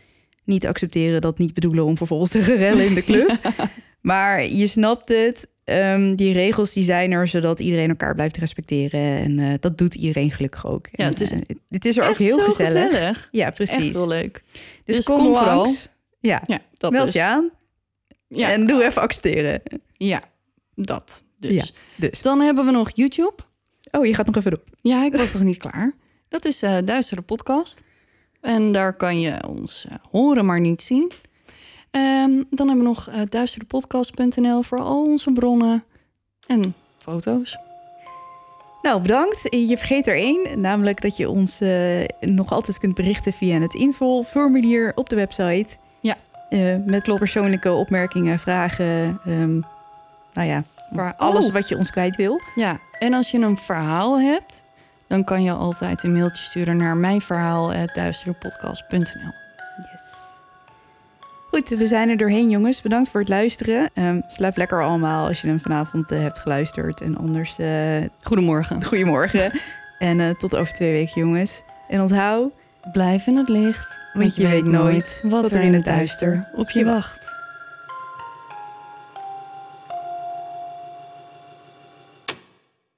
niet 0.44 0.66
accepteren, 0.66 1.20
dat 1.20 1.38
niet 1.38 1.54
bedoelen 1.54 1.84
om 1.84 1.96
vervolgens 1.96 2.30
te 2.30 2.42
gerellen 2.42 2.86
in 2.86 2.94
de 2.94 3.04
club. 3.04 3.38
maar 4.00 4.46
je 4.46 4.66
snapt 4.66 5.08
het. 5.08 5.48
ehm, 5.64 6.14
die 6.14 6.32
regels 6.32 6.72
die 6.72 6.84
zijn 6.84 7.12
er 7.12 7.28
zodat 7.28 7.60
iedereen 7.60 7.88
elkaar 7.88 8.14
blijft 8.14 8.36
respecteren. 8.36 9.00
En 9.00 9.38
eh, 9.38 9.54
dat 9.60 9.78
doet 9.78 9.94
iedereen 9.94 10.30
gelukkig 10.30 10.66
ook. 10.66 10.88
Ja, 10.92 11.04
En, 11.04 11.10
het 11.10 11.20
is 11.20 11.30
het 11.68 11.84
is 11.84 11.96
er 11.96 12.02
ook 12.04 12.10
echt 12.10 12.18
heel 12.18 12.38
gezellig. 12.38 13.28
Ja, 13.30 13.46
Echt 13.46 13.56
precies. 13.56 13.92
wel 13.92 14.08
leuk. 14.08 14.42
Dus, 14.84 14.96
Dus 14.96 15.04
kom, 15.04 15.16
kom 15.16 15.26
vooral. 15.26 15.74
Ja, 16.20 16.42
Ja, 16.46 16.58
dat 16.78 16.90
meld 16.92 17.04
dus. 17.04 17.14
je 17.14 17.22
aan 17.22 17.50
Ja, 18.28 18.50
en 18.52 18.66
doe 18.66 18.84
even 18.84 19.02
accepteren. 19.02 19.62
ja, 19.92 20.22
dat 20.74 21.24
dus. 21.38 21.52
Ja. 21.54 21.64
Dus. 21.96 22.22
Dan 22.22 22.40
hebben 22.40 22.64
we 22.64 22.70
nog 22.70 22.90
YouTube. 22.94 23.34
Oh, 23.90 24.06
je 24.06 24.14
gaat 24.14 24.26
nog 24.26 24.36
even 24.36 24.50
door. 24.50 24.64
Ja, 24.80 25.04
ik 25.04 25.14
was 25.14 25.32
nog 25.32 25.42
niet 25.42 25.56
klaar. 25.56 25.94
Dat 26.28 26.44
is 26.44 26.62
eh 26.62 26.76
Duistere 26.84 27.22
Podcast. 27.22 27.82
En 28.40 28.72
daar 28.72 28.92
kan 28.92 29.20
je 29.20 29.48
ons 29.48 29.86
eh, 29.88 29.94
horen, 30.10 30.46
maar 30.46 30.60
niet 30.60 30.82
zien. 30.82 31.12
Ehm, 31.90 32.42
dan 32.50 32.68
hebben 32.68 32.76
we 32.76 32.82
nog 32.82 33.08
eh 33.08 33.20
duisterepodcast.nl 33.28 34.62
voor 34.62 34.78
al 34.78 35.04
onze 35.04 35.32
bronnen 35.32 35.84
en 36.46 36.74
foto's. 36.98 37.58
Nou, 38.82 39.00
bedankt. 39.00 39.46
Je 39.50 39.78
vergeet 39.78 40.06
er 40.06 40.14
één, 40.14 40.60
namelijk 40.60 41.02
dat 41.02 41.16
je 41.16 41.28
ons 41.28 41.60
nog 42.20 42.52
altijd 42.52 42.78
kunt 42.78 42.94
berichten 42.94 43.32
via 43.32 43.60
het 43.60 43.74
infoformulier 43.74 44.92
op 44.94 45.08
de 45.08 45.16
website. 45.16 45.76
Ja. 46.00 46.16
Eh, 46.50 46.76
met 46.86 47.02
persoonlijke 47.18 47.72
opmerkingen, 47.72 48.38
vragen, 48.38 49.20
ehm, 49.24 49.60
nou 50.46 50.48
ja, 50.48 50.64
alles 51.16 51.46
Oh, 51.46 51.52
wat 51.52 51.68
je 51.68 51.76
ons 51.76 51.90
kwijt 51.90 52.16
wil. 52.16 52.40
Ja, 52.54 52.78
en 52.98 53.14
als 53.14 53.30
je 53.30 53.38
een 53.38 53.56
verhaal 53.56 54.20
hebt, 54.20 54.64
dan 55.06 55.24
kan 55.24 55.42
je 55.42 55.52
altijd 55.52 56.02
een 56.02 56.12
mailtje 56.12 56.44
sturen 56.44 56.76
naar 56.76 56.96
mijnverhaal.duisterepodcast.nl. 56.96 59.32
Yes. 59.92 60.28
Goed, 61.50 61.68
we 61.68 61.86
zijn 61.86 62.08
er 62.08 62.16
doorheen, 62.16 62.50
jongens. 62.50 62.82
Bedankt 62.82 63.08
voor 63.08 63.20
het 63.20 63.28
luisteren. 63.28 63.90
Ehm 63.94 64.20
slaap 64.26 64.56
lekker 64.56 64.82
allemaal 64.82 65.26
als 65.26 65.40
je 65.40 65.46
hem 65.46 65.60
vanavond 65.60 66.10
eh, 66.10 66.20
hebt 66.20 66.38
geluisterd. 66.38 67.00
En 67.00 67.16
anders, 67.16 67.58
eh 67.58 67.96
Goedemorgen. 68.22 68.84
goedemorgen. 68.84 69.52
en 69.98 70.20
eh, 70.20 70.30
tot 70.30 70.56
over 70.56 70.72
twee 70.72 70.92
weken, 70.92 71.20
jongens. 71.20 71.62
En 71.88 72.00
onthoud, 72.00 72.52
Blijf 72.92 73.26
in 73.26 73.36
het 73.36 73.48
licht, 73.48 73.98
Want 74.12 74.36
je 74.36 74.48
weet 74.48 74.64
nooit 74.64 75.20
wat 75.22 75.50
er 75.50 75.60
in 75.60 75.74
het 75.74 75.84
duister 75.84 76.48
op 76.54 76.70
je 76.70 76.84
wacht. 76.84 77.34